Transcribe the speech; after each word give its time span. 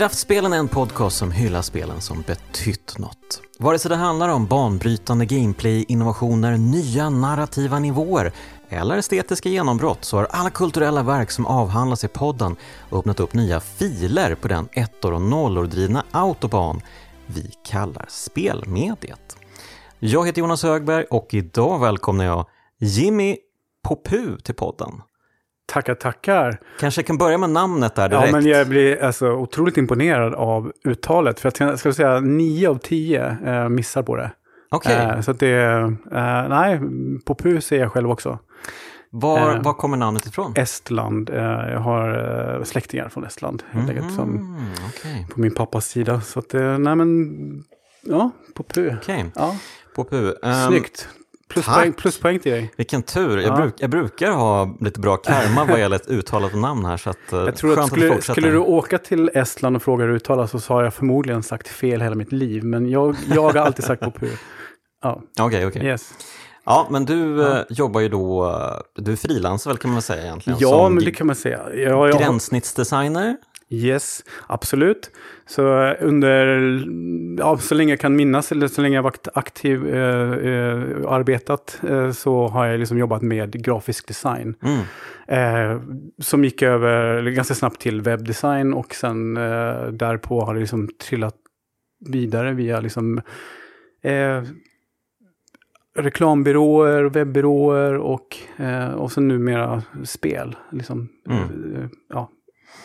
Kraftspelen 0.00 0.52
är 0.52 0.58
en 0.58 0.68
podcast 0.68 1.16
som 1.16 1.32
hyllar 1.32 1.62
spelen 1.62 2.00
som 2.00 2.22
betytt 2.22 2.98
något. 2.98 3.42
Vare 3.58 3.78
sig 3.78 3.88
det 3.88 3.96
handlar 3.96 4.28
om 4.28 4.46
banbrytande 4.46 5.26
gameplay-innovationer, 5.26 6.56
nya 6.56 7.10
narrativa 7.10 7.78
nivåer 7.78 8.32
eller 8.68 8.98
estetiska 8.98 9.48
genombrott 9.48 10.04
så 10.04 10.16
har 10.16 10.24
alla 10.24 10.50
kulturella 10.50 11.02
verk 11.02 11.30
som 11.30 11.46
avhandlas 11.46 12.04
i 12.04 12.08
podden 12.08 12.56
öppnat 12.92 13.20
upp 13.20 13.34
nya 13.34 13.60
filer 13.60 14.34
på 14.34 14.48
den 14.48 14.68
ettor 14.72 15.12
och 15.12 15.22
nollor 15.22 15.66
drivna 15.66 16.04
autobahn 16.10 16.80
vi 17.26 17.52
kallar 17.64 18.06
spelmediet. 18.08 19.36
Jag 19.98 20.26
heter 20.26 20.40
Jonas 20.40 20.62
Högberg 20.62 21.04
och 21.04 21.34
idag 21.34 21.78
välkomnar 21.78 22.24
jag 22.24 22.46
Jimmy 22.78 23.36
Popu 23.82 24.38
till 24.38 24.54
podden. 24.54 25.02
Tackar, 25.70 25.94
tackar. 25.94 26.60
Kanske 26.80 27.02
kan 27.02 27.18
börja 27.18 27.38
med 27.38 27.50
namnet 27.50 27.94
där 27.94 28.08
direkt. 28.08 28.26
Ja, 28.26 28.32
men 28.32 28.46
jag 28.46 28.68
blir 28.68 29.02
alltså 29.04 29.30
otroligt 29.30 29.76
imponerad 29.76 30.34
av 30.34 30.72
uttalet. 30.84 31.40
För 31.40 31.48
att 31.48 31.60
jag 31.60 31.78
ska 31.78 31.92
säga 31.92 32.20
nio 32.20 32.68
av 32.70 32.78
tio 32.78 33.36
eh, 33.46 33.68
missar 33.68 34.02
på 34.02 34.16
det. 34.16 34.30
Okej. 34.70 34.94
Eh, 34.96 35.20
så 35.20 35.30
att 35.30 35.38
det, 35.40 35.56
eh, 36.12 36.48
nej, 36.48 36.80
Popu 37.26 37.60
säger 37.60 37.82
jag 37.82 37.92
själv 37.92 38.10
också. 38.10 38.38
Var, 39.10 39.54
eh, 39.56 39.62
var 39.62 39.72
kommer 39.72 39.96
namnet 39.96 40.26
ifrån? 40.26 40.52
Estland, 40.56 41.30
eh, 41.30 41.36
jag 41.72 41.80
har 41.80 42.08
eh, 42.58 42.64
släktingar 42.64 43.08
från 43.08 43.24
Estland. 43.24 43.62
Helt 43.70 43.90
enkelt, 43.90 44.14
som, 44.14 44.28
Mm, 44.36 44.56
okej. 44.88 45.26
på 45.34 45.40
min 45.40 45.54
pappas 45.54 45.86
sida. 45.86 46.20
Så 46.20 46.38
att, 46.38 46.52
nej 46.52 46.96
men, 46.96 47.28
ja, 48.02 48.30
Popu. 48.54 48.94
Okej. 49.02 49.24
Ja, 49.34 49.56
Popu. 49.96 50.34
ehm, 50.42 50.68
snyggt. 50.68 51.08
Pluspoäng, 51.50 51.92
pluspoäng 51.92 52.38
till 52.38 52.52
dig. 52.52 52.72
Vilken 52.76 53.02
tur. 53.02 53.38
Jag, 53.38 53.52
Ja. 53.52 53.56
bruk, 53.56 53.74
jag 53.78 53.90
brukar 53.90 54.30
ha 54.30 54.76
lite 54.80 55.00
bra 55.00 55.16
karma 55.16 55.64
vad 55.64 55.78
gäller 55.80 55.96
ett 55.96 56.08
uttalat 56.08 56.54
namn 56.54 56.84
här. 56.84 56.96
Så 56.96 57.10
att, 57.10 57.32
eh, 57.32 57.38
Jag 57.38 57.56
tror 57.56 57.72
att 57.78 57.84
du 57.84 57.90
skulle, 57.90 58.08
fortsätter. 58.08 58.32
skulle 58.32 58.50
du 58.50 58.58
åka 58.58 58.98
till 58.98 59.30
Estland 59.34 59.76
och 59.76 59.82
fråga 59.82 60.04
hur 60.04 60.10
det 60.10 60.16
uttalas 60.16 60.64
så 60.64 60.74
har 60.74 60.84
jag 60.84 60.94
förmodligen 60.94 61.42
sagt 61.42 61.68
fel 61.68 62.00
hela 62.00 62.14
mitt 62.14 62.32
liv. 62.32 62.64
Men 62.64 62.88
jag, 62.90 63.16
jag 63.34 63.42
har 63.42 63.54
alltid 63.56 63.84
sagt 63.84 64.02
Popu. 64.02 64.28
Ja, 65.02 65.22
Okej, 65.40 65.66
okej. 65.66 65.84
yes. 65.84 66.14
Ja, 66.64 66.86
men 66.90 67.04
du 67.04 67.36
Ja. 67.40 67.56
eh, 67.58 67.62
jobbar 67.68 68.00
ju 68.00 68.08
då, 68.08 68.46
eh, 68.48 69.02
du 69.02 69.12
är 69.12 69.16
frilansar 69.16 69.70
väl 69.70 69.78
kan 69.78 69.90
man 69.92 70.02
säga 70.02 70.22
egentligen? 70.24 70.58
Ja, 70.62 70.88
men 70.88 71.04
det 71.04 71.10
kan 71.10 71.26
man 71.26 71.36
säga. 71.36 71.60
Jag, 71.74 72.08
jag, 72.08 72.18
Gränssnittsdesigner? 72.18 73.36
Yes, 73.72 74.24
absolut. 74.46 75.10
Så 75.46 75.82
eh, 75.82 75.94
under, 76.00 76.46
ja, 77.38 77.56
så 77.58 77.74
länge 77.74 77.92
jag 77.92 78.00
kan 78.00 78.16
minnas, 78.16 78.52
eller 78.52 78.68
så 78.68 78.82
länge 78.82 78.94
jag 78.96 79.02
varit 79.02 79.28
aktiv, 79.34 79.88
eh, 79.94 80.32
eh, 80.32 80.82
arbetat, 81.08 81.80
eh, 81.88 82.10
så 82.10 82.48
har 82.48 82.66
jag 82.66 82.78
liksom 82.78 82.98
jobbat 82.98 83.22
med 83.22 83.64
grafisk 83.64 84.08
design. 84.08 84.54
Mm. 84.62 84.80
Eh, 85.28 85.82
som 86.18 86.44
gick 86.44 86.62
över 86.62 87.22
ganska 87.30 87.54
snabbt 87.54 87.80
till 87.80 88.00
webbdesign 88.00 88.72
och 88.74 88.94
sen 88.94 89.36
eh, 89.36 89.86
därpå 89.86 90.44
har 90.44 90.54
det 90.54 90.60
liksom 90.60 90.88
trillat 91.08 91.36
vidare 92.10 92.52
via 92.52 92.80
liksom 92.80 93.20
reklambyråer, 95.98 97.04
webbyråer 97.04 97.94
och, 97.94 98.36
och 98.96 99.12
sen 99.12 99.28
numera 99.28 99.82
spel. 100.04 100.56
Liksom, 100.72 101.08
Mm. 101.28 101.88
ja, 102.08 102.30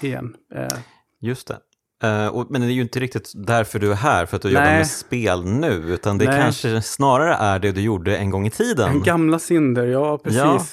igen. 0.03 0.35
Eh, 0.55 0.77
Just 1.21 1.47
det. 1.47 1.57
Eh, 2.03 2.27
och, 2.27 2.47
men 2.49 2.61
det 2.61 2.67
är 2.67 2.71
ju 2.71 2.81
inte 2.81 2.99
riktigt 2.99 3.31
därför 3.47 3.79
du 3.79 3.91
är 3.91 3.95
här, 3.95 4.25
för 4.25 4.35
att 4.35 4.41
du 4.41 4.49
jobbar 4.49 4.65
Nej. 4.65 4.77
med 4.77 4.87
spel 4.87 5.45
nu, 5.45 5.71
utan 5.73 6.17
det 6.17 6.25
Nej. 6.25 6.41
kanske 6.41 6.81
snarare 6.81 7.33
är 7.33 7.59
det 7.59 7.71
du 7.71 7.81
gjorde 7.81 8.17
en 8.17 8.29
gång 8.29 8.47
i 8.47 8.49
tiden. 8.49 9.03
gamla 9.03 9.39
synder, 9.39 9.85
ja 9.85 10.17
precis. 10.17 10.39
Ja. 10.39 10.65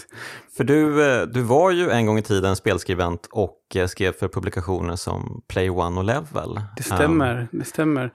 För 0.56 0.64
du, 0.64 1.12
eh, 1.12 1.22
du 1.22 1.42
var 1.42 1.70
ju 1.70 1.90
en 1.90 2.06
gång 2.06 2.18
i 2.18 2.22
tiden 2.22 2.56
spelskribent 2.56 3.28
och 3.30 3.76
skrev 3.86 4.12
för 4.12 4.28
publikationer 4.28 4.96
som 4.96 5.42
Play 5.48 5.70
One 5.70 5.98
och 5.98 6.04
Level. 6.04 6.60
Det 6.76 6.82
stämmer, 6.82 7.48
det 7.52 7.64
stämmer. 7.64 8.12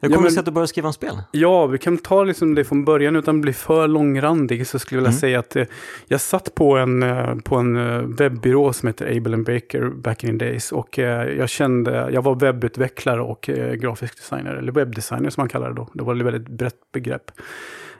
Hur 0.00 0.08
Ja, 0.08 0.14
kommer 0.14 0.16
det 0.16 0.22
men- 0.22 0.30
sig 0.32 0.38
att 0.40 0.44
du 0.46 0.50
började 0.52 0.68
skriva 0.68 0.86
om 0.88 0.92
spel? 0.92 1.22
Ja, 1.32 1.66
vi 1.66 1.78
kan 1.78 1.98
ta 1.98 2.24
liksom 2.24 2.54
det 2.54 2.64
från 2.64 2.84
början 2.84 3.16
utan 3.16 3.36
att 3.36 3.42
bli 3.42 3.52
för 3.52 3.88
långrandig. 3.88 4.66
Så 4.66 4.78
skulle 4.78 4.96
jag 4.96 5.02
vilja 5.02 5.10
Mm. 5.10 5.20
säga 5.20 5.38
att 5.38 5.56
eh, 5.56 5.64
jag 6.06 6.20
satt 6.20 6.54
på 6.54 6.76
en, 6.76 7.02
eh, 7.02 7.34
på 7.34 7.56
en 7.56 7.76
eh, 7.76 8.02
webbyrå 8.02 8.72
som 8.72 8.86
heter 8.86 9.16
Able 9.16 9.34
and 9.34 9.46
Baker 9.46 9.90
back 9.90 10.24
in 10.24 10.38
the 10.38 10.44
days. 10.44 10.72
Och 10.72 10.98
eh, 10.98 11.28
jag 11.38 11.48
kände, 11.48 12.08
jag 12.12 12.22
var 12.22 12.34
webbutvecklare 12.34 13.20
och 13.20 13.48
eh, 13.48 13.74
grafisk 13.74 14.16
designer, 14.16 14.54
eller 14.54 14.72
webbdesigner 14.72 15.30
som 15.30 15.40
man 15.40 15.48
kallar 15.48 15.68
det 15.68 15.74
då. 15.74 15.88
Det 15.94 16.02
var 16.02 16.14
ett 16.16 16.22
väldigt 16.22 16.48
brett 16.48 16.92
begrepp. 16.92 17.30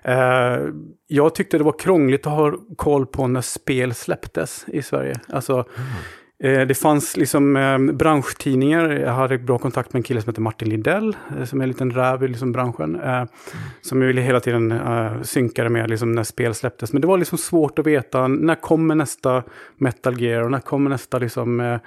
Eh, 0.02 0.58
jag 1.06 1.34
tyckte 1.34 1.58
det 1.58 1.64
var 1.64 1.78
krångligt 1.78 2.26
att 2.26 2.32
ha 2.32 2.52
koll 2.76 3.06
på 3.06 3.26
när 3.26 3.40
spel 3.40 3.94
släpptes 3.94 4.64
i 4.68 4.82
Sverige. 4.82 5.20
Alltså, 5.28 5.58
Eh, 5.58 5.64
Eh, 6.44 6.60
det 6.60 6.74
fanns 6.74 7.16
liksom 7.16 7.56
ehm, 7.56 7.96
branschtidningar. 7.96 8.90
Jag 8.90 9.12
hade 9.12 9.38
bra 9.38 9.58
kontakt 9.58 9.92
med 9.92 10.00
en 10.00 10.02
kille 10.02 10.22
som 10.22 10.30
heter 10.30 10.42
Martin 10.42 10.68
Lindell, 10.68 11.16
eh, 11.38 11.44
som 11.44 11.60
är 11.60 11.62
en 11.62 11.68
liten 11.68 11.90
räv 11.90 12.24
i 12.24 12.28
liksom 12.28 12.52
branschen. 12.52 13.00
Som 13.00 13.28
som 13.80 14.00
ville 14.00 14.20
hela 14.20 14.40
tiden 14.40 14.72
eh, 14.72 15.22
synka 15.22 15.64
det 15.64 15.70
med 15.70 15.90
liksom 15.90 16.12
när 16.12 16.22
spel 16.22 16.54
släpptes. 16.54 16.92
Men 16.92 17.02
det 17.02 17.08
var 17.08 17.18
liksom 17.18 17.38
svårt 17.38 17.78
att 17.78 17.86
veta, 17.86 18.28
när 18.28 18.54
kommer 18.54 18.94
nästa 18.94 19.42
Metal 19.76 20.20
Gear 20.20 20.42
och 20.42 20.50
när 20.50 20.60
kommer 20.60 20.90
nästa 20.90 21.18
liksom, 21.18 21.78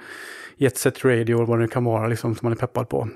Jet 0.56 0.76
Set 0.76 1.04
Radio 1.04 1.34
och 1.34 1.46
vad 1.46 1.58
det 1.58 1.62
nu 1.62 1.68
kan 1.68 1.84
vara 1.84 2.06
liksom, 2.06 2.34
som 2.34 2.46
man 2.46 2.52
är 2.52 2.56
peppad 2.56 2.88
på. 2.88 3.08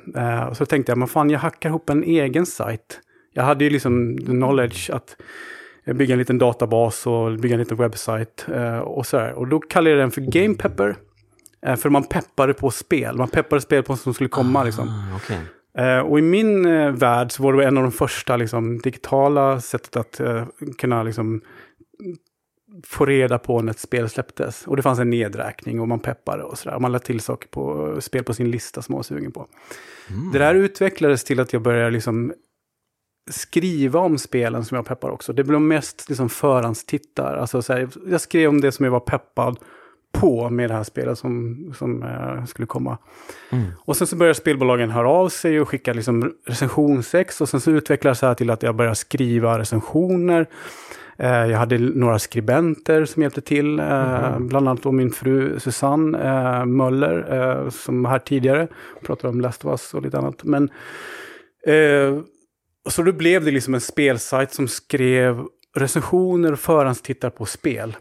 Och 0.50 0.56
så 0.56 0.66
tänkte 0.66 0.92
jag, 0.92 0.98
men 0.98 1.08
fan 1.08 1.30
jag 1.30 1.38
hackar 1.38 1.68
ihop 1.68 1.90
en 1.90 2.04
egen 2.04 2.46
sajt. 2.46 3.00
Jag 3.32 3.42
hade 3.42 3.64
ju 3.64 3.70
liksom 3.70 4.18
the 4.18 4.24
knowledge 4.24 4.90
att 4.90 5.16
bygga 5.94 6.12
en 6.12 6.18
liten 6.18 6.38
databas 6.38 7.06
och 7.06 7.38
bygga 7.38 7.54
en 7.54 7.60
liten 7.60 7.76
webbsajt 7.76 8.46
och 8.82 9.06
så 9.06 9.18
här. 9.18 9.32
Och 9.32 9.48
då 9.48 9.60
kallade 9.60 9.90
jag 9.90 9.98
den 9.98 10.10
för 10.10 10.20
Game 10.20 10.54
Pepper. 10.54 10.96
Eh, 11.66 11.76
för 11.76 11.90
man 11.90 12.04
peppade 12.04 12.54
på 12.54 12.70
spel. 12.70 13.16
Man 13.16 13.28
peppade 13.28 13.60
spel 13.60 13.82
på 13.82 13.96
som 13.96 14.14
skulle 14.14 14.28
komma 14.28 14.64
liksom. 14.64 14.88
Ah, 14.88 15.16
okej. 15.16 15.38
Eh, 15.78 15.98
och 15.98 16.18
i 16.18 16.22
min 16.22 16.66
eh, 16.66 16.90
värld 16.90 17.32
så 17.32 17.42
var 17.42 17.52
det 17.52 17.64
en 17.64 17.76
av 17.76 17.82
de 17.82 17.92
första 17.92 18.36
liksom, 18.36 18.78
digitala 18.78 19.60
sättet 19.60 19.96
att 19.96 20.20
kunna 20.78 21.02
liksom, 21.02 21.40
få 22.84 23.06
reda 23.06 23.38
på 23.38 23.62
när 23.62 23.70
ett 23.70 23.78
spel 23.78 24.08
släpptes. 24.08 24.66
Och 24.66 24.76
det 24.76 24.82
fanns 24.82 24.98
en 24.98 25.10
nedräkning 25.10 25.80
och 25.80 25.88
man 25.88 26.00
peppade 26.00 26.42
och 26.42 26.58
sådär. 26.58 26.78
Man 26.78 26.92
lade 26.92 27.04
till 27.04 27.20
saker 27.20 27.48
på 27.48 27.96
spel 28.00 28.24
på 28.24 28.34
sin 28.34 28.50
lista 28.50 28.82
som 28.82 28.92
man 28.92 28.98
var 28.98 29.02
sugen 29.02 29.32
på. 29.32 29.46
Mm. 30.10 30.32
Det 30.32 30.38
där 30.38 30.54
utvecklades 30.54 31.24
till 31.24 31.40
att 31.40 31.52
jag 31.52 31.62
började 31.62 31.90
liksom 31.90 32.32
skriva 33.30 34.00
om 34.00 34.18
spelen 34.18 34.64
som 34.64 34.76
jag 34.76 34.86
peppar 34.86 35.10
också. 35.10 35.32
Det 35.32 35.44
blev 35.44 35.60
mest 35.60 36.08
liksom 36.08 36.28
förhandstittar. 36.28 37.36
Alltså 37.36 37.62
så 37.62 37.72
här, 37.72 37.88
jag 38.06 38.20
skrev 38.20 38.48
om 38.48 38.60
det 38.60 38.72
som 38.72 38.84
jag 38.84 38.92
var 38.92 39.00
peppad 39.00 39.58
på 40.20 40.50
med 40.50 40.70
det 40.70 40.74
här 40.74 40.84
spelet 40.84 41.18
som, 41.18 41.56
som 41.78 42.02
eh, 42.02 42.44
skulle 42.44 42.66
komma. 42.66 42.98
Mm. 43.50 43.64
Och 43.78 43.96
sen 43.96 44.06
så 44.06 44.16
började 44.16 44.34
spelbolagen 44.34 44.90
höra 44.90 45.08
av 45.08 45.28
sig 45.28 45.60
och 45.60 45.68
skicka 45.68 45.92
liksom 45.92 46.32
recensionsex. 46.46 47.40
Och 47.40 47.48
sen 47.48 47.60
så 47.60 47.70
utvecklades 47.70 48.20
det 48.20 48.26
här 48.26 48.34
till 48.34 48.50
att 48.50 48.62
jag 48.62 48.76
började 48.76 48.96
skriva 48.96 49.58
recensioner. 49.58 50.46
Eh, 51.18 51.46
jag 51.46 51.58
hade 51.58 51.78
några 51.78 52.18
skribenter 52.18 53.04
som 53.04 53.22
hjälpte 53.22 53.40
till. 53.40 53.78
Eh, 53.78 54.38
Bland 54.38 54.68
annat 54.68 54.82
då 54.82 54.92
min 54.92 55.10
fru 55.10 55.60
Susanne 55.60 56.18
eh, 56.18 56.64
Möller, 56.64 57.34
eh, 57.34 57.70
som 57.70 58.02
var 58.02 58.10
här 58.10 58.18
tidigare. 58.18 58.68
Pratade 59.02 59.28
om 59.28 59.40
Last 59.40 59.64
of 59.64 59.70
Us 59.70 59.94
och 59.94 60.02
lite 60.02 60.18
annat. 60.18 60.44
Men, 60.44 60.70
eh, 61.66 62.18
så 62.88 63.02
då 63.02 63.12
blev 63.12 63.44
det 63.44 63.50
liksom 63.50 63.74
en 63.74 63.80
spelsajt 63.80 64.52
som 64.52 64.68
skrev 64.68 65.44
recensioner 65.76 66.52
och 66.52 66.58
förhandstittar 66.58 67.30
på 67.30 67.46
spel. 67.46 67.96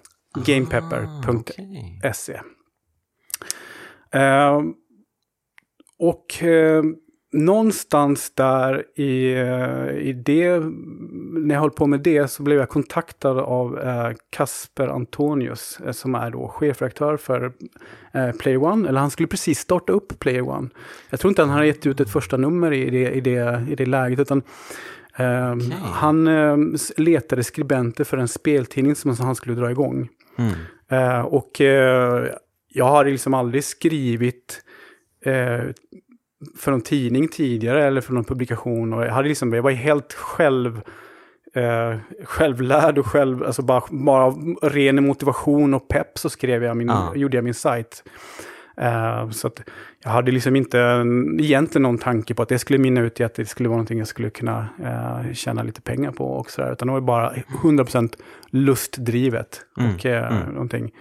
Gamepepper.se 0.45 1.23
Ah, 1.23 1.31
okej. 1.31 1.95
Eh, 4.11 4.61
och 5.99 6.43
eh, 6.43 6.83
någonstans 7.35 8.31
där 8.35 8.99
i, 8.99 9.33
eh, 9.33 9.89
i 9.97 10.13
det, 10.25 10.59
när 11.33 11.55
jag 11.55 11.61
höll 11.61 11.71
på 11.71 11.87
med 11.87 11.99
det 11.99 12.27
så 12.27 12.43
blev 12.43 12.57
jag 12.57 12.69
kontaktad 12.69 13.39
av 13.39 13.79
eh, 13.79 14.11
Kasper 14.29 14.87
Antonius 14.87 15.79
eh, 15.85 15.91
som 15.91 16.15
är 16.15 16.31
då 16.31 16.47
chefredaktör 16.47 17.17
för 17.17 17.53
eh, 18.11 18.31
Player 18.31 18.63
One. 18.63 18.89
Eller 18.89 18.99
han 18.99 19.11
skulle 19.11 19.27
precis 19.27 19.59
starta 19.59 19.93
upp 19.93 20.19
Player 20.19 20.49
One. 20.49 20.69
Jag 21.09 21.19
tror 21.19 21.29
inte 21.31 21.41
han 21.41 21.51
hade 21.51 21.67
gett 21.67 21.85
ut 21.85 21.99
ett 21.99 22.09
första 22.09 22.37
nummer 22.37 22.73
i 22.73 22.89
det, 22.89 23.11
i 23.11 23.21
det, 23.21 23.65
i 23.69 23.75
det 23.75 23.85
läget 23.85 24.19
utan 24.19 24.41
eh, 25.17 25.51
Okej. 25.53 25.73
han 25.81 26.29
letade 26.97 27.43
skribenter 27.43 28.03
för 28.03 28.17
en 28.17 28.27
speltidning 28.27 28.95
som 28.95 29.17
han 29.19 29.35
skulle 29.35 29.55
dra 29.55 29.71
igång. 29.71 30.09
Mm. 30.37 30.53
Eh, 30.89 31.21
och 31.21 31.61
eh, 31.61 32.27
jag 32.67 32.85
har 32.85 33.05
liksom 33.05 33.33
aldrig 33.33 33.63
skrivit 33.63 34.61
eh, 35.25 35.63
för 36.57 36.71
någon 36.71 36.81
tidning 36.81 37.27
tidigare 37.27 37.83
eller 37.85 38.01
för 38.01 38.13
någon 38.13 38.23
publikation. 38.23 38.93
Och 38.93 39.05
jag, 39.05 39.11
hade 39.11 39.27
liksom, 39.27 39.53
jag 39.53 39.63
var 39.63 39.71
helt 39.71 40.13
själv, 40.13 40.81
eh, 41.53 41.97
självlärd 42.23 42.97
och 42.97 43.05
själv, 43.05 43.43
alltså 43.43 43.61
bara, 43.61 43.83
bara 43.89 44.29
ren 44.61 45.05
motivation 45.05 45.73
och 45.73 45.87
pepp 45.87 46.17
så 46.17 46.29
skrev 46.29 46.63
jag 46.63 46.77
min, 46.77 46.87
Ja. 46.87 47.13
gjorde 47.15 47.37
jag 47.37 47.43
min 47.43 47.53
sajt. 47.53 48.03
Eh, 48.77 49.29
så 49.29 49.47
att 49.47 49.61
jag 50.05 50.11
hade 50.11 50.31
liksom 50.31 50.55
inte 50.55 50.79
en- 50.79 51.39
egentligen 51.39 51.83
någon 51.83 51.97
tanke 51.97 52.33
på 52.33 52.41
att 52.43 52.49
det 52.49 52.59
skulle 52.59 52.79
mynna 52.79 53.01
ut 53.01 53.19
i 53.19 53.23
att 53.23 53.35
det 53.35 53.45
skulle 53.45 53.69
vara 53.69 53.77
någonting 53.77 53.99
jag 53.99 54.07
skulle 54.07 54.29
kunna 54.29 54.67
eh, 54.83 55.33
tjäna 55.33 55.63
lite 55.63 55.81
pengar 55.81 56.11
på 56.11 56.25
och 56.25 56.51
sådär. 56.51 56.73
Utan 56.73 56.87
det 56.87 56.93
var 56.93 57.01
bara 57.01 57.33
100% 57.61 58.13
lustdrivet. 58.49 59.61
Mm, 59.79 59.95
Och 59.95 60.05
eh, 60.05 60.33
mm. 60.33 60.53
någonting 60.53 60.91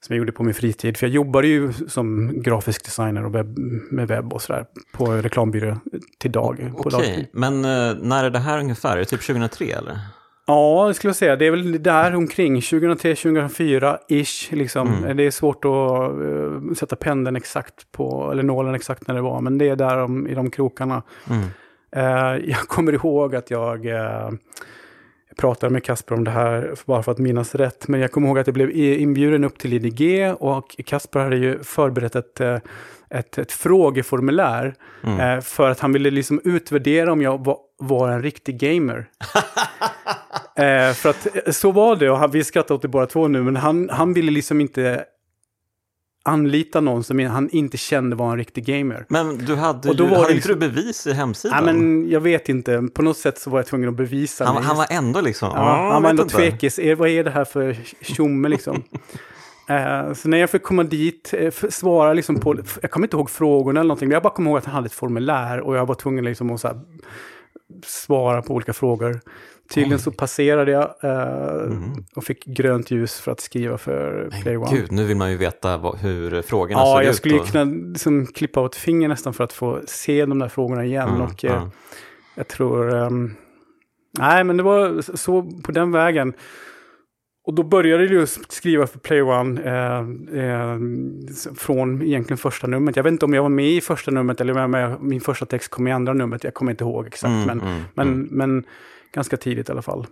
som 0.00 0.14
jag 0.14 0.18
gjorde 0.18 0.32
på 0.32 0.42
min 0.42 0.54
fritid. 0.54 0.96
För 0.96 1.06
jag 1.06 1.14
jobbade 1.14 1.48
ju 1.48 1.72
som 1.72 2.32
grafisk 2.42 2.84
designer 2.84 3.24
och 3.24 3.34
webb, 3.34 3.58
med 3.90 4.08
webb 4.08 4.32
och 4.32 4.42
sådär 4.42 4.64
på 4.92 5.12
reklambyrå 5.12 5.76
till 6.18 6.32
dag. 6.32 6.72
Okej, 6.76 6.98
okay. 6.98 7.26
men 7.32 7.54
uh, 7.54 7.96
när 8.02 8.24
är 8.24 8.30
det 8.30 8.38
här 8.38 8.58
ungefär? 8.60 8.92
Är 8.92 8.98
det 8.98 9.04
typ 9.04 9.26
2003 9.26 9.64
eller? 9.64 9.98
Ja, 10.50 10.88
det 10.88 10.94
skulle 10.94 11.08
jag 11.08 11.16
säga. 11.16 11.36
Det 11.36 11.46
är 11.46 11.50
väl 11.50 11.82
där 11.82 12.14
omkring 12.14 12.60
2003-2004-ish. 12.60 14.54
Liksom. 14.54 14.88
Mm. 14.88 15.16
Det 15.16 15.22
är 15.26 15.30
svårt 15.30 15.64
att 15.64 15.70
uh, 15.70 16.74
sätta 16.74 16.96
pendeln 16.96 17.36
exakt 17.36 17.92
på, 17.92 18.30
eller 18.32 18.42
nålen 18.42 18.74
exakt 18.74 19.08
när 19.08 19.14
det 19.14 19.20
var, 19.20 19.40
men 19.40 19.58
det 19.58 19.68
är 19.68 19.76
där 19.76 19.98
om, 19.98 20.26
i 20.26 20.34
de 20.34 20.50
krokarna. 20.50 21.02
Mm. 21.30 21.42
Uh, 21.96 22.36
jag 22.50 22.58
kommer 22.58 22.92
ihåg 22.92 23.34
att 23.34 23.50
jag 23.50 23.86
uh, 23.86 24.30
pratade 25.38 25.72
med 25.72 25.84
Kasper 25.84 26.14
om 26.14 26.24
det 26.24 26.30
här, 26.30 26.74
bara 26.84 27.02
för 27.02 27.12
att 27.12 27.18
minnas 27.18 27.54
rätt. 27.54 27.88
Men 27.88 28.00
jag 28.00 28.12
kommer 28.12 28.28
ihåg 28.28 28.38
att 28.38 28.46
jag 28.46 28.54
blev 28.54 28.70
inbjuden 28.76 29.44
upp 29.44 29.58
till 29.58 29.72
IDG 29.72 30.34
och 30.38 30.76
Kasper 30.86 31.20
hade 31.20 31.36
ju 31.36 31.62
förberett 31.62 32.16
ett, 32.16 32.40
ett, 33.10 33.38
ett 33.38 33.52
frågeformulär. 33.52 34.74
Mm. 35.04 35.42
För 35.42 35.70
att 35.70 35.80
han 35.80 35.92
ville 35.92 36.10
liksom 36.10 36.40
utvärdera 36.44 37.12
om 37.12 37.22
jag 37.22 37.44
var, 37.44 37.58
var 37.78 38.08
en 38.08 38.22
riktig 38.22 38.58
gamer. 38.58 39.06
Eh, 40.60 40.92
för 40.92 41.10
att 41.10 41.26
eh, 41.46 41.52
så 41.52 41.72
var 41.72 41.96
det, 41.96 42.10
och 42.10 42.18
han, 42.18 42.30
vi 42.30 42.44
skrattar 42.44 42.74
åt 42.74 42.82
det 42.82 42.88
båda 42.88 43.06
två 43.06 43.28
nu, 43.28 43.42
men 43.42 43.56
han, 43.56 43.88
han 43.92 44.12
ville 44.12 44.30
liksom 44.30 44.60
inte 44.60 45.04
anlita 46.22 46.80
någon 46.80 47.04
som 47.04 47.18
han 47.26 47.50
inte 47.50 47.76
kände 47.76 48.16
var 48.16 48.30
en 48.30 48.36
riktig 48.38 48.64
gamer. 48.64 49.06
Men 49.08 49.38
du 49.38 49.54
hade 49.54 49.88
och 49.88 49.96
då 49.96 50.04
ju, 50.04 50.10
var 50.10 50.16
hade 50.16 50.34
liksom, 50.34 50.52
inte 50.52 50.66
du 50.66 50.70
bevis 50.72 51.06
i 51.06 51.12
hemsidan? 51.12 51.64
Nej, 51.64 51.74
men 51.74 52.10
jag 52.10 52.20
vet 52.20 52.48
inte. 52.48 52.88
På 52.94 53.02
något 53.02 53.16
sätt 53.16 53.38
så 53.38 53.50
var 53.50 53.58
jag 53.58 53.66
tvungen 53.66 53.88
att 53.88 53.94
bevisa. 53.94 54.44
Han, 54.44 54.62
han 54.62 54.76
var 54.76 54.86
ändå 54.90 55.20
liksom... 55.20 55.52
Ja, 55.54 55.90
han 55.92 56.02
var 56.02 56.10
ändå 56.10 56.24
tvekis. 56.24 56.78
Eh, 56.78 56.96
vad 56.96 57.08
är 57.08 57.24
det 57.24 57.30
här 57.30 57.44
för 57.44 57.76
tjomme 58.00 58.48
liksom? 58.48 58.76
uh, 59.70 60.12
så 60.14 60.28
när 60.28 60.38
jag 60.38 60.50
fick 60.50 60.62
komma 60.62 60.84
dit, 60.84 61.34
svara 61.68 62.12
liksom 62.12 62.40
på... 62.40 62.56
Jag 62.82 62.90
kommer 62.90 63.06
inte 63.06 63.16
ihåg 63.16 63.30
frågorna 63.30 63.80
eller 63.80 63.88
någonting, 63.88 64.08
men 64.08 64.14
jag 64.14 64.22
bara 64.22 64.34
kommer 64.34 64.50
ihåg 64.50 64.58
att 64.58 64.64
han 64.64 64.74
hade 64.74 64.86
ett 64.86 64.92
formulär 64.92 65.60
och 65.60 65.76
jag 65.76 65.86
var 65.86 65.94
tvungen 65.94 66.24
liksom 66.24 66.50
att 66.50 66.60
så 66.60 66.68
här, 66.68 66.80
svara 67.84 68.42
på 68.42 68.54
olika 68.54 68.72
frågor. 68.72 69.20
Tydligen 69.74 69.98
så 69.98 70.10
passerade 70.10 70.70
jag 70.70 70.94
uh, 71.04 71.62
mm. 71.62 72.04
och 72.14 72.24
fick 72.24 72.44
grönt 72.44 72.90
ljus 72.90 73.20
för 73.20 73.32
att 73.32 73.40
skriva 73.40 73.78
för 73.78 74.28
Men 74.30 74.42
Play 74.42 74.56
One. 74.56 74.76
Gud, 74.76 74.92
nu 74.92 75.04
vill 75.04 75.16
man 75.16 75.30
ju 75.30 75.36
veta 75.36 75.76
vad, 75.76 75.98
hur 75.98 76.42
frågorna 76.42 76.80
ja, 76.80 76.86
såg 76.86 77.00
ut. 77.00 77.02
Ja, 77.02 77.06
jag 77.06 77.14
skulle 77.14 77.40
och... 77.40 77.46
kunna 77.46 77.64
liksom, 77.64 78.26
klippa 78.26 78.66
ett 78.66 78.76
finger 78.76 79.08
nästan 79.08 79.34
för 79.34 79.44
att 79.44 79.52
få 79.52 79.80
se 79.86 80.26
de 80.26 80.38
där 80.38 80.48
frågorna 80.48 80.84
igen. 80.84 81.08
Mm, 81.08 81.20
och 81.20 81.44
uh, 81.44 81.68
jag 82.34 82.48
tror... 82.48 82.94
Um, 82.94 83.34
nej, 84.18 84.44
men 84.44 84.56
det 84.56 84.62
var 84.62 85.16
så 85.16 85.42
på 85.42 85.72
den 85.72 85.92
vägen. 85.92 86.34
Och 87.46 87.54
då 87.54 87.62
började 87.62 88.04
jag 88.04 88.28
skriva 88.28 88.86
för 88.86 88.98
Play 88.98 89.22
One 89.22 89.62
eh, 89.62 89.98
eh, 90.44 90.78
från 91.56 92.02
egentligen 92.02 92.38
första 92.38 92.66
numret. 92.66 92.96
Jag 92.96 93.02
vet 93.02 93.12
inte 93.12 93.24
om 93.24 93.34
jag 93.34 93.42
var 93.42 93.48
med 93.48 93.68
i 93.68 93.80
första 93.80 94.10
numret 94.10 94.40
eller 94.40 94.58
om 94.58 94.74
jag, 94.74 95.02
min 95.02 95.20
första 95.20 95.46
text 95.46 95.68
kom 95.70 95.88
i 95.88 95.92
andra 95.92 96.12
numret. 96.12 96.44
Jag 96.44 96.54
kommer 96.54 96.70
inte 96.70 96.84
ihåg 96.84 97.06
exakt. 97.06 97.30
Mm, 97.30 97.46
men, 97.46 97.60
mm, 97.60 97.82
men, 97.94 98.08
mm. 98.08 98.28
men 98.30 98.64
ganska 99.12 99.36
tidigt 99.36 99.68
i 99.68 99.72
alla 99.72 99.82
fall. 99.82 100.06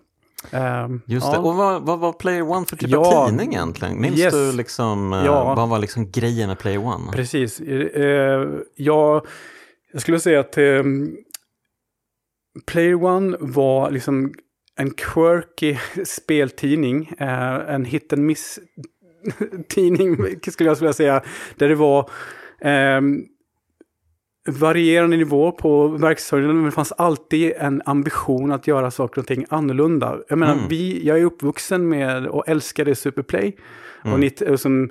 Um, 0.53 1.03
Just 1.06 1.27
ja. 1.27 1.33
det, 1.33 1.39
och 1.39 1.55
vad, 1.55 1.83
vad 1.83 1.99
var 1.99 2.12
Player 2.12 2.43
One 2.43 2.67
för 2.67 2.77
typ 2.77 2.91
ja, 2.91 2.99
av 2.99 3.29
tidning 3.29 3.55
egentligen? 3.55 4.00
Minns 4.00 4.19
yes. 4.19 4.35
du 4.35 4.53
liksom, 4.53 5.12
uh, 5.12 5.25
ja. 5.25 5.55
vad 5.55 5.69
var 5.69 5.79
liksom 5.79 6.11
grejen 6.11 6.49
med 6.49 6.59
Player 6.59 6.79
One? 6.79 7.12
Precis, 7.12 7.61
uh, 7.61 8.61
ja, 8.75 9.25
jag 9.93 10.00
skulle 10.00 10.21
säga 10.21 10.41
att 10.41 10.59
um, 10.59 11.17
Player 12.67 13.05
One 13.05 13.37
var 13.41 13.91
liksom 13.91 14.35
en 14.77 14.91
quirky 14.91 15.77
speltidning, 16.05 17.12
uh, 17.21 17.75
en 17.75 17.85
hit 17.85 18.12
and 18.12 18.23
miss 18.23 18.59
tidning 19.69 20.17
skulle 20.50 20.69
jag 20.71 20.77
vilja 20.77 20.93
säga, 20.93 21.23
där 21.56 21.69
det 21.69 21.75
var 21.75 22.11
um, 22.62 23.27
varierande 24.49 25.17
nivå 25.17 25.53
på 25.53 25.89
verksamheten, 25.89 26.56
men 26.56 26.65
det 26.65 26.71
fanns 26.71 26.93
alltid 26.93 27.53
en 27.59 27.83
ambition 27.85 28.53
att 28.53 28.67
göra 28.67 28.91
saker 28.91 29.21
och 29.21 29.27
ting 29.27 29.45
annorlunda. 29.49 30.19
Jag 30.29 30.39
menar, 30.39 30.53
mm. 30.53 30.69
vi, 30.69 31.06
jag 31.06 31.19
är 31.19 31.25
uppvuxen 31.25 31.89
med 31.89 32.27
och 32.27 32.49
älskade 32.49 32.95
Superplay. 32.95 33.56
Mm. 34.05 34.31
Och, 34.41 34.43
och 34.43 34.61
som 34.61 34.91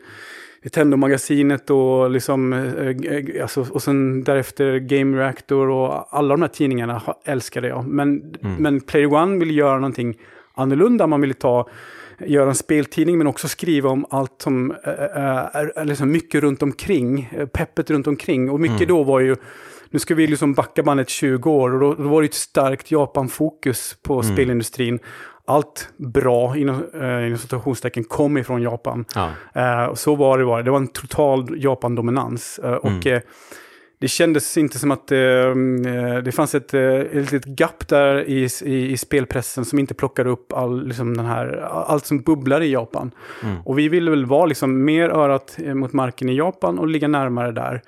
Nintendo-magasinet 0.61 1.69
och 1.69 2.11
liksom, 2.11 2.53
eh, 2.53 3.41
alltså, 3.41 3.65
och 3.71 3.83
sen 3.83 4.23
därefter 4.23 4.77
Game 4.77 5.17
Reactor 5.17 5.69
och 5.69 6.17
alla 6.17 6.33
de 6.33 6.41
här 6.41 6.49
tidningarna 6.49 7.01
älskade 7.25 7.67
jag. 7.67 7.87
Men, 7.87 8.35
mm. 8.43 8.55
men 8.59 8.81
Player 8.81 9.13
One 9.13 9.39
ville 9.39 9.53
göra 9.53 9.75
någonting 9.75 10.17
annorlunda. 10.53 11.07
Man 11.07 11.21
ville 11.21 11.33
ta 11.33 11.69
göra 12.19 12.49
en 12.49 12.55
speltidning 12.55 13.17
men 13.17 13.27
också 13.27 13.47
skriva 13.47 13.89
om 13.89 14.05
allt 14.09 14.41
som 14.41 14.71
äh, 14.71 14.77
är, 14.87 15.73
är 15.75 15.85
liksom 15.85 16.11
mycket 16.11 16.41
runt 16.41 16.63
omkring, 16.63 17.29
peppet 17.53 17.89
runt 17.89 18.07
omkring. 18.07 18.49
Och 18.49 18.59
mycket 18.59 18.77
mm. 18.77 18.87
då 18.87 19.03
var 19.03 19.19
ju, 19.19 19.35
nu 19.89 19.99
ska 19.99 20.15
vi 20.15 20.27
liksom 20.27 20.53
backa 20.53 20.83
bandet 20.83 21.09
20 21.09 21.51
år 21.51 21.73
och 21.73 21.79
då, 21.79 22.03
då 22.03 22.09
var 22.09 22.21
det 22.21 22.25
ett 22.25 22.33
starkt 22.33 22.91
Japan-fokus 22.91 23.97
på 24.01 24.21
mm. 24.21 24.35
spelindustrin. 24.35 24.99
Allt 25.45 25.89
bra, 25.97 26.57
inom, 26.57 26.83
eh, 26.93 27.27
inom 27.27 27.37
citationstecken, 27.37 28.03
kom 28.03 28.37
ifrån 28.37 28.61
Japan. 28.61 29.05
Ja. 29.15 29.29
Eh, 29.53 29.93
så 29.93 30.15
var 30.15 30.37
det 30.37 30.45
bara, 30.45 30.63
det 30.63 30.71
var 30.71 30.77
en 30.77 30.87
total 30.87 31.63
Japan-dominans. 31.63 32.59
Eh, 32.63 32.73
och 32.73 33.05
mm 33.05 33.21
det 33.99 34.07
kändes 34.07 34.57
inte 34.57 34.79
som 34.79 34.91
att 34.91 35.11
ehm, 35.11 35.85
eh, 35.85 36.17
det 36.17 36.31
fanns 36.31 36.55
ett, 36.55 36.73
eh, 36.73 36.81
ett 36.81 37.31
litet 37.31 37.59
gap 37.59 37.87
där 37.87 38.29
i, 38.29 38.49
i, 38.63 38.91
i, 38.91 38.97
spelpressen 38.97 39.65
som 39.65 39.79
inte 39.79 39.93
plockade 39.93 40.29
upp 40.29 40.53
all, 40.53 40.87
liksom 40.87 41.17
den 41.17 41.25
här, 41.25 41.57
allt 41.87 42.05
som 42.05 42.21
bubblar 42.21 42.61
i 42.61 42.71
Japan. 42.71 43.11
Mm. 43.43 43.57
Och 43.65 43.79
vi 43.79 43.89
ville 43.89 44.11
väl 44.11 44.25
vara 44.25 44.45
liksom 44.45 44.85
mer 44.85 45.09
örat 45.09 45.57
eh, 45.63 45.73
mot 45.73 45.93
marken 45.93 46.29
i 46.29 46.37
Japan 46.37 46.79
och 46.79 46.87
ligga 46.87 47.07
närmare 47.07 47.51
där. 47.51 47.81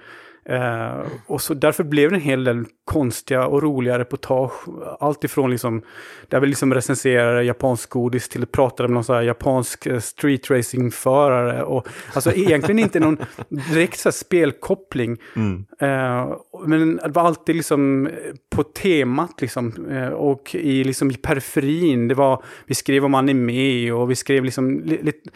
Eh, 0.45 1.01
och 1.27 1.41
så 1.41 1.53
därför 1.53 1.83
blev 1.83 2.09
det 2.09 2.15
en 2.15 2.21
hel 2.21 2.44
del 2.44 2.65
konstiga 2.86 3.47
och 3.47 3.63
roliga 3.63 4.00
reportage. 4.00 4.53
Allt 5.00 5.24
ifrån 5.24 5.51
liksom, 5.51 5.81
där 6.27 6.39
vi 6.39 6.47
liksom 6.47 6.74
recenserade 6.74 7.44
japansk 7.44 7.90
godis 7.90 8.30
till 8.30 8.44
att 8.44 8.52
prata 8.52 8.83
med 8.83 8.92
någon 8.92 9.04
sån 9.04 9.16
här 9.16 9.23
japansk 9.23 9.85
eh, 9.85 9.99
streetracingförare. 9.99 11.64
Och, 11.64 11.87
alltså 12.14 12.33
egentligen 12.33 12.80
inte 12.80 12.99
någon 12.99 13.18
direkt 13.49 13.99
så 13.99 14.11
spelkoppling. 14.11 15.18
Mm. 15.35 15.66
Eh, 15.80 16.37
men 16.66 16.95
det 16.95 17.09
var 17.09 17.23
alltid 17.23 17.56
liksom 17.56 18.09
på 18.49 18.64
temat 18.64 19.42
liksom. 19.42 19.85
Eh, 19.92 20.09
och 20.09 20.56
i, 20.56 20.83
liksom, 20.83 21.11
i 21.11 21.18
periferin. 21.18 22.07
Det 22.07 22.16
var, 22.16 22.44
vi 22.66 22.75
skrev 22.75 23.06
om 23.06 23.16
anime 23.16 23.92
och 23.92 24.11
vi 24.11 24.16
skrev 24.16 24.44
liksom 24.44 24.80
lite 24.83 25.30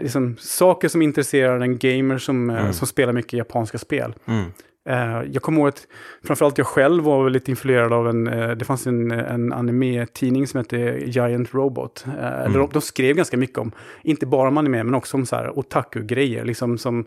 liksom, 0.00 0.36
saker 0.38 0.88
som 0.88 1.02
intresserar 1.02 1.60
en 1.60 1.78
gamer 1.78 2.18
som, 2.18 2.50
eh, 2.50 2.60
mm. 2.60 2.72
som 2.72 2.86
spelar 2.86 3.12
mycket 3.12 3.32
japanska 3.32 3.78
spel. 3.78 4.14
Mm. 4.24 4.44
Uh, 4.90 5.22
jag 5.32 5.42
kommer 5.42 5.58
ihåg 5.58 5.68
att 5.68 5.86
framförallt 6.24 6.58
jag 6.58 6.66
själv 6.66 7.04
var 7.04 7.30
lite 7.30 7.50
influerad 7.50 7.92
av 7.92 8.08
en, 8.08 8.28
uh, 8.28 8.50
det 8.56 8.64
fanns 8.64 8.86
en, 8.86 9.10
en 9.10 9.52
anime-tidning 9.52 10.46
som 10.46 10.58
hette 10.58 10.76
Giant 11.06 11.54
Robot. 11.54 12.04
Uh, 12.06 12.40
mm. 12.40 12.52
de, 12.52 12.68
de, 12.72 12.82
skrev 12.82 13.16
ganska 13.16 13.36
mycket 13.36 13.58
om, 13.58 13.72
inte 14.02 14.26
bara 14.26 14.48
om 14.48 14.58
anime, 14.58 14.84
men 14.84 14.94
också 14.94 15.16
om 15.16 15.26
så 15.26 15.36
här 15.36 15.58
otaku-grejer. 15.58 16.44
Liksom 16.44 16.78
som 16.78 17.06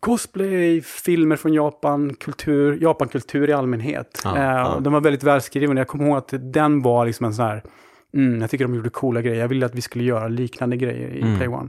cosplay, 0.00 0.80
filmer 0.82 1.36
från 1.36 1.52
Japan, 1.54 2.14
kultur, 2.14 2.78
Japan-kultur 2.82 3.50
i 3.50 3.52
allmänhet. 3.52 4.22
Ah, 4.24 4.64
ah. 4.64 4.80
De 4.80 4.92
var 4.92 5.00
väldigt 5.00 5.22
välskrivna. 5.22 5.80
Jag 5.80 5.88
kommer 5.88 6.06
ihåg 6.06 6.16
att 6.16 6.34
den 6.52 6.82
var 6.82 7.06
liksom 7.06 7.26
en 7.26 7.34
sån 7.34 7.44
här 7.44 7.62
Mm, 8.16 8.40
jag 8.40 8.50
tycker 8.50 8.64
de 8.64 8.74
gjorde 8.74 8.90
coola 8.90 9.22
grejer. 9.22 9.40
Jag 9.40 9.48
ville 9.48 9.66
att 9.66 9.74
vi 9.74 9.82
skulle 9.82 10.04
göra 10.04 10.28
liknande 10.28 10.76
grejer 10.76 11.08
i 11.08 11.20
mm. 11.20 11.36
Play 11.36 11.48
One. 11.48 11.68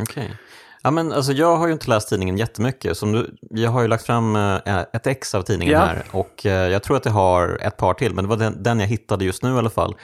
Okej. 0.00 0.24
Okay. 0.24 0.36
Ja, 0.82 0.90
men 0.90 1.12
alltså, 1.12 1.32
jag 1.32 1.56
har 1.56 1.66
ju 1.66 1.72
inte 1.72 1.90
läst 1.90 2.08
tidningen 2.08 2.36
jättemycket. 2.36 2.96
Som 2.96 3.12
du, 3.12 3.36
jag 3.40 3.70
har 3.70 3.82
ju 3.82 3.88
lagt 3.88 4.06
fram 4.06 4.36
äh, 4.36 4.78
ett 4.92 5.06
ex 5.06 5.34
av 5.34 5.42
tidningen 5.42 5.74
ja. 5.74 5.80
här 5.80 6.04
och 6.10 6.46
äh, 6.46 6.52
jag 6.52 6.82
tror 6.82 6.96
att 6.96 7.04
jag 7.04 7.12
har 7.12 7.58
ett 7.62 7.76
par 7.76 7.94
till, 7.94 8.14
men 8.14 8.24
det 8.24 8.28
var 8.28 8.36
den, 8.36 8.62
den 8.62 8.80
jag 8.80 8.86
hittade 8.86 9.24
just 9.24 9.42
nu 9.42 9.54
i 9.54 9.58
alla 9.58 9.70
fall. 9.70 9.96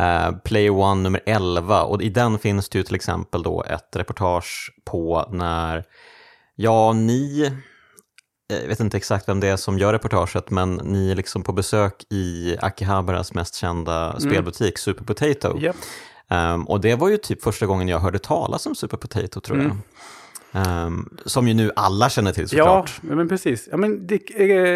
Uh, 0.00 0.38
Play 0.44 0.70
One 0.70 1.02
nummer 1.02 1.20
11 1.26 1.82
och 1.82 2.02
i 2.02 2.08
den 2.08 2.38
finns 2.38 2.68
det 2.68 2.78
ju 2.78 2.84
till 2.84 2.94
exempel 2.94 3.42
då 3.42 3.62
ett 3.62 3.96
reportage 3.96 4.72
på 4.84 5.28
när, 5.30 5.84
ja, 6.56 6.92
ni 6.92 7.52
jag 8.50 8.68
vet 8.68 8.80
inte 8.80 8.96
exakt 8.96 9.28
vem 9.28 9.40
det 9.40 9.48
är 9.48 9.56
som 9.56 9.78
gör 9.78 9.92
reportaget, 9.92 10.50
men 10.50 10.80
ni 10.84 11.10
är 11.10 11.14
liksom 11.14 11.42
på 11.42 11.52
besök 11.52 12.04
i 12.10 12.56
Akihabaras 12.60 13.34
mest 13.34 13.54
kända 13.54 14.08
mm. 14.08 14.20
spelbutik, 14.20 14.78
Super 14.78 15.04
Potato. 15.04 15.60
Yep. 15.60 15.76
Um, 16.28 16.68
och 16.68 16.80
det 16.80 16.94
var 16.94 17.08
ju 17.08 17.16
typ 17.16 17.42
första 17.42 17.66
gången 17.66 17.88
jag 17.88 17.98
hörde 17.98 18.18
talas 18.18 18.66
om 18.66 18.74
Super 18.74 18.96
Potato, 18.96 19.40
tror 19.40 19.56
mm. 19.56 19.66
jag. 19.66 19.76
Um, 20.86 21.18
som 21.24 21.48
ju 21.48 21.54
nu 21.54 21.70
alla 21.76 22.10
känner 22.10 22.32
till 22.32 22.48
såklart. 22.48 23.00
Ja, 23.08 23.14
men 23.14 23.28
precis. 23.28 23.68
Ja, 23.70 23.76
men 23.76 24.06
det, 24.06 24.30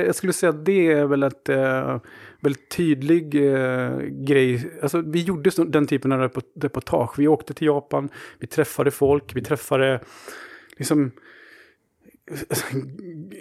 jag 0.06 0.14
skulle 0.14 0.32
säga 0.32 0.50
att 0.50 0.64
det 0.64 0.92
är 0.92 1.04
väl 1.04 1.22
ett 1.22 1.48
uh, 1.48 1.98
väldigt 2.40 2.70
tydlig 2.70 3.34
uh, 3.34 3.98
grej. 4.00 4.70
Alltså, 4.82 5.00
vi 5.00 5.22
gjorde 5.22 5.50
den 5.66 5.86
typen 5.86 6.12
av 6.12 6.30
reportage. 6.60 7.18
Vi 7.18 7.28
åkte 7.28 7.54
till 7.54 7.66
Japan, 7.66 8.08
vi 8.38 8.46
träffade 8.46 8.90
folk, 8.90 9.36
vi 9.36 9.42
träffade 9.42 10.00
liksom 10.76 11.12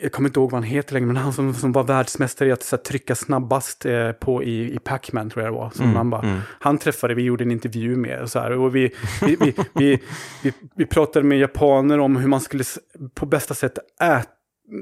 jag 0.01 0.11
kommer 0.11 0.29
inte 0.29 0.39
ihåg 0.39 0.51
vad 0.51 0.61
han 0.61 0.69
heter 0.69 0.93
längre, 0.93 1.07
men 1.07 1.17
han 1.17 1.33
som, 1.33 1.53
som 1.53 1.71
var 1.71 1.83
världsmästare 1.83 2.49
i 2.49 2.51
att 2.51 2.63
så 2.63 2.75
här, 2.75 2.83
trycka 2.83 3.15
snabbast 3.15 3.85
eh, 3.85 4.11
på, 4.11 4.43
i, 4.43 4.73
i 4.75 4.79
Pac-Man 4.79 5.29
tror 5.29 5.45
jag 5.45 5.53
det 5.53 5.57
var. 5.57 5.69
Som 5.69 5.83
Mm, 5.83 5.95
han, 5.95 6.09
bara, 6.09 6.21
mm. 6.21 6.39
han 6.59 6.77
träffade, 6.77 7.13
vi 7.13 7.23
gjorde 7.23 7.43
en 7.43 7.51
intervju 7.51 7.95
med 7.95 8.21
och 8.21 8.29
så 8.29 8.39
här, 8.39 8.51
och 8.51 8.75
vi, 8.75 8.91
vi, 9.21 9.35
vi, 9.35 9.53
vi, 9.73 9.99
vi, 10.43 10.53
vi 10.75 10.85
pratade 10.85 11.25
med 11.25 11.39
japaner 11.39 11.99
om 11.99 12.15
hur 12.15 12.27
man 12.27 12.41
skulle 12.41 12.63
på 13.13 13.25
bästa 13.25 13.53
sätt 13.53 13.77
äta 14.01 14.29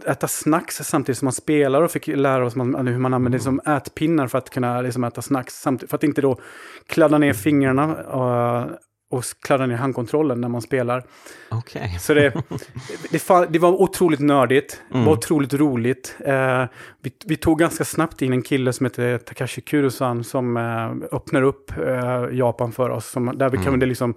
äta 0.08 0.28
snacks 0.28 0.76
samtidigt 0.76 1.18
som 1.18 1.26
man 1.26 1.34
spelar 1.34 1.82
och 1.82 1.92
fick 1.92 2.08
lära 2.08 2.46
oss 2.46 2.56
man, 2.56 2.88
hur 2.88 2.98
man 2.98 3.14
använder 3.14 3.38
liksom 3.38 3.60
ätpinnar 3.60 4.28
för 4.28 4.38
att 4.38 4.50
kunna 4.50 4.82
liksom 4.82 5.04
äta 5.04 5.22
snacks. 5.22 5.54
Samtidigt, 5.54 5.90
för 5.90 5.98
att 5.98 6.04
inte 6.04 6.22
då 6.22 6.40
kladda 6.88 7.18
ner 7.18 7.34
fingrarna 7.34 7.96
och, 7.96 8.70
och 9.14 9.24
kladda 9.42 9.66
ner 9.66 9.76
handkontrollen 9.76 10.42
när 10.42 10.48
man 10.50 10.62
spelar. 10.62 11.04
Okej. 11.50 11.98
Så 12.00 12.14
det, 12.14 12.34
det, 13.12 13.48
det 13.50 13.60
var 13.60 13.82
otroligt 13.82 14.20
nördigt, 14.20 14.82
Mm. 14.94 15.06
var 15.06 15.14
otroligt 15.14 15.54
roligt. 15.54 16.16
Eh, 16.26 16.66
vi, 17.02 17.12
vi 17.26 17.36
tog 17.36 17.60
ganska 17.60 17.86
snabbt 17.86 18.22
in 18.22 18.34
en 18.34 18.42
kille 18.42 18.74
som 18.74 18.86
heter 18.86 19.18
Takashi 19.18 19.62
Kurosan 19.62 20.24
som 20.24 20.58
eh, 20.58 21.16
öppnar 21.16 21.42
upp 21.42 21.72
eh, 21.78 22.26
Japan 22.38 22.72
för 22.72 22.90
oss. 22.90 23.06
Som, 23.12 23.38
där 23.38 23.50
vi 23.50 23.58
Mm. 23.58 23.72
kunde 23.72 23.86
liksom 23.86 24.14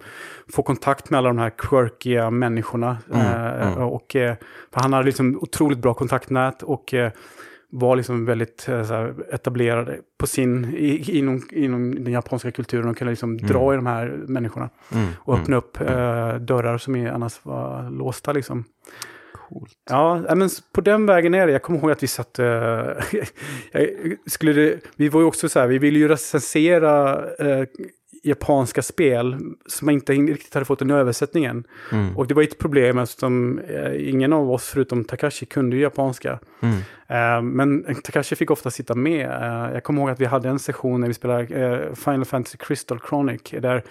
få 0.53 0.63
kontakt 0.63 1.09
med 1.09 1.17
alla 1.17 1.27
de 1.29 1.37
här 1.37 1.49
quirkiga 1.57 2.29
människorna. 2.29 2.97
Mm, 3.13 3.21
Eh, 3.25 3.67
mm. 3.67 3.77
Och, 3.83 4.15
eh, 4.15 4.35
han 4.71 4.93
hade 4.93 5.05
liksom 5.05 5.37
otroligt 5.41 5.79
bra 5.79 5.93
kontaktnät 5.93 6.63
och 6.63 6.93
eh, 6.93 7.11
var 7.79 7.95
liksom 7.95 8.25
väldigt 8.25 8.67
eh, 8.69 8.83
här, 8.83 9.33
etablerad 9.33 9.95
på 10.17 10.27
sin, 10.27 10.65
i, 10.75 11.17
inom, 11.17 11.41
inom 11.51 12.03
den 12.03 12.13
japanska 12.13 12.51
kulturen 12.51 12.89
och 12.89 12.97
kunde 12.97 13.11
liksom 13.11 13.37
dra 13.37 13.73
i 13.73 13.75
de 13.75 13.85
här 13.85 14.07
människorna 14.27 14.69
Mm, 14.91 15.07
och 15.17 15.33
mm. 15.33 15.43
öppna 15.43 15.57
upp 15.57 15.81
eh, 15.81 16.35
dörrar 16.35 16.77
som 16.77 16.95
är, 16.95 17.11
annars 17.11 17.39
var 17.43 17.89
låsta. 17.89 18.31
Liksom. 18.33 18.63
Coolt. 19.33 19.73
Ja, 19.89 20.35
men 20.35 20.49
på 20.73 20.81
den 20.81 21.05
vägen 21.05 21.33
är 21.33 21.47
det. 21.47 21.53
Jag 21.53 21.61
kommer 21.61 21.79
ihåg 21.79 21.91
att 21.91 22.03
vi 22.03 22.07
satt... 22.07 22.37
jag 23.71 23.89
skulle 24.25 24.79
vi 24.95 25.09
var 25.09 25.21
ju 25.21 25.27
också 25.27 25.49
så 25.49 25.59
här, 25.59 25.67
vi 25.67 25.77
ville 25.77 25.99
ju 25.99 26.07
recensera 26.07 27.25
eh, 27.35 27.65
japanska 28.25 28.81
spel 28.81 29.37
som 29.65 29.89
inte 29.89 30.13
riktigt 30.13 30.53
hade 30.53 30.65
fått 30.65 30.81
en 30.81 30.91
översättning 30.91 31.45
än. 31.45 31.63
Mm, 31.91 32.17
Och 32.17 32.27
det 32.27 32.33
var 32.33 32.43
ett 32.43 32.57
problem 32.59 32.97
eftersom 32.97 33.59
eh, 33.59 34.09
ingen 34.09 34.33
av 34.33 34.51
oss 34.51 34.69
förutom 34.69 35.03
Takashi 35.05 35.45
kunde 35.45 35.75
ju 35.75 35.81
japanska. 35.81 36.39
mm, 36.61 36.75
Eh, 37.07 37.41
men 37.41 37.95
Takashi 38.03 38.35
fick 38.35 38.51
ofta 38.51 38.71
sitta 38.71 38.95
med. 38.95 39.25
Eh, 39.29 39.73
jag 39.73 39.83
kommer 39.83 40.01
ihåg 40.01 40.09
att 40.09 40.19
vi 40.19 40.25
hade 40.25 40.49
en 40.49 40.59
session 40.59 41.01
när 41.01 41.07
vi 41.07 41.13
spelade 41.13 41.89
Final 41.95 42.25
Fantasy 42.25 42.57
Crystal 42.57 42.99
Chronic. 43.09 43.41
Där 43.51 43.83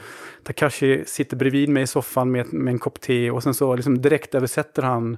Takashi 0.43 1.03
sitter 1.07 1.37
bredvid 1.37 1.69
mig 1.69 1.83
i 1.83 1.87
soffan 1.87 2.31
med, 2.31 2.53
med 2.53 2.73
en 2.73 2.79
kopp 2.79 3.01
te 3.01 3.31
och 3.31 3.43
sen 3.43 3.55
så 3.55 3.75
liksom 3.77 4.01
direkt 4.03 4.35
översätter 4.35 4.83
han 4.83 5.17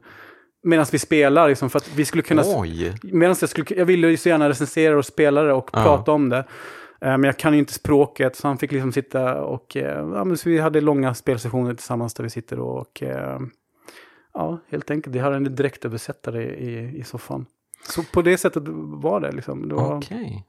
medan 0.62 0.86
vi 0.92 0.98
spelar. 0.98 1.48
Liksom, 1.48 1.70
för 1.70 1.78
att 1.78 1.90
vi 1.96 2.04
skulle 2.04 2.22
kunna... 2.22 2.42
Oj. 2.46 2.94
Medan 3.02 3.36
jag, 3.40 3.48
skulle, 3.48 3.66
jag 3.76 3.86
ville 3.86 4.08
ju 4.08 4.16
så 4.16 4.28
gärna 4.28 4.48
recensera 4.48 4.98
och 4.98 5.04
spela 5.06 5.42
det 5.42 5.52
och 5.52 5.70
Ja. 5.72 5.82
prata 5.82 6.12
om 6.12 6.28
det. 6.28 6.44
Eh, 7.06 7.18
Men 7.18 7.24
jag 7.24 7.36
kan 7.38 7.52
ju 7.52 7.58
inte 7.58 7.72
språket, 7.72 8.36
så 8.36 8.48
han 8.48 8.58
fick 8.58 8.72
liksom 8.72 8.92
sitta 8.92 9.42
och... 9.42 9.76
eh, 9.76 10.08
Ja, 10.14 10.24
men 10.24 10.36
så 10.36 10.48
vi 10.48 10.58
hade 10.58 10.80
långa 10.80 11.14
spelsessioner 11.14 11.74
tillsammans 11.74 12.14
där 12.14 12.24
vi 12.24 12.30
sitter 12.30 12.58
och... 12.60 13.02
eh, 13.02 13.38
ja, 14.34 14.58
helt 14.68 14.90
enkelt. 14.90 15.16
Vi 15.16 15.18
hade 15.18 15.36
en 15.36 15.54
direktöversättare 15.54 16.44
i, 16.44 16.98
i 16.98 17.04
soffan. 17.04 17.46
Så 17.88 18.02
på 18.02 18.22
det 18.22 18.38
sättet 18.38 18.62
var 19.02 19.20
det 19.20 19.32
liksom. 19.32 19.68
Det 19.68 19.74
var, 19.74 19.96
Okej. 19.96 20.46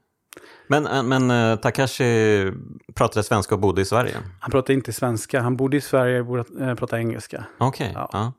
Men, 0.66 1.08
men 1.08 1.58
Takashi 1.58 2.52
pratade 2.94 3.22
svenska 3.22 3.54
och 3.54 3.60
bodde 3.60 3.82
i 3.82 3.84
Sverige? 3.84 4.14
Han 4.40 4.50
pratade 4.50 4.72
inte 4.74 4.92
svenska, 4.92 5.40
han 5.40 5.56
bodde 5.56 5.76
i 5.76 5.80
Sverige 5.80 6.20
och 6.20 6.46
pratade 6.78 7.02
engelska. 7.02 7.44
Okej. 7.58 7.92
Ja. 7.94 8.08
Ja. 8.12 8.32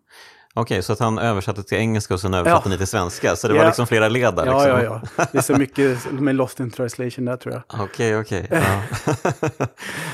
Okej, 0.60 0.82
så 0.84 0.94
att 0.94 1.00
han 1.00 1.18
översatte 1.20 1.64
till 1.64 1.78
engelska 1.78 2.14
och 2.14 2.20
sen 2.20 2.34
översatte 2.34 2.70
Ja. 2.70 2.72
ni 2.72 2.78
till 2.78 2.88
svenska. 2.88 3.36
Så 3.36 3.48
det 3.48 3.54
Ja. 3.54 3.60
var 3.60 3.66
liksom 3.68 3.88
flera 3.88 4.08
led 4.10 4.36
där? 4.36 4.46
Ja, 4.46 4.54
liksom. 4.54 4.84
ja, 4.84 5.02
ja. 5.16 5.26
Det 5.32 5.38
är 5.38 5.42
så 5.42 5.54
mycket 5.58 6.12
med 6.12 6.36
lost 6.36 6.60
in 6.60 6.72
translation 6.72 7.26
där 7.26 7.38
tror 7.38 7.54
jag. 7.54 7.82
Okej, 7.84 8.20
okej. 8.20 8.48
Ja. 8.52 8.60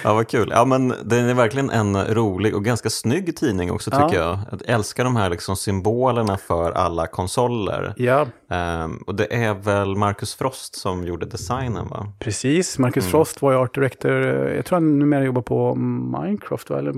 ja, 0.04 0.14
vad 0.14 0.28
kul. 0.28 0.50
Ja, 0.52 0.66
men 0.66 0.94
den 1.04 1.26
är 1.30 1.34
verkligen 1.34 1.70
en 1.70 2.06
rolig 2.06 2.56
och 2.56 2.64
ganska 2.66 2.90
snygg 2.90 3.38
tidning 3.38 3.72
också 3.72 3.92
tycker 3.92 4.16
jag. 4.20 4.40
Jag 4.52 4.62
älskar 4.66 5.04
de 5.04 5.16
här 5.16 5.30
liksom 5.30 5.56
symbolerna 5.56 6.38
för 6.38 6.72
alla 6.72 7.08
konsoler. 7.08 7.94
Ja, 7.98 8.28
Ehm, 8.50 8.98
och 8.98 9.16
det 9.16 9.34
är 9.46 9.54
väl 9.54 9.96
Marcus 9.96 10.36
Frost 10.36 10.76
som 10.80 11.04
gjorde 11.04 11.26
designen 11.26 11.88
va? 11.88 12.08
precis. 12.20 12.80
Marcus 12.80 13.04
Mm. 13.04 13.12
Frost 13.12 13.42
var 13.42 13.52
ju 13.52 13.58
art 13.58 13.76
director. 13.76 14.12
Jag 14.56 14.66
tror 14.66 14.76
han 14.76 15.00
numera 15.00 15.24
jobbar 15.24 15.42
på 15.42 15.76
Minecraft, 15.76 16.70
va? 16.70 16.80
eller 16.80 16.94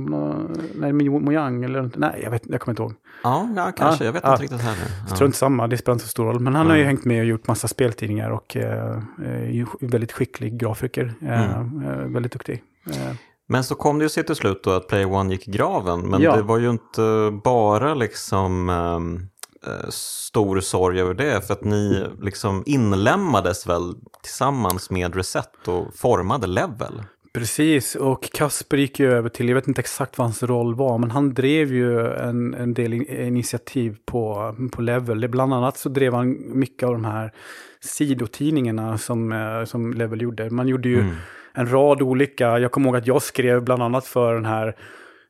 nej, 0.79 0.91
Mo- 0.91 1.19
Mojang, 1.25 1.63
eller 1.63 1.89
nej, 1.95 2.19
jag, 2.23 2.31
vet, 2.31 2.41
jag 2.45 2.61
kommer 2.61 2.71
inte 2.73 2.81
ihåg. 2.81 2.93
Ja, 3.23 3.49
ja 3.55 3.71
kanske. 3.77 4.03
Ja, 4.03 4.05
jag 4.05 4.13
vet 4.13 4.23
ja. 4.23 4.31
inte 4.31 4.43
riktigt 4.43 4.61
heller. 4.61 4.87
Ja. 5.09 5.15
Strunt 5.15 5.35
samma, 5.35 5.67
det 5.67 5.77
spelar 5.77 5.93
inte 5.93 6.05
så 6.05 6.09
stor 6.09 6.25
roll. 6.25 6.39
Men 6.39 6.55
han 6.55 6.67
har 6.69 6.75
ju 6.75 6.83
hängt 6.83 7.05
med 7.05 7.19
och 7.19 7.25
gjort 7.25 7.47
massa 7.47 7.67
speltidningar 7.67 8.29
och 8.29 8.55
eh, 8.57 9.01
är 9.25 9.49
ju 9.49 9.65
väldigt 9.81 10.11
skicklig 10.11 10.57
grafiker. 10.59 11.13
Eh, 11.21 11.53
Mm. 11.55 11.85
eh, 11.89 11.97
väldigt 11.97 12.31
duktig. 12.31 12.63
Eh, 12.89 13.11
Men 13.49 13.63
så 13.63 13.75
kom 13.75 13.99
det 13.99 14.03
ju 14.05 14.09
sig 14.09 14.23
till 14.25 14.35
slut 14.35 14.63
då 14.63 14.71
att 14.71 14.87
Player 14.87 15.11
One 15.13 15.33
gick 15.33 15.47
i 15.47 15.51
graven. 15.51 15.99
Men 16.09 16.21
det 16.21 16.41
var 16.41 16.57
ju 16.57 16.69
inte 16.69 17.31
bara 17.43 17.93
liksom 17.93 18.69
ehm, 18.69 19.27
eh, 19.67 19.89
stor 19.89 20.59
sorg 20.59 21.01
över 21.01 21.13
det. 21.13 21.47
För 21.47 21.53
att 21.53 21.63
ni 21.63 22.05
liksom 22.21 22.63
inlämnades 22.65 23.67
väl 23.67 23.93
tillsammans 24.23 24.89
med 24.89 25.15
Reset 25.15 25.67
och 25.67 25.95
formade 25.95 26.47
Level. 26.47 27.03
Precis, 27.37 27.95
och 27.95 28.29
Kasper 28.33 28.77
gick 28.77 28.99
ju 28.99 29.11
över 29.11 29.29
till, 29.29 29.47
jag 29.47 29.55
vet 29.55 29.67
inte 29.67 29.81
exakt 29.81 30.17
vad 30.17 30.27
hans 30.27 30.43
roll 30.43 30.75
var, 30.75 30.97
men 30.97 31.11
han 31.11 31.33
drev 31.33 31.73
ju 31.73 32.07
en, 32.13 32.53
en 32.53 32.73
del 32.73 32.93
in, 32.93 33.07
initiativ 33.07 33.97
på, 34.05 34.55
på 34.71 34.81
Level. 34.81 35.29
Bland 35.29 35.53
annat 35.53 35.77
så 35.77 35.89
drev 35.89 36.13
han 36.13 36.37
mycket 36.59 36.87
av 36.87 36.93
de 36.93 37.05
här 37.05 37.31
sidotidningarna 37.79 38.97
som, 38.97 39.31
eh, 39.31 39.63
som 39.63 39.93
Level 39.93 40.21
gjorde. 40.21 40.49
Man 40.49 40.67
gjorde 40.67 40.89
ju 40.89 40.99
Mm. 40.99 41.15
en 41.53 41.71
rad 41.71 42.01
olika, 42.01 42.59
jag 42.59 42.71
kommer 42.71 42.87
ihåg 42.87 42.95
att 42.97 43.07
jag 43.07 43.21
skrev 43.21 43.63
bland 43.63 43.83
annat 43.83 44.05
för 44.05 44.33
den 44.33 44.45
här 44.45 44.75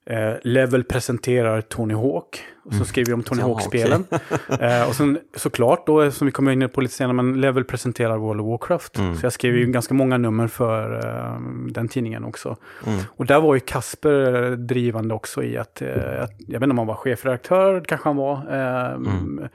eh, 0.06 0.34
Level 0.44 0.84
presenterar 0.84 1.62
Tony 1.62 1.94
Hawk. 1.94 2.44
Och 2.68 2.74
så 2.74 2.86
skrev 2.86 3.06
vi 3.08 3.14
om 3.14 3.24
Tony 3.24 3.42
Ja, 3.42 3.48
Hawk-spelen. 3.48 4.06
eh, 4.60 4.88
och 4.90 4.96
sen 4.96 5.20
såklart 5.36 5.88
då, 5.88 6.12
som 6.12 6.26
vi 6.26 6.32
kommer 6.32 6.52
in 6.52 6.70
på 6.70 6.82
lite 6.82 6.94
senare, 6.94 7.14
men 7.14 7.42
Level 7.42 7.64
presenterar 7.64 8.18
World 8.18 8.42
of 8.42 8.48
Warcraft. 8.48 8.98
Mm. 8.98 9.16
Så 9.16 9.26
jag 9.26 9.34
skrev 9.34 9.56
ju 9.56 9.66
ganska 9.66 9.94
många 9.94 10.18
nummer 10.18 10.48
för 10.48 11.06
eh, 11.06 11.42
den 11.72 11.88
tidningen 11.88 12.24
också. 12.24 12.58
Mm. 12.86 13.00
Och 13.10 13.26
där 13.26 13.40
var 13.42 13.54
ju 13.54 13.60
Kasper 13.60 14.44
eh, 14.44 14.52
drivande 14.52 15.14
också 15.14 15.44
i 15.44 15.58
att, 15.58 15.82
eh, 15.82 16.24
att 16.24 16.32
jag 16.38 16.60
vet 16.60 16.64
inte 16.64 16.72
om 16.72 16.78
han 16.78 16.88
var 16.88 16.96
chefredaktör, 16.96 17.84
kanske 17.88 18.10
han 18.10 18.18
var. 18.18 18.36
Eh, 18.38 18.94
Mm. 18.94 19.48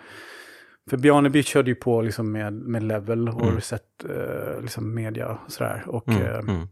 För 0.91 0.97
Bjarneby 0.97 1.43
körde 1.43 1.71
ju 1.71 1.75
på 1.75 2.03
liksom 2.03 2.33
med, 2.33 2.53
med 2.53 2.83
Level 2.83 3.29
och 3.29 3.43
Mm. 3.43 3.55
Reset 3.55 3.83
eh, 4.09 4.63
liksom 4.63 4.95
media 4.95 5.29
och 5.29 5.53
sådär. 5.53 5.83
Och 5.87 6.09
Mm. 6.09 6.23
eh, 6.23 6.39
Mm. 6.39 6.67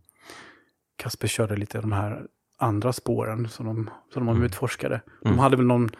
Kasper 0.96 1.28
körde 1.28 1.56
lite 1.56 1.80
de 1.80 1.92
här 1.92 2.22
andra 2.58 2.92
spåren 2.92 3.48
som 3.48 3.66
de, 3.66 3.90
som 4.12 4.26
de 4.26 4.32
Mm. 4.36 4.42
utforskade. 4.46 5.00
De 5.22 5.28
Mm. 5.28 5.38
hade 5.38 5.56
väl 5.56 5.66
någon 5.66 5.90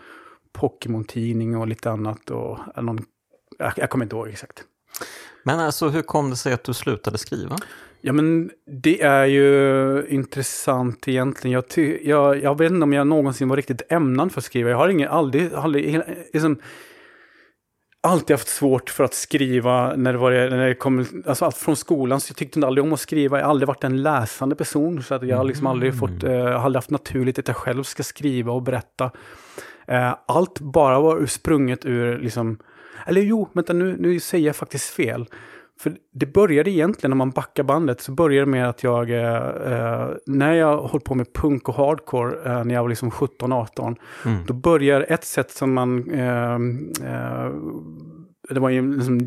Pokémon-tidning 0.52 1.56
och 1.56 1.68
lite 1.68 1.90
annat. 1.90 2.30
Och, 2.30 2.58
eller 2.74 2.82
någon, 2.82 3.04
jag, 3.58 3.72
jag 3.76 3.90
kommer 3.90 4.04
inte 4.04 4.16
ihåg 4.16 4.28
exakt. 4.28 4.64
Men 5.42 5.60
alltså 5.60 5.88
hur 5.88 6.02
kom 6.02 6.30
det 6.30 6.36
sig 6.36 6.52
att 6.52 6.64
du 6.64 6.74
slutade 6.74 7.18
skriva? 7.18 7.56
Ja, 8.00 8.12
men 8.12 8.50
det 8.82 9.02
är 9.02 9.24
ju 9.24 10.06
intressant 10.08 11.08
egentligen. 11.08 11.52
Jag, 11.52 11.68
ty, 11.68 11.98
jag, 12.02 12.42
jag 12.42 12.58
vet 12.58 12.72
inte 12.72 12.84
om 12.84 12.92
jag 12.92 13.06
någonsin 13.06 13.48
var 13.48 13.56
riktigt 13.56 13.92
ämnad 13.92 14.32
för 14.32 14.40
att 14.40 14.44
skriva. 14.44 14.70
Jag 14.70 14.76
har 14.76 14.88
ingen, 14.88 15.08
aldrig, 15.08 15.54
aldrig 15.54 16.02
liksom, 16.32 16.60
alltid 18.02 18.34
haft 18.34 18.48
svårt 18.48 18.90
för 18.90 19.04
att 19.04 19.14
skriva 19.14 19.96
när 19.96 20.12
det, 20.12 20.18
var, 20.18 20.30
när 20.30 20.68
det 20.68 20.74
kom, 20.74 21.06
alltså 21.26 21.44
allt 21.44 21.56
från 21.56 21.76
skolan. 21.76 22.20
Så 22.20 22.30
jag 22.30 22.36
tyckte 22.36 22.66
aldrig 22.66 22.84
om 22.84 22.92
att 22.92 23.00
skriva. 23.00 23.38
Jag 23.38 23.44
har 23.44 23.50
aldrig 23.50 23.68
varit 23.68 23.84
en 23.84 24.02
läsande 24.02 24.56
person. 24.56 25.02
Så 25.02 25.14
att 25.14 25.26
jag 25.26 25.36
har 25.36 25.44
liksom 25.44 25.66
aldrig 25.66 25.98
fått, 25.98 26.22
eh, 26.22 26.64
aldrig 26.64 26.76
haft 26.76 26.90
naturligt 26.90 27.38
att 27.38 27.48
jag 27.48 27.56
själv 27.56 27.82
ska 27.82 28.02
skriva 28.02 28.52
och 28.52 28.62
berätta. 28.62 29.10
Eh, 29.90 30.14
allt 30.26 30.60
bara 30.60 31.00
var 31.00 31.26
sprunget 31.26 31.86
ur, 31.86 32.18
liksom, 32.18 32.58
eller 33.06 33.20
jo, 33.20 33.48
vänta 33.52 33.72
nu, 33.72 33.96
nu 33.98 34.20
säger 34.20 34.46
jag 34.46 34.56
faktiskt 34.56 34.90
fel. 34.90 35.26
För 35.80 35.92
det 36.12 36.26
började 36.26 36.70
egentligen, 36.70 37.10
när 37.10 37.16
man 37.16 37.30
backar 37.30 37.62
bandet, 37.62 38.00
så 38.00 38.12
började 38.12 38.46
det 38.46 38.50
med 38.50 38.68
att 38.68 38.82
jag, 38.82 39.10
eh, 39.10 39.36
eh, 39.72 40.08
när 40.26 40.52
jag 40.52 40.82
höll 40.88 41.00
på 41.00 41.14
med 41.14 41.32
punk 41.32 41.68
och 41.68 41.74
hardcore, 41.74 42.32
eh, 42.52 42.64
när 42.64 42.74
jag 42.74 42.82
var 42.82 42.88
liksom 42.88 43.10
17-18, 43.10 43.96
Mm. 44.24 44.38
då 44.46 44.54
börjar 44.54 45.06
ett 45.08 45.24
sätt 45.24 45.50
som 45.50 45.72
man 45.72 46.10
eh, 46.10 46.54
eh, 47.12 47.50
det 48.54 48.60
var 48.60 48.70
ju 48.70 48.96
liksom 48.96 49.18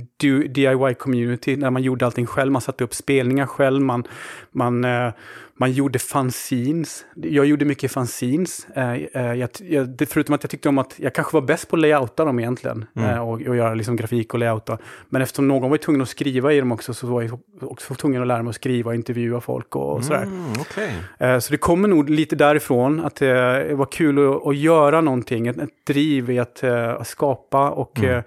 DIY-community 0.48 1.56
där 1.56 1.70
man 1.70 1.84
gjorde 1.84 2.06
allting 2.06 2.26
själv. 2.26 2.52
Man 2.52 2.62
satte 2.62 2.84
upp 2.84 2.94
spelningar 2.94 3.46
själv, 3.46 3.82
man, 3.82 4.04
man, 4.52 4.86
eh, 4.86 5.12
man 5.58 5.72
gjorde 5.72 6.00
fanzines. 6.00 7.06
Jag 7.16 7.46
gjorde 7.46 7.66
mycket 7.66 7.92
fanzines. 7.92 8.68
Eh, 8.76 8.94
eh, 8.94 9.34
jag, 9.34 9.50
jag, 9.60 10.08
förutom 10.10 10.36
att 10.36 10.44
jag 10.44 10.50
tyckte 10.50 10.70
om 10.70 10.78
att 10.78 10.94
jag 10.98 11.14
kanske 11.14 11.34
var 11.34 11.42
bäst 11.42 11.70
på 11.70 11.76
att 11.76 11.82
layouta 11.82 12.26
dem 12.26 12.40
egentligen. 12.40 12.86
Mm. 12.96 13.22
Och, 13.22 13.42
och, 13.42 13.56
göra 13.56 13.74
liksom 13.74 13.96
grafik 13.96 14.34
och 14.34 14.40
layouta. 14.40 14.78
Men 15.10 15.22
eftersom 15.22 15.48
någon 15.48 15.70
var 15.70 15.78
tvungen 15.78 16.02
att 16.02 16.10
skriva 16.10 16.54
i 16.54 16.60
dem 16.60 16.72
också 16.72 16.94
så 16.94 17.08
var 17.08 17.22
jag 17.22 17.40
också 17.62 17.96
tvungen 17.96 18.22
att 18.22 18.28
lära 18.28 18.44
mig 18.44 18.50
att 18.50 18.56
skriva 18.56 18.90
och 18.90 18.96
intervjua 18.96 19.42
folk 19.42 19.76
och, 19.76 19.94
och 19.94 20.04
sådär. 20.04 20.24
Mm, 20.24 20.52
okay. 20.52 21.42
Så 21.42 21.52
det 21.52 21.58
kommer 21.58 21.88
nog 21.88 22.10
lite 22.10 22.36
därifrån 22.36 23.00
att 23.00 23.16
det 23.16 23.74
var 23.74 23.86
kul 23.86 24.30
att, 24.30 24.48
att 24.48 24.58
göra 24.58 25.02
någonting. 25.02 25.48
Ett, 25.48 25.58
ett 25.58 25.86
driv 25.88 26.30
i 26.30 26.40
att, 26.40 26.64
att 26.64 27.08
skapa 27.08 27.70
och 27.70 28.00
mm 28.00 28.24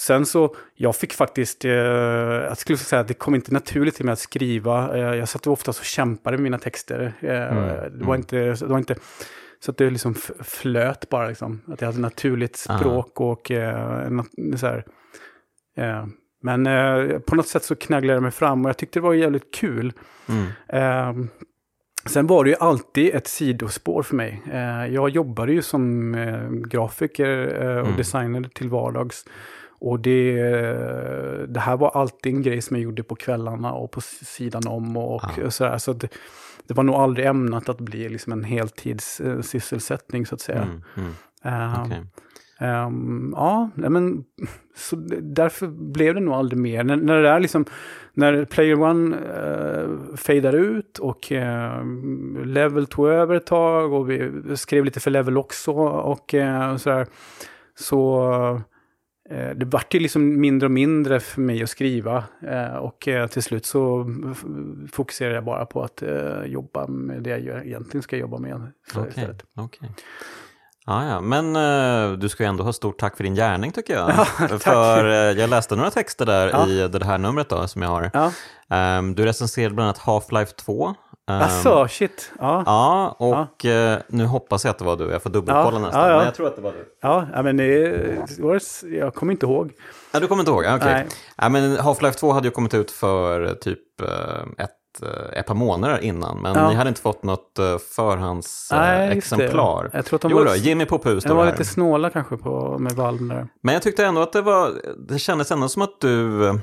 Sen 0.00 0.26
så, 0.26 0.56
jag 0.74 0.96
fick 0.96 1.12
faktiskt, 1.12 1.64
eh, 1.64 1.72
jag 1.72 2.58
skulle 2.58 2.78
säga 2.78 3.00
att 3.00 3.08
det 3.08 3.14
kom 3.14 3.34
inte 3.34 3.52
naturligt 3.52 3.94
till 3.94 4.04
mig 4.04 4.12
att 4.12 4.18
skriva. 4.18 4.96
Eh, 4.96 5.16
jag 5.16 5.28
satt 5.28 5.46
oftast 5.46 5.78
och 5.78 5.84
kämpade 5.84 6.36
med 6.36 6.42
mina 6.42 6.58
texter. 6.58 7.12
Eh, 7.20 7.52
mm. 7.52 7.66
Det, 7.98 8.04
var 8.04 8.14
mm. 8.14 8.20
inte, 8.20 8.36
det 8.36 8.62
var 8.62 8.78
inte 8.78 8.96
så 9.60 9.70
att 9.70 9.76
det 9.76 9.90
liksom 9.90 10.14
flöt 10.40 11.08
bara, 11.08 11.28
liksom. 11.28 11.60
att 11.68 11.80
jag 11.80 11.88
hade 11.88 12.00
naturligt 12.00 12.56
språk 12.56 13.20
Aha. 13.20 13.30
och 13.30 13.50
eh, 13.50 14.22
så 14.56 14.66
här. 14.66 14.84
Eh, 15.76 16.06
men 16.42 16.66
eh, 16.66 17.18
på 17.18 17.36
något 17.36 17.48
sätt 17.48 17.64
så 17.64 17.76
knaglade 17.76 18.16
jag 18.16 18.22
mig 18.22 18.32
fram 18.32 18.64
och 18.64 18.68
jag 18.68 18.76
tyckte 18.76 18.98
det 18.98 19.02
var 19.02 19.14
jävligt 19.14 19.54
kul. 19.54 19.92
Mm. 20.28 20.46
Eh, 20.68 21.26
sen 22.06 22.26
var 22.26 22.44
det 22.44 22.50
ju 22.50 22.56
alltid 22.60 23.14
ett 23.14 23.26
sidospår 23.26 24.02
för 24.02 24.16
mig. 24.16 24.42
Eh, 24.52 24.86
jag 24.86 25.08
jobbade 25.08 25.52
ju 25.52 25.62
som 25.62 26.14
eh, 26.14 26.50
grafiker 26.50 27.46
och 27.80 27.86
mm. 27.86 27.96
designer 27.96 28.42
till 28.54 28.68
vardags. 28.68 29.24
Och 29.78 30.00
det, 30.00 30.32
det 31.46 31.60
här 31.60 31.76
var 31.76 31.88
alltid 31.88 32.34
en 32.34 32.42
grej 32.42 32.62
som 32.62 32.76
jag 32.76 32.84
gjorde 32.84 33.02
på 33.02 33.14
kvällarna 33.14 33.72
och 33.72 33.90
på 33.90 34.00
sidan 34.00 34.62
om 34.66 34.96
och, 34.96 35.22
ja. 35.38 35.50
sådär. 35.50 35.78
Så 35.78 35.92
det, 35.92 36.08
det, 36.66 36.74
var 36.74 36.84
nog 36.84 36.94
aldrig 36.94 37.26
ämnat 37.26 37.68
att 37.68 37.80
bli 37.80 38.08
liksom 38.08 38.32
en 38.32 38.44
heltidssysselsättning 38.44 40.26
så 40.26 40.34
att 40.34 40.40
säga. 40.40 40.62
Mm, 40.62 40.82
mm. 40.96 41.10
Uh, 41.46 41.86
okay. 41.86 42.00
Um, 42.60 43.34
ja, 43.36 43.70
men 43.74 44.24
så 44.76 44.96
därför 45.22 45.66
blev 45.66 46.14
det 46.14 46.20
nog 46.20 46.34
aldrig 46.34 46.58
mer. 46.58 46.84
När, 46.84 46.96
när 46.96 47.16
det 47.16 47.22
där 47.22 47.40
liksom, 47.40 47.64
när 48.14 48.44
Player 48.44 48.80
One 48.80 49.16
uh, 49.16 50.16
fejdar 50.16 50.52
ut 50.52 50.98
och 50.98 51.32
uh, 51.32 52.44
Level 52.44 52.86
tog 52.86 53.08
över 53.08 53.34
ett 53.34 53.46
tag 53.46 53.92
och 53.92 54.10
vi 54.10 54.30
skrev 54.56 54.84
lite 54.84 55.00
för 55.00 55.10
Level 55.10 55.38
också 55.38 55.72
och 55.72 56.34
uh, 56.34 56.76
sådär. 56.76 57.06
Så 57.74 58.24
Eh, 58.44 58.60
det 59.30 59.64
vart 59.64 59.94
ju 59.94 60.00
liksom 60.00 60.40
mindre 60.40 60.66
och 60.66 60.70
mindre 60.70 61.20
för 61.20 61.40
mig 61.40 61.62
att 61.62 61.70
skriva. 61.70 62.24
Eh, 62.42 62.76
och 62.76 63.08
eh, 63.08 63.26
till 63.26 63.42
slut 63.42 63.66
så 63.66 64.06
fokuserade 64.92 65.34
jag 65.34 65.44
bara 65.44 65.66
på 65.66 65.82
att 65.82 66.02
jobba 66.46 66.86
med 66.86 67.22
det 67.22 67.38
jag 67.38 67.66
egentligen 67.66 68.02
ska 68.02 68.16
jobba 68.16 68.38
med. 68.38 68.72
Okej, 68.94 69.02
okay, 69.10 69.64
okay. 69.64 69.88
Ja, 70.86 71.06
ja, 71.06 71.20
men 71.20 71.56
uh, 71.56 72.18
du 72.18 72.28
ska 72.28 72.42
ju 72.42 72.48
ändå 72.48 72.64
ha 72.64 72.72
stort 72.72 72.98
tack 72.98 73.16
för 73.16 73.24
din 73.24 73.34
gärning 73.34 73.72
tycker 73.72 73.94
jag. 73.94 74.08
Ja, 74.50 74.58
för 74.58 75.04
uh, 75.04 75.40
jag 75.40 75.50
läste 75.50 75.76
några 75.76 75.90
texter 75.90 76.26
där 76.26 76.48
ja. 76.48 76.68
i 76.68 76.88
det 76.88 77.04
här 77.04 77.18
numret 77.18 77.48
då, 77.48 77.68
som 77.68 77.82
jag 77.82 77.88
har. 77.88 78.10
Ja. 78.12 78.32
Um, 78.98 79.14
du 79.14 79.24
recenserade 79.24 79.74
bland 79.74 79.88
annat 79.88 79.98
Half-Life 79.98 80.54
2 80.56 80.94
Um, 81.30 81.36
Asså, 81.36 81.88
shit. 81.88 82.32
Ja, 82.38 82.62
ja 82.66 83.16
och 83.18 83.64
ja. 83.64 83.94
Uh, 83.94 83.98
nu 84.08 84.24
hoppas 84.24 84.64
jag 84.64 84.70
att 84.70 84.78
det 84.78 84.84
var 84.84 84.96
du. 84.96 85.10
Jag 85.10 85.22
får 85.22 85.30
dubbelkolla 85.30 85.76
ja, 85.76 85.78
nästan. 85.78 86.08
Ja, 86.10 86.16
Men 86.16 86.24
jag 86.24 86.34
tror 86.34 86.46
att 86.46 86.56
det 86.56 86.62
var 86.62 86.72
du. 86.72 86.96
Ja, 87.00 87.42
men 87.42 87.56
det 87.56 87.66
jag 88.82 89.14
kommer 89.14 89.32
inte 89.32 89.46
ihåg. 89.46 89.72
Ja, 90.12 90.20
du 90.20 90.26
kommer 90.26 90.42
inte 90.42 90.50
ihåg? 90.50 90.64
Okej. 90.64 90.76
Okay. 90.76 91.04
Ja, 91.36 91.48
men 91.48 91.76
Half-Life 91.76 92.12
2 92.12 92.32
hade 92.32 92.48
ju 92.48 92.50
kommit 92.50 92.74
ut 92.74 92.90
för 92.90 93.54
typ 93.54 93.78
uh, 94.02 94.08
ett, 94.58 95.02
ett 95.32 95.46
par 95.46 95.54
månader 95.54 95.98
innan. 95.98 96.38
Men 96.42 96.54
ja. 96.54 96.68
ni 96.68 96.74
hade 96.74 96.88
inte 96.88 97.00
fått 97.00 97.22
något 97.22 97.58
förhandsexemplar. 97.96 99.90
Jag 99.92 100.04
tror 100.04 100.16
att 100.16 100.22
de 100.22 100.30
jo, 100.30 100.38
var, 100.38 100.44
då, 100.44 100.54
Jimmy 100.54 100.84
på 100.84 100.98
pus. 100.98 101.24
De 101.24 101.36
var 101.36 101.46
lite 101.46 101.64
snåla 101.64 102.10
kanske 102.10 102.36
på, 102.36 102.78
med 102.78 102.96
där. 102.96 103.48
Men 103.62 103.74
jag 103.74 103.82
tyckte 103.82 104.06
ändå 104.06 104.22
att 104.22 104.32
det 104.32 104.42
var, 104.42 104.72
det 105.08 105.18
kändes 105.18 105.50
ändå 105.50 105.68
som 105.68 105.82
att 105.82 106.00
du 106.00 106.60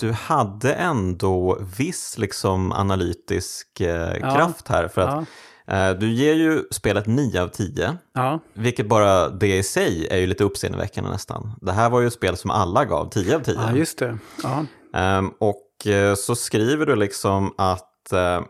du 0.00 0.12
hade 0.12 0.74
ändå 0.74 1.58
viss 1.78 2.18
liksom 2.18 2.72
analytisk 2.72 3.80
eh, 3.80 4.16
ja. 4.20 4.34
kraft 4.34 4.68
här. 4.68 4.88
För 4.88 5.00
att 5.00 5.26
ja. 5.66 5.90
eh, 5.90 5.98
du 5.98 6.12
ger 6.12 6.34
ju 6.34 6.62
spelet 6.70 7.06
9 7.06 7.42
av 7.42 7.48
10, 7.48 7.96
ja. 8.14 8.40
vilket 8.54 8.88
bara 8.88 9.28
det 9.28 9.56
i 9.56 9.62
sig 9.62 10.08
är 10.10 10.16
ju 10.16 10.26
lite 10.26 10.44
uppseendeväckande 10.44 11.10
nästan. 11.10 11.52
Det 11.60 11.72
här 11.72 11.90
var 11.90 12.00
ju 12.00 12.06
ett 12.06 12.12
spel 12.12 12.36
som 12.36 12.50
alla 12.50 12.84
gav 12.84 13.10
10 13.10 13.36
av 13.36 13.40
10. 13.40 13.54
Ja, 13.54 13.76
just 13.76 13.98
det. 13.98 14.18
Eh, 14.94 15.22
och 15.38 15.66
så 16.16 16.34
skriver 16.36 16.86
du 16.86 16.96
liksom 16.96 17.54
att 17.58 18.12
eh, 18.12 18.40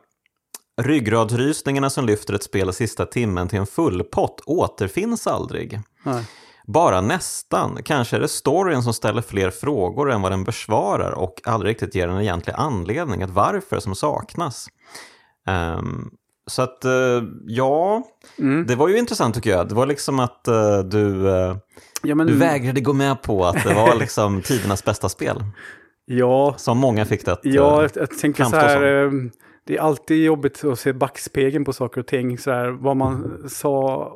ryggradsrysningarna 0.83 1.91
som 1.91 2.07
lyfter 2.07 2.35
ett 2.35 2.43
spel 2.43 2.73
sista 2.73 3.07
timmen 3.07 3.49
till 3.49 3.59
en 3.59 3.67
fullpott 3.67 4.41
återfinns 4.47 5.27
aldrig. 5.27 5.81
Nej. 6.03 6.25
Bara 6.73 7.01
nästan. 7.01 7.79
Kanske 7.85 8.17
är 8.17 8.21
det 8.21 8.29
storyn 8.29 8.83
som 8.83 8.93
ställer 8.93 9.23
fler 9.23 9.51
frågor 9.51 10.11
än 10.11 10.23
vad 10.23 10.33
den 10.33 10.45
besvarar 10.45 11.13
och 11.13 11.41
aldrig 11.45 11.71
riktigt 11.71 11.95
ger 11.95 12.09
en 12.09 12.21
egentlig 12.21 12.55
anledning, 12.57 13.23
ett 13.23 13.31
varför 13.31 13.81
som 13.81 13.95
saknas. 13.95 14.69
Um, 15.79 16.11
så 16.47 16.63
att, 16.63 16.85
uh, 16.85 17.23
ja, 17.47 18.03
mm. 18.39 18.67
det 18.67 18.77
var 18.77 18.89
ju 18.89 18.99
intressant 18.99 19.35
tycker 19.35 19.51
jag. 19.51 19.69
Det 19.69 19.75
var 19.75 19.87
liksom 19.87 20.21
att 20.21 20.49
uh, 20.49 20.79
du, 20.79 21.07
uh, 21.07 21.57
ja, 22.03 22.15
men... 22.15 22.27
du 22.27 22.37
vägrade 22.37 22.81
gå 22.81 22.93
med 22.93 23.23
på 23.23 23.45
att 23.45 23.65
det 23.65 23.75
var 23.75 23.95
liksom 23.95 24.43
tidernas 24.45 24.85
bästa 24.85 25.09
spel. 25.09 25.45
Ja. 26.05 26.55
Som 26.59 26.79
många 26.79 27.05
fick 27.05 27.25
det 27.25 27.33
att 27.33 27.41
Ja, 27.43 27.83
jag, 27.83 27.91
jag 27.95 28.19
tänker 28.19 28.45
så 28.45 28.57
här. 28.57 28.83
Ehm, 28.83 29.31
det 29.67 29.77
är 29.77 29.81
alltid 29.81 30.25
jobbigt 30.25 30.65
att 30.65 30.79
se 30.79 30.93
backspegeln 30.93 31.65
på 31.65 31.73
saker 31.73 32.01
och 32.01 32.07
ting. 32.07 32.39
Så 32.39 32.51
här, 32.51 32.69
vad 32.69 32.97
man 32.97 33.45
sa 33.49 34.13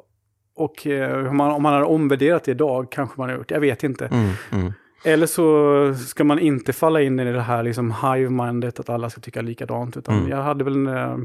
och 0.56 0.86
eh, 0.86 1.28
om 1.28 1.36
man, 1.36 1.50
om 1.50 1.62
man 1.62 1.72
har 1.72 1.82
omvärderat 1.82 2.44
det 2.44 2.50
idag 2.50 2.90
kanske 2.90 3.20
man 3.20 3.28
har 3.28 3.36
gjort, 3.36 3.50
jag 3.50 3.60
vet 3.60 3.84
inte. 3.84 4.06
Mm, 4.06 4.30
mm. 4.52 4.72
Eller 5.04 5.26
så 5.26 5.94
ska 5.94 6.24
man 6.24 6.38
inte 6.38 6.72
falla 6.72 7.00
in 7.00 7.20
i 7.20 7.32
det 7.32 7.40
här 7.40 7.62
liksom 7.62 7.94
hive-mindet 8.02 8.80
att 8.80 8.88
alla 8.88 9.10
ska 9.10 9.20
tycka 9.20 9.42
likadant. 9.42 9.96
Utan 9.96 10.18
mm. 10.18 10.30
jag 10.30 10.42
hade 10.42 10.64
väl 10.64 10.86
eh, 10.86 11.16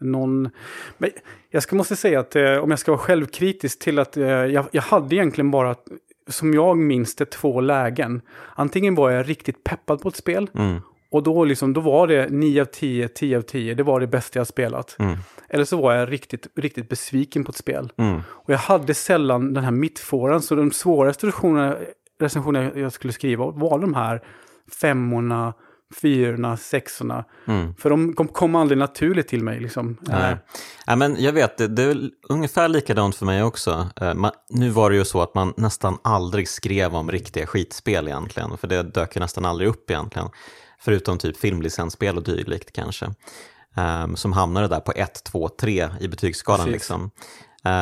någon... 0.00 0.50
Men 0.98 1.10
jag 1.50 1.62
ska, 1.62 1.76
måste 1.76 1.96
säga 1.96 2.20
att 2.20 2.36
eh, 2.36 2.56
om 2.56 2.70
jag 2.70 2.78
ska 2.78 2.92
vara 2.92 3.00
självkritisk 3.00 3.78
till 3.78 3.98
att 3.98 4.16
eh, 4.16 4.26
jag, 4.26 4.66
jag 4.70 4.82
hade 4.82 5.16
egentligen 5.16 5.50
bara, 5.50 5.74
som 6.28 6.54
jag 6.54 6.76
minns 6.76 7.14
det, 7.16 7.24
två 7.24 7.60
lägen. 7.60 8.20
Antingen 8.54 8.94
var 8.94 9.10
jag 9.10 9.28
riktigt 9.28 9.64
peppad 9.64 10.00
på 10.00 10.08
ett 10.08 10.16
spel 10.16 10.50
mm. 10.54 10.80
Och 11.14 11.22
då, 11.22 11.44
liksom, 11.44 11.72
då 11.72 11.80
var 11.80 12.06
det 12.06 12.28
9 12.30 12.60
av 12.60 12.64
10, 12.64 13.08
10 13.08 13.36
av 13.38 13.42
10, 13.42 13.74
det 13.74 13.82
var 13.82 14.00
det 14.00 14.06
bästa 14.06 14.38
jag 14.38 14.46
spelat. 14.46 14.96
Mm. 14.98 15.16
Eller 15.48 15.64
så 15.64 15.76
var 15.76 15.94
jag 15.94 16.12
riktigt, 16.12 16.46
riktigt 16.56 16.88
besviken 16.88 17.44
på 17.44 17.50
ett 17.50 17.56
spel. 17.56 17.92
Mm. 17.96 18.20
Och 18.28 18.52
jag 18.52 18.58
hade 18.58 18.94
sällan 18.94 19.54
den 19.54 19.64
här 19.64 19.70
mittfåran, 19.70 20.42
så 20.42 20.54
de 20.54 20.70
svåraste 20.72 21.26
recensionerna 22.20 22.70
jag 22.74 22.92
skulle 22.92 23.12
skriva 23.12 23.50
var 23.50 23.78
de 23.78 23.94
här 23.94 24.22
femmorna, 24.80 25.54
fyrorna, 26.00 26.56
sexorna. 26.56 27.24
Mm. 27.46 27.74
För 27.74 27.90
de 27.90 28.12
kom, 28.12 28.28
kom 28.28 28.54
aldrig 28.54 28.78
naturligt 28.78 29.28
till 29.28 29.42
mig. 29.42 29.60
Liksom. 29.60 29.96
Nej. 30.00 30.36
Ja, 30.86 30.96
men 30.96 31.22
jag 31.22 31.32
vet, 31.32 31.58
det, 31.58 31.68
det 31.68 31.82
är 31.82 31.96
ungefär 32.28 32.68
likadant 32.68 33.16
för 33.16 33.26
mig 33.26 33.42
också. 33.42 33.88
Uh, 34.02 34.14
man, 34.14 34.32
nu 34.50 34.70
var 34.70 34.90
det 34.90 34.96
ju 34.96 35.04
så 35.04 35.22
att 35.22 35.34
man 35.34 35.54
nästan 35.56 35.98
aldrig 36.04 36.48
skrev 36.48 36.94
om 36.94 37.10
riktiga 37.10 37.46
skitspel 37.46 38.08
egentligen, 38.08 38.58
för 38.58 38.68
det 38.68 38.82
dök 38.82 39.16
ju 39.16 39.20
nästan 39.20 39.44
aldrig 39.44 39.68
upp 39.68 39.90
egentligen. 39.90 40.28
Förutom 40.84 41.18
typ 41.18 41.36
filmlicensspel 41.36 42.16
och 42.16 42.22
dylikt 42.22 42.72
kanske. 42.72 43.06
Um, 43.76 44.16
som 44.16 44.32
hamnade 44.32 44.68
där 44.68 44.80
på 44.80 44.92
1, 44.92 45.24
2, 45.24 45.48
3 45.48 45.88
i 46.00 46.08
betygsskalan. 46.08 46.70
Liksom. 46.70 47.10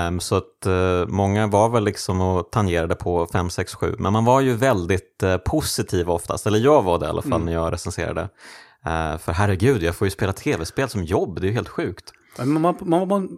Um, 0.08 0.20
så 0.20 0.36
att 0.36 0.66
uh, 0.66 1.06
många 1.06 1.46
var 1.46 1.68
väl 1.68 1.84
liksom 1.84 2.20
och 2.20 2.50
tangerade 2.50 2.94
på 2.94 3.26
5, 3.26 3.50
6, 3.50 3.74
7. 3.74 3.94
Men 3.98 4.12
man 4.12 4.24
var 4.24 4.40
ju 4.40 4.54
väldigt 4.54 5.22
uh, 5.24 5.36
positiv 5.36 6.10
oftast, 6.10 6.46
eller 6.46 6.58
jag 6.58 6.82
var 6.82 6.98
det 6.98 7.06
i 7.06 7.08
alla 7.08 7.22
fall 7.22 7.32
mm. 7.32 7.44
när 7.44 7.52
jag 7.52 7.72
recenserade. 7.72 8.20
Uh, 8.20 9.18
för 9.18 9.32
herregud, 9.32 9.82
jag 9.82 9.94
får 9.94 10.06
ju 10.06 10.10
spela 10.10 10.32
tv-spel 10.32 10.88
som 10.88 11.04
jobb, 11.04 11.40
det 11.40 11.46
är 11.46 11.48
ju 11.48 11.54
helt 11.54 11.68
sjukt. 11.68 12.12
Man, 12.38 12.60
man, 12.60 12.76
man, 12.80 13.08
man, 13.08 13.28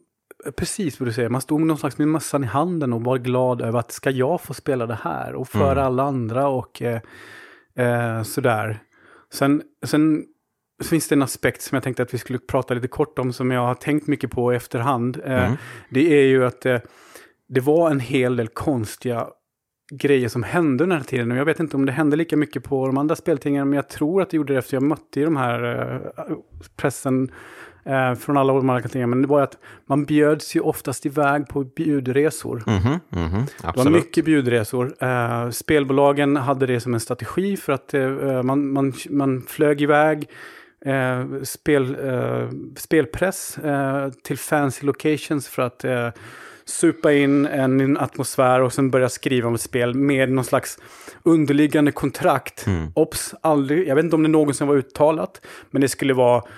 precis 0.57 1.01
vad 1.01 1.09
du 1.09 1.13
säger, 1.13 1.29
man 1.29 1.41
stod 1.41 1.61
med 1.61 1.67
någon 1.67 1.79
slags 1.79 1.99
med 1.99 2.09
mössan 2.09 2.45
i 2.45 2.47
handen 2.47 2.93
och 2.93 3.05
var 3.05 3.19
glad 3.19 3.63
över 3.63 3.79
att 3.79 3.93
ska 3.93 4.11
jag 4.11 4.41
få 4.41 4.55
spela 4.55 4.87
det 4.87 4.99
här 5.03 5.35
och 5.35 5.49
för 5.49 5.73
mm. 5.73 5.85
alla 5.85 6.03
andra 6.03 6.49
och 6.49 6.83
sådär. 8.25 8.81
Sen, 9.35 9.63
sen 9.87 10.25
finns 10.85 11.09
det 11.09 11.15
en 11.15 11.23
aspekt 11.23 11.63
som 11.63 11.77
jag 11.77 11.83
tänkte 11.83 12.03
att 12.03 12.15
vi 12.15 12.19
skulle 12.19 12.39
prata 12.39 12.75
lite 12.75 12.89
kort 12.89 13.19
om 13.19 13.33
som 13.33 13.51
jag 13.51 13.61
har 13.61 13.75
tänkt 13.75 14.07
mycket 14.07 14.31
på 14.31 14.53
i 14.53 14.57
efterhand. 14.57 15.21
Eh, 15.25 15.45
mm. 15.45 15.57
det 15.91 16.15
är 16.21 16.27
ju 16.27 16.45
att 16.45 16.61
det, 16.61 16.75
eh, 16.75 16.81
det 17.49 17.61
var 17.61 17.91
en 17.91 18.01
hel 18.01 18.37
del 18.37 18.49
konstiga 18.49 19.29
grejer 19.93 20.29
som 20.29 20.43
hände 20.43 20.85
den 20.85 20.93
här 20.93 21.01
tiden. 21.01 21.33
Och 21.33 21.39
jag 21.39 21.45
vet 21.45 21.61
inte 21.61 21.77
om 21.77 21.87
det 21.87 21.93
hände 21.93 22.17
lika 22.17 22.37
mycket 22.37 22.65
på 22.65 22.87
de 22.87 22.99
andra 22.99 23.17
speltingen, 23.17 23.69
men 23.69 23.77
jag 23.77 23.89
tror 23.89 24.23
att 24.23 24.31
det 24.31 24.37
gjorde 24.37 24.53
det 24.53 24.59
efter 24.59 24.77
jag 24.77 24.83
mötte 24.83 25.21
ju 25.21 25.25
de 25.25 25.37
här 25.37 25.93
eh, 26.19 26.37
pressen 26.77 27.33
eh, 27.85 28.15
från 28.15 28.37
alla 28.37 28.81
tidningarna. 28.81 29.11
Men 29.11 29.23
det 29.23 29.29
var 29.29 29.43
att 29.43 29.59
man 29.87 30.05
bjöds 30.05 30.57
ju 30.57 30.61
oftast 30.61 31.07
iväg 31.07 31.49
på 31.49 31.65
bjudresor. 31.65 32.63
Mhm, 32.67 33.01
mhm, 33.09 33.47
Det 33.63 33.77
var 33.77 33.91
mycket 33.91 34.25
bjudresor. 34.25 34.95
Eh, 34.99 35.51
spelbolagen 35.51 36.37
hade 36.37 36.67
det 36.67 36.81
som 36.81 36.95
en 36.95 37.01
strategi 37.01 37.57
för 37.57 37.73
att 37.73 37.95
eh, 37.95 38.43
man, 38.43 38.73
man, 38.73 38.93
man 39.11 39.43
flög 39.49 39.83
iväg 39.83 40.29
eh, 40.85 41.43
spel, 41.43 41.97
eh, 42.05 42.49
spelpress 42.77 43.59
eh, 43.59 44.11
till 44.23 44.39
fancy 44.39 44.87
locations 44.87 45.49
för 45.49 45.63
att 45.63 45.85
eh, 45.85 46.09
supa 46.65 47.13
in 47.13 47.47
en, 47.47 47.81
en 47.81 47.97
atmosfär 47.97 48.61
och 48.61 48.73
sen 48.73 48.91
börja 48.91 49.09
skriva 49.09 49.49
om 49.49 49.55
ett 49.55 49.61
spel 49.61 49.95
med 49.95 50.33
någon 50.33 50.45
slags 50.45 50.79
underliggande 51.23 51.93
kontrakt. 51.93 52.67
Mm. 52.67 52.93
Ops, 52.95 53.35
aldrig, 53.41 53.89
jag 53.89 53.95
vet 53.95 54.05
inte 54.05 54.17
om 54.17 54.23
det 54.23 54.29
någonsin 54.29 54.67
var 54.67 54.77
uttalat, 54.77 55.47
men 55.71 55.81
det 55.81 55.89
skulle 55.89 56.15
vara 56.15 56.39
Eh, 56.39 56.49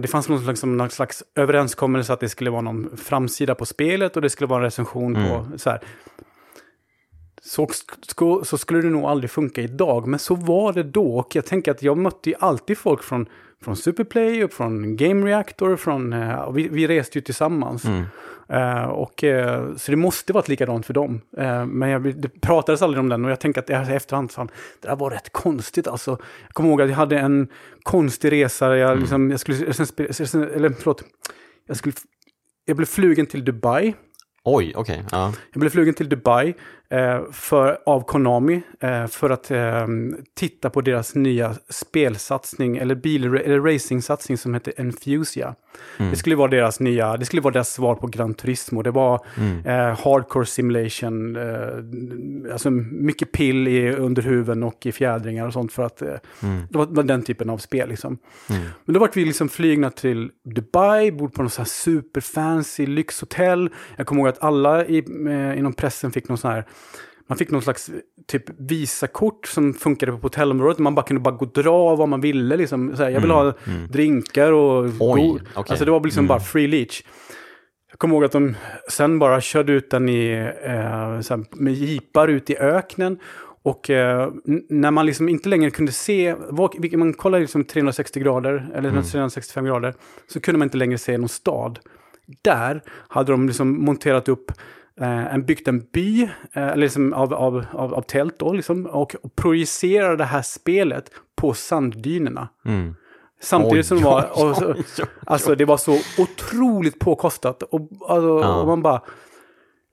det 0.00 0.08
fanns 0.10 0.28
någon 0.28 0.42
slags, 0.44 0.64
någon 0.64 0.90
slags 0.90 1.22
överenskommelse 1.34 2.12
att 2.12 2.20
det 2.20 2.28
skulle 2.28 2.50
vara 2.50 2.60
någon 2.60 2.96
framsida 2.96 3.54
på 3.54 3.66
spelet 3.66 4.16
och 4.16 4.22
det 4.22 4.30
skulle 4.30 4.48
vara 4.48 4.58
en 4.58 4.64
recension 4.64 5.16
Mm. 5.16 5.28
på 5.28 5.58
så 5.58 5.70
här. 5.70 5.80
Så, 7.48 7.68
så 8.44 8.58
skulle 8.58 8.82
det 8.82 8.90
nog 8.90 9.04
aldrig 9.04 9.30
funka 9.30 9.60
idag, 9.60 10.06
men 10.06 10.18
så 10.18 10.34
var 10.34 10.72
det 10.72 10.82
då. 10.82 11.18
Och 11.18 11.36
jag 11.36 11.46
tänker 11.46 11.70
att 11.70 11.82
jag 11.82 11.98
mötte 11.98 12.30
ju 12.30 12.36
alltid 12.40 12.78
folk 12.78 13.02
från, 13.02 13.26
från 13.62 13.76
Superplay 13.76 14.44
och 14.44 14.52
från 14.52 14.96
Game 14.96 15.26
Reactor. 15.26 15.76
Från, 15.76 16.12
och 16.12 16.58
vi, 16.58 16.68
vi 16.68 16.86
reste 16.86 17.18
ju 17.18 17.22
tillsammans. 17.22 17.84
Mm. 17.84 18.04
Eh, 18.48 18.84
och, 18.84 19.24
eh, 19.24 19.74
så 19.76 19.90
det 19.90 19.96
måste 19.96 20.32
varit 20.32 20.48
likadant 20.48 20.86
för 20.86 20.94
dem. 20.94 21.20
Men 21.66 21.88
jag, 21.88 22.20
det 22.20 22.40
pratades 22.40 22.82
aldrig 22.82 23.00
om 23.00 23.08
den 23.08 23.24
och 23.24 23.30
jag 23.30 23.40
tänker 23.40 23.60
att 23.60 23.68
jag 23.68 23.94
efterhand, 23.94 24.32
fan, 24.32 24.50
det 24.80 24.88
där 24.88 24.96
var 24.96 25.10
rätt 25.10 25.32
konstigt 25.32 25.86
alltså. 25.86 26.10
Jag 26.42 26.54
kommer 26.54 26.70
ihåg 26.70 26.82
att 26.82 26.88
jag 26.88 26.96
hade 26.96 27.18
en 27.18 27.48
konstig 27.82 28.32
resa, 28.32 28.76
jag, 28.76 28.98
liksom, 28.98 29.30
jag 29.30 29.40
skulle, 29.40 29.58
eller 29.58 30.70
förlåt, 30.70 31.04
jag, 31.66 31.76
skulle, 31.76 31.94
jag 32.64 32.76
blev 32.76 32.86
flugen 32.86 33.26
till 33.26 33.44
Dubai. 33.44 33.94
Oj, 34.44 34.72
okej. 34.76 35.04
ja. 35.10 35.32
Jag 35.52 35.60
blev 35.60 35.70
flugen 35.70 35.94
till 35.94 36.08
Dubai 36.08 36.54
för, 37.32 37.78
av 37.86 38.00
Konami 38.04 38.62
eh, 38.80 39.06
för 39.06 39.30
att 39.30 39.50
eh, 39.50 39.86
titta 40.34 40.70
på 40.70 40.80
deras 40.80 41.14
nya 41.14 41.54
spelsatsning, 41.68 42.76
eller 42.76 42.94
bil 42.94 43.24
eller 43.24 43.60
racingsatsning 43.60 44.38
som 44.38 44.54
heter 44.54 44.72
Enfusia. 44.76 45.54
Mm. 45.98 46.10
Det 46.10 46.16
skulle 46.16 46.36
vara 46.36 46.50
deras 46.50 46.80
nya, 46.80 47.16
det 47.16 47.24
skulle 47.24 47.42
vara 47.42 47.52
deras 47.52 47.72
svar 47.72 47.94
på 47.94 48.06
Gran 48.06 48.34
Turismo. 48.34 48.82
Det 48.82 48.90
var 48.90 49.20
Mm. 49.36 49.66
eh, 49.66 49.98
hardcore 50.04 50.46
simulation, 50.46 51.36
eh, 51.36 52.52
alltså 52.52 52.70
mycket 52.70 53.32
pill 53.32 53.68
i 53.68 53.92
underhuven 53.92 54.62
och 54.62 54.86
i 54.86 54.92
fjädringar 54.92 55.46
och 55.46 55.52
sånt 55.52 55.72
för 55.72 55.82
att 55.82 56.02
eh, 56.02 56.08
Mm. 56.42 56.62
det 56.70 56.78
var, 56.78 57.02
den 57.02 57.22
typen 57.22 57.50
av 57.50 57.58
spel 57.58 57.88
liksom. 57.88 58.18
Mm. 58.50 58.62
Men 58.84 58.94
då 58.94 59.00
vart 59.00 59.16
vi 59.16 59.24
liksom 59.24 59.48
flygna 59.48 59.90
till 59.90 60.30
Dubai, 60.44 61.12
bor 61.12 61.28
på 61.28 61.42
något 61.42 61.52
så 61.52 61.60
här 61.60 61.66
superfancy 61.66 62.86
lyxhotell. 62.86 63.70
Jag 63.96 64.06
kommer 64.06 64.20
ihåg 64.20 64.28
att 64.28 64.42
alla 64.42 64.84
i, 64.86 64.98
eh, 65.28 65.58
inom 65.58 65.72
pressen 65.72 66.10
fick 66.12 66.28
någon 66.28 66.38
sån 66.38 66.50
här, 66.50 66.64
man 67.28 67.38
fick 67.38 67.50
någon 67.50 67.62
slags 67.62 67.90
typ 68.26 68.44
visakort 68.58 69.46
som 69.46 69.74
funkade 69.74 70.12
på 70.12 70.18
hotellområdet. 70.18 70.78
Man 70.78 70.94
bara 70.94 71.06
kunde 71.06 71.20
bara 71.20 71.34
gå 71.34 71.44
och 71.46 71.52
dra 71.52 71.94
vad 71.96 72.08
man 72.08 72.20
ville. 72.20 72.56
Liksom. 72.56 72.96
Så 72.96 73.02
här, 73.02 73.10
jag 73.10 73.20
vill 73.20 73.30
ha 73.30 73.40
mm. 73.66 73.86
drinkar 73.90 74.52
och... 74.52 74.84
Oj, 74.84 74.90
okej. 75.00 75.40
Alltså 75.54 75.84
det 75.84 75.90
var 75.90 76.00
liksom 76.04 76.20
Mm. 76.20 76.28
bara 76.28 76.40
free 76.40 76.66
leach. 76.66 77.02
Jag 77.90 77.98
kommer 77.98 78.14
ihåg 78.14 78.24
att 78.24 78.32
de 78.32 78.54
sen 78.90 79.18
bara 79.18 79.40
körde 79.40 79.72
ut 79.72 79.90
den 79.90 80.08
i, 80.08 80.30
eh, 80.62 81.20
så 81.20 81.34
här, 81.36 81.44
med 81.62 81.74
jeepar 81.74 82.28
ut 82.28 82.50
i 82.50 82.56
öknen. 82.56 83.18
Och 83.62 83.90
eh, 83.90 84.30
när 84.68 84.90
man 84.90 85.06
liksom 85.06 85.28
inte 85.28 85.48
längre 85.48 85.70
kunde 85.70 85.92
se, 85.92 86.34
vilken- 86.78 86.98
man 86.98 87.12
kollade 87.14 87.40
liksom 87.40 87.64
360 87.64 88.20
grader, 88.20 88.70
eller 88.74 88.88
Mm. 88.88 89.02
365 89.02 89.64
grader, 89.64 89.94
så 90.26 90.40
kunde 90.40 90.58
man 90.58 90.66
inte 90.66 90.76
längre 90.76 90.98
se 90.98 91.18
någon 91.18 91.28
stad. 91.28 91.78
Där 92.42 92.82
hade 93.08 93.32
de 93.32 93.46
liksom 93.46 93.84
monterat 93.84 94.28
upp 94.28 94.52
en, 95.04 95.44
byggt 95.44 95.68
en 95.68 95.80
by, 95.92 96.28
eh, 96.52 96.76
liksom 96.76 97.12
av, 97.12 97.34
av, 97.34 97.64
av, 97.72 97.94
av 97.94 98.02
tält 98.02 98.38
då, 98.38 98.52
liksom, 98.52 98.86
och, 98.86 99.16
projicerade 99.36 100.16
det 100.16 100.24
här 100.24 100.42
spelet 100.42 101.10
på 101.36 101.54
sanddynerna. 101.54 102.48
Mm. 102.66 102.94
Samtidigt 103.42 103.86
som 103.86 103.96
det 103.98 104.04
var, 104.04 104.28
och 104.32 104.76
alltså 105.26 105.54
det 105.54 105.64
var 105.64 105.76
så 105.76 105.98
otroligt 106.18 106.98
påkostat. 106.98 107.62
Och, 107.62 107.80
alltså, 108.08 108.40
Ja. 108.42 108.60
och 108.60 108.66
man 108.66 108.82
bara, 108.82 109.02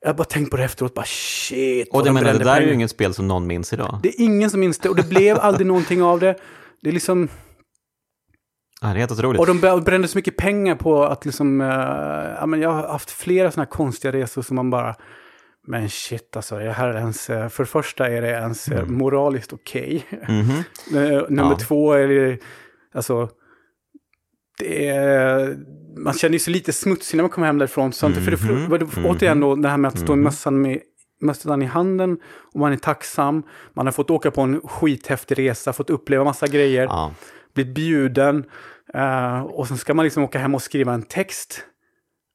jag 0.06 0.16
bara 0.16 0.24
tänkt 0.24 0.52
på 0.52 0.58
det 0.58 0.64
efteråt, 0.64 0.94
bara 0.94 1.06
shit. 1.06 1.90
Och 1.92 2.04
det 2.04 2.10
de 2.10 2.14
menar, 2.14 2.34
det 2.34 2.44
där 2.44 2.62
är 2.62 2.62
ju 2.62 2.74
inget 2.74 2.92
spel 2.92 3.14
som 3.14 3.28
någon 3.28 3.48
minns 3.48 3.74
idag. 3.74 4.00
Det 4.04 4.10
är 4.10 4.22
ingen 4.22 4.50
som 4.50 4.60
minns 4.60 4.80
det 4.80 4.90
och 4.90 4.96
det 4.96 5.10
blev 5.10 5.38
aldrig 5.40 5.68
någonting 5.74 6.04
av 6.04 6.20
det. 6.20 6.36
Det 6.82 6.90
är 6.90 6.94
liksom, 6.94 7.30
Ja, 8.88 8.94
det 8.94 8.98
är 8.98 9.00
helt 9.00 9.12
otroligt. 9.12 9.40
och 9.40 9.48
de 9.48 9.82
brände 9.86 10.08
så 10.08 10.18
mycket 10.18 10.38
pengar 10.38 10.76
på 10.76 11.04
att 11.04 11.26
liksom, 11.26 11.62
eh, 11.62 11.68
ja 12.40 12.46
men 12.46 12.62
jag 12.62 12.70
har 12.70 12.88
haft 12.88 13.12
flera 13.12 13.52
sådana 13.52 13.66
här 13.66 13.72
konstiga 13.72 14.12
resor 14.12 14.42
som 14.42 14.56
man 14.56 14.70
bara, 14.70 14.96
men 15.68 15.90
shit 15.90 16.36
alltså, 16.36 16.56
är 16.56 16.66
det 16.66 16.72
här 16.72 16.94
ens, 16.98 17.30
eh, 17.30 17.50
för 17.50 17.64
det 17.64 17.70
första 17.70 18.08
är 18.08 18.22
det 18.22 18.30
ens 18.30 18.68
eh, 18.68 18.86
moraliskt 18.86 19.54
okej. 19.54 20.06
Mhm. 20.28 20.50
Eh, 20.98 21.22
Nummer 21.30 21.52
Ja. 21.52 21.58
två 21.62 21.94
är 21.94 22.08
det, 22.08 22.38
alltså, 22.94 23.30
det 24.60 24.88
är, 24.88 25.58
man 25.98 26.14
känner 26.14 26.34
ju 26.34 26.40
sig 26.40 26.54
lite 26.54 26.74
smutsig 26.74 27.18
när 27.18 27.24
man 27.24 27.30
kommer 27.30 27.48
hem 27.48 27.58
därifrån. 27.58 27.92
För 27.92 28.10
det, 28.10 28.42
Mhm, 28.42 28.70
för, 28.70 28.78
det, 28.78 28.86
mhm. 28.98 29.06
återigen 29.06 29.40
då, 29.40 29.56
det 29.56 29.70
här 29.70 29.78
med 29.78 29.90
att 29.90 30.00
stå 30.00 30.14
i 30.14 30.16
Mhm. 30.16 30.24
mössan 30.24 30.62
med 30.62 30.80
mössan 31.22 31.62
i 31.62 31.66
handen 31.66 32.18
och 32.54 32.60
man 32.60 32.74
är 32.74 32.78
tacksam. 32.78 33.44
Man 33.74 33.88
har 33.88 33.92
fått 33.92 34.10
åka 34.12 34.32
på 34.32 34.42
en 34.42 34.62
skithäftig 34.62 35.38
resa, 35.40 35.74
fått 35.74 35.90
uppleva 35.90 36.24
massa 36.24 36.48
grejer, 36.48 36.84
Ja. 36.84 37.12
blivit 37.54 37.76
bjuden. 37.76 38.46
Eh, 38.96 39.42
och 39.42 39.68
sen 39.68 39.78
ska 39.78 39.94
man 39.94 40.04
liksom 40.06 40.24
åka 40.24 40.40
hem 40.40 40.56
och 40.56 40.62
skriva 40.62 40.94
en 40.94 41.04
text 41.04 41.66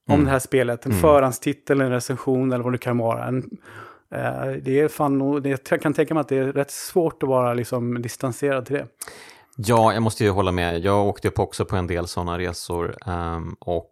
om 0.09 0.15
Mm. 0.15 0.25
det 0.27 0.31
här 0.33 0.39
spelet. 0.39 0.87
En 0.87 0.93
Mm. 0.93 1.03
förhandstitel, 1.03 1.81
en 1.81 1.91
recension 1.91 2.53
eller 2.53 2.65
vad 2.65 2.73
det 2.73 2.79
kan 2.79 2.99
vara. 2.99 3.25
En, 3.27 3.37
eh, 4.15 4.51
det 4.63 4.81
är 4.81 4.89
fan, 4.89 5.43
det, 5.43 5.49
jag 5.71 5.81
kan 5.83 5.95
tänka 5.95 6.15
mig 6.15 6.21
att 6.21 6.29
det 6.29 6.39
är 6.39 6.53
rätt 6.53 6.71
svårt 6.71 7.23
att 7.23 7.29
vara 7.29 7.55
liksom 7.55 8.03
distanserad 8.03 8.67
till 8.67 8.75
det. 8.77 8.87
Ja, 9.57 9.93
jag 9.93 10.03
måste 10.03 10.25
ju 10.25 10.31
hålla 10.31 10.53
med. 10.53 10.79
Jag 10.79 11.07
åkte 11.07 11.29
upp 11.29 11.39
också 11.39 11.65
på 11.65 11.77
en 11.77 11.87
del 11.87 12.07
sådana 12.07 12.39
resor 12.39 12.97
ehm, 13.07 13.57
och 13.61 13.90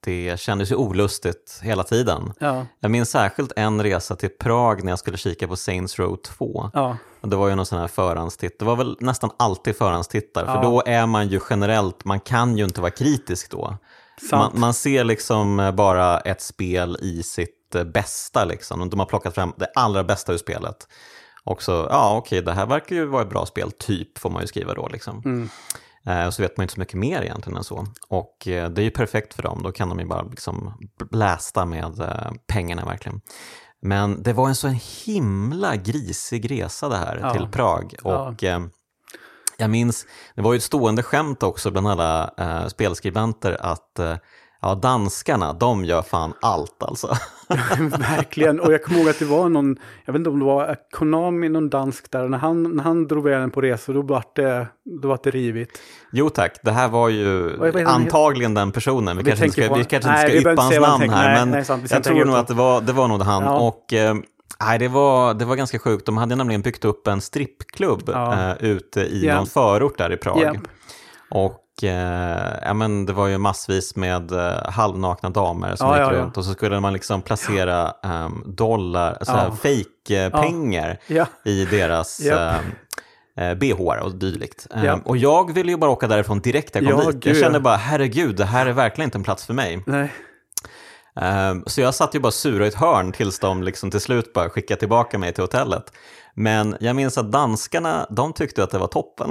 det 0.00 0.40
kändes 0.40 0.70
ju 0.70 0.74
olustigt 0.76 1.60
hela 1.62 1.82
tiden. 1.82 2.32
Ja, 2.40 2.66
Jag 2.80 2.90
minns 2.90 3.10
särskilt 3.10 3.52
en 3.56 3.82
resa 3.82 4.16
till 4.16 4.30
Prag 4.40 4.84
när 4.84 4.92
jag 4.92 4.98
skulle 4.98 5.16
kika 5.16 5.48
på 5.48 5.56
Saints 5.56 5.98
Row 5.98 6.16
2. 6.16 6.70
ja, 6.74 6.96
det 7.20 7.36
var 7.36 7.48
ju 7.48 7.54
någon 7.54 7.66
sån 7.66 7.78
här 7.78 7.88
förhandstitt. 7.88 8.58
Det 8.58 8.64
var 8.64 8.76
väl 8.76 8.96
nästan 9.00 9.30
alltid 9.36 9.76
förhandstittar, 9.76 10.44
för 10.46 10.54
Ja. 10.54 10.62
då 10.62 10.82
är 10.86 11.06
man 11.06 11.28
ju 11.28 11.40
generellt, 11.50 12.04
man 12.04 12.20
kan 12.20 12.56
ju 12.58 12.64
inte 12.64 12.80
vara 12.80 12.90
kritisk 12.90 13.50
då. 13.50 13.76
Man, 14.32 14.50
man 14.54 14.74
ser 14.74 15.04
liksom 15.04 15.60
eh, 15.60 15.72
bara 15.72 16.20
ett 16.20 16.42
spel 16.42 16.96
i 17.02 17.22
sitt 17.22 17.74
eh, 17.74 17.84
bästa 17.84 18.44
liksom. 18.44 18.90
De 18.90 18.98
har 19.00 19.06
plockat 19.06 19.34
fram 19.34 19.52
det 19.56 19.66
allra 19.74 20.04
bästa 20.04 20.32
ur 20.32 20.36
spelet. 20.38 20.88
Och 21.44 21.62
så, 21.62 21.72
ja 21.90 22.16
okej, 22.16 22.42
det 22.42 22.52
här 22.52 22.66
verkar 22.66 22.96
ju 22.96 23.04
vara 23.06 23.22
ett 23.22 23.30
bra 23.30 23.46
spel, 23.46 23.70
typ 23.70 24.18
får 24.18 24.30
man 24.30 24.42
ju 24.42 24.46
skriva 24.48 24.74
då 24.74 24.88
liksom. 24.88 25.22
Mm. 25.24 25.48
Eh, 26.06 26.26
och 26.26 26.34
så 26.34 26.42
vet 26.42 26.56
man 26.56 26.64
inte 26.64 26.74
så 26.74 26.80
mycket 26.80 26.94
mer 26.98 27.22
egentligen 27.22 27.56
än 27.56 27.64
så. 27.64 27.86
Och 28.08 28.48
eh, 28.48 28.70
det 28.70 28.80
är 28.82 28.84
ju 28.84 28.90
perfekt 28.90 29.34
för 29.34 29.42
dem, 29.42 29.62
då 29.62 29.72
kan 29.72 29.88
de 29.88 29.98
ju 30.00 30.06
bara 30.06 30.22
liksom 30.22 30.74
blästa 31.10 31.64
med 31.64 32.00
eh, 32.00 32.32
pengarna 32.46 32.84
verkligen. 32.84 33.20
Men 33.82 34.22
det 34.22 34.32
var 34.32 34.48
en 34.48 34.54
så 34.54 34.66
en 34.68 34.78
himla 35.04 35.76
grisig 35.76 36.50
resa 36.50 36.88
det 36.88 36.96
här 36.96 37.18
Ja. 37.22 37.32
till 37.34 37.46
Prag. 37.48 37.94
Ja. 38.04 38.28
Och 38.28 38.44
eh, 38.44 38.60
jag 39.58 39.70
minns, 39.70 40.06
det 40.34 40.42
var 40.42 40.52
ju 40.52 40.56
ett 40.56 40.62
stående 40.62 41.02
skämt 41.02 41.42
också 41.42 41.70
bland 41.70 41.88
alla 41.88 42.34
eh, 42.38 42.66
spelskribenter 42.66 43.56
att 43.60 43.98
ja, 44.62 44.74
danskarna, 44.74 45.52
de 45.52 45.84
gör 45.84 46.02
fan 46.02 46.32
allt 46.42 46.82
alltså. 46.82 47.16
Verkligen. 47.78 48.60
Och 48.60 48.72
jag 48.72 48.82
kommer 48.82 48.98
ihåg 49.00 49.08
att 49.08 49.18
det 49.18 49.24
var 49.24 49.48
någon, 49.48 49.76
jag 50.04 50.12
vet 50.12 50.20
inte 50.20 50.30
om 50.30 50.38
det 50.38 50.44
var 50.44 50.76
Konami, 50.92 51.48
någon 51.48 51.70
dansk 51.70 52.10
där. 52.10 52.28
När 52.28 52.38
han, 52.38 52.62
när 52.76 52.84
han 52.84 53.06
drog 53.06 53.26
iväg 53.28 53.40
den 53.40 53.50
på 53.50 53.60
resor, 53.60 53.94
då 53.94 54.02
vart 54.02 54.36
det, 54.36 54.66
då 55.02 55.08
det 55.24 55.30
rivigt. 55.30 55.78
Jo 56.12 56.30
tack, 56.30 56.52
det 56.62 56.70
här 56.70 56.88
var 56.88 57.08
ju 57.08 57.58
antagligen 57.86 58.54
den 58.54 58.72
personen. 58.72 59.16
Vi, 59.16 59.22
Vi 59.22 59.30
kanske 59.30 59.44
inte 59.46 59.62
ska, 59.62 59.68
på- 59.68 59.74
vi 59.78 59.84
kanske 59.84 60.10
Nej, 60.10 60.24
inte 60.26 60.40
ska 60.40 60.52
yppa 60.52 60.62
hans 60.62 60.80
namn 60.80 61.00
tänker. 61.00 61.16
här, 61.16 61.28
Nej, 61.32 61.40
men 61.40 61.50
nej, 61.50 61.64
sant. 61.64 61.90
Jag 61.90 62.04
tror 62.04 62.24
nog 62.24 62.36
att 62.36 62.48
det 62.48 62.54
var, 62.54 62.80
det 62.80 62.92
var 62.92 63.08
nog 63.08 63.22
han. 63.22 63.42
Ja. 63.42 63.58
Och 63.58 63.92
eh, 63.92 64.14
nej, 64.60 64.78
det, 64.78 64.88
var, 64.88 65.34
det 65.34 65.44
var 65.44 65.56
ganska 65.56 65.78
sjukt. 65.78 66.06
De 66.06 66.16
hade 66.16 66.34
nämligen 66.36 66.62
byggt 66.62 66.84
upp 66.84 67.06
en 67.06 67.20
strippklubb 67.20 68.02
Ja. 68.06 68.50
eh, 68.50 68.64
ute 68.64 69.00
i 69.00 69.26
Ja. 69.26 69.34
någon 69.36 69.46
förort 69.46 69.98
där 69.98 70.12
i 70.12 70.16
Prag. 70.16 70.40
Japp. 70.42 70.56
Och 71.30 71.60
eh, 71.84 72.58
ja, 72.64 72.74
men 72.74 73.06
det 73.06 73.12
var 73.12 73.26
ju 73.26 73.38
massvis 73.38 73.96
med 73.96 74.32
eh, 74.32 74.52
halvnakna 74.70 75.30
damer 75.30 75.76
som 75.76 75.88
Ja, 75.88 75.94
gick 75.94 76.12
ja, 76.18 76.22
runt 76.22 76.36
och 76.36 76.44
så 76.44 76.52
skulle 76.52 76.80
man 76.80 76.92
liksom 76.92 77.22
placera 77.22 77.92
ehm, 78.02 78.42
dollar, 78.46 79.18
så 79.22 79.32
här 79.32 79.44
Ja. 79.44 79.50
fake-pengar 79.50 80.98
Ja, 81.06 81.26
i 81.44 81.64
deras 81.64 82.20
Japp. 82.20 82.62
eh, 83.36 83.48
eh, 83.50 83.54
BH 83.54 83.80
och 84.02 84.14
dylikt. 84.14 84.66
Eh, 84.74 84.84
Japp. 84.84 85.06
Och 85.06 85.16
jag 85.16 85.54
ville 85.54 85.70
ju 85.70 85.76
bara 85.76 85.90
åka 85.90 86.06
därifrån 86.06 86.40
direkt 86.40 86.74
jag 86.74 87.00
kom 87.00 87.12
dit. 87.12 87.26
Jag 87.26 87.36
kände 87.36 87.60
bara, 87.60 87.76
herregud, 87.76 88.36
det 88.36 88.44
här 88.44 88.66
är 88.66 88.72
verkligen 88.72 89.06
inte 89.06 89.18
en 89.18 89.24
plats 89.24 89.46
för 89.46 89.54
mig. 89.54 89.82
nej. 89.86 90.12
Um, 91.14 91.64
så 91.66 91.80
jag 91.80 91.94
satt 91.94 92.14
ju 92.14 92.20
bara 92.20 92.32
sura 92.32 92.64
i 92.64 92.68
ett 92.68 92.74
hörn 92.74 93.12
tills 93.12 93.38
de 93.38 93.62
liksom 93.62 93.90
till 93.90 94.00
slut 94.00 94.32
bara 94.32 94.50
skickade 94.50 94.78
tillbaka 94.78 95.18
mig 95.18 95.32
till 95.32 95.42
hotellet. 95.42 95.92
Men 96.34 96.76
jag 96.80 96.96
minns 96.96 97.18
att 97.18 97.32
danskarna, 97.32 98.06
de 98.10 98.32
tyckte 98.32 98.62
att 98.64 98.70
det 98.70 98.78
var 98.78 98.86
toppen. 98.86 99.30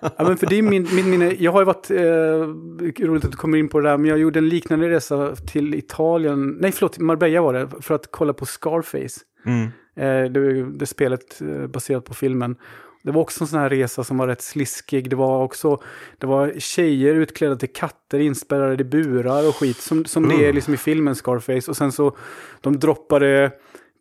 ja, 0.00 0.24
men 0.24 0.36
för 0.36 0.46
det 0.46 0.58
är 0.58 0.62
min, 0.62 0.88
min 0.94 1.10
minne. 1.10 1.34
Jag 1.38 1.52
har 1.52 1.60
ju 1.60 1.64
varit, 1.64 1.90
eh, 1.90 3.06
roligt 3.06 3.24
att 3.24 3.30
du 3.30 3.36
kommer 3.36 3.58
in 3.58 3.68
på 3.68 3.80
det 3.80 3.88
där, 3.88 3.96
men 3.96 4.10
jag 4.10 4.18
gjorde 4.18 4.38
en 4.38 4.48
liknande 4.48 4.88
resa 4.88 5.36
till 5.36 5.74
Italien, 5.74 6.56
nej 6.60 6.72
förlåt, 6.72 6.98
Marbella 6.98 7.42
var 7.42 7.52
det, 7.52 7.68
för 7.80 7.94
att 7.94 8.10
kolla 8.10 8.32
på 8.32 8.46
Scarface. 8.46 9.20
Mm. 9.46 9.68
Eh, 9.96 10.24
det, 10.24 10.64
det 10.64 10.86
spelet 10.86 11.40
eh, 11.40 11.66
baserat 11.66 12.04
på 12.04 12.14
filmen. 12.14 12.56
Det 13.04 13.12
var 13.12 13.20
också 13.20 13.44
en 13.44 13.48
sån 13.48 13.58
här 13.58 13.70
resa 13.70 14.04
som 14.04 14.18
var 14.18 14.26
rätt 14.26 14.42
sliskig. 14.42 15.10
Det 15.10 15.16
var 15.16 15.42
också 15.42 15.82
det 16.18 16.26
var 16.26 16.52
tjejer 16.58 17.14
utklädda 17.14 17.56
till 17.56 17.72
katter 17.72 18.18
inspärrade 18.18 18.80
i 18.80 18.84
burar 18.84 19.48
och 19.48 19.56
skit. 19.56 19.76
Som, 19.76 20.04
som 20.04 20.24
mm. 20.24 20.38
det 20.38 20.48
är 20.48 20.52
liksom 20.52 20.74
i 20.74 20.76
filmen 20.76 21.14
Scarface. 21.14 21.70
Och 21.70 21.76
sen 21.76 21.92
så 21.92 22.16
de 22.60 22.78
droppade 22.78 23.52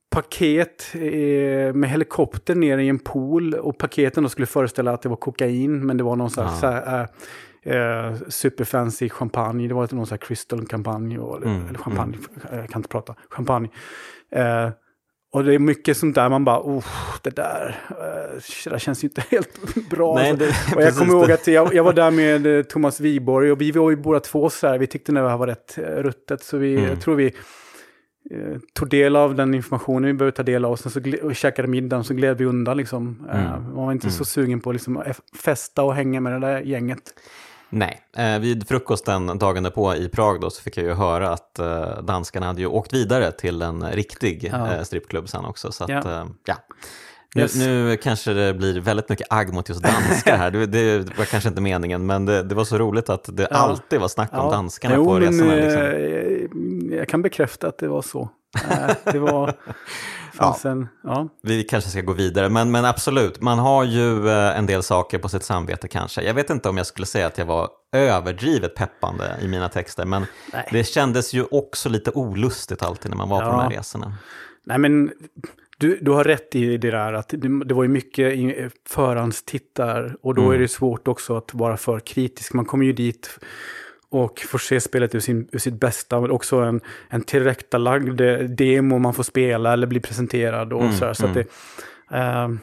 paket 0.10 0.91
eh, 0.93 1.73
med 1.73 1.89
helikopter 1.89 2.56
ner 2.56 2.77
i 2.77 2.89
en 2.89 2.99
pool. 2.99 3.53
Och 3.53 3.77
paketen 3.77 4.23
då 4.23 4.29
skulle 4.29 4.47
föreställa 4.47 4.91
att 4.91 5.01
det 5.01 5.10
var 5.10 5.15
kokain. 5.15 5.86
Men 5.86 5.97
det 5.97 6.03
var 6.03 6.15
någon 6.15 6.29
slags 6.29 6.63
ah. 6.63 7.08
äh, 7.63 7.75
äh, 7.75 8.15
superfancy 8.27 9.10
champagne. 9.10 9.67
Det 9.67 9.73
var 9.73 9.95
någon 9.95 10.08
sån 10.08 10.15
här 10.15 10.27
crystal-kampanj. 10.27 11.15
Mm. 11.15 11.67
Eller 11.67 11.79
champagne, 11.79 12.17
mm. 12.17 12.60
jag 12.60 12.69
kan 12.69 12.79
inte 12.79 12.89
prata. 12.89 13.15
Champagne. 13.29 13.69
Eh, 14.32 14.69
och 15.34 15.43
det 15.43 15.54
är 15.54 15.60
mycket 15.60 15.98
sånt 15.98 16.15
där 16.15 16.30
man 16.30 16.46
bara, 16.46 16.60
oh, 16.60 16.86
det 17.22 17.36
där, 17.36 17.80
uh, 17.89 18.41
det 18.63 18.69
där 18.69 18.80
känns 18.80 19.04
ju 19.04 19.08
inte 19.08 19.24
helt 19.30 19.60
bra. 19.89 20.15
Nej, 20.15 20.38
det, 20.38 20.76
och 20.76 20.82
jag 20.82 20.96
kommer 20.96 21.13
ihåg 21.13 21.32
att 21.32 21.48
jag, 21.48 21.74
jag, 21.74 21.84
var 21.84 21.93
där 21.93 22.12
med 22.12 22.58
eh, 22.58 22.63
Thomas 22.63 23.00
Wiborg 23.00 23.52
och 23.52 23.62
vi 23.62 23.72
var 23.72 23.89
ju 23.89 23.96
båda 23.96 24.19
två 24.19 24.50
så 24.50 24.67
här, 24.67 24.78
vi 24.78 24.88
tyckte 24.88 25.12
det 25.12 25.30
här 25.30 25.38
var 25.38 25.48
rätt 25.48 25.78
uh, 25.78 25.84
ruttet. 25.84 26.43
Så 26.43 26.58
vi, 26.58 26.76
mm. 26.76 26.89
jag 26.89 27.02
tror 27.02 27.15
vi 27.15 27.26
uh, 27.26 28.58
tog 28.74 28.89
del 28.89 29.15
av 29.15 29.36
den 29.36 29.54
informationen 29.54 30.08
vi 30.08 30.13
behövde 30.13 30.36
ta 30.36 30.43
del 30.43 30.65
av 30.65 30.72
och 30.72 30.80
sen 30.80 30.91
så 30.91 31.26
och 31.28 31.36
käkade 31.36 31.67
middagen 31.67 32.04
så 32.04 32.13
gled 32.13 32.38
vi 32.38 32.46
undan 32.46 32.78
liksom. 32.78 33.28
Mm. 33.34 33.63
man 33.63 33.86
var 33.86 33.91
inte 33.91 34.08
mm. 34.08 34.17
så 34.17 34.26
sugen 34.26 34.60
på 34.60 34.69
att 34.69 34.76
liksom, 34.76 35.04
festa 35.36 35.84
och 35.84 35.96
hänga 35.96 36.22
med 36.22 36.34
det 36.34 36.39
där 36.48 36.62
gänget. 36.62 37.13
Nej, 37.75 38.01
eh, 38.17 38.39
vid 38.39 38.67
frukosten 38.67 39.38
dagen 39.38 39.71
på 39.71 39.95
i 39.95 40.09
Prag 40.09 40.41
då 40.41 40.49
så 40.49 40.62
fick 40.62 40.77
jag 40.77 40.86
ju 40.86 40.93
höra 40.93 41.29
att 41.29 41.59
eh, 41.59 42.01
danskarna 42.01 42.45
hade 42.45 42.62
ju 42.62 42.67
åkt 42.67 42.93
vidare 42.93 43.31
till 43.31 43.62
en 43.62 43.91
riktig 43.91 44.49
ja. 44.51 44.73
eh, 44.73 44.83
strippklubb 44.83 45.29
sen 45.29 45.45
också. 45.45 45.71
Så 45.71 45.83
att, 45.83 45.89
ja. 45.89 45.97
Eh, 45.97 46.25
ja. 46.45 46.55
Nu, 47.36 47.41
yes. 47.41 47.55
nu, 47.55 47.97
kanske 47.97 48.33
det 48.33 48.53
blir 48.53 48.79
väldigt 48.79 49.09
mycket 49.09 49.27
agg 49.29 49.53
mot 49.53 49.69
just 49.69 49.83
danskar 49.83 50.38
här. 50.38 50.51
Det, 50.51 50.65
det, 50.65 51.17
var 51.17 51.25
kanske 51.25 51.49
inte 51.49 51.62
meningen, 51.62 52.05
men 52.05 52.25
det, 52.25 52.43
det 52.43 52.55
var 52.55 52.63
så 52.63 52.77
roligt 52.77 53.09
att 53.09 53.38
det 53.38 53.47
ja. 53.51 53.57
alltid 53.57 53.99
var 53.99 54.07
snack 54.07 54.29
om 54.33 54.51
danskarna 54.51 54.95
jo, 54.95 55.05
på 55.05 55.19
resorna. 55.19 55.55
Liksom. 55.55 55.81
Eh, 55.81 56.97
jag 56.97 57.07
kan 57.07 57.21
bekräfta 57.21 57.67
att 57.67 57.77
det 57.77 57.88
var 57.88 58.01
så. 58.01 58.29
Eh, 58.55 58.95
det 59.11 59.19
var... 59.19 59.53
ja. 60.39 60.57
En, 60.63 60.87
ja. 61.03 61.29
Vi 61.41 61.63
kanske 61.63 61.89
ska 61.89 62.01
gå 62.01 62.13
vidare, 62.13 62.49
men, 62.49 62.71
men 62.71 62.85
absolut, 62.85 63.41
man 63.41 63.59
har 63.59 63.83
ju 63.83 64.29
eh, 64.29 64.57
en 64.57 64.65
del 64.65 64.83
saker 64.83 65.17
på 65.17 65.29
sitt 65.29 65.43
samvete 65.43 65.87
kanske. 65.87 66.21
Jag 66.21 66.33
vet 66.33 66.49
inte 66.49 66.69
om 66.69 66.77
jag 66.77 66.85
skulle 66.87 67.05
säga 67.07 67.27
att 67.27 67.37
jag 67.37 67.45
var 67.45 67.69
överdrivet 67.91 68.75
peppande 68.75 69.37
i 69.41 69.47
mina 69.47 69.69
texter, 69.69 70.05
men 70.05 70.25
Nej. 70.53 70.67
det 70.71 70.83
kändes 70.83 71.33
ju 71.33 71.45
också 71.51 71.89
lite 71.89 72.11
olustigt 72.11 72.83
alltid 72.83 73.11
när 73.11 73.17
man 73.17 73.29
var 73.29 73.41
ja. 73.41 73.51
på 73.51 73.57
de 73.57 73.61
här 73.61 73.69
resorna. 73.69 74.13
Nej, 74.65 74.77
men 74.77 75.11
du, 75.77 75.97
du 76.01 76.11
har 76.11 76.23
rätt 76.23 76.55
i 76.55 76.77
det 76.77 76.91
där 76.91 77.13
att 77.13 77.29
det, 77.29 77.65
det 77.65 77.73
var 77.73 77.83
ju 77.83 77.89
mycket 77.89 78.33
förhandstittar 78.89 80.15
och 80.21 80.35
då 80.35 80.41
mm. 80.41 80.53
är 80.53 80.59
det 80.59 80.67
svårt 80.67 81.07
också 81.07 81.37
att 81.37 81.53
vara 81.53 81.77
för 81.77 81.99
kritisk. 81.99 82.53
Man 82.53 82.65
kommer 82.65 82.85
ju 82.85 82.93
dit 82.93 83.39
och 84.13 84.39
får 84.39 84.58
se 84.58 84.80
spelet 84.80 85.15
ur, 85.15 85.19
sin, 85.19 85.47
ur 85.52 85.60
sitt 85.60 85.80
bästa. 85.80 86.21
Men 86.21 86.32
också 86.32 86.58
en, 86.58 86.82
en 87.10 87.21
tillrättalagd 87.21 88.21
demo 88.58 88.99
man 88.99 89.13
får 89.13 89.23
spela 89.23 89.73
eller 89.73 89.88
bli 89.88 89.99
presenterad. 89.99 90.73
Och 90.73 90.82
mm, 90.82 90.93
så, 90.93 91.13
så 91.15 91.26
mm. 91.26 91.38
att 91.39 91.47
det, 92.10 92.17
uh, 92.17 92.58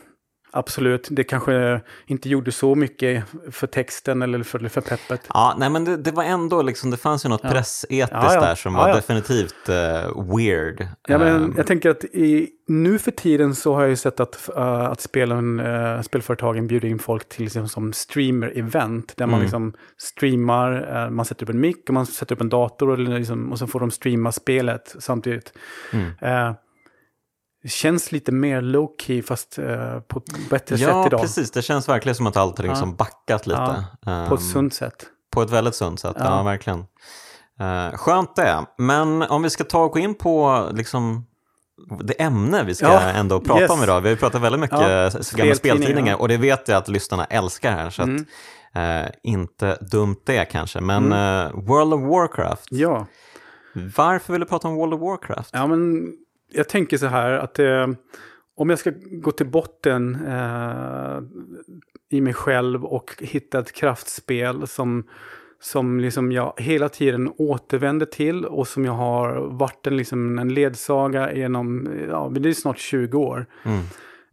Absolut, 0.52 1.08
det 1.10 1.24
kanske 1.24 1.80
inte 2.06 2.28
gjorde 2.28 2.52
så 2.52 2.74
mycket 2.74 3.24
för 3.50 3.66
texten 3.66 4.22
eller 4.22 4.42
för, 4.42 4.68
för 4.68 4.80
peppet. 4.80 5.20
Ja, 5.28 5.54
nej 5.58 5.70
men 5.70 5.84
det, 5.84 5.96
det 5.96 6.10
var 6.10 6.24
ändå 6.24 6.62
liksom, 6.62 6.90
det 6.90 6.96
fanns 6.96 7.24
ju 7.24 7.28
något 7.28 7.40
ja. 7.44 7.50
pressetiskt 7.50 8.12
ja, 8.12 8.34
ja. 8.34 8.40
där 8.40 8.54
som 8.54 8.74
var 8.74 8.94
definitivt 8.94 9.68
uh, 9.68 10.36
weird. 10.36 10.88
Ja, 11.08 11.18
men 11.18 11.42
um, 11.42 11.54
jag 11.56 11.66
tänker 11.66 11.90
att 11.90 12.04
i, 12.04 12.48
nu 12.68 12.98
för 12.98 13.10
tiden 13.10 13.54
så 13.54 13.74
har 13.74 13.80
jag 13.80 13.90
ju 13.90 13.96
sett 13.96 14.20
att, 14.20 14.50
uh, 14.56 14.62
att 14.62 15.00
spelen, 15.00 15.60
uh, 15.60 16.02
spelföretagen 16.02 16.66
bjuder 16.66 16.88
in 16.88 16.98
folk 16.98 17.28
till 17.28 17.44
liksom, 17.44 17.68
som 17.68 17.92
streamer-event. 17.92 19.12
Där 19.16 19.24
mm. 19.24 19.30
man 19.30 19.40
liksom 19.40 19.72
streamar, 19.98 21.10
man 21.10 21.24
sätter 21.24 21.44
upp 21.44 21.50
en 21.50 21.60
mick 21.60 21.88
och 21.88 21.94
man 21.94 22.06
sätter 22.06 22.34
upp 22.34 22.40
en 22.40 22.48
dator 22.48 22.90
och, 22.90 22.98
liksom, 22.98 23.52
och 23.52 23.58
så 23.58 23.66
får 23.66 23.80
de 23.80 23.90
streama 23.90 24.32
spelet 24.32 24.96
samtidigt. 24.98 25.52
Mm. 25.92 26.54
Det 27.62 27.68
känns 27.68 28.12
lite 28.12 28.32
mer 28.32 28.60
low-key 28.62 29.22
fast 29.22 29.58
uh, 29.58 30.00
på 30.00 30.18
ett 30.18 30.50
bättre 30.50 30.76
ja, 30.76 30.88
sätt 30.88 31.06
idag. 31.06 31.12
Ja, 31.12 31.22
precis. 31.22 31.50
Det 31.50 31.62
känns 31.62 31.88
verkligen 31.88 32.16
som 32.16 32.26
att 32.26 32.36
allt 32.36 32.58
har 32.58 32.66
liksom 32.66 32.88
ja. 32.88 32.94
backat 32.94 33.46
lite. 33.46 33.84
Ja, 34.00 34.26
på 34.28 34.34
ett 34.34 34.40
ehm, 34.40 34.46
sunt 34.46 34.74
sätt. 34.74 35.06
På 35.32 35.42
ett 35.42 35.50
väldigt 35.50 35.74
sunt 35.74 36.00
sätt, 36.00 36.16
ja, 36.18 36.42
verkligen. 36.42 36.78
Uh, 37.60 37.96
skönt 37.96 38.36
det. 38.36 38.66
Men 38.78 39.22
om 39.22 39.42
vi 39.42 39.50
ska 39.50 39.64
ta 39.64 39.84
och 39.84 39.92
gå 39.92 39.98
in 39.98 40.14
på 40.14 40.66
liksom, 40.74 41.26
det 42.00 42.22
ämne 42.22 42.64
vi 42.64 42.74
ska 42.74 42.86
ja, 42.86 43.00
ändå 43.00 43.40
prata 43.40 43.60
yes. 43.60 43.70
om 43.70 43.82
idag. 43.82 44.00
Vi 44.00 44.08
har 44.08 44.14
ju 44.14 44.20
pratat 44.20 44.42
väldigt 44.42 44.60
mycket 44.60 44.80
ja, 44.80 45.10
gamla 45.32 45.54
speltidningar 45.54 46.20
och 46.20 46.28
det 46.28 46.36
vet 46.36 46.68
jag 46.68 46.76
att 46.76 46.88
lyssnarna 46.88 47.24
älskar 47.24 47.72
här. 47.72 47.90
Så 47.90 48.02
mm. 48.02 48.26
att, 48.72 49.06
uh, 49.06 49.12
inte 49.22 49.78
dumt 49.80 50.20
det 50.26 50.44
kanske. 50.44 50.80
Men 50.80 51.12
mm. 51.12 51.66
World 51.66 51.94
of 51.94 52.00
Warcraft. 52.00 52.68
Ja. 52.70 53.06
Varför 53.96 54.32
vill 54.32 54.40
du 54.40 54.46
prata 54.46 54.68
om 54.68 54.74
World 54.74 54.94
of 54.94 55.00
Warcraft? 55.00 55.50
Ja, 55.52 55.66
men 55.66 56.12
jag 56.52 56.68
tänker 56.68 56.96
så 56.96 57.06
här 57.06 57.32
att 57.32 57.58
eh, 57.58 57.88
om 58.56 58.70
jag 58.70 58.78
ska 58.78 58.92
gå 59.10 59.32
till 59.32 59.46
botten 59.46 60.18
eh, 60.26 61.20
i 62.10 62.20
mig 62.20 62.34
själv 62.34 62.84
och 62.84 63.14
hitta 63.18 63.58
ett 63.58 63.72
kraftspel 63.72 64.66
som, 64.66 65.04
som 65.60 66.00
liksom 66.00 66.32
jag 66.32 66.54
hela 66.56 66.88
tiden 66.88 67.32
återvänder 67.36 68.06
till 68.06 68.44
och 68.44 68.68
som 68.68 68.84
jag 68.84 68.92
har 68.92 69.34
varit 69.40 69.86
en, 69.86 69.96
liksom 69.96 70.38
en 70.38 70.54
ledsaga 70.54 71.34
genom, 71.34 71.88
ja, 72.08 72.32
det 72.34 72.48
är 72.48 72.52
snart 72.52 72.78
20 72.78 73.18
år. 73.18 73.46
Mm. 73.62 73.80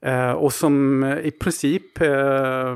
Eh, 0.01 0.31
och 0.31 0.53
som 0.53 1.03
i 1.23 1.31
princip, 1.31 2.01
eh, 2.01 2.75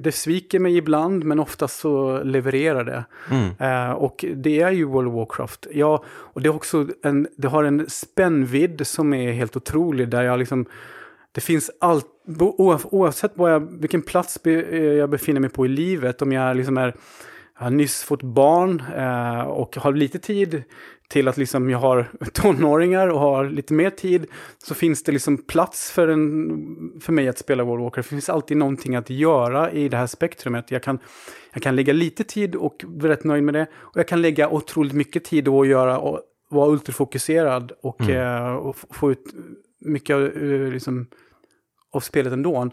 det 0.00 0.12
sviker 0.12 0.58
mig 0.58 0.76
ibland 0.76 1.24
men 1.24 1.40
oftast 1.40 1.80
så 1.80 2.22
levererar 2.22 2.84
det. 2.84 3.04
Mm. 3.30 3.50
Eh, 3.58 3.92
och 3.92 4.24
det 4.34 4.60
är 4.60 4.70
ju 4.70 4.84
World 4.84 5.08
of 5.08 5.14
Warcraft. 5.14 5.66
Ja, 5.72 6.04
och 6.08 6.42
det, 6.42 6.48
är 6.48 6.54
också 6.54 6.86
en, 7.02 7.28
det 7.36 7.48
har 7.48 7.64
en 7.64 7.90
spännvidd 7.90 8.86
som 8.86 9.14
är 9.14 9.32
helt 9.32 9.56
otrolig 9.56 10.08
där 10.08 10.22
jag 10.22 10.38
liksom 10.38 10.66
det 11.32 11.40
finns 11.40 11.70
allt, 11.80 12.06
oavsett 12.90 13.32
jag, 13.36 13.80
vilken 13.80 14.02
plats 14.02 14.38
jag 14.42 15.10
befinner 15.10 15.40
mig 15.40 15.50
på 15.50 15.66
i 15.66 15.68
livet, 15.68 16.22
om 16.22 16.32
jag 16.32 16.56
liksom 16.56 16.78
är 16.78 16.94
jag 17.60 17.64
har 17.64 17.70
nyss 17.70 18.02
fått 18.02 18.22
barn 18.22 18.82
eh, 18.96 19.40
och 19.40 19.76
har 19.76 19.92
lite 19.92 20.18
tid 20.18 20.62
till 21.10 21.28
att 21.28 21.36
liksom 21.36 21.70
jag 21.70 21.78
har 21.78 22.10
tonåringar 22.32 23.08
och 23.08 23.20
har 23.20 23.44
lite 23.44 23.74
mer 23.74 23.90
tid 23.90 24.26
så 24.58 24.74
finns 24.74 25.02
det 25.02 25.12
liksom 25.12 25.36
plats 25.36 25.90
för, 25.90 26.08
en, 26.08 27.00
för 27.00 27.12
mig 27.12 27.28
att 27.28 27.38
spela 27.38 27.64
World 27.64 27.82
Warcraft. 27.82 28.08
Det 28.08 28.14
finns 28.14 28.28
alltid 28.28 28.56
någonting 28.56 28.96
att 28.96 29.10
göra 29.10 29.70
i 29.70 29.88
det 29.88 29.96
här 29.96 30.06
spektrumet. 30.06 30.70
Jag 30.70 30.82
kan, 30.82 30.98
jag 31.52 31.62
kan 31.62 31.76
lägga 31.76 31.92
lite 31.92 32.24
tid 32.24 32.54
och 32.54 32.84
vara 32.86 33.12
rätt 33.12 33.24
nöjd 33.24 33.42
med 33.42 33.54
det. 33.54 33.66
Och 33.74 33.96
jag 33.96 34.08
kan 34.08 34.22
lägga 34.22 34.48
otroligt 34.48 34.92
mycket 34.92 35.24
tid 35.24 35.48
och 35.48 35.66
göra 35.66 35.98
och 35.98 36.20
vara 36.50 36.70
ultrafokuserad 36.70 37.72
och, 37.82 38.00
mm. 38.00 38.16
eh, 38.16 38.52
och 38.52 38.76
få 38.90 39.12
ut 39.12 39.24
mycket 39.80 40.16
uh, 40.16 40.72
liksom, 40.72 41.06
av 41.92 42.00
spelet 42.00 42.32
ändå. 42.32 42.70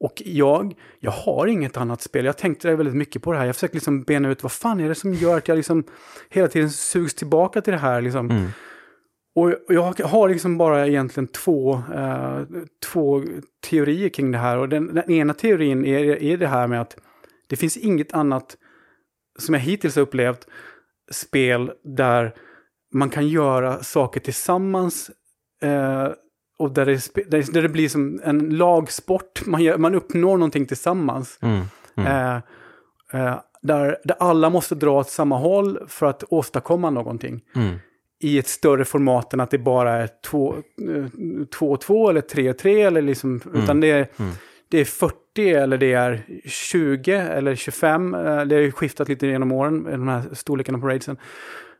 Och 0.00 0.22
jag, 0.24 0.74
jag 1.00 1.10
har 1.10 1.46
inget 1.46 1.76
annat 1.76 2.02
spel. 2.02 2.24
Jag 2.24 2.38
tänkte 2.38 2.76
väldigt 2.76 2.94
mycket 2.94 3.22
på 3.22 3.32
det 3.32 3.38
här. 3.38 3.46
Jag 3.46 3.54
försökte 3.54 3.76
liksom 3.76 4.02
bena 4.02 4.30
ut 4.30 4.42
vad 4.42 4.52
fan 4.52 4.80
är 4.80 4.88
det 4.88 4.94
som 4.94 5.14
gör 5.14 5.36
att 5.36 5.48
jag 5.48 5.56
liksom 5.56 5.84
hela 6.28 6.48
tiden 6.48 6.70
sugs 6.70 7.14
tillbaka 7.14 7.60
till 7.60 7.72
det 7.72 7.78
här. 7.78 8.00
Liksom. 8.00 8.30
Mm. 8.30 8.48
Och 9.34 9.54
jag 9.68 10.00
har 10.00 10.28
liksom 10.28 10.58
bara 10.58 10.86
egentligen 10.86 11.26
två, 11.26 11.74
uh, 11.74 12.42
två 12.92 13.22
teorier 13.70 14.08
kring 14.08 14.32
det 14.32 14.38
här. 14.38 14.58
Och 14.58 14.68
den, 14.68 14.94
den, 14.94 15.10
ena 15.10 15.34
teorin 15.34 15.84
är, 15.84 16.22
är 16.22 16.36
det 16.36 16.46
här 16.46 16.66
med 16.66 16.80
att 16.80 16.96
det 17.46 17.56
finns 17.56 17.76
inget 17.76 18.12
annat 18.12 18.56
som 19.38 19.54
jag 19.54 19.60
hittills 19.60 19.96
har 19.96 20.02
upplevt 20.02 20.46
spel 21.10 21.72
där 21.84 22.34
man 22.92 23.10
kan 23.10 23.28
göra 23.28 23.82
saker 23.82 24.20
tillsammans 24.20 25.10
uh, 25.64 26.08
och 26.58 26.70
där 26.70 26.86
det, 26.86 27.52
där 27.52 27.62
det 27.62 27.68
blir 27.68 27.88
som 27.88 28.20
en 28.24 28.56
lagsport, 28.56 29.46
man, 29.46 29.62
gör, 29.62 29.78
man 29.78 29.94
uppnår 29.94 30.36
någonting 30.36 30.66
tillsammans. 30.66 31.38
Mm, 31.42 31.64
mm. 31.96 32.12
Eh, 32.12 32.36
eh, 33.20 33.38
där, 33.62 33.98
där 34.04 34.16
alla 34.20 34.50
måste 34.50 34.74
dra 34.74 34.90
åt 34.90 35.10
samma 35.10 35.38
håll 35.38 35.78
för 35.88 36.06
att 36.06 36.24
åstadkomma 36.28 36.90
någonting. 36.90 37.40
Mm. 37.54 37.76
I 38.20 38.38
ett 38.38 38.48
större 38.48 38.84
format 38.84 39.34
än 39.34 39.40
att 39.40 39.50
det 39.50 39.58
bara 39.58 39.92
är 39.92 40.08
2-2 40.30 42.04
eh, 42.04 42.10
eller 42.10 42.20
3-3 42.20 42.86
eller 42.86 43.02
liksom, 43.02 43.40
mm. 43.46 43.62
utan 43.62 43.80
det 43.80 43.90
är, 43.90 44.08
mm. 44.16 44.32
det 44.68 44.78
är 44.78 44.84
40 44.84 45.50
eller 45.50 45.78
det 45.78 45.92
är 45.92 46.22
20 46.44 47.12
eller 47.12 47.54
25. 47.54 48.14
Eh, 48.14 48.20
det 48.20 48.54
har 48.54 48.62
ju 48.62 48.72
skiftat 48.72 49.08
lite 49.08 49.26
genom 49.26 49.52
åren, 49.52 49.84
de 49.84 50.08
här 50.08 50.22
storlekarna 50.32 50.78
på 50.78 50.86
raidsen. 50.86 51.16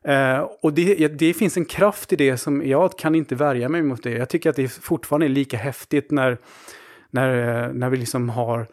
Uh, 0.08 0.48
och 0.62 0.72
det, 0.72 1.08
det, 1.08 1.34
finns 1.34 1.56
en 1.56 1.64
kraft 1.64 2.12
i 2.12 2.16
det 2.16 2.36
som 2.36 2.66
jag 2.66 2.98
kan 2.98 3.14
inte 3.14 3.34
värja 3.34 3.68
mig 3.68 3.82
mot 3.82 4.02
det. 4.02 4.10
Jag 4.10 4.28
tycker 4.28 4.50
att 4.50 4.56
det 4.56 4.68
fortfarande 4.68 5.26
är 5.26 5.28
lika 5.28 5.56
häftigt 5.56 6.10
när, 6.10 6.38
när, 7.10 7.68
när 7.72 7.90
vi 7.90 7.96
liksom 7.96 8.28
har 8.28 8.66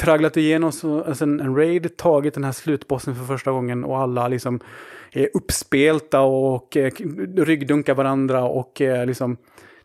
tragglat 0.00 0.36
igenom 0.36 0.72
så, 0.72 1.04
alltså 1.04 1.24
en, 1.24 1.40
en 1.40 1.56
raid, 1.56 1.96
tagit 1.96 2.34
den 2.34 2.44
här 2.44 2.52
slutbossen 2.52 3.14
för 3.14 3.24
första 3.24 3.50
gången 3.50 3.84
och 3.84 3.98
alla 3.98 4.28
liksom 4.28 4.60
är 5.12 5.28
uppspelta 5.34 6.20
och 6.20 6.76
eh, 6.76 6.92
ryggdunkar 7.36 7.94
varandra 7.94 8.44
och 8.44 8.80
eh, 8.80 9.06
liksom 9.06 9.36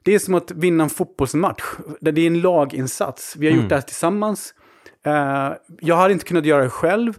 det 0.03 0.15
är 0.15 0.19
som 0.19 0.33
att 0.33 0.51
vinna 0.51 0.83
en 0.83 0.89
fotbollsmatch. 0.89 1.63
Det 1.99 2.21
är 2.21 2.27
en 2.27 2.41
laginsats. 2.41 3.35
Vi 3.35 3.45
har 3.45 3.51
mm. 3.51 3.63
gjort 3.63 3.69
det 3.69 3.75
här 3.75 3.81
tillsammans. 3.81 4.53
Uh, 5.07 5.53
jag 5.79 5.95
hade 5.95 6.13
inte 6.13 6.25
kunnat 6.25 6.45
göra 6.45 6.63
det 6.63 6.69
själv. 6.69 7.13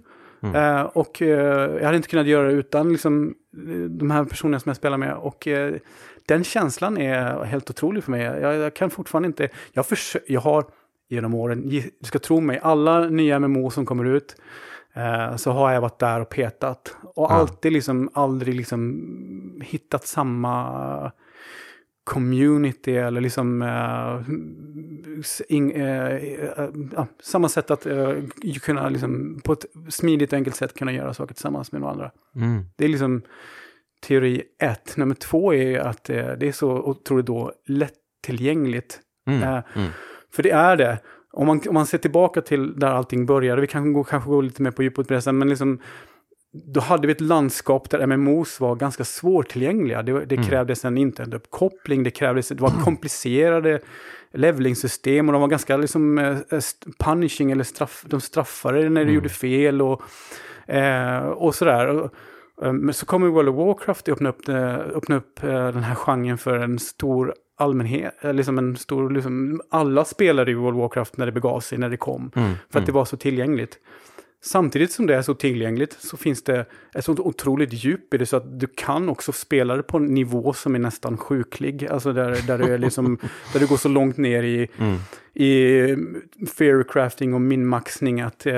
Mm. 0.55 0.77
Uh, 0.77 0.83
och 0.83 1.23
uh, 1.23 1.29
jag 1.29 1.85
hade 1.85 1.97
inte 1.97 2.09
kunnat 2.09 2.27
göra 2.27 2.47
det 2.47 2.53
utan 2.53 2.93
liksom, 2.93 3.35
de 3.89 4.11
här 4.11 4.25
personerna 4.25 4.61
som 4.61 4.71
jag 4.71 4.77
spelar 4.77 4.97
med. 4.99 5.15
Och 5.15 5.49
den 6.27 6.45
känslan 6.45 6.99
är 6.99 7.45
helt 7.45 7.71
otrolig 7.71 8.05
för 8.05 8.11
mig. 8.11 8.23
Jag, 8.23 8.55
jag 8.55 8.75
kan 8.75 8.91
fortfarande 8.91 9.27
inte... 9.27 9.49
Jag, 9.73 9.87
förs- 9.87 10.17
jag 10.27 10.41
har 10.41 10.65
genom 11.09 11.35
åren, 11.35 11.69
du 11.69 12.07
ska 12.07 12.19
tro 12.19 12.41
mig, 12.41 12.61
alla 12.63 13.09
nya 13.09 13.39
MMO 13.39 13.71
som 13.71 13.87
kommer 13.87 14.05
ut 14.05 14.37
så 15.37 15.51
har 15.51 15.73
jag 15.73 15.81
varit 15.81 15.99
där 15.99 16.21
och 16.21 16.29
petat. 16.29 16.97
Och 17.03 17.31
mm. 17.31 17.41
alltid 17.41 17.73
liksom, 17.73 18.11
aldrig 18.15 18.55
liksom 18.55 19.63
hittat 19.65 20.07
samma 20.07 21.13
community 22.05 22.97
eller 22.97 23.21
liksom 23.21 23.63
uh, 23.63 24.23
in, 25.49 25.73
uh, 25.73 26.15
uh, 26.59 27.05
samma 27.23 27.49
sätt 27.49 27.71
att 27.71 27.87
kunna 28.63 28.89
liksom 28.89 29.41
på 29.45 29.53
ett 29.53 29.65
smidigt 29.89 30.33
och 30.33 30.37
enkelt 30.37 30.57
sätt 30.57 30.75
kunna 30.75 30.93
göra 30.93 31.15
saker 31.15 31.35
tillsammans 31.35 31.73
med 31.73 31.81
några 31.81 31.93
andra. 31.93 32.11
Mm. 32.37 32.65
Det 32.77 32.85
är 32.85 32.89
liksom 32.89 33.23
teori 34.07 34.43
ett. 34.63 34.97
Nummer 34.97 35.15
två 35.15 35.55
är 35.55 35.79
att 35.79 36.05
det 36.05 36.43
är 36.43 36.53
så 36.53 36.71
otroligt 36.71 37.27
då 37.27 37.53
lättillgängligt. 37.67 39.01
Mm. 39.27 39.43
Mm. 39.43 39.91
För 40.33 40.43
det 40.43 40.51
är 40.51 40.77
det. 40.77 40.99
Om 41.33 41.47
man, 41.47 41.61
om 41.69 41.75
man 41.75 41.87
ser 41.87 41.99
tillbaka 41.99 42.41
till 42.41 42.79
där 42.79 42.87
allting 42.87 43.27
började, 43.27 43.61
vi 43.61 43.67
kan 43.67 43.93
gå, 43.93 44.05
kanske 44.05 44.31
gå 44.31 44.41
lite 44.41 44.63
mer 44.63 44.71
på 44.71 44.83
djupet 44.83 45.09
på 45.09 45.15
det 45.15 45.23
sen, 45.23 45.39
men 45.39 45.49
liksom 45.49 45.81
då 46.65 46.81
hade 46.81 47.07
vi 47.07 47.13
ett 47.13 47.21
landskap 47.21 47.91
där 47.91 48.07
MMOs 48.07 48.61
var 48.61 48.77
ganska 48.77 49.05
svårtillgängliga. 49.05 50.03
Det, 50.03 50.25
det 50.25 50.35
mm. 50.35 50.49
krävdes 50.49 50.85
en 50.85 50.99
internetuppkoppling, 50.99 52.03
det 52.03 52.11
krävdes, 52.11 52.49
det 52.49 52.61
var 52.61 52.71
komplicerade 52.85 53.81
levlingssystem 54.37 55.29
och 55.29 55.33
de 55.33 55.41
var 55.41 55.49
ganska 55.49 55.77
liksom 55.77 56.19
uh, 56.19 56.39
punishing, 56.99 57.51
eller 57.51 57.65
straff, 57.65 58.05
de 58.07 58.21
straffade 58.21 58.79
när 58.79 59.01
du 59.01 59.03
mm. 59.03 59.15
gjorde 59.15 59.29
fel 59.29 59.83
och, 59.83 60.03
uh, 60.73 61.29
och 61.29 61.55
sådär. 61.55 62.11
Men 62.73 62.95
så 62.95 63.07
kommer 63.07 63.27
World 63.27 63.49
of 63.49 63.57
Warcraft 63.57 64.09
öppna 64.09 64.29
upp, 64.29 64.49
öppna 64.95 65.17
upp 65.17 65.41
den 65.41 65.83
här 65.83 65.95
genren 65.95 66.39
för 66.39 66.59
en 66.59 66.79
stor 66.79 67.35
allmänhet, 67.59 68.15
liksom 68.23 68.59
en 68.59 68.77
stor, 68.77 69.11
liksom, 69.11 69.61
alla 69.71 70.05
spelade 70.05 70.51
i 70.51 70.55
World 70.55 70.77
of 70.77 70.81
Warcraft 70.81 71.17
när 71.17 71.27
det 71.27 71.33
begav 71.33 71.61
sig, 71.61 71.79
när 71.79 71.91
det 71.91 71.97
kom. 71.97 72.31
Mm. 72.35 72.53
För 72.71 72.79
att 72.79 72.87
det 72.87 72.91
mm. 72.91 72.95
var 72.95 73.05
så 73.05 73.17
tillgängligt. 73.17 73.79
Samtidigt 74.43 74.93
som 74.93 75.07
det 75.07 75.15
är 75.15 75.23
så 75.23 75.35
tillgängligt 75.35 75.97
så 76.01 76.17
finns 76.17 76.43
det 76.43 76.67
ett 76.95 77.05
sånt 77.05 77.21
otroligt 77.21 77.73
djup 77.73 78.15
i 78.15 78.19
det 78.19 78.27
så 78.27 78.37
att 78.37 78.61
du 78.61 78.67
kan 78.67 79.09
också 79.09 79.33
spela 79.33 79.77
det 79.77 79.83
på 79.83 79.97
en 79.97 80.07
nivå 80.07 80.53
som 80.53 80.75
är 80.75 80.79
nästan 80.79 81.17
sjuklig. 81.17 81.87
Alltså 81.87 82.13
där, 82.13 82.47
där, 82.47 82.59
du, 82.59 82.65
är 82.65 82.79
liksom, 82.79 83.19
där 83.53 83.61
du 83.61 83.67
går 83.67 83.77
så 83.77 83.89
långt 83.89 84.17
ner 84.17 84.43
i, 84.43 84.69
mm. 84.79 84.97
I 85.39 85.97
fearcrafting 86.57 87.35
och 87.35 87.41
minmaxning 87.41 88.21
att 88.21 88.47
eh, 88.47 88.55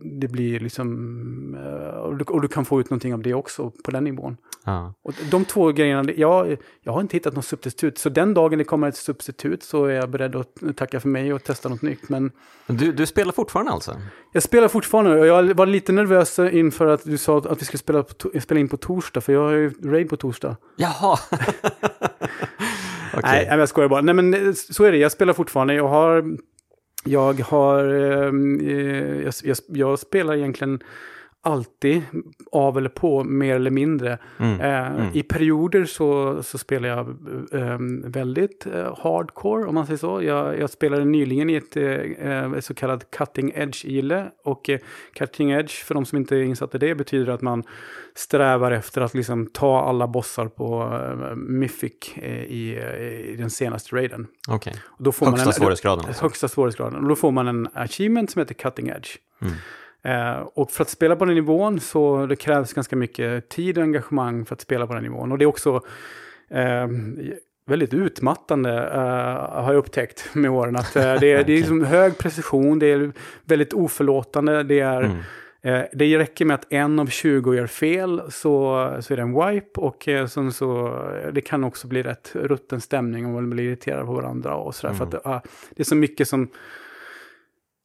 det 0.00 0.28
blir 0.28 0.60
liksom... 0.60 1.54
Eh, 1.54 1.98
och, 1.98 2.16
du, 2.16 2.24
och, 2.24 2.42
du, 2.42 2.48
kan 2.48 2.64
få 2.64 2.80
ut 2.80 2.90
någonting 2.90 3.14
av 3.14 3.22
det 3.22 3.34
också 3.34 3.72
på 3.84 3.90
den 3.90 4.04
nivån. 4.04 4.36
Ja. 4.64 4.94
Och 5.02 5.14
de 5.30 5.44
två 5.44 5.72
grejerna, 5.72 6.12
jag, 6.16 6.56
jag 6.82 6.92
har 6.92 7.00
inte 7.00 7.16
hittat 7.16 7.34
något 7.34 7.44
substitut. 7.44 7.98
Så 7.98 8.08
den 8.08 8.34
dagen 8.34 8.58
det 8.58 8.64
kommer 8.64 8.88
ett 8.88 8.96
substitut 8.96 9.62
så 9.62 9.84
är 9.84 9.94
jag 9.94 10.10
beredd 10.10 10.36
att 10.36 10.76
tacka 10.76 11.00
för 11.00 11.08
mig 11.08 11.32
och 11.32 11.44
testa 11.44 11.68
något 11.68 11.82
nytt. 11.82 12.08
Men 12.08 12.32
du, 12.66 12.92
du 12.92 13.06
spelar 13.06 13.32
fortfarande 13.32 13.72
alltså? 13.72 13.96
Jag 14.32 14.42
spelar 14.42 14.68
fortfarande 14.68 15.20
och 15.20 15.26
jag 15.26 15.54
var 15.54 15.66
lite 15.66 15.92
nervös 15.92 16.38
inför 16.38 16.86
att 16.86 17.04
du 17.04 17.18
sa 17.18 17.38
att 17.38 17.60
vi 17.60 17.64
skulle 17.64 17.78
spela, 17.78 18.04
spela 18.40 18.60
in 18.60 18.68
på 18.68 18.76
torsdag, 18.76 19.20
för 19.20 19.32
jag 19.32 19.42
har 19.42 19.52
ju 19.52 19.70
raid 19.82 20.08
på 20.08 20.16
torsdag. 20.16 20.56
Jaha! 20.76 21.18
okay. 23.18 23.46
Nej, 23.46 23.58
jag 23.58 23.68
skojar 23.68 23.88
bara. 23.88 24.00
Nej, 24.00 24.14
men 24.14 24.34
eh, 24.34 24.52
så 24.52 24.84
är 24.84 24.92
det. 24.92 24.98
Jag 24.98 25.12
spelar 25.12 25.32
fortfarande. 25.32 25.74
Jag 25.74 25.88
har... 25.88 26.36
Jag 27.04 27.40
har... 27.40 27.84
Eh, 27.84 28.28
eh 28.68 29.22
jag, 29.22 29.34
jag, 29.42 29.56
jag 29.68 29.98
spelar 29.98 30.34
egentligen 30.36 30.80
alltid 31.42 32.02
av 32.52 32.78
eller 32.78 32.88
på, 32.88 33.24
mer 33.24 33.56
eller 33.56 33.70
mindre. 33.70 34.18
Mm. 34.38 34.60
Eh, 34.60 34.86
mm. 34.86 35.10
I 35.14 35.22
perioder 35.22 35.84
så, 35.84 36.42
så 36.42 36.58
spelar 36.58 36.88
jag 36.88 37.08
eh, 37.52 37.78
väldigt 38.04 38.66
eh, 38.66 38.98
hardcore, 38.98 39.66
om 39.66 39.74
man 39.74 39.86
säger 39.86 39.98
så. 39.98 40.22
Jag, 40.22 40.58
jag 40.58 40.70
spelade 40.70 41.04
nyligen 41.04 41.50
i 41.50 41.54
ett 41.54 41.76
eh, 41.76 41.84
eh, 41.84 42.60
så 42.60 42.74
kallat 42.74 43.10
cutting 43.10 43.52
edge-gille. 43.54 44.30
Och 44.44 44.70
eh, 44.70 44.78
cutting 45.14 45.50
edge, 45.50 45.84
för 45.84 45.94
de 45.94 46.04
som 46.04 46.18
inte 46.18 46.36
är 46.36 46.42
insatta 46.42 46.76
i 46.76 46.80
det, 46.80 46.94
betyder 46.94 47.32
att 47.32 47.42
man 47.42 47.62
strävar 48.14 48.72
efter 48.72 49.00
att 49.00 49.14
liksom 49.14 49.46
ta 49.46 49.84
alla 49.84 50.08
bossar 50.08 50.46
på 50.46 50.84
uh, 50.84 51.34
Mythic 51.36 52.16
i, 52.16 52.76
i, 53.28 53.36
den 53.38 53.50
senaste 53.50 53.96
raiden. 53.96 54.26
Okay. 54.48 54.72
Högsta 55.20 55.52
svårighetsgraden? 55.52 56.04
Alltså. 56.06 56.22
Högsta 56.22 56.48
svårighetsgraden. 56.48 57.02
Och 57.02 57.08
då 57.08 57.16
får 57.16 57.30
man 57.30 57.48
en 57.48 57.68
achievement 57.74 58.30
som 58.30 58.40
heter 58.40 58.54
cutting 58.54 58.88
edge. 58.88 59.08
Mm. 59.42 59.54
Eh, 60.02 60.40
och 60.54 60.70
för 60.70 60.82
att 60.82 60.90
spela 60.90 61.16
på 61.16 61.24
den 61.24 61.34
nivån 61.34 61.80
så 61.80 62.26
det 62.26 62.36
krävs 62.36 62.72
ganska 62.72 62.96
mycket 62.96 63.48
tid 63.48 63.78
och 63.78 63.84
engagemang 63.84 64.44
för 64.44 64.54
att 64.54 64.60
spela 64.60 64.86
på 64.86 64.94
den 64.94 65.02
nivån. 65.02 65.32
Och 65.32 65.38
det 65.38 65.44
är 65.44 65.46
också 65.46 65.82
eh, 66.50 66.86
väldigt 67.70 67.94
utmattande, 67.94 68.70
uh, 68.70 69.62
har 69.62 69.72
jag 69.72 69.76
upptäckt 69.76 70.34
med 70.34 70.50
åren. 70.50 70.76
Att, 70.76 70.92
det, 70.94 71.02
är, 71.02 71.18
det 71.20 71.52
är 71.52 71.56
liksom 71.56 71.84
hög 71.84 72.18
precision, 72.18 72.78
det 72.78 72.86
är 72.86 73.12
väldigt 73.44 73.72
oförlåtande, 73.72 74.62
det 74.62 74.80
är... 74.80 75.02
Mm. 75.02 75.18
Uh, 75.66 75.82
det 75.92 76.18
räcker 76.18 76.44
med 76.44 76.54
att 76.54 76.72
en 76.72 76.98
av 76.98 77.06
20 77.06 77.54
gör 77.54 77.66
fel 77.66 78.22
så, 78.28 78.90
så 79.00 79.12
är 79.12 79.16
det 79.16 79.22
en 79.22 79.46
wipe 79.46 79.80
och 79.80 80.08
uh, 80.08 80.26
sen 80.26 80.52
så, 80.52 81.00
det 81.32 81.40
kan 81.40 81.64
också 81.64 81.88
bli 81.88 82.02
rätt 82.02 82.30
rutten 82.34 82.80
stämning 82.80 83.26
om 83.26 83.32
man 83.32 83.50
blir 83.50 83.64
irriterad 83.64 84.06
på 84.06 84.12
varandra 84.12 84.54
och 84.54 84.74
sådär. 84.74 84.94
Mm. 84.94 85.10
För 85.10 85.30
att 85.30 85.44
det 85.70 85.82
är 85.82 85.84
så 85.84 85.96
mycket 85.96 86.28
som 86.28 86.48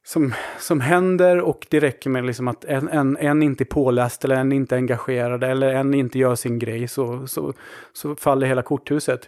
som, 0.05 0.33
som 0.59 0.81
händer 0.81 1.41
och 1.41 1.67
det 1.69 1.79
räcker 1.79 2.09
med 2.09 2.25
liksom 2.25 2.47
att 2.47 2.65
en, 2.65 2.89
en, 2.89 3.17
en 3.17 3.43
inte 3.43 3.63
är 3.63 3.65
påläst 3.65 4.25
eller 4.25 4.35
en 4.35 4.51
inte 4.51 4.75
är 4.75 4.77
engagerad 4.77 5.43
eller 5.43 5.73
en 5.73 5.93
inte 5.93 6.19
gör 6.19 6.35
sin 6.35 6.59
grej 6.59 6.87
så, 6.87 7.27
så, 7.27 7.53
så 7.93 8.15
faller 8.15 8.47
hela 8.47 8.61
korthuset. 8.61 9.27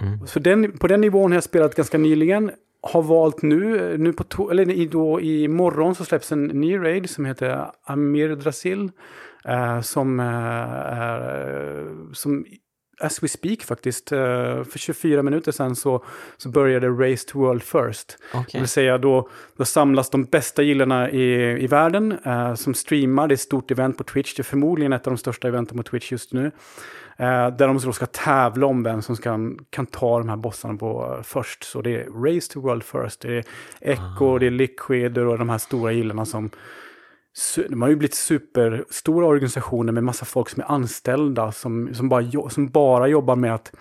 Mm. 0.00 0.26
Så 0.26 0.38
den, 0.38 0.78
på 0.78 0.86
den 0.86 1.00
nivån 1.00 1.30
har 1.30 1.36
jag 1.36 1.44
spelat 1.44 1.74
ganska 1.74 1.98
nyligen. 1.98 2.50
Har 2.80 3.02
valt 3.02 3.42
nu, 3.42 3.94
nu 3.98 4.12
på 4.12 4.24
to, 4.24 4.50
eller 4.50 4.86
då 4.86 5.20
i 5.20 5.48
morgon 5.48 5.94
så 5.94 6.04
släpps 6.04 6.32
en 6.32 6.44
ny 6.44 6.78
raid 6.78 7.10
som 7.10 7.24
heter 7.24 7.66
Amir 7.84 8.28
Drasil. 8.28 8.90
Eh, 9.44 9.80
som, 9.80 10.20
eh, 10.20 12.12
som 12.12 12.44
as 13.00 13.22
we 13.22 13.28
speak 13.28 13.62
faktiskt, 13.62 14.12
uh, 14.12 14.18
för 14.64 14.78
24 14.78 15.22
minuter 15.22 15.52
sedan 15.52 15.76
så, 15.76 16.04
så 16.36 16.48
började 16.48 16.88
Race 16.88 17.28
to 17.28 17.38
World 17.38 17.62
First. 17.62 18.18
Okay. 18.30 18.44
Det 18.52 18.58
vill 18.58 18.68
säga 18.68 18.98
då, 18.98 19.28
då 19.56 19.64
samlas 19.64 20.10
de 20.10 20.24
bästa 20.24 20.62
gillarna 20.62 21.10
i, 21.10 21.56
i 21.64 21.66
världen 21.66 22.18
uh, 22.26 22.54
som 22.54 22.74
streamar, 22.74 23.28
det 23.28 23.32
är 23.32 23.34
ett 23.34 23.40
stort 23.40 23.70
event 23.70 23.98
på 23.98 24.04
Twitch, 24.04 24.34
det 24.34 24.40
är 24.40 24.44
förmodligen 24.44 24.92
ett 24.92 25.06
av 25.06 25.12
de 25.12 25.18
största 25.18 25.48
eventen 25.48 25.76
på 25.76 25.82
Twitch 25.82 26.12
just 26.12 26.32
nu. 26.32 26.44
Uh, 27.20 27.56
där 27.56 27.66
de 27.66 27.78
då 27.78 27.92
ska 27.92 28.06
tävla 28.06 28.66
om 28.66 28.82
vem 28.82 29.02
som 29.02 29.16
kan, 29.16 29.58
kan 29.70 29.86
ta 29.86 30.18
de 30.18 30.28
här 30.28 30.36
bossarna 30.36 30.74
på 30.78 31.20
först. 31.24 31.64
Så 31.64 31.82
det 31.82 31.90
är 31.90 32.04
Race 32.04 32.52
to 32.52 32.60
World 32.60 32.84
First, 32.84 33.20
det 33.20 33.36
är 33.36 33.44
Echo, 33.80 34.34
ah. 34.34 34.38
det 34.38 34.46
är 34.46 34.50
Liquid 34.50 35.18
och 35.18 35.38
de 35.38 35.48
här 35.48 35.58
stora 35.58 35.92
gillarna 35.92 36.24
som 36.24 36.50
de 37.68 37.82
har 37.82 37.88
ju 37.88 37.96
blivit 37.96 38.14
superstora 38.14 39.26
organisationer 39.26 39.92
med 39.92 40.04
massa 40.04 40.24
folk 40.24 40.48
som 40.48 40.62
är 40.62 40.72
anställda 40.72 41.52
som, 41.52 41.94
som, 41.94 42.08
bara, 42.08 42.50
som 42.50 42.68
bara 42.68 43.08
jobbar 43.08 43.36
med 43.36 43.54
att 43.54 43.72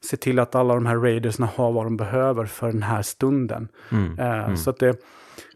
se 0.00 0.16
till 0.16 0.38
att 0.38 0.54
alla 0.54 0.74
de 0.74 0.86
här 0.86 0.96
raidersna 0.96 1.48
har 1.54 1.72
vad 1.72 1.86
de 1.86 1.96
behöver 1.96 2.46
för 2.46 2.72
den 2.72 2.82
här 2.82 3.02
stunden. 3.02 3.68
Mm, 3.90 4.18
eh, 4.18 4.44
mm. 4.44 4.56
Så 4.56 4.70
att 4.70 4.78
det 4.78 4.88
är 4.88 4.96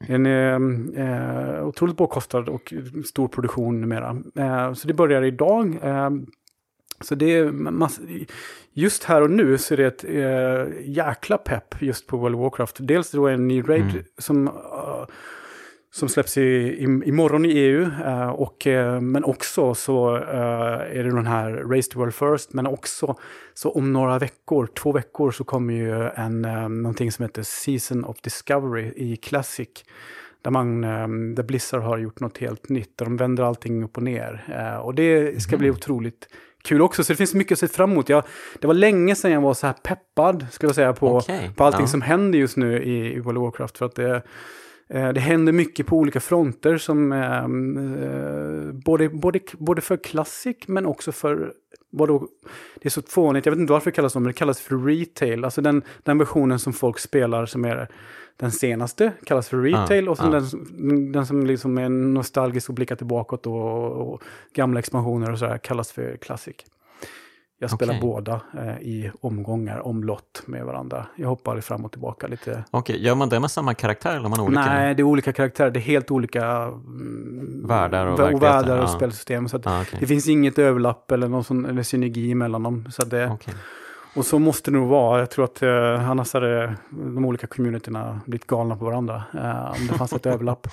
en 0.01 0.27
eh, 0.27 1.07
eh, 1.07 1.66
otroligt 1.66 1.96
påkostad 1.96 2.48
och 2.48 2.74
stor 3.05 3.29
produktion 3.29 3.81
numera. 3.81 4.16
Eh, 4.37 4.72
så 4.72 4.88
det 4.88 4.94
börjar 4.94 5.22
idag. 5.22 5.79
Eh, 5.83 6.11
så 7.01 7.14
det 7.14 7.37
är 7.37 7.51
massa, 7.53 8.03
just 8.72 9.05
här 9.05 9.22
och 9.22 9.31
nu 9.31 9.59
så 9.59 9.74
är 9.74 9.79
det 9.79 9.87
ett 9.87 10.05
eh, 10.05 10.90
jäkla 10.90 11.38
pepp 11.38 11.83
just 11.83 12.07
på 12.07 12.16
World 12.16 12.35
of 12.35 12.40
Warcraft. 12.40 12.77
Dels 12.81 13.11
då 13.11 13.29
en 13.29 13.48
ny 13.48 13.62
raid 13.62 13.90
mm. 13.90 14.05
som 14.18 14.48
uh, 14.48 15.05
som 15.90 16.09
släpps 16.09 16.38
i, 16.38 16.40
i, 16.40 16.83
imorgon 16.83 17.44
i 17.44 17.48
EU. 17.48 17.81
Uh, 17.81 18.29
och, 18.29 18.66
uh, 18.66 19.01
men 19.01 19.24
också 19.24 19.74
så 19.74 20.16
uh, 20.16 20.22
är 20.98 21.05
det 21.05 21.11
den 21.11 21.27
här 21.27 21.51
Race 21.51 21.90
to 21.90 21.98
World 21.98 22.14
First. 22.14 22.53
Men 22.53 22.66
också 22.66 23.16
så 23.55 23.70
om 23.70 23.92
några 23.92 24.18
veckor, 24.18 24.66
två 24.66 24.92
veckor, 24.92 25.31
så 25.31 25.44
kommer 25.44 25.74
ju 25.74 26.09
en, 26.09 26.45
um, 26.45 26.82
någonting 26.82 27.12
som 27.12 27.22
heter 27.22 27.43
Season 27.43 28.05
of 28.05 28.20
Discovery 28.20 28.93
i 28.97 29.16
Classic. 29.16 29.68
Där, 30.43 30.51
man, 30.51 30.84
um, 30.84 31.34
där 31.34 31.43
Blizzard 31.43 31.82
har 31.82 31.99
gjort 31.99 32.20
något 32.20 32.39
helt 32.39 32.68
nytt. 32.68 32.99
Där 32.99 33.05
de 33.05 33.16
vänder 33.16 33.43
allting 33.43 33.84
upp 33.84 33.97
och 33.97 34.03
ner. 34.03 34.45
och 34.82 34.95
det 34.95 35.43
ska 35.43 35.51
mm. 35.51 35.61
bli 35.61 35.70
otroligt 35.70 36.28
kul 36.62 36.82
också. 36.82 37.05
Så 37.05 37.12
det 37.12 37.16
finns 37.16 37.34
mycket 37.34 37.53
att 37.53 37.59
se 37.59 37.68
fram 37.68 37.93
emot. 37.93 38.09
Jag, 38.09 38.24
det 38.61 38.66
var 38.66 38.74
länge 38.74 39.14
sedan 39.14 39.30
jag 39.30 39.41
var 39.41 39.55
så 39.55 39.66
här 39.66 39.74
peppad, 39.74 40.47
skulle 40.51 40.68
jag 40.68 40.74
säga, 40.74 40.93
på, 40.93 41.16
okay. 41.16 41.51
på 41.57 41.64
allting 41.64 41.80
ja. 41.80 41.86
som 41.86 42.03
händer 42.03 42.39
just 42.39 42.57
nu 42.57 42.82
i, 42.82 43.14
i 43.14 43.20
World 43.20 43.39
of 43.39 43.43
Warcraft. 43.43 43.78
För 43.78 43.86
att 43.86 43.95
det, 43.95 44.14
Eh, 44.16 44.22
det 44.89 45.20
händer 45.20 45.53
mycket 45.53 45.86
på 45.86 45.97
olika 45.97 46.20
fronter 46.20 46.78
som 46.78 47.12
ehm, 47.12 47.76
eh, 48.03 48.72
både, 48.72 49.09
både, 49.09 49.41
både 49.59 49.80
för 49.80 49.97
Classic 49.97 50.57
men 50.66 50.86
också 50.86 51.12
för 51.12 51.53
vadå, 51.91 52.28
det 52.74 52.89
är 52.89 52.91
så 52.91 53.03
fånigt, 53.03 53.47
jag 53.47 53.53
vet 53.53 53.61
inte 53.61 53.72
varför 53.72 53.91
det 53.91 53.95
kallas 53.95 54.12
så, 54.12 54.20
men 54.20 54.26
det 54.26 54.32
kallas 54.32 54.61
för 54.61 54.76
retail. 54.76 55.45
Alltså 55.45 55.61
den, 55.61 55.82
den 56.03 56.18
versionen 56.18 56.59
som 56.59 56.72
folk 56.72 56.99
spelar 56.99 57.47
som 57.47 57.64
är 57.64 57.89
den 58.36 58.53
senaste 58.53 59.12
kallas 59.24 59.49
för 59.49 59.57
retail 59.57 60.09
ah, 60.09 60.11
och 60.11 60.16
sen 60.16 60.34
ah. 60.34 60.41
den, 60.41 61.12
den 61.12 61.26
som 61.26 61.47
liksom 61.47 61.78
är 61.78 61.89
nostalgisk 61.89 62.68
och 62.68 62.74
blickar 62.74 62.97
tillbaka 62.97 63.36
och, 63.51 64.12
och 64.12 64.22
gamla 64.55 64.78
expansioner 64.78 65.32
och 65.32 65.39
sådär 65.39 65.59
kallas 65.59 65.93
för 65.93 66.16
classic. 66.16 66.57
Jag 67.61 67.70
spelar 67.70 67.94
okay. 67.94 68.00
båda 68.00 68.40
eh, 68.59 68.78
i 68.78 69.11
omgångar, 69.20 69.86
omlott 69.86 70.42
med 70.46 70.64
varandra. 70.64 71.06
Jag 71.16 71.28
hoppar 71.28 71.61
fram 71.61 71.84
och 71.84 71.92
tillbaka 71.92 72.26
lite. 72.26 72.64
Okej, 72.70 72.94
okay. 72.94 73.06
gör 73.06 73.14
man 73.14 73.28
det 73.28 73.40
med 73.40 73.50
samma 73.50 73.74
karaktär 73.74 74.16
eller 74.16 74.28
man 74.28 74.40
olika? 74.40 74.64
Nej, 74.64 74.94
det 74.94 75.02
är 75.02 75.04
olika 75.04 75.32
karaktärer. 75.32 75.70
Det 75.70 75.78
är 75.78 75.82
helt 75.82 76.11
olika 76.11 76.44
mm, 76.44 77.66
världar 77.66 78.06
och, 78.06 78.20
och, 78.20 78.42
världar 78.42 78.78
och 78.78 78.84
ja. 78.84 78.88
spelsystem. 78.88 79.48
Så 79.48 79.61
ah, 79.64 79.82
okay. 79.82 80.00
det 80.00 80.06
finns 80.06 80.28
inget 80.28 80.59
överlapp 80.59 81.12
eller 81.12 81.28
någon 81.28 81.44
sån, 81.44 81.66
eller 81.66 81.82
synergi 81.82 82.34
mellan 82.34 82.62
dem. 82.62 82.84
Så 82.90 83.04
det, 83.04 83.36
Och 84.16 84.26
så 84.26 84.38
måste 84.38 84.70
det 84.70 84.76
nog 84.76 84.88
vara. 84.88 85.18
Jag 85.18 85.30
tror 85.30 85.44
att 85.44 85.62
eh, 85.62 86.11
annars 86.11 86.32
hade 86.32 86.74
de 86.90 87.24
olika 87.24 87.46
communityna 87.46 88.20
blivit 88.26 88.46
galna 88.46 88.76
på 88.76 88.84
varandra. 88.84 89.22
Eh, 89.34 89.70
om 89.80 89.86
det 89.86 89.94
fanns 89.94 90.12
ett 90.12 90.26
överlapp. 90.34 90.66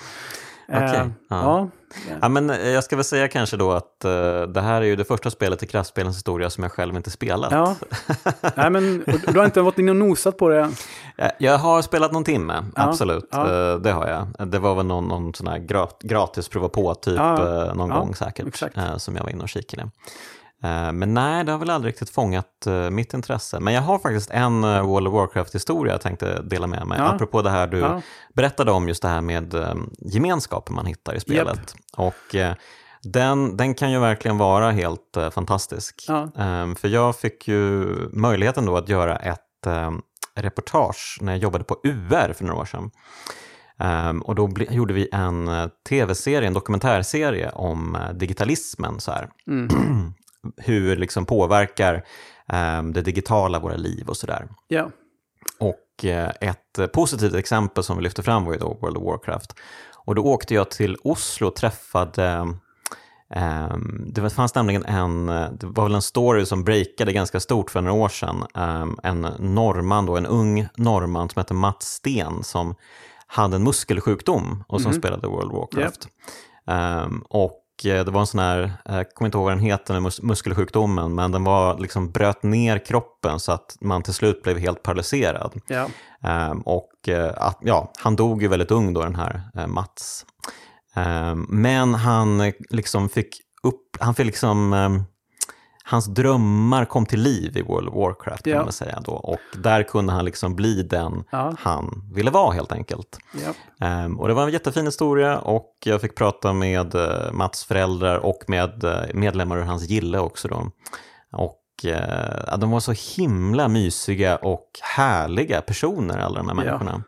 Okay. 0.68 1.00
Uh, 1.00 1.10
ja. 1.28 1.68
ja. 2.08 2.16
ja. 2.20 2.28
men 2.28 2.50
eh, 2.50 2.68
jag 2.68 2.84
ska 2.84 2.96
väl 2.96 3.04
säga 3.04 3.28
kanske 3.28 3.56
då 3.56 3.72
att 3.72 4.04
uh, 4.04 4.42
det 4.42 4.60
här 4.60 4.82
är 4.82 4.86
ju 4.86 4.96
det 4.96 5.04
första 5.04 5.30
spelet 5.30 5.62
i 5.62 5.66
kraftspelens 5.66 6.16
historia 6.16 6.50
som 6.50 6.62
jag 6.62 6.72
själv 6.72 6.96
inte 6.96 7.10
spelat. 7.10 7.52
Ja. 7.52 7.76
Nej, 8.54 8.70
men 8.70 9.04
du 9.26 9.38
har 9.38 9.44
inte 9.44 9.60
varit 9.60 9.78
inne 9.78 9.90
och 9.90 9.96
nosat 9.96 10.36
på 10.36 10.48
det? 10.48 10.70
Jag 11.38 11.58
har 11.58 11.82
spelat 11.82 12.12
någon 12.12 12.24
timme, 12.24 12.64
ja. 12.76 12.82
absolut. 12.82 13.28
Ja. 13.30 13.72
Uh, 13.74 13.80
det 13.80 13.92
har 13.92 14.06
jag. 14.06 14.48
Det 14.48 14.58
var 14.58 14.74
väl 14.74 14.86
någon, 14.86 15.08
någon 15.08 15.34
sån 15.34 15.46
här 15.46 15.58
gratis 16.00 16.48
prova 16.48 16.68
på 16.68 16.94
typ 16.94 17.18
någon 17.74 17.88
gång 17.88 18.14
säkert 18.14 18.62
som 18.96 19.16
jag 19.16 19.22
var 19.22 19.30
inne 19.30 19.42
och 19.42 19.48
kikade. 19.48 19.90
Eh, 20.62 20.92
men 20.92 21.14
nej, 21.14 21.44
det 21.44 21.52
har 21.52 21.58
väl 21.58 21.70
aldrig 21.70 21.92
riktigt 21.92 22.10
fångat 22.10 22.66
eh, 22.66 22.90
mitt 22.90 23.14
intresse. 23.14 23.60
Men 23.60 23.74
jag 23.74 23.82
har 23.82 23.98
faktiskt 23.98 24.30
en 24.30 24.64
eh, 24.64 24.82
World 24.86 25.08
of 25.08 25.14
Warcraft-historia 25.14 25.94
jag 25.94 26.00
tänkte 26.00 26.42
dela 26.42 26.66
med 26.66 26.86
mig. 26.86 26.98
Ja. 26.98 27.04
Apropå 27.04 27.42
det 27.42 27.50
här 27.50 27.66
du 27.66 27.78
ja. 27.78 28.02
berättade 28.34 28.72
om, 28.72 28.88
just 28.88 29.02
det 29.02 29.08
här 29.08 29.20
med 29.20 29.54
gemenskapen 29.98 30.74
man 30.74 30.86
hittar 30.86 31.14
i 31.14 31.20
spelet. 31.20 31.58
Yep. 31.58 31.68
Och 31.96 32.36
den, 33.02 33.56
den 33.56 33.74
kan 33.74 33.92
ju 33.92 33.98
verkligen 33.98 34.38
vara 34.38 34.70
helt 34.70 35.16
fantastisk. 35.30 36.04
Ja. 36.08 36.30
Ehm, 36.38 36.76
för 36.76 36.88
jag 36.88 37.16
fick 37.16 37.48
ju 37.48 37.86
möjligheten 38.12 38.66
då 38.66 38.76
att 38.76 38.88
göra 38.88 39.16
ett 39.16 39.40
reportage 40.34 41.18
när 41.20 41.32
jag 41.32 41.42
jobbade 41.42 41.64
på 41.64 41.80
UR 41.84 42.32
för 42.32 42.44
några 42.44 42.60
år 42.60 42.64
sedan. 42.64 42.90
Um, 44.10 44.22
och 44.22 44.34
då 44.34 44.50
gjorde 44.70 44.94
vi 44.94 45.08
en 45.12 45.70
tv-serie, 45.88 46.48
en 46.48 46.54
dokumentärserie 46.54 47.50
om 47.50 47.98
digitalismen. 48.14 49.00
Så 49.00 49.12
här. 49.12 49.28
Mm. 49.46 49.68
hur 50.56 50.96
liksom 50.96 51.26
påverkar 51.26 52.04
um, 52.78 52.92
det 52.92 53.02
digitala 53.02 53.58
våra 53.58 53.76
liv 53.76 54.08
och 54.08 54.16
sådär. 54.16 54.48
Ja. 54.68 54.90
Och 55.58 56.04
uh, 56.04 56.28
ett 56.40 56.92
positivt 56.92 57.34
exempel 57.34 57.84
som 57.84 57.96
vi 57.96 58.02
lyfte 58.02 58.22
fram 58.22 58.44
var 58.44 58.52
ju 58.52 58.58
då 58.58 58.78
World 58.80 58.96
of 58.96 59.02
Warcraft. 59.02 59.54
Och 59.94 60.14
då 60.14 60.22
åkte 60.22 60.54
jag 60.54 60.70
till 60.70 60.96
Oslo 61.02 61.46
och 61.46 61.56
träffade 61.56 62.54
Um, 63.70 64.04
det 64.12 64.30
fanns 64.30 64.54
nämligen 64.54 64.84
en, 64.84 65.26
det 65.26 65.62
var 65.62 65.84
väl 65.84 65.94
en 65.94 66.02
story 66.02 66.46
som 66.46 66.64
breakade 66.64 67.12
ganska 67.12 67.40
stort 67.40 67.70
för 67.70 67.80
några 67.80 68.02
år 68.02 68.08
sedan. 68.08 68.44
Um, 68.54 68.98
en 69.02 69.20
norrman, 69.38 70.06
då, 70.06 70.16
en 70.16 70.26
ung 70.26 70.68
norrman 70.76 71.28
som 71.28 71.40
hette 71.40 71.54
Mats 71.54 71.86
Sten 71.86 72.44
som 72.44 72.74
hade 73.26 73.56
en 73.56 73.64
muskelsjukdom 73.64 74.64
och 74.68 74.80
som 74.80 74.90
mm 74.90 75.00
spelade 75.00 75.26
World 75.26 75.52
of 75.52 75.58
Warcraft. 75.58 76.04
Yep. 76.04 76.12
Och 77.28 77.52
Eh, 77.52 77.65
det 77.82 78.10
var 78.10 78.20
en 78.20 78.26
sån 78.26 78.40
här, 78.40 78.62
eh, 78.62 78.96
jag 78.96 79.14
kommer 79.14 79.26
inte 79.26 79.38
ihåg 79.38 79.44
vad 79.44 79.52
den 79.52 79.64
heter, 79.64 79.94
den 79.94 80.02
mus 80.02 80.22
muskelsjukdomen, 80.22 81.14
men 81.14 81.32
den 81.32 81.44
var, 81.44 81.78
liksom, 81.78 82.10
bröt 82.10 82.42
ner 82.42 82.86
kroppen 82.86 83.40
så 83.40 83.52
att 83.52 83.76
man 83.80 84.02
till 84.02 84.14
slut 84.14 84.42
blev 84.42 84.58
helt 84.58 84.82
paralyserad. 84.82 85.60
Ja. 85.66 85.88
Um, 86.50 86.60
och 86.60 86.90
uh, 87.08 87.30
att, 87.36 87.58
ja, 87.60 87.92
han 87.98 88.16
dog 88.16 88.42
ju 88.42 88.48
väldigt 88.48 88.70
ung 88.70 88.92
då, 88.92 89.02
den 89.02 89.16
här 89.16 89.66
Mats. 89.66 90.26
Um, 90.94 91.46
men 91.48 91.94
han 91.94 92.52
liksom 92.70 93.08
fick 93.08 93.28
upp, 93.62 93.96
han 94.00 94.14
fick 94.14 94.26
liksom 94.26 94.72
um, 94.72 95.04
hans 95.88 96.06
drömmar 96.06 96.84
kom 96.84 97.06
till 97.06 97.20
liv 97.20 97.56
i 97.56 97.62
World 97.62 97.88
of 97.88 97.94
Warcraft 97.94 98.44
kan 98.44 98.52
ja. 98.52 98.62
man 98.62 98.72
säga 98.72 99.00
då. 99.04 99.12
Och 99.12 99.40
där 99.54 99.82
kunde 99.82 100.12
han 100.12 100.24
liksom 100.24 100.56
bli 100.56 100.82
den 100.82 101.24
ja. 101.30 101.54
han 101.58 102.10
ville 102.14 102.30
vara 102.30 102.52
helt 102.52 102.72
enkelt. 102.72 103.18
Ja. 103.80 104.04
Um, 104.04 104.20
och 104.20 104.28
det 104.28 104.34
var 104.34 104.46
en 104.46 104.52
jättefin 104.52 104.86
historia 104.86 105.38
och 105.38 105.72
jag 105.84 106.00
fick 106.00 106.14
prata 106.14 106.52
med 106.52 106.94
uh, 106.94 107.32
Mats 107.32 107.64
föräldrar 107.64 108.18
och 108.18 108.38
med 108.46 108.84
uh, 108.84 109.14
medlemmar 109.14 109.58
ur 109.58 109.62
hans 109.62 109.88
gille 109.88 110.18
också 110.18 110.48
då. 110.48 110.70
Och 111.32 111.62
uh, 111.84 112.58
de 112.58 112.70
var 112.70 112.80
så 112.80 112.94
himla 113.16 113.68
mysiga 113.68 114.36
och 114.36 114.70
härliga 114.96 115.60
personer 115.60 116.18
alla 116.18 116.38
de 116.38 116.48
här 116.48 116.54
människorna. 116.54 117.02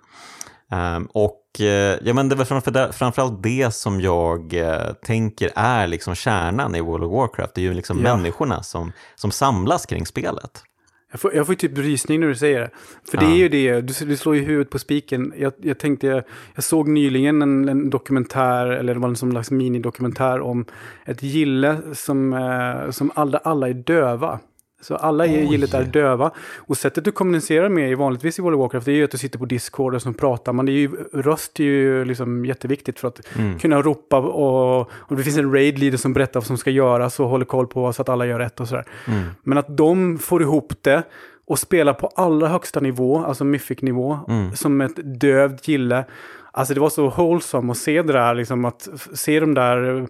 Um, 0.72 1.08
och 1.12 1.44
Eh, 1.60 1.98
ja, 2.02 2.14
men 2.14 2.28
det 2.28 2.34
var 2.34 2.44
framför, 2.44 2.92
framförallt 2.92 3.42
det 3.42 3.74
som 3.74 4.00
jag 4.00 4.54
eh, 4.54 4.92
tänker 5.02 5.50
är 5.54 5.86
liksom 5.86 6.14
kärnan 6.14 6.74
i 6.74 6.80
World 6.80 7.04
of 7.04 7.12
Warcraft. 7.12 7.54
Det 7.54 7.60
är 7.60 7.62
ju 7.62 7.74
liksom 7.74 8.00
ja. 8.04 8.16
människorna 8.16 8.62
som, 8.62 8.92
som 9.14 9.30
samlas 9.30 9.86
kring 9.86 10.06
spelet. 10.06 10.62
Jag 11.10 11.20
får, 11.20 11.34
jag 11.34 11.46
får 11.46 11.54
typ 11.54 11.78
rysning 11.78 12.20
när 12.20 12.26
du 12.26 12.34
säger 12.34 12.60
det. 12.60 12.70
För 13.10 13.18
ja. 13.18 13.28
det 13.28 13.34
är 13.34 13.36
ju 13.36 13.48
det, 13.48 13.80
du, 13.80 14.06
du 14.06 14.16
slår 14.16 14.36
ju 14.36 14.42
huvudet 14.42 14.70
på 14.70 14.78
spiken. 14.78 15.32
Jag, 15.36 15.52
jag 15.58 15.78
tänkte, 15.78 16.06
jag, 16.06 16.22
jag 16.54 16.64
såg 16.64 16.88
nyligen 16.88 17.42
en, 17.42 17.68
en, 17.68 17.90
dokumentär, 17.90 18.66
eller 18.66 18.94
det 18.94 19.00
var 19.00 19.08
en 19.08 19.16
som 19.16 19.30
slags 19.30 19.50
minidokumentär 19.50 20.40
om 20.40 20.64
ett 21.06 21.22
gille 21.22 21.76
som, 21.94 22.32
eh, 22.32 22.90
som 22.90 23.10
alla, 23.14 23.38
alla 23.38 23.68
är 23.68 23.74
döva. 23.74 24.40
Så 24.80 24.96
alla 24.96 25.26
i 25.26 25.46
gillet 25.46 25.74
är 25.74 25.84
döva. 25.84 26.30
Och 26.56 26.76
sättet 26.76 27.04
du 27.04 27.12
kommunicerar 27.12 27.68
med 27.68 27.90
i 27.90 27.94
vanligtvis 27.94 28.38
i 28.38 28.42
World 28.42 28.56
of 28.56 28.60
Warcraft 28.60 28.88
är 28.88 28.92
ju 28.92 29.04
att 29.04 29.10
du 29.10 29.18
sitter 29.18 29.38
på 29.38 29.44
Discord 29.44 29.94
och 29.94 30.02
som 30.02 30.14
pratar. 30.14 30.52
Men 30.52 30.66
det 30.66 30.72
är 30.72 30.74
ju, 30.74 30.90
röst 31.12 31.60
är 31.60 31.64
ju 31.64 32.04
liksom 32.04 32.44
jätteviktigt 32.44 33.00
för 33.00 33.08
att 33.08 33.36
mm. 33.36 33.58
kunna 33.58 33.82
ropa 33.82 34.18
och, 34.18 34.80
och 34.92 35.16
det 35.16 35.22
finns 35.22 35.38
en 35.38 35.52
raid 35.52 35.78
leader 35.78 35.98
som 35.98 36.12
berättar 36.12 36.40
vad 36.40 36.46
som 36.46 36.58
ska 36.58 36.70
göras 36.70 37.20
och 37.20 37.28
håller 37.28 37.44
koll 37.44 37.66
på 37.66 37.92
så 37.92 38.02
att 38.02 38.08
alla 38.08 38.26
gör 38.26 38.38
rätt 38.38 38.60
och 38.60 38.68
sådär. 38.68 38.84
Mm. 39.06 39.22
Men 39.42 39.58
att 39.58 39.76
de 39.76 40.18
får 40.18 40.42
ihop 40.42 40.72
det 40.80 41.02
och 41.46 41.58
spelar 41.58 41.92
på 41.92 42.06
allra 42.06 42.48
högsta 42.48 42.80
nivå, 42.80 43.24
alltså 43.24 43.44
mythic-nivå, 43.44 44.18
mm. 44.28 44.56
som 44.56 44.80
ett 44.80 45.20
dövt 45.20 45.68
gille. 45.68 46.04
Alltså 46.52 46.74
det 46.74 46.80
var 46.80 46.90
så 46.90 47.08
wholesome 47.08 47.70
att 47.70 47.78
se 47.78 48.02
det 48.02 48.12
där, 48.12 48.34
liksom 48.34 48.64
att 48.64 48.88
se 49.12 49.40
de 49.40 49.54
där 49.54 50.08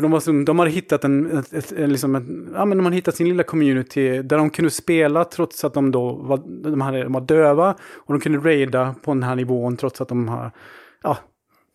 för 0.00 0.02
de, 0.02 0.10
var 0.10 0.20
som, 0.20 0.44
de 0.44 0.58
har 0.58 0.66
hittat 0.66 1.04
en, 1.04 1.38
ett, 1.38 1.52
ett, 1.52 1.90
liksom 1.90 2.14
en, 2.14 2.52
ja, 2.54 2.64
men 2.64 2.78
de 2.78 2.84
har 2.84 2.92
hittat 2.92 3.16
sin 3.16 3.28
lilla 3.28 3.42
community 3.42 4.22
där 4.22 4.38
de 4.38 4.50
kunde 4.50 4.70
spela 4.70 5.24
trots 5.24 5.64
att 5.64 5.74
de 5.74 5.90
då 5.90 6.12
var, 6.12 6.36
de 6.70 6.80
hade, 6.80 7.02
de 7.02 7.12
var 7.12 7.20
döva. 7.20 7.74
Och 7.94 8.14
de 8.14 8.20
kunde 8.20 8.38
raida 8.38 8.94
på 9.02 9.14
den 9.14 9.22
här 9.22 9.34
nivån 9.34 9.76
trots 9.76 10.00
att 10.00 10.08
de 10.08 10.28
har, 10.28 10.50
ja, 11.02 11.18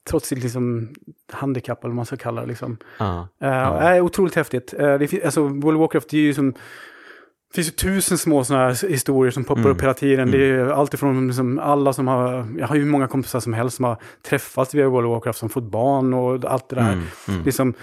trots 0.09 0.27
sitt 0.27 0.43
liksom 0.43 0.89
handikapp 1.31 1.83
eller 1.83 1.89
vad 1.89 1.95
man 1.95 2.05
ska 2.05 2.17
kalla 2.17 2.41
det. 2.41 2.47
Liksom. 2.47 2.77
Uh, 3.01 3.25
uh. 3.43 3.95
Äh, 3.95 4.05
otroligt 4.05 4.35
häftigt. 4.35 4.73
Uh, 4.79 4.99
det, 4.99 5.25
alltså, 5.25 5.41
World 5.41 5.77
of 5.77 5.81
Warcraft 5.81 6.13
är 6.13 6.17
ju 6.17 6.33
som... 6.33 6.51
Det 6.51 7.55
finns 7.55 7.67
ju 7.67 7.71
tusen 7.71 8.17
små 8.17 8.43
sådana 8.43 8.65
här 8.65 8.87
historier 8.89 9.31
som 9.31 9.43
poppar 9.43 9.61
mm. 9.61 9.71
upp 9.71 9.81
hela 9.81 9.93
tiden. 9.93 10.27
Mm. 10.27 10.39
Det 10.39 10.45
är 10.45 10.67
alltifrån 10.67 11.27
liksom 11.27 11.59
alla 11.59 11.93
som 11.93 12.07
har, 12.07 12.47
jag 12.59 12.67
har 12.67 12.75
ju 12.75 12.85
många 12.85 13.07
kompisar 13.07 13.39
som 13.39 13.53
helst 13.53 13.75
som 13.75 13.85
har 13.85 13.97
träffats 14.29 14.73
via 14.73 14.89
World 14.89 15.07
of 15.07 15.11
Warcraft 15.11 15.39
som 15.39 15.49
fått 15.49 15.63
barn 15.63 16.13
och 16.13 16.45
allt 16.51 16.69
det 16.69 16.75
där. 16.75 16.93
Mm. 16.93 17.03
Mm. 17.27 17.43
Liksom, 17.43 17.73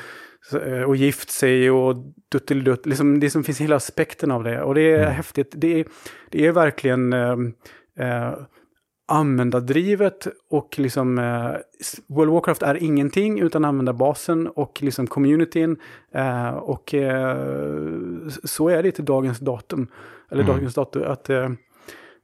och 0.86 0.96
gift 0.96 1.30
sig 1.30 1.70
och 1.70 1.96
duttelidutt. 2.28 2.86
Liksom 2.86 3.20
det 3.20 3.30
som 3.30 3.44
finns 3.44 3.60
hela 3.60 3.76
aspekten 3.76 4.30
av 4.30 4.44
det. 4.44 4.62
Och 4.62 4.74
det 4.74 4.92
är 4.92 5.02
mm. 5.02 5.14
häftigt. 5.14 5.52
Det 5.56 5.80
är, 5.80 5.86
det 6.30 6.46
är 6.46 6.52
verkligen 6.52 7.12
eh, 7.12 7.36
eh, 7.98 8.34
användardrivet 9.08 10.26
och 10.50 10.78
liksom 10.78 11.18
eh, 11.18 11.50
World 12.06 12.30
of 12.30 12.34
Warcraft 12.34 12.62
är 12.62 12.82
ingenting 12.82 13.40
utan 13.40 13.64
användarbasen 13.64 14.46
och 14.46 14.82
liksom 14.82 15.06
communityn. 15.06 15.76
Eh, 16.14 16.50
och 16.50 16.94
eh, 16.94 17.36
så 18.44 18.68
är 18.68 18.82
det 18.82 18.92
till 18.92 19.04
dagens 19.04 19.38
datum. 19.38 19.88
Eller 20.30 20.42
mm. 20.42 20.56
dagens 20.56 20.74
datum. 20.74 21.02
Att, 21.06 21.30
eh, 21.30 21.50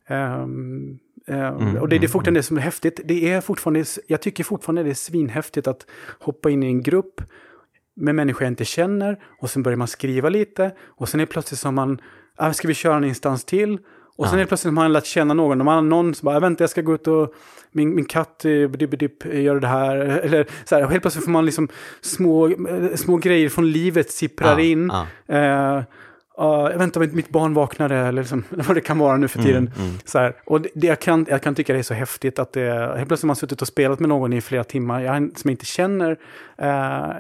ehm, 0.09 0.99
Eh, 1.29 1.49
mm, 1.49 1.77
och 1.77 1.89
det, 1.89 1.99
det 1.99 2.07
är 2.07 2.09
fortfarande 2.09 2.39
det 2.39 2.45
som 2.45 2.57
är 2.57 2.61
häftigt. 2.61 3.01
Det 3.05 3.33
är 3.33 3.41
fortfarande, 3.41 3.85
jag 4.07 4.23
tycker 4.23 4.45
fortfarande 4.45 4.83
det 4.83 4.91
är 4.91 4.95
svinhäftigt 4.95 5.67
att 5.67 5.87
hoppa 6.21 6.51
in 6.51 6.63
i 6.63 6.67
en 6.67 6.83
grupp 6.83 7.21
med 7.99 8.15
människor 8.15 8.43
jag 8.43 8.51
inte 8.51 8.65
känner 8.65 9.19
och 9.41 9.51
sen 9.51 9.63
börjar 9.63 9.77
man 9.77 9.89
skriva 9.89 10.29
lite 10.29 10.75
och 10.81 11.09
sen 11.09 11.21
är 11.21 11.27
plötsligt 11.27 11.61
som 11.61 11.75
man, 11.75 12.01
ah, 12.37 12.53
ska 12.53 12.69
vi 12.69 12.75
köra 12.75 12.97
en 12.97 13.05
instans 13.05 13.45
till? 13.45 13.79
Och 14.17 14.27
sen 14.27 14.35
ja. 14.35 14.41
är 14.41 14.45
det 14.45 14.49
plötsligt 14.49 14.69
som 14.69 14.75
man 14.75 14.93
lärt 14.93 15.07
känna 15.07 15.35
någon. 15.35 15.65
Man 15.65 15.75
har 15.75 15.83
någon 15.83 16.15
som 16.15 16.27
bara, 16.27 16.41
vänta 16.41 16.63
jag 16.63 16.71
ska 16.71 16.81
gå 16.83 16.95
ut 16.95 17.07
och 17.07 17.35
min, 17.73 17.95
min 17.95 18.05
katt 18.05 18.45
eh, 18.45 18.51
gör 18.51 19.61
det 19.61 19.67
här. 19.67 19.97
Eller 20.25 20.47
så 20.65 20.75
här, 20.75 20.85
och 20.85 20.91
helt 20.91 21.03
plötsligt 21.03 21.25
får 21.25 21.33
man 21.33 21.47
liksom 21.47 21.69
små, 22.01 22.49
eh, 22.49 22.95
små 22.95 23.17
grejer 23.17 23.49
från 23.49 23.71
livet 23.71 24.11
sipprar 24.11 24.59
ja, 24.59 24.65
in. 24.65 24.93
Ja. 25.27 25.35
Eh, 25.37 25.83
jag 26.39 26.79
väntar 26.79 27.01
mitt 27.01 27.29
barn 27.29 27.55
vaknade, 27.55 27.97
eller 27.97 28.23
liksom, 28.23 28.45
vad 28.51 28.77
det 28.77 28.81
kan 28.81 28.99
vara 28.99 29.17
nu 29.17 29.29
för 29.29 29.43
tiden. 29.43 29.73
Mm, 29.77 29.89
mm. 29.89 29.99
Så 30.05 30.19
här. 30.19 30.37
Och 30.45 30.61
det, 30.61 30.69
det, 30.75 30.87
jag, 30.87 31.01
kan, 31.01 31.27
jag 31.29 31.43
kan 31.43 31.55
tycka 31.55 31.73
det 31.73 31.79
är 31.79 31.83
så 31.83 31.95
häftigt 31.95 32.39
att 32.39 32.53
det, 32.53 32.71
helt 32.97 33.09
plötsligt 33.09 33.23
har 33.23 33.27
man 33.27 33.37
suttit 33.37 33.63
och 33.63 33.69
spelat 33.69 34.01
med 34.01 34.09
någon 34.09 34.33
i 34.33 34.41
flera 34.41 34.65
timmar 34.65 35.01
jag, 35.01 35.17
som 35.17 35.49
jag 35.49 35.51
inte 35.53 35.67
känner. 35.67 36.11
Uh, 36.63 37.17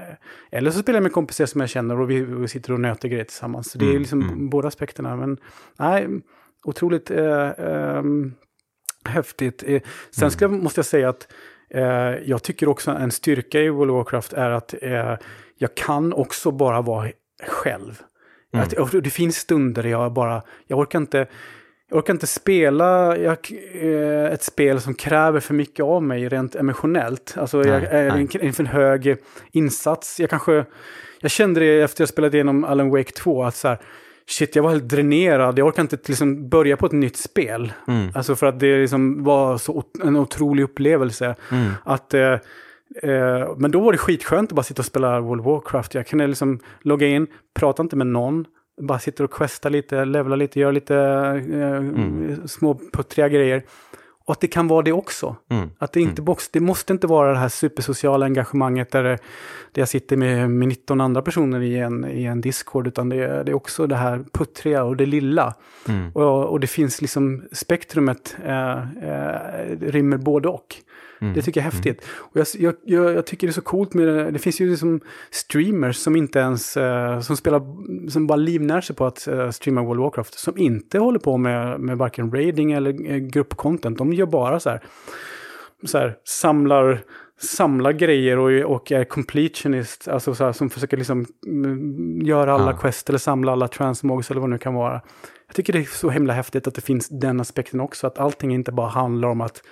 eller 0.50 0.70
så 0.70 0.78
spelar 0.78 0.96
jag 0.96 1.02
med 1.02 1.12
kompisar 1.12 1.46
som 1.46 1.60
jag 1.60 1.70
känner 1.70 2.00
och 2.00 2.10
vi, 2.10 2.20
vi 2.20 2.48
sitter 2.48 2.72
och 2.72 2.80
nöter 2.80 3.08
grejer 3.08 3.24
tillsammans. 3.24 3.70
Så 3.70 3.78
det 3.78 3.84
är 3.84 3.90
mm, 3.90 4.00
liksom 4.00 4.22
mm. 4.22 4.50
båda 4.50 4.68
aspekterna. 4.68 5.16
Men 5.16 5.38
nej, 5.78 6.08
otroligt 6.64 7.10
uh, 7.10 7.50
um, 7.58 8.34
häftigt. 9.04 9.60
sen 9.60 9.80
mm. 10.18 10.30
ska, 10.30 10.48
måste 10.48 10.78
jag 10.78 10.86
säga 10.86 11.08
att 11.08 11.32
jag 12.24 12.42
tycker 12.42 12.68
också 12.68 12.90
en 12.90 13.10
styrka 13.10 13.60
i 13.60 13.68
World 13.68 13.90
of 13.90 13.96
Warcraft 13.96 14.32
är 14.32 14.50
att 14.50 14.74
jag 15.58 15.74
kan 15.74 16.12
också 16.12 16.50
bara 16.50 16.82
vara 16.82 17.10
själv. 17.46 18.02
Mm. 18.52 18.66
Att, 18.78 18.92
det 19.04 19.10
finns 19.10 19.36
stunder 19.36 19.82
där 19.82 19.90
jag 19.90 20.12
bara, 20.12 20.42
jag 20.66 20.78
orkar 20.78 20.98
inte, 20.98 21.26
jag 21.90 21.98
orkar 21.98 22.12
inte 22.12 22.26
spela 22.26 23.16
jag, 23.16 23.38
eh, 23.74 24.32
ett 24.32 24.42
spel 24.42 24.80
som 24.80 24.94
kräver 24.94 25.40
för 25.40 25.54
mycket 25.54 25.84
av 25.84 26.02
mig 26.02 26.28
rent 26.28 26.54
emotionellt. 26.54 27.34
Alltså 27.36 27.58
nej, 27.58 27.68
jag 27.68 27.82
är 27.82 28.08
en, 28.10 28.28
en 28.40 28.52
för 28.52 28.64
hög 28.64 29.16
insats. 29.52 30.20
Jag 30.20 30.30
kanske, 30.30 30.64
jag 31.20 31.30
kände 31.30 31.60
det 31.60 31.82
efter 31.82 32.02
jag 32.02 32.08
spelade 32.08 32.36
igenom 32.36 32.64
Alan 32.64 32.90
Wake 32.90 33.12
2, 33.12 33.44
att 33.44 33.54
så 33.54 33.68
här, 33.68 33.78
shit, 34.28 34.56
jag 34.56 34.62
var 34.62 34.70
helt 34.70 34.88
dränerad. 34.88 35.58
Jag 35.58 35.66
orkar 35.66 35.82
inte 35.82 35.98
liksom 36.06 36.48
börja 36.48 36.76
på 36.76 36.86
ett 36.86 36.92
nytt 36.92 37.16
spel. 37.16 37.72
Mm. 37.88 38.08
Alltså 38.14 38.36
för 38.36 38.46
att 38.46 38.60
det 38.60 38.80
liksom 38.80 39.24
var 39.24 39.58
så 39.58 39.84
en 40.04 40.16
otrolig 40.16 40.62
upplevelse. 40.62 41.34
Mm. 41.52 41.70
Att 41.84 42.14
eh, 42.14 42.36
Eh, 43.02 43.54
men 43.56 43.70
då 43.70 43.80
var 43.80 43.92
det 43.92 43.98
skitskönt 43.98 44.50
att 44.50 44.56
bara 44.56 44.62
sitta 44.62 44.82
och 44.82 44.86
spela 44.86 45.20
World 45.20 45.40
of 45.40 45.46
Warcraft. 45.46 45.94
Jag 45.94 46.06
kunde 46.06 46.26
liksom 46.26 46.60
logga 46.80 47.06
in, 47.06 47.26
prata 47.54 47.82
inte 47.82 47.96
med 47.96 48.06
någon, 48.06 48.44
bara 48.80 48.98
sitta 48.98 49.24
och 49.24 49.30
questa 49.30 49.68
lite, 49.68 50.04
levla 50.04 50.36
lite, 50.36 50.60
göra 50.60 50.70
lite 50.70 50.96
eh, 50.96 51.76
mm. 51.76 52.48
små 52.48 52.80
puttriga 52.92 53.28
grejer. 53.28 53.62
Och 54.28 54.32
att 54.32 54.40
det 54.40 54.46
kan 54.46 54.68
vara 54.68 54.82
det 54.82 54.92
också. 54.92 55.36
Mm. 55.50 55.70
Att 55.78 55.92
det, 55.92 56.00
inte 56.00 56.20
mm. 56.20 56.24
box, 56.24 56.48
det 56.48 56.60
måste 56.60 56.92
inte 56.92 57.06
vara 57.06 57.32
det 57.32 57.38
här 57.38 57.48
supersociala 57.48 58.26
engagemanget 58.26 58.90
där, 58.90 59.02
där 59.02 59.18
jag 59.72 59.88
sitter 59.88 60.16
med, 60.16 60.50
med 60.50 60.68
19 60.68 61.00
andra 61.00 61.22
personer 61.22 61.60
i 61.60 61.78
en, 61.78 62.04
i 62.04 62.24
en 62.24 62.40
Discord, 62.40 62.86
utan 62.86 63.08
det, 63.08 63.16
det 63.16 63.50
är 63.50 63.54
också 63.54 63.86
det 63.86 63.96
här 63.96 64.24
puttriga 64.32 64.84
och 64.84 64.96
det 64.96 65.06
lilla. 65.06 65.54
Mm. 65.88 66.10
Och, 66.14 66.44
och, 66.44 66.60
det 66.60 66.66
finns 66.66 67.00
liksom, 67.00 67.42
spektrumet 67.52 68.36
eh, 68.44 68.78
eh, 68.78 69.40
rymmer 69.80 70.16
både 70.16 70.48
och. 70.48 70.76
Mm. 71.20 71.34
Det 71.34 71.42
tycker 71.42 71.60
jag 71.60 71.66
är 71.66 71.70
häftigt. 71.72 72.02
Mm. 72.02 72.14
Och 72.18 72.36
jag, 72.36 72.46
jag, 72.58 72.74
jag, 72.84 73.14
jag, 73.14 73.26
tycker 73.26 73.46
det 73.46 73.50
är 73.50 73.52
så 73.52 73.60
coolt 73.60 73.94
med 73.94 74.06
det. 74.06 74.30
Det 74.30 74.38
finns 74.38 74.60
ju 74.60 74.70
liksom 74.70 75.00
streamers 75.30 75.96
som 75.96 76.16
inte 76.16 76.38
ens, 76.38 76.76
uh, 76.76 77.20
som 77.20 77.36
spelar, 77.36 77.62
som 78.10 78.26
bara 78.26 78.36
livnär 78.36 78.80
sig 78.80 78.96
på 78.96 79.06
att 79.06 79.28
uh, 79.28 79.50
streama 79.50 79.82
World 79.82 80.00
of 80.00 80.04
Warcraft. 80.04 80.38
Som 80.38 80.58
inte 80.58 80.98
håller 80.98 81.18
på 81.18 81.36
med, 81.36 81.80
med 81.80 81.98
varken 81.98 82.32
raiding 82.32 82.72
eller 82.72 83.10
uh, 83.10 83.16
gruppcontent. 83.16 83.98
De 83.98 84.12
gör 84.12 84.26
bara 84.26 84.60
så 84.60 84.70
här, 84.70 84.82
så 85.84 85.98
här 85.98 86.16
samlar 86.24 87.04
samlar 87.40 87.92
grejer 87.92 88.38
och, 88.38 88.74
och 88.74 88.92
är 88.92 89.04
completionist, 89.04 90.08
alltså 90.08 90.34
så 90.34 90.44
här, 90.44 90.52
som 90.52 90.70
försöker 90.70 90.96
liksom 90.96 91.26
mm, 91.46 92.22
göra 92.22 92.52
alla 92.52 92.70
ja. 92.70 92.76
quest 92.76 93.08
eller 93.08 93.18
samla 93.18 93.52
alla 93.52 93.68
transmogs 93.68 94.30
eller 94.30 94.40
vad 94.40 94.50
det 94.50 94.54
nu 94.54 94.58
kan 94.58 94.74
vara. 94.74 95.00
Jag 95.46 95.56
tycker 95.56 95.72
det 95.72 95.78
är 95.78 95.84
så 95.84 96.10
himla 96.10 96.32
häftigt 96.32 96.66
att 96.66 96.74
det 96.74 96.80
finns 96.80 97.08
den 97.08 97.40
aspekten 97.40 97.80
också, 97.80 98.06
att 98.06 98.18
allting 98.18 98.54
inte 98.54 98.72
bara 98.72 98.88
handlar 98.88 99.28
om 99.28 99.40
att 99.40 99.62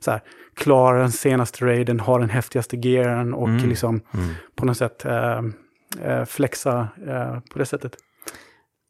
så 0.00 0.10
här, 0.10 0.20
klara 0.56 0.98
den 0.98 1.12
senaste 1.12 1.64
raiden, 1.64 2.00
ha 2.00 2.18
den 2.18 2.30
häftigaste 2.30 2.76
gearen 2.76 3.34
och 3.34 3.48
mm. 3.48 3.68
liksom 3.68 4.00
mm. 4.14 4.34
på 4.56 4.66
något 4.66 4.76
sätt 4.76 5.04
äh, 5.04 5.40
äh, 6.02 6.24
flexa 6.24 6.88
äh, 7.06 7.40
på 7.52 7.58
det 7.58 7.66
sättet. 7.66 7.96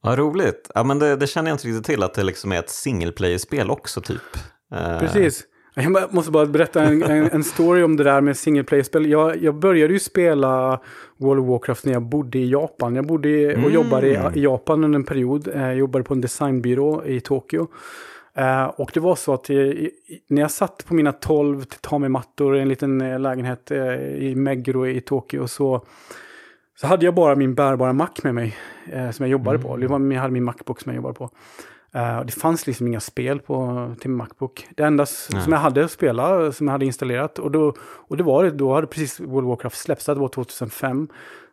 Ja, 0.03 0.17
roligt. 0.17 0.71
Ja, 0.75 0.85
men 0.85 0.99
det, 0.99 1.17
det, 1.17 1.27
känner 1.27 1.51
jag 1.51 1.55
inte 1.55 1.69
riktigt 1.69 1.85
till, 1.85 2.03
att 2.03 2.15
det 2.15 2.23
liksom 2.23 2.53
är 2.53 2.59
ett 2.59 2.71
single 2.71 3.13
player-spel 3.13 3.71
också 3.71 4.01
typ. 4.01 4.23
Precis. 5.01 5.45
Jag 5.75 6.15
måste 6.15 6.31
bara 6.31 6.47
berätta 6.47 6.83
en, 6.83 7.03
en, 7.03 7.31
en, 7.31 7.45
story 7.45 7.83
om 7.83 7.97
det 7.97 8.05
där 8.05 8.21
med 8.21 8.37
single 8.37 8.65
player-spel. 8.65 9.11
Jag, 9.11 9.43
jag 9.43 9.55
började 9.55 9.93
ju 9.93 9.99
spela 9.99 10.81
World 11.17 11.41
of 11.41 11.49
Warcraft 11.49 11.85
när 11.85 11.93
jag 11.93 12.03
bodde 12.03 12.39
i 12.39 12.51
Japan. 12.51 12.97
Jag 12.97 13.07
bodde 13.07 13.47
och 13.47 13.59
mm. 13.59 13.73
jobbade 13.73 14.07
i, 14.09 14.39
i, 14.39 14.43
Japan 14.43 14.85
under 14.85 14.99
en 14.99 15.05
period. 15.05 15.49
Jag 15.55 15.77
jobbade 15.77 16.05
på 16.05 16.15
en 16.15 16.21
designbyrå 16.21 17.05
i 17.05 17.21
Tokyo. 17.21 17.69
Uh, 18.39 18.65
och 18.65 18.91
det 18.95 19.01
var 19.01 19.17
så 19.17 19.35
att 19.35 19.49
när 20.29 20.43
jag 20.43 20.51
satt 20.51 20.85
på 20.87 20.95
mina 20.95 21.13
12 21.13 21.65
tatami-mattor 21.65 22.57
i 22.57 22.61
en 22.61 22.69
liten 22.69 23.03
uh, 23.03 23.21
lägenhet 23.21 23.71
i 24.19 24.35
Meguro 24.35 24.87
i 24.87 25.01
Tokyo 25.01 25.47
så, 25.47 25.87
så 26.77 26.87
hade 26.87 27.05
jag 27.05 27.15
bara 27.15 27.35
min 27.35 27.55
bärbara 27.55 27.93
Mac 27.93 28.11
med 28.23 28.35
mig 28.35 28.57
som 29.13 29.25
jag 29.25 29.29
jobbade 29.29 29.57
mm. 29.57 29.69
på. 29.69 29.77
Det 29.77 29.87
var, 29.87 30.13
jag 30.13 30.21
hade 30.21 30.33
min 30.33 30.45
Macbook 30.45 30.81
som 30.81 30.91
jag 30.91 30.97
jobbade 30.97 31.15
på. 31.15 31.31
Det 32.27 32.33
fanns 32.33 32.67
liksom 32.67 32.87
inga 32.87 33.01
spel 33.01 33.41
på, 33.41 33.91
till 34.01 34.11
Macbook. 34.11 34.67
Det 34.75 34.83
enda 34.83 35.07
Nej. 35.33 35.43
som 35.43 35.53
jag 35.53 35.61
hade 35.61 35.85
att 35.85 35.91
spela, 35.91 36.53
som 36.53 36.67
jag 36.67 36.73
hade 36.73 36.87
installerat, 36.87 37.39
och, 37.39 37.51
då, 37.51 37.75
och 37.81 38.17
det 38.17 38.23
var 38.23 38.51
då 38.51 38.75
hade 38.75 38.87
precis 38.87 39.21
World 39.21 39.47
of 39.47 39.49
Warcraft 39.49 39.77
släppts, 39.77 40.07
det 40.07 40.15
var 40.15 40.29
2005. 40.29 41.09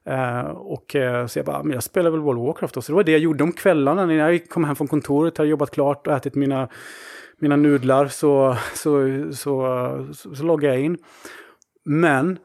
Uh, 0.10 0.40
och 0.50 0.96
uh, 0.96 1.28
så 1.28 1.40
jag 1.40 1.46
bara, 1.46 1.64
men 1.64 1.74
jag 1.74 1.84
spelar 1.84 2.12
väl 2.12 2.20
World 2.20 2.40
of 2.40 2.48
Warcraft 2.48 2.74
då. 2.74 2.82
Så 2.82 2.92
det 2.92 2.96
var 2.96 3.04
det 3.04 3.12
jag 3.12 3.22
gjorde 3.22 3.44
om 3.44 3.52
kvällarna 3.52 4.06
när 4.06 4.14
jag 4.16 4.50
kom 4.50 4.64
hem 4.64 4.76
från 4.76 4.88
kontoret, 4.88 5.38
hade 5.38 5.50
jobbat 5.50 5.72
klart 5.72 6.08
och 6.08 6.14
ätit 6.14 6.36
mina, 6.36 6.68
mina 7.40 7.56
nudlar 7.56 8.08
så, 8.08 8.58
så, 8.74 9.08
så, 9.32 10.08
så, 10.14 10.36
så 10.36 10.44
loggade 10.44 10.74
jag 10.74 10.84
in. 10.84 10.98
Men 11.84 12.38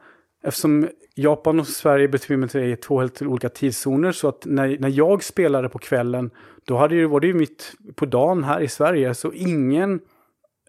eftersom 0.43 0.87
Japan 1.19 1.59
och 1.59 1.67
Sverige 1.67 2.07
befinner 2.07 2.47
sig 2.47 2.71
i 2.71 2.75
två 2.75 2.99
helt 2.99 3.21
olika 3.21 3.49
tidszoner 3.49 4.11
så 4.11 4.27
att 4.27 4.45
när, 4.45 4.77
när 4.79 4.89
jag 4.89 5.23
spelade 5.23 5.69
på 5.69 5.79
kvällen 5.79 6.31
då 6.65 6.77
hade 6.77 6.95
det, 6.95 7.07
var 7.07 7.19
det 7.19 7.27
ju 7.27 7.33
mitt 7.33 7.73
på 7.95 8.05
dagen 8.05 8.43
här 8.43 8.61
i 8.61 8.67
Sverige 8.67 9.13
så 9.13 9.33
ingen 9.33 9.99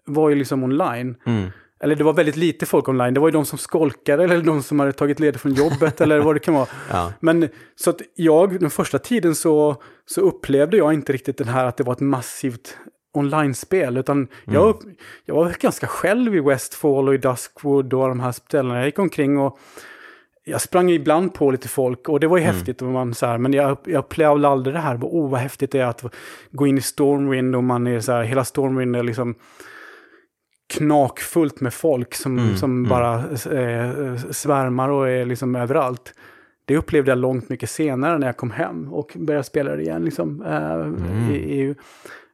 var 0.05 0.29
ju 0.29 0.35
liksom 0.35 0.63
online. 0.63 1.15
Mm. 1.25 1.49
Eller 1.83 1.95
det 1.95 2.03
var 2.03 2.13
väldigt 2.13 2.35
lite 2.35 2.65
folk 2.65 2.89
online. 2.89 3.13
Det 3.13 3.19
var 3.19 3.27
ju 3.27 3.31
de 3.31 3.45
som 3.45 3.57
skolkade 3.57 4.23
eller 4.23 4.41
de 4.41 4.63
som 4.63 4.79
hade 4.79 4.93
tagit 4.93 5.19
ledigt 5.19 5.41
från 5.41 5.53
jobbet 5.53 6.01
eller 6.01 6.19
vad 6.19 6.35
det 6.35 6.39
kan 6.39 6.53
vara. 6.53 6.67
Ja. 6.89 7.13
Men 7.19 7.49
så 7.75 7.89
att 7.89 8.01
jag, 8.15 8.59
den 8.59 8.69
första 8.69 8.99
tiden 8.99 9.35
så, 9.35 9.81
så 10.05 10.21
upplevde 10.21 10.77
jag 10.77 10.93
inte 10.93 11.13
riktigt 11.13 11.37
den 11.37 11.47
här 11.47 11.65
att 11.65 11.77
det 11.77 11.83
var 11.83 11.93
ett 11.93 11.99
massivt 11.99 12.77
online-spel. 13.13 13.97
Utan 13.97 14.17
mm. 14.17 14.29
jag, 14.45 14.75
jag 15.25 15.35
var 15.35 15.55
ganska 15.59 15.87
själv 15.87 16.35
i 16.35 16.39
Westfall 16.39 17.07
och 17.07 17.13
i 17.13 17.17
Duskwood 17.17 17.93
och 17.93 18.09
de 18.09 18.19
här 18.19 18.31
ställena. 18.31 18.75
Jag 18.77 18.85
gick 18.85 18.99
omkring 18.99 19.37
och 19.37 19.59
jag 20.49 20.61
sprang 20.61 20.89
ibland 20.89 21.33
på 21.33 21.51
lite 21.51 21.67
folk 21.67 22.09
och 22.09 22.19
det 22.19 22.27
var 22.27 22.37
ju 22.37 22.43
mm. 22.43 22.55
häftigt. 22.55 22.81
Och 22.81 22.87
man, 22.87 23.13
så 23.13 23.25
här, 23.25 23.37
men 23.37 23.53
jag, 23.53 23.77
jag 23.85 23.99
upplevde 23.99 24.47
aldrig 24.47 24.75
det 24.75 24.79
här. 24.79 24.97
Oh, 24.97 25.29
vad 25.29 25.39
häftigt 25.39 25.71
det 25.71 25.79
är 25.79 25.85
att 25.85 26.05
gå 26.51 26.67
in 26.67 26.77
i 26.77 26.81
Stormwind 26.81 27.55
och 27.55 27.63
man 27.63 27.87
är 27.87 27.99
så 27.99 28.11
här, 28.11 28.23
hela 28.23 28.45
Stormwind 28.45 28.95
är 28.95 29.03
liksom 29.03 29.35
knakfullt 30.73 31.61
med 31.61 31.73
folk 31.73 32.15
som, 32.15 32.39
mm, 32.39 32.55
som 32.55 32.71
mm. 32.71 32.89
bara 32.89 33.15
eh, 33.15 34.15
svärmar 34.31 34.89
och 34.89 35.09
är 35.09 35.25
liksom 35.25 35.55
överallt. 35.55 36.13
Det 36.65 36.77
upplevde 36.77 37.11
jag 37.11 37.17
långt 37.17 37.49
mycket 37.49 37.69
senare 37.69 38.17
när 38.17 38.27
jag 38.27 38.37
kom 38.37 38.51
hem 38.51 38.93
och 38.93 39.11
började 39.15 39.43
spela 39.43 39.75
det 39.75 39.81
igen. 39.81 40.05
Liksom, 40.05 40.41
eh, 40.41 40.73
mm. 40.73 41.31
i, 41.31 41.35
i, 41.35 41.75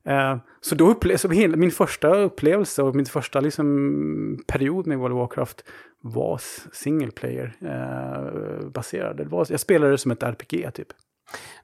eh, 0.03 0.37
så 0.61 0.75
då 0.75 0.89
upplevde 0.89 1.17
så 1.17 1.27
min 1.57 1.71
första 1.71 2.15
upplevelse 2.15 2.83
och 2.83 2.95
min 2.95 3.05
första 3.05 3.39
liksom, 3.39 4.43
period 4.47 4.87
med 4.87 4.97
World 4.97 5.13
of 5.13 5.19
Warcraft 5.19 5.63
var 6.07 6.41
single 6.73 7.11
player 7.11 7.55
eh, 7.61 8.67
baserad. 8.69 9.17
Det 9.17 9.25
var, 9.25 9.47
jag 9.49 9.59
spelade 9.59 9.91
det 9.91 9.97
som 9.97 10.11
ett 10.11 10.23
RPG 10.23 10.73
typ. 10.73 10.87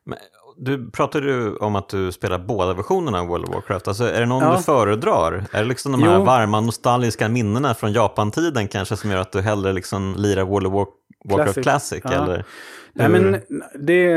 Men, 0.04 0.18
du 0.58 0.92
pratade 0.92 1.28
ju 1.28 1.56
om 1.56 1.76
att 1.76 1.90
du 1.90 2.12
spelar 2.12 2.40
båda 2.40 2.74
versionerna 2.74 3.20
av 3.20 3.28
World 3.28 3.46
of 3.46 3.56
Warcraft. 3.56 3.88
Alltså, 3.88 4.04
är 4.04 4.20
det 4.20 4.26
någon 4.26 4.44
ja. 4.44 4.56
du 4.58 4.64
föredrar? 4.64 5.46
Är 5.52 5.62
det 5.62 5.68
liksom 5.70 5.92
de 5.92 6.04
här 6.04 6.18
jo. 6.18 6.24
varma 6.24 6.62
nostalgiska 6.62 7.30
minnena 7.30 7.74
från 7.74 7.94
Japan-tiden 7.94 8.68
kanske 8.68 8.98
som 8.98 9.12
gör 9.12 9.18
att 9.18 9.32
du 9.32 9.42
hellre 9.42 9.74
liksom 9.74 10.16
lirar 10.18 10.44
World 10.44 10.68
of 10.68 10.74
War 10.74 10.88
Warcraft 11.26 11.62
Classic? 11.62 12.02
Classic 12.02 12.02
ja. 12.04 12.24
eller? 12.24 12.46
Nej, 12.94 13.10
men 13.10 13.42
det, 13.80 14.14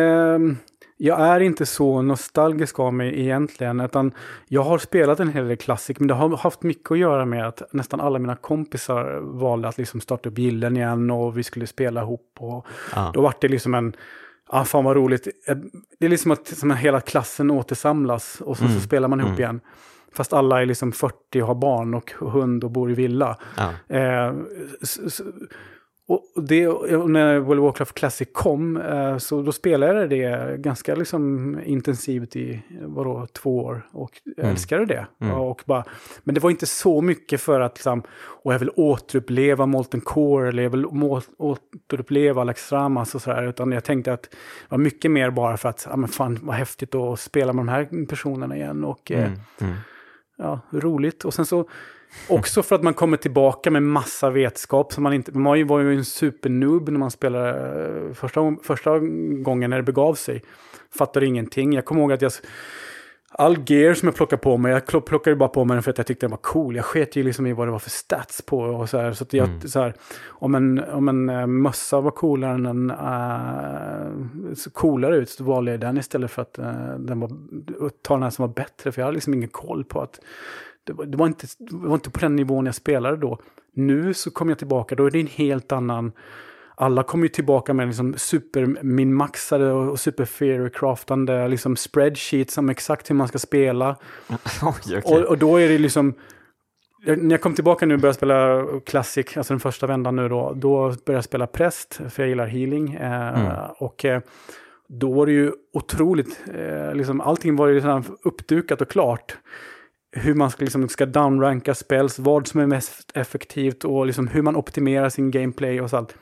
jag 1.04 1.20
är 1.20 1.40
inte 1.40 1.66
så 1.66 2.02
nostalgisk 2.02 2.78
av 2.78 2.94
mig 2.94 3.20
egentligen. 3.20 3.80
Utan 3.80 4.12
jag 4.48 4.62
har 4.62 4.78
spelat 4.78 5.20
en 5.20 5.32
hel 5.32 5.48
del 5.48 5.56
Classic, 5.56 5.98
men 5.98 6.08
det 6.08 6.14
har 6.14 6.36
haft 6.36 6.62
mycket 6.62 6.90
att 6.90 6.98
göra 6.98 7.24
med 7.24 7.48
att 7.48 7.62
nästan 7.72 8.00
alla 8.00 8.18
mina 8.18 8.36
kompisar 8.36 9.20
valde 9.20 9.68
att 9.68 9.78
liksom 9.78 10.00
starta 10.00 10.28
upp 10.28 10.38
gillen 10.38 10.76
igen 10.76 11.10
och 11.10 11.38
vi 11.38 11.42
skulle 11.42 11.66
spela 11.66 12.02
ihop. 12.02 12.36
Och 12.38 12.66
ah. 12.92 13.12
Då 13.12 13.20
var 13.20 13.34
det 13.40 13.48
liksom 13.48 13.74
en 13.74 13.96
ah, 14.46 14.64
fan 14.64 14.84
vad 14.84 14.96
roligt. 14.96 15.28
Det 15.98 16.06
är 16.06 16.10
liksom 16.10 16.30
att 16.30 16.46
som 16.46 16.70
hela 16.70 17.00
klassen 17.00 17.50
återsamlas 17.50 18.40
och 18.40 18.56
så, 18.56 18.64
mm. 18.64 18.76
så 18.76 18.80
spelar 18.80 19.08
man 19.08 19.20
ihop 19.20 19.28
mm. 19.28 19.40
igen. 19.40 19.60
Fast 20.12 20.32
alla 20.32 20.62
är 20.62 20.66
liksom 20.66 20.92
40 20.92 21.42
och 21.42 21.46
har 21.46 21.54
barn 21.54 21.94
och 21.94 22.12
hund 22.18 22.64
och 22.64 22.70
bor 22.70 22.90
i 22.90 22.94
villa. 22.94 23.38
Ja. 23.56 23.96
Eh, 23.96 24.34
s- 24.82 25.00
s- 25.06 25.22
och 26.06 26.42
det, 26.44 26.66
när 27.06 27.38
World 27.38 27.60
of 27.60 27.64
Warcraft 27.64 27.94
Classic 27.94 28.28
kom, 28.32 28.76
eh, 28.76 29.18
så 29.18 29.42
då 29.42 29.52
spelade 29.52 29.92
jag 29.92 30.10
det 30.10 30.56
ganska 30.60 30.94
liksom 30.94 31.58
intensivt 31.64 32.36
i, 32.36 32.62
vadå, 32.82 33.26
två 33.32 33.58
år. 33.64 33.86
Och 33.92 34.10
Mm. 34.38 34.50
älskade 34.50 34.86
det. 34.86 35.06
Mm. 35.20 35.34
Och 35.34 35.62
bara, 35.66 35.84
men 36.24 36.34
det 36.34 36.40
var 36.40 36.50
inte 36.50 36.66
så 36.66 37.00
mycket 37.00 37.40
för 37.40 37.60
att, 37.60 37.74
liksom, 37.76 38.02
och 38.42 38.54
jag 38.54 38.58
vill 38.58 38.70
återuppleva 38.76 39.66
Molten 39.66 40.00
Core, 40.00 40.48
eller 40.48 40.62
jag 40.62 40.70
vill 40.70 40.86
återuppleva 41.38 42.40
Alex 42.40 42.72
Ramas 42.72 43.14
och 43.14 43.22
sådär. 43.22 43.42
Utan 43.48 43.72
jag 43.72 43.84
tänkte 43.84 44.12
att 44.12 44.22
det 44.22 44.36
var 44.68 44.78
mycket 44.78 45.10
mer 45.10 45.30
bara 45.30 45.56
för 45.56 45.68
att, 45.68 45.86
ja 45.90 45.96
men 45.96 46.08
fan 46.08 46.38
vad 46.42 46.56
häftigt 46.56 46.94
att 46.94 47.20
spela 47.20 47.52
med 47.52 47.60
de 47.60 47.68
här 47.68 48.06
personerna 48.06 48.56
igen. 48.56 48.84
Och, 48.84 49.10
eh, 49.10 49.18
Mm. 49.26 49.38
Mm. 49.60 49.74
ja, 50.38 50.60
roligt. 50.70 51.24
Och 51.24 51.34
sen 51.34 51.46
så 51.46 51.68
också 52.28 52.62
för 52.62 52.76
att 52.76 52.82
man 52.82 52.94
kommer 52.94 53.16
tillbaka 53.16 53.70
med 53.70 53.82
massa 53.82 54.30
vetskap. 54.30 54.92
Så 54.92 55.00
man, 55.00 55.12
inte, 55.12 55.38
man 55.38 55.66
var 55.66 55.80
ju- 55.80 55.94
en 55.96 56.04
supernoob 56.04 56.88
när 56.88 56.98
man 56.98 57.10
spelade 57.10 57.50
eh, 58.08 58.14
första, 58.14 58.56
första 58.62 58.98
gången 59.42 59.70
när 59.70 59.76
det 59.76 59.82
begav 59.82 60.14
sig. 60.14 60.42
Fattade 60.98 61.26
ingenting. 61.26 61.72
Jag 61.72 61.84
kommer 61.84 62.00
ihåg 62.00 62.12
att 62.12 62.22
jag... 62.22 62.32
All 63.36 63.56
gear 63.66 63.94
som 63.94 64.06
jag 64.08 64.14
plockade 64.16 64.42
på 64.42 64.56
mig, 64.56 64.72
jag 64.72 65.04
plockade 65.06 65.36
bara 65.36 65.48
på 65.48 65.64
mig 65.64 65.74
den 65.74 65.82
för 65.82 65.90
att 65.90 65.98
jag 65.98 66.06
tyckte 66.06 66.26
den 66.26 66.30
var 66.30 66.38
cool. 66.38 66.76
Jag 66.76 66.84
sket 66.84 67.16
ju 67.16 67.22
liksom 67.22 67.46
i 67.46 67.52
vad 67.52 67.66
det 67.66 67.72
var 67.72 67.78
för 67.78 67.90
stats 67.90 68.42
på 68.42 68.58
och 68.58 68.88
så 68.90 68.98
här. 68.98 69.12
Så 69.12 69.24
jag, 69.30 69.48
Mm. 69.48 69.60
så 69.60 69.80
här 69.80 69.94
om 70.26 70.54
en, 70.54 70.84
om 70.84 71.08
en 71.08 71.28
eh, 71.28 71.46
mössa 71.46 72.00
var 72.00 72.10
coolare 72.10 72.54
än 72.54 72.66
en... 72.66 72.90
Uh, 72.90 74.54
coolare 74.72 75.16
ut 75.16 75.30
så 75.30 75.44
valde 75.44 75.70
jag 75.70 75.80
den 75.80 75.98
istället 75.98 76.30
för 76.30 76.42
att 76.42 76.58
eh, 76.58 76.72
den 76.98 77.20
var, 77.20 77.30
ta 78.02 78.14
den 78.14 78.22
här 78.22 78.30
som 78.30 78.46
var 78.46 78.54
bättre. 78.54 78.92
För 78.92 79.00
jag 79.00 79.06
hade 79.06 79.14
liksom 79.14 79.34
ingen 79.34 79.48
koll 79.48 79.84
på 79.84 80.00
att 80.00 80.20
det 80.84 80.92
var, 80.92 81.04
det, 81.04 81.16
var 81.16 81.26
inte, 81.26 81.46
det 81.58 81.76
var 81.76 81.94
inte 81.94 82.10
på 82.10 82.20
den 82.20 82.36
nivån 82.36 82.66
jag 82.66 82.74
spelade 82.74 83.16
då. 83.16 83.38
Nu 83.74 84.14
så 84.14 84.30
kommer 84.30 84.52
jag 84.52 84.58
tillbaka, 84.58 84.94
då 84.94 85.06
är 85.06 85.10
det 85.10 85.20
en 85.20 85.26
helt 85.26 85.72
annan... 85.72 86.12
Alla 86.76 87.02
kommer 87.02 87.24
ju 87.24 87.28
tillbaka 87.28 87.74
med 87.74 87.86
liksom 87.86 88.14
superminmaxade 88.16 89.72
och 89.72 90.00
superfairycraftande 90.00 91.48
liksom 91.48 91.76
spreadsheets 91.76 92.58
om 92.58 92.68
exakt 92.68 93.10
hur 93.10 93.14
man 93.14 93.28
ska 93.28 93.38
spela. 93.38 93.96
Okej. 94.62 95.02
Och, 95.04 95.20
och 95.20 95.38
då 95.38 95.56
är 95.56 95.68
det 95.68 95.78
liksom... 95.78 96.14
Jag, 97.06 97.22
när 97.22 97.30
jag 97.30 97.40
kom 97.40 97.54
tillbaka 97.54 97.86
nu 97.86 97.94
och 97.94 98.00
började 98.00 98.16
spela 98.16 98.66
Classic, 98.86 99.36
alltså 99.36 99.52
den 99.52 99.60
första 99.60 99.86
vändan 99.86 100.16
nu 100.16 100.28
då, 100.28 100.52
då 100.56 100.78
började 100.80 101.12
jag 101.12 101.24
spela 101.24 101.46
Präst, 101.46 102.00
för 102.10 102.22
jag 102.22 102.28
gillar 102.28 102.46
healing. 102.46 102.94
Eh, 102.94 103.28
Mm. 103.28 103.52
Och 103.78 104.04
eh, 104.04 104.20
då 104.88 105.12
var 105.12 105.26
det 105.26 105.32
ju 105.32 105.52
otroligt, 105.72 106.44
eh, 106.54 106.94
liksom, 106.94 107.20
allting 107.20 107.56
var 107.56 107.66
ju 107.66 107.74
redan 107.74 108.04
uppdukat 108.22 108.80
och 108.80 108.88
klart. 108.88 109.36
Hur 110.16 110.34
man 110.34 110.50
ska, 110.50 110.64
liksom, 110.64 110.88
ska 110.88 111.06
downranka 111.06 111.74
spells, 111.74 112.18
vad 112.18 112.46
som 112.46 112.60
är 112.60 112.66
mest 112.66 113.10
effektivt 113.14 113.84
och 113.84 114.06
liksom 114.06 114.28
hur 114.28 114.42
man 114.42 114.56
optimerar 114.56 115.08
sin 115.08 115.30
gameplay 115.30 115.80
och 115.80 115.90
sånt. 115.90 116.14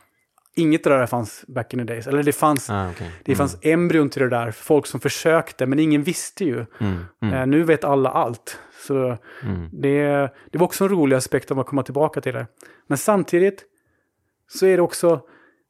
Inget 0.56 0.86
av 0.86 0.92
det 0.92 0.98
där 0.98 1.06
fanns 1.06 1.44
back 1.48 1.72
in 1.74 1.78
the 1.78 1.84
days. 1.84 2.06
Eller 2.06 2.22
det 2.22 2.32
fanns, 2.32 2.70
Ah, 2.70 2.90
okej. 2.90 3.10
det 3.24 3.34
fanns 3.34 3.58
embryon 3.62 4.08
till 4.10 4.22
det 4.22 4.28
där, 4.28 4.50
folk 4.50 4.86
som 4.86 5.00
försökte, 5.00 5.66
men 5.66 5.78
ingen 5.78 6.02
visste 6.02 6.44
ju. 6.44 6.66
Mm. 6.80 7.04
Mm. 7.22 7.34
Eh, 7.34 7.46
nu 7.46 7.62
vet 7.62 7.84
alla 7.84 8.10
allt. 8.10 8.58
Så 8.86 9.16
Mm. 9.42 9.68
det, 9.72 10.04
det 10.50 10.58
var 10.58 10.64
också 10.64 10.84
en 10.84 10.90
rolig 10.90 11.16
aspekt 11.16 11.50
av 11.50 11.60
att 11.60 11.66
komma 11.66 11.82
tillbaka 11.82 12.20
till 12.20 12.32
det. 12.34 12.46
Men 12.86 12.98
samtidigt 12.98 13.64
så 14.48 14.66
är 14.66 14.76
det 14.76 14.82
också, 14.82 15.20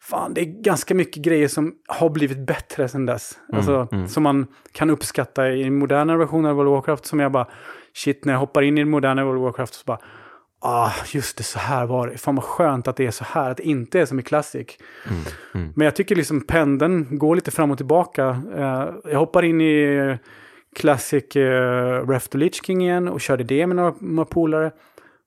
fan 0.02 0.34
det 0.34 0.40
är 0.40 0.62
ganska 0.62 0.94
mycket 0.94 1.22
grejer 1.22 1.48
som 1.48 1.74
har 1.88 2.10
blivit 2.10 2.46
bättre 2.46 2.88
sedan 2.88 3.06
dess. 3.06 3.38
Mm, 3.48 3.56
Alltså, 3.58 3.88
mm. 3.92 4.08
Som 4.08 4.22
man 4.22 4.46
kan 4.72 4.90
uppskatta 4.90 5.50
i 5.52 5.70
moderna 5.70 6.16
versioner 6.16 6.50
av 6.50 6.56
World 6.56 6.68
of 6.68 6.74
Warcraft 6.74 7.06
som 7.06 7.20
jag 7.20 7.32
bara, 7.32 7.48
shit 7.94 8.24
när 8.24 8.32
jag 8.32 8.40
hoppar 8.40 8.62
in 8.62 8.78
i 8.78 8.80
den 8.80 8.90
moderna 8.90 9.24
World 9.24 9.38
of 9.38 9.44
Warcraft 9.44 9.74
så 9.74 9.82
bara, 9.86 9.98
ah 10.60 10.92
just 11.12 11.36
det 11.36 11.42
så 11.42 11.58
här 11.58 11.86
var 11.86 12.08
det. 12.08 12.18
Fan 12.18 12.34
vad 12.34 12.44
skönt 12.44 12.88
att 12.88 12.96
det 12.96 13.06
är 13.06 13.10
så 13.10 13.24
här, 13.24 13.50
att 13.50 13.56
det 13.56 13.62
inte 13.62 14.00
är 14.00 14.06
som 14.06 14.20
i 14.20 14.22
Classic. 14.22 14.66
Mm. 15.10 15.22
Mm. 15.54 15.72
Men 15.76 15.84
jag 15.84 15.96
tycker 15.96 16.16
liksom 16.16 16.40
pendeln 16.40 17.18
går 17.18 17.34
lite 17.34 17.50
fram 17.50 17.70
och 17.70 17.76
tillbaka. 17.76 18.42
Eh, 18.56 18.88
jag 19.12 19.18
hoppar 19.18 19.42
in 19.42 19.60
i 19.60 19.82
eh, 19.82 20.16
Classic 20.76 21.36
uh, 21.36 22.08
Ref 22.08 22.28
to 22.28 22.38
Lich 22.38 22.64
King 22.64 22.82
igen 22.82 23.08
och 23.08 23.20
körde 23.20 23.44
det 23.44 23.66
med 23.66 23.76
några, 23.76 23.94
några 24.00 24.24
polare. 24.24 24.72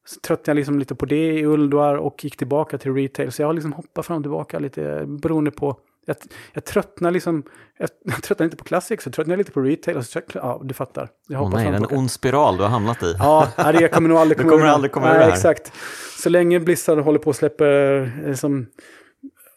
Så 0.05 0.19
tröttnade 0.19 0.51
jag 0.51 0.55
liksom 0.55 0.79
lite 0.79 0.95
på 0.95 1.05
det 1.05 1.33
i 1.33 1.45
Ulduar 1.45 1.95
och 1.95 2.23
gick 2.23 2.37
tillbaka 2.37 2.77
till 2.77 2.93
retail. 2.93 3.31
Så 3.31 3.41
jag 3.41 3.47
har 3.47 3.53
liksom 3.53 3.73
hoppat 3.73 4.05
fram 4.05 4.17
och 4.17 4.23
tillbaka 4.23 4.59
lite 4.59 5.05
beroende 5.07 5.51
på... 5.51 5.77
Jag, 6.05 6.15
jag 6.53 6.65
tröttnar 6.65 7.11
liksom... 7.11 7.43
Jag, 7.77 7.89
jag 8.03 8.23
tröttnar 8.23 8.43
inte 8.43 8.57
på 8.57 8.63
Classic 8.63 9.01
så 9.01 9.11
tröttnar 9.11 9.33
jag 9.33 9.37
lite 9.37 9.51
på 9.51 9.61
retail. 9.61 9.97
Och 9.97 10.05
så, 10.05 10.21
ja, 10.33 10.61
du 10.63 10.73
fattar. 10.73 11.09
Jag 11.27 11.41
Åh 11.41 11.45
hoppar 11.47 11.57
nej, 11.63 11.67
en 11.67 11.85
ond 11.97 12.11
spiral 12.11 12.57
du 12.57 12.63
har 12.63 12.69
hamnat 12.69 13.03
i. 13.03 13.15
Ja, 13.19 13.47
nej, 13.57 13.73
det 13.73 13.87
kommer 13.87 14.09
nog 14.09 14.17
aldrig 14.17 14.37
Du 14.37 14.43
komma 14.43 14.51
kommer 14.51 14.65
ur 14.65 14.69
aldrig 14.69 14.91
komma 14.91 15.15
ur 15.15 15.19
det. 15.19 15.25
Exakt. 15.25 15.71
Så 16.19 16.29
länge 16.29 16.59
Blizzard 16.59 16.99
håller 16.99 17.19
på 17.19 17.29
och 17.29 17.35
släpper 17.35 18.01
eh, 18.01 18.27
liksom, 18.29 18.67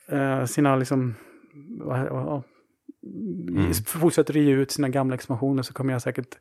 eh, 0.08 0.44
sina 0.44 0.76
liksom... 0.76 1.14
vad- 1.80 2.42
Mm. 3.48 3.72
Fortsätter 3.74 4.34
ge 4.34 4.52
ut 4.52 4.70
sina 4.70 4.88
gamla 4.88 5.14
expansioner 5.14 5.62
så 5.62 5.72
kommer 5.72 5.92
jag 5.92 6.02
säkert 6.02 6.38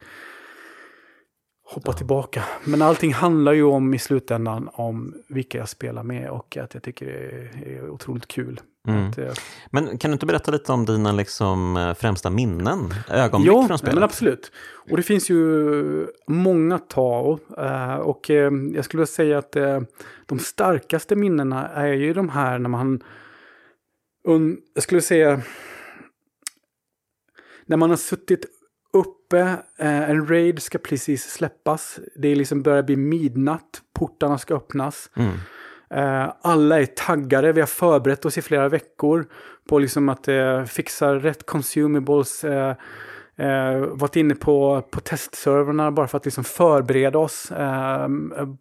hoppa 1.64 1.93
tillbaka. 1.93 2.43
Men 2.64 2.82
allting 2.82 3.14
handlar 3.14 3.53
ju 3.53 3.64
om 3.64 3.93
i 3.93 3.99
slutändan 3.99 4.70
om 4.74 5.14
vilka 5.30 5.58
jag 5.58 5.70
spelar 5.70 6.03
med 6.03 6.30
och 6.30 6.58
att 6.58 6.74
jag 6.74 6.84
tycker 6.84 7.05
det 7.05 7.76
är 7.76 7.89
otroligt 7.89 8.28
kul. 8.28 8.62
Mm. 8.88 9.12
Men 9.72 9.98
kan 9.98 10.12
du 10.12 10.14
inte 10.14 10.26
berätta 10.26 10.52
lite 10.52 10.72
om 10.72 10.86
dina 10.86 11.12
liksom, 11.12 11.78
eh, 11.78 11.94
främsta 11.94 12.30
minnen, 12.30 12.94
ögonblick 13.10 13.54
Jo, 13.54 13.68
från 13.68 13.78
spelet? 13.78 13.94
men 13.96 14.04
absolut. 14.04 14.52
Och 14.92 14.98
det 14.98 15.04
finns 15.04 15.30
ju 15.30 16.08
många 16.28 16.76
att 16.76 16.90
ta 16.90 17.02
av. 17.02 17.40
eh, 17.58 17.96
och 17.96 18.30
eh, 18.30 18.52
jag 18.74 18.86
skulle 18.86 19.00
vilja 19.00 19.08
säga 19.08 19.38
att 19.38 19.52
de 20.26 20.40
starkaste 20.40 21.16
minnena 21.16 21.68
är 21.68 21.94
ju 21.94 22.14
de 22.14 22.30
här 22.30 22.60
när 22.60 22.70
man... 22.70 23.04
Jag 24.74 24.84
skulle 24.84 25.02
säga... 25.02 25.42
När 27.66 27.78
man 27.78 27.90
har 27.90 27.98
suttit 27.98 28.46
uppe, 28.94 29.58
en 29.78 30.28
raid 30.28 30.62
ska 30.62 30.78
precis 30.78 31.24
släppas. 31.24 32.00
Det 32.16 32.28
är 32.28 32.36
liksom 32.36 32.62
börjar 32.64 32.84
bli 32.84 32.96
midnatt, 32.96 33.82
portarna 34.00 34.38
ska 34.38 34.56
öppnas. 34.56 35.10
Mm. 35.16 35.32
Eh, 35.90 36.34
alla 36.42 36.80
är 36.80 36.86
taggade, 36.86 37.52
vi 37.52 37.60
har 37.60 37.68
förberett 37.68 38.26
oss 38.26 38.38
i 38.38 38.42
flera 38.42 38.70
veckor 38.70 39.26
på 39.70 39.80
liksom 39.80 40.10
att 40.10 40.28
eh, 40.28 40.64
fixa 40.64 41.16
rätt 41.16 41.46
consumables. 41.46 42.44
Eh, 42.44 42.76
eh, 43.38 43.80
varit 43.80 44.16
inne 44.16 44.36
på, 44.36 44.82
på 44.92 45.00
testserverna 45.00 45.92
bara 45.92 46.08
för 46.08 46.18
att 46.18 46.26
liksom 46.26 46.44
förbereda 46.44 47.20
oss 47.20 47.52
eh, 47.52 48.08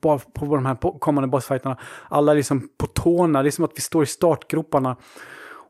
på 0.01 0.21
de 0.35 0.67
här 0.67 0.99
kommande 0.99 1.29
bossfighterna. 1.29 1.79
Alla 2.09 2.33
är 2.33 2.37
liksom 2.37 2.69
på 2.79 2.87
tårna, 2.87 3.43
det 3.43 3.49
är 3.49 3.51
som 3.51 3.65
att 3.65 3.77
vi 3.77 3.81
står 3.81 4.03
i 4.03 4.07
startgroparna. 4.07 4.97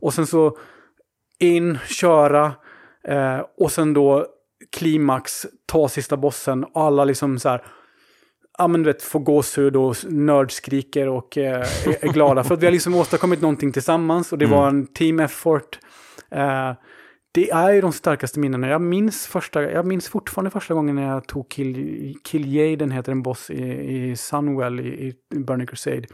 Och 0.01 0.15
sen 0.15 0.27
så 0.27 0.59
in, 1.39 1.79
köra 1.87 2.53
eh, 3.05 3.41
och 3.59 3.73
sen 3.73 3.95
då 3.95 4.27
klimax, 4.77 5.47
ta 5.67 5.89
sista 5.89 6.17
bossen. 6.17 6.65
Och 6.65 6.83
alla 6.83 7.05
liksom 7.05 7.39
så 7.39 7.49
här 7.49 7.65
ja 8.59 8.69
men 8.69 8.83
du 8.83 8.87
vet, 8.93 9.03
får 9.03 9.21
gåshud 9.21 9.77
och 9.77 9.97
nördskriker 10.09 11.09
och 11.09 11.39
eh, 11.39 11.61
är, 11.87 12.13
glada. 12.13 12.45
för 12.45 12.55
att 12.55 12.63
vi 12.63 12.67
har 12.67 12.73
liksom 12.73 12.95
åstadkommit 12.95 13.41
någonting 13.41 13.73
tillsammans 13.73 14.33
och 14.33 14.39
det 14.39 14.47
var 14.47 14.69
en 14.69 14.87
team 14.87 15.21
effort. 15.21 15.79
Eh, 16.31 16.73
det 17.33 17.51
är 17.51 17.73
ju 17.73 17.81
de 17.81 17.93
starkaste 17.93 18.39
minnena. 18.39 18.69
Jag 18.69 18.81
minns, 18.81 19.27
första, 19.27 19.63
jag 19.63 19.87
minns 19.87 20.09
fortfarande 20.09 20.51
första 20.51 20.75
gången 20.75 20.97
när 20.97 21.09
jag 21.09 21.27
tog 21.27 21.49
Kill, 22.25 22.55
Jaden, 22.55 22.91
heter 22.91 23.13
en 23.13 23.23
boss 23.23 23.51
i, 23.51 23.63
i 23.63 24.17
Sunwell 24.17 24.81
i, 24.81 25.15
i 25.33 25.39
Burning 25.39 25.67
Crusade. 25.67 26.07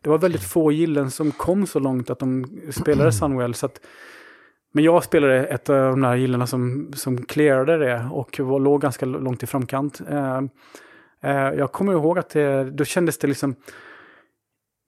Det 0.00 0.10
var 0.10 0.18
väldigt 0.18 0.42
få 0.42 0.72
gillen 0.72 1.10
som 1.10 1.32
kom 1.32 1.66
så 1.66 1.78
långt 1.78 2.10
att 2.10 2.18
de 2.18 2.60
spelade 2.70 3.12
Sunwell. 3.12 3.54
Så 3.54 3.66
att, 3.66 3.80
men 4.72 4.84
jag 4.84 5.04
spelade 5.04 5.46
ett 5.46 5.70
av 5.70 5.76
de 5.76 6.00
där 6.00 6.16
gillena 6.16 6.46
som, 6.46 6.92
som 6.94 7.22
clearade 7.22 7.78
det 7.78 8.08
och 8.12 8.40
var, 8.40 8.60
låg 8.60 8.80
ganska 8.80 9.06
långt 9.06 9.42
i 9.42 9.46
framkant. 9.46 10.00
Eh, 10.08 10.40
jag 11.28 11.72
kommer 11.72 11.92
ihåg 11.92 12.18
att 12.18 12.28
det, 12.30 12.70
då 12.70 12.84
kändes 12.84 13.18
det 13.18 13.26
liksom... 13.28 13.54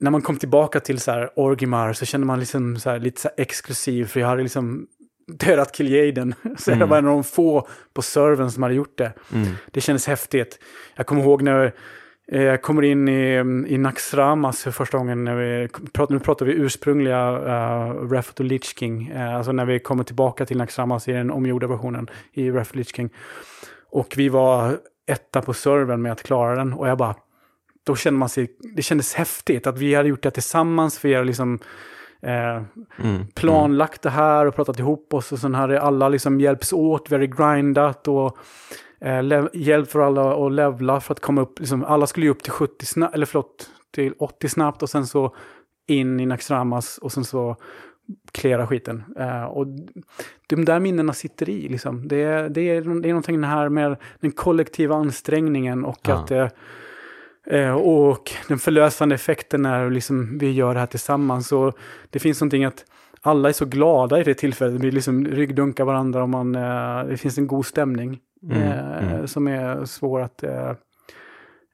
När 0.01 0.11
man 0.11 0.23
kom 0.23 0.37
tillbaka 0.37 0.81
till 0.81 1.01
så 1.01 1.11
här 1.11 1.31
Orgrimmar 1.37 1.93
så 1.93 2.05
kände 2.07 2.27
man 2.27 2.39
liksom 2.41 2.77
så 2.77 2.91
här, 2.91 2.99
lite 2.99 3.21
så 3.21 3.29
exklusiv. 3.37 4.05
För 4.05 4.21
jag 4.21 4.27
hade 4.29 4.43
liksom 4.43 4.87
dödat 5.47 5.79
Kil'jaeden. 5.79 6.35
Så 6.59 6.71
jag 6.71 6.77
Mm. 6.77 6.89
var 6.89 6.99
en 6.99 7.07
av 7.07 7.13
de 7.15 7.25
få 7.25 7.69
på 7.95 8.03
servern 8.03 8.51
som 8.51 8.63
hade 8.63 8.75
gjort 8.75 8.99
det. 8.99 9.13
Mm. 9.35 9.49
Det 9.71 9.81
kändes 9.81 10.07
häftigt. 10.07 10.59
Jag 10.97 11.07
kommer 11.07 11.23
ihåg 11.23 11.43
när 11.43 11.73
eh, 12.33 12.43
jag 12.43 12.63
kommer 12.63 12.83
in 12.83 13.09
i, 13.09 13.35
i 13.69 13.79
Naxramas 13.79 14.63
för 14.63 14.71
första 14.71 14.99
gången. 14.99 15.25
När 15.25 15.37
vi, 15.37 15.69
nu 16.09 16.19
pratar 16.19 16.47
vi 16.47 16.53
ursprungliga 16.53 17.31
uh, 17.33 17.95
Wrath 18.05 18.33
to 18.33 18.43
Lich 18.43 18.79
King. 18.79 19.09
Eh, 19.09 19.37
alltså 19.37 19.53
när 19.53 19.65
vi 19.65 19.79
kommer 19.79 20.05
tillbaka 20.05 20.47
till 20.47 20.57
Naxramas 20.59 21.09
i 21.09 21.13
den 21.13 21.31
omgjorda 21.31 21.67
versionen 21.67 22.11
i 22.33 22.51
Wrath 22.51 22.71
of 22.71 22.75
Lich 22.75 22.95
King. 22.97 23.11
Och 23.91 24.15
vi 24.17 24.29
var 24.29 24.79
etta 25.11 25.43
på 25.43 25.53
servern 25.55 26.03
med 26.03 26.13
att 26.13 26.23
klara 26.23 26.55
den. 26.57 26.73
Och 26.73 26.89
jag 26.89 26.99
bara, 26.99 27.15
då 27.87 27.97
kände 27.97 28.19
man 28.19 28.29
sig, 28.29 28.57
det 28.77 28.83
kändes 28.83 29.15
häftigt 29.15 29.67
att 29.67 29.79
vi 29.79 29.95
hade 29.95 30.09
gjort 30.09 30.23
det 30.23 30.31
tillsammans. 30.31 31.05
Vi 31.05 31.15
hade 31.15 31.27
liksom 31.27 31.59
eh, 32.23 32.63
Mm. 33.05 33.27
planlagt 33.35 34.03
det 34.03 34.11
här 34.11 34.47
och 34.47 34.55
pratat 34.55 34.79
ihop 34.79 35.15
oss. 35.15 35.33
Och 35.33 35.39
sen 35.39 35.55
hade 35.55 35.81
alla 35.81 36.09
liksom 36.09 36.41
hjälps 36.41 36.73
åt, 36.73 37.11
vi 37.11 37.15
hade 37.15 37.27
grindat 37.27 38.09
och 38.09 38.39
eh, 39.01 39.23
lev- 39.23 39.51
hjälp 39.53 39.91
för 39.91 40.01
alla 40.01 40.47
att 40.47 40.53
levla 40.53 41.01
för 41.01 41.13
att 41.15 41.21
komma 41.21 41.41
upp. 41.41 41.59
Liksom, 41.59 41.85
alla 41.85 42.07
skulle 42.07 42.27
ju 42.27 42.31
upp 42.33 42.43
till 42.43 42.53
70 42.53 42.87
snabbt, 42.87 43.15
eller 43.15 43.27
förlåt, 43.27 43.71
till 43.95 44.15
80 44.19 44.49
snabbt 44.49 44.83
och 44.83 44.91
sen 44.91 45.07
så 45.07 45.35
in 45.87 46.21
i 46.21 46.27
Naxxramas 46.27 46.99
och 46.99 47.13
sen 47.13 47.25
så 47.25 47.57
klära 48.33 48.67
skiten. 48.67 49.05
Eh, 49.19 49.45
och 49.45 49.67
de 50.47 50.65
där 50.65 50.81
minnena 50.81 51.13
sitter 51.13 51.49
i. 51.49 51.69
Liksom. 51.69 52.09
Det, 52.09 52.23
är, 52.23 52.49
det, 52.49 52.61
är, 52.61 52.81
det 53.01 53.09
är 53.09 53.13
någonting 53.13 53.45
här 53.45 53.69
med 53.69 53.97
den 54.21 54.33
kollektiva 54.33 54.97
ansträngningen 54.97 55.85
och 55.85 55.99
Ja. 56.03 56.15
att 56.15 56.31
eh, 56.31 56.49
eh, 57.47 57.75
och 57.75 58.31
den 58.49 58.59
förlösande 58.59 59.15
effekten 59.15 59.63
när 59.63 59.91
liksom 59.91 60.39
vi 60.39 60.53
gör 60.53 60.75
det 60.75 60.81
här 60.81 60.87
tillsammans. 60.87 61.53
Och 61.53 61.79
det 62.11 62.19
finns 62.19 62.41
någonting 62.41 62.65
att 62.65 62.85
alla 63.21 63.49
är 63.49 63.53
så 63.53 63.65
glada 63.65 64.21
i 64.21 64.25
det 64.25 64.35
tillfället. 64.35 64.81
Vi 64.81 64.91
liksom 64.91 65.27
ryggdunkar 65.27 65.85
varandra 65.85 66.23
och 66.23 66.29
man, 66.29 66.55
eh, 66.55 67.05
det 67.09 67.17
finns 67.17 67.39
en 67.39 67.47
god 67.47 67.67
stämning. 67.67 68.19
Mm, 68.43 68.63
mm. 68.63 69.27
Som 69.29 69.49
är 69.49 69.85
svår 69.85 70.21
att... 70.21 70.45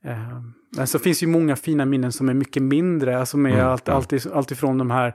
Eh, 0.08 0.40
men 0.76 0.86
så 0.86 0.98
finns 0.98 1.22
ju 1.22 1.26
många 1.26 1.56
fina 1.56 1.84
minnen 1.84 2.12
som 2.12 2.28
är 2.28 2.34
mycket 2.34 2.62
mindre. 2.62 3.26
Som 3.26 3.46
är 3.46 3.50
Mm, 3.50 3.66
allt, 3.66 3.88
alltid, 3.88 4.26
alltifrån 4.32 4.78
de 4.78 4.90
här 4.90 5.14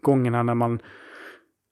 gångerna 0.00 0.42
när 0.42 0.54
man... 0.54 0.78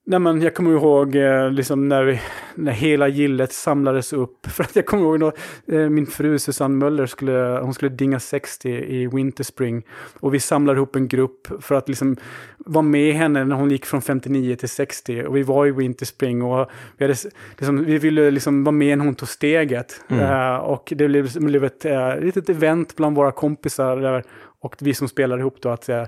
När 0.04 0.18
man, 0.18 0.42
jag 0.42 0.54
kommer 0.54 0.70
ihåg 0.70 1.16
eh, 1.16 1.50
liksom 1.50 1.88
när, 1.88 2.04
vi, 2.04 2.20
när 2.54 2.72
hela 2.72 3.08
gillet 3.08 3.52
samlades 3.52 4.12
upp. 4.12 4.46
För 4.46 4.64
att 4.64 4.76
jag 4.76 4.86
kommer 4.86 5.02
ihåg 5.02 5.20
då, 5.20 5.32
eh, 5.76 5.88
min 5.88 6.06
fru 6.06 6.38
Susanne 6.38 6.74
Möller 6.74 7.06
skulle, 7.06 7.60
hon 7.62 7.74
skulle 7.74 7.90
dinga 7.90 8.20
60 8.20 8.70
i 8.70 9.06
Winterspring. 9.06 9.82
Och 10.20 10.34
vi 10.34 10.40
samlade 10.40 10.76
ihop 10.76 10.96
en 10.96 11.08
grupp 11.08 11.48
för 11.60 11.74
att 11.74 11.88
liksom 11.88 12.16
vara 12.58 12.82
med 12.82 13.14
henne 13.14 13.44
när 13.44 13.56
hon 13.56 13.70
gick 13.70 13.86
från 13.86 14.02
59 14.02 14.56
till 14.56 14.68
60. 14.68 15.24
Och 15.24 15.36
vi 15.36 15.42
var 15.42 15.66
i 15.66 15.70
Winterspring 15.70 16.42
och 16.42 16.70
vi, 16.96 17.04
hade, 17.04 17.16
liksom, 17.58 17.84
vi 17.84 17.98
ville 17.98 18.30
liksom 18.30 18.64
vara 18.64 18.72
med 18.72 18.98
när 18.98 19.04
hon 19.04 19.14
tog 19.14 19.28
steget. 19.28 20.04
Mm. 20.08 20.24
Eh, 20.24 20.56
och 20.56 20.92
det 20.96 21.08
blev, 21.08 21.32
det 21.32 21.40
blev 21.40 21.64
ett 21.64 21.84
eh, 21.84 22.20
litet 22.20 22.48
event 22.48 22.96
bland 22.96 23.16
våra 23.16 23.32
kompisar 23.32 23.96
där, 23.96 24.24
och 24.60 24.76
vi 24.80 24.94
som 24.94 25.08
spelade 25.08 25.40
ihop 25.40 25.56
då 25.60 25.68
att 25.68 25.88
uh, 25.88 26.04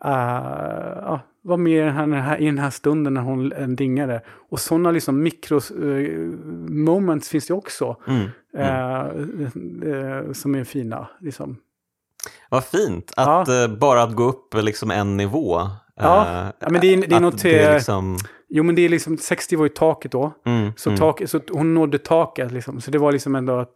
ja, 0.00 1.20
vara 1.42 1.56
med 1.56 1.72
i 1.72 1.76
den, 1.76 2.12
här, 2.12 2.36
i 2.40 2.46
den 2.46 2.58
här 2.58 2.70
stunden 2.70 3.14
när 3.14 3.20
hon 3.20 3.52
eh, 3.52 3.68
dingade. 3.68 4.22
Och 4.48 4.60
sådana 4.60 4.90
liksom 4.90 5.22
mikros 5.22 5.70
eh, 5.70 7.18
finns 7.30 7.46
det 7.46 7.54
också. 7.54 7.96
Mm. 8.06 8.26
Mm. 8.54 9.42
eh, 9.82 9.92
eh, 9.92 10.32
som 10.32 10.54
är 10.54 10.64
fina. 10.64 11.08
Liksom. 11.20 11.56
Vad 12.50 12.64
fint 12.64 13.12
att 13.16 13.48
eh, 13.48 13.68
bara 13.78 14.02
att 14.02 14.14
gå 14.16 14.24
upp 14.24 14.54
liksom 14.54 14.90
en 14.90 15.16
nivå. 15.16 15.60
Ja. 15.96 16.52
Ja, 16.58 16.68
men 16.70 16.80
det 16.80 16.86
är- 16.94 17.06
det 17.08 17.14
är 17.16 17.20
något, 17.20 17.42
det 17.42 17.62
är 17.62 17.74
liksom, 17.74 18.16
Jo 18.48 18.64
men 18.64 18.74
det 18.74 18.82
är 18.82 18.88
liksom, 18.88 19.18
60 19.18 19.56
var 19.56 19.64
ju 19.64 19.68
taket 19.68 20.12
då. 20.12 20.32
mm, 20.46 20.72
Så, 20.76 20.90
mm. 20.90 20.98
tak, 21.00 21.22
så 21.26 21.40
hon 21.52 21.74
nådde 21.74 21.98
taket 21.98 22.52
liksom. 22.52 22.80
Så 22.80 22.90
det 22.90 22.98
var 22.98 23.12
liksom 23.12 23.34
ändå 23.34 23.56
att 23.58 23.72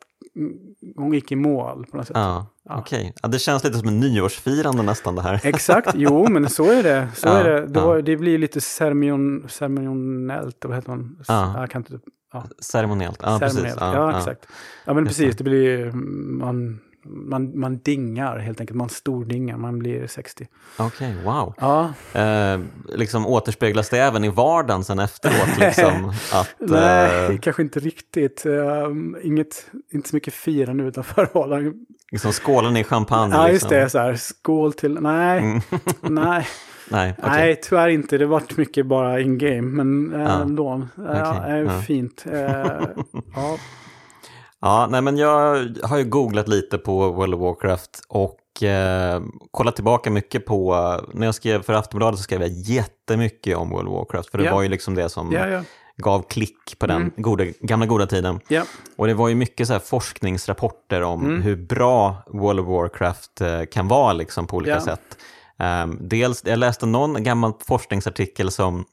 hon 0.97 1.13
gick 1.13 1.33
i 1.33 1.37
mål 1.37 1.87
på 1.91 1.97
något 1.97 2.07
sätt. 2.07 2.17
Ja, 2.17 2.47
Ja. 2.69 2.79
okej. 2.79 3.13
Ja, 3.23 3.29
det 3.29 3.39
känns 3.39 3.65
lite 3.65 3.79
som 3.79 3.89
en 3.89 4.01
nyårsfirande 4.01 4.83
nästan 4.83 5.15
det 5.15 5.23
här. 5.23 5.41
Exakt, 5.47 5.91
jo 5.95 6.29
men 6.29 6.49
så 6.51 6.71
är 6.71 6.83
det. 6.83 7.09
Så 7.15 7.29
Ja, 7.29 7.33
är 7.39 7.45
det. 7.61 7.81
Var, 7.81 8.03
det 8.03 8.17
blir 8.17 8.39
lite 8.39 8.61
ceremonion, 8.61 9.47
ceremoniellt, 9.49 10.65
vad 10.65 10.75
heter 10.77 10.89
man? 10.91 11.19
Ja. 11.29 11.67
Kan 11.71 11.81
inte, 11.81 11.99
ja. 12.33 12.45
Ceremoniellt. 12.59 13.19
Ja, 13.23 13.39
precis. 13.39 13.61
ceremoniellt. 13.61 13.81
Ja, 13.97 14.19
exakt. 14.19 14.47
Ja 14.85 14.95
men 14.95 15.07
precis, 15.07 15.37
det 15.37 15.45
blir, 15.45 15.93
man, 15.93 16.81
man, 17.05 17.59
man 17.61 17.79
dingar 17.79 18.39
helt 18.39 18.61
enkelt, 18.61 18.77
man 18.77 18.89
stordingar, 18.89 19.57
man 19.57 19.79
blir 19.79 20.07
60. 20.07 20.47
Okej, 20.77 21.15
wow. 21.25 21.55
Ja, 21.59 21.93
Eh, 22.21 22.61
liksom 22.89 23.27
återspeglas 23.27 23.89
det 23.89 23.99
även 23.99 24.25
i 24.25 24.29
vardagen 24.29 24.85
sen 24.85 24.99
efteråt? 24.99 25.49
Liksom, 25.59 26.13
att, 26.33 26.55
nej, 26.59 27.27
eh, 27.33 27.39
kanske 27.39 27.63
inte 27.63 27.81
riktigt. 27.81 28.47
Um, 28.47 29.17
inget, 29.23 29.67
inte 29.93 30.09
så 30.09 30.17
mycket 30.17 30.35
firande 30.35 30.85
utanför 30.85 31.29
Arlanda. 31.35 31.73
liksom 32.11 32.33
skålen 32.33 32.77
i 32.77 32.85
champagne? 32.85 33.35
Ja, 33.35 33.49
just 33.49 33.63
liksom. 33.65 33.79
det, 33.79 33.91
så 33.91 33.99
här, 33.99 34.17
skål 34.17 34.73
till, 34.73 34.99
nej, 35.01 35.39
Mm. 35.39 35.61
nej. 36.01 36.47
Nej, 36.89 37.15
okej. 37.19 37.31
Nej, 37.31 37.61
tyvärr 37.63 37.89
inte. 37.89 38.19
Det 38.19 38.27
varit 38.27 38.57
mycket 38.57 38.87
bara 38.87 39.21
in-game, 39.21 39.63
men 39.63 40.15
äh, 40.15 40.21
Ja. 40.21 40.43
ändå. 40.43 40.87
Ja, 40.97 41.41
Okej, 41.41 41.53
äh, 41.53 41.59
ja. 41.59 41.81
Fint. 41.81 42.25
Äh, 42.33 42.41
ja. 43.35 43.57
Ja, 44.65 44.87
nej, 44.91 45.01
men 45.03 45.17
jag 45.19 45.69
har 45.83 45.99
ju 45.99 46.05
googlat 46.05 46.49
lite 46.49 46.79
på 46.79 47.11
World 47.11 47.35
of 47.35 47.41
Warcraft 47.41 47.91
och 48.09 48.63
eh, 48.63 49.23
kollat 49.51 49.75
tillbaka 49.75 50.11
mycket 50.11 50.47
på, 50.47 50.75
när 51.13 51.27
jag 51.27 51.35
skrev 51.35 51.63
för 51.63 51.73
Aftonbladet 51.73 52.19
så 52.19 52.23
skrev 52.23 52.41
jag 52.41 52.51
jättemycket 52.51 53.57
om 53.57 53.71
World 53.71 53.89
of 53.89 53.95
Warcraft, 53.95 54.31
för 54.31 54.39
det 54.39 54.45
Ja. 54.45 54.55
var 54.55 54.63
ju 54.63 54.69
liksom 54.69 54.95
det 54.95 55.09
som 55.09 55.33
ja, 55.33 55.49
ja. 55.49 55.61
gav 55.97 56.23
klick 56.23 56.79
på 56.79 56.87
den 56.87 56.97
Mm. 57.03 57.13
goda, 57.17 57.45
gamla 57.61 57.87
goda 57.87 58.07
tiden. 58.07 58.41
Och 58.97 59.07
det 59.07 59.15
var 59.15 59.29
ju 59.29 59.35
mycket 59.35 59.69
så 59.69 59.79
forskningsrapporter 59.81 61.03
om 61.03 61.25
Mm. 61.25 61.43
hur 61.43 61.57
bra 61.57 62.17
World 62.27 62.61
of 62.61 62.67
Warcraft 62.67 63.41
eh, 63.41 63.63
kan 63.73 63.89
vara 63.89 64.13
liksom 64.13 64.47
på 64.47 64.57
olika 64.57 64.81
sätt. 64.81 65.19
Ehm, 65.59 65.99
dels, 66.01 66.43
jag 66.45 66.59
läste 66.59 66.87
någon 66.87 67.23
gammal 67.23 67.53
forskningsartikel 67.67 68.51
som 68.51 68.85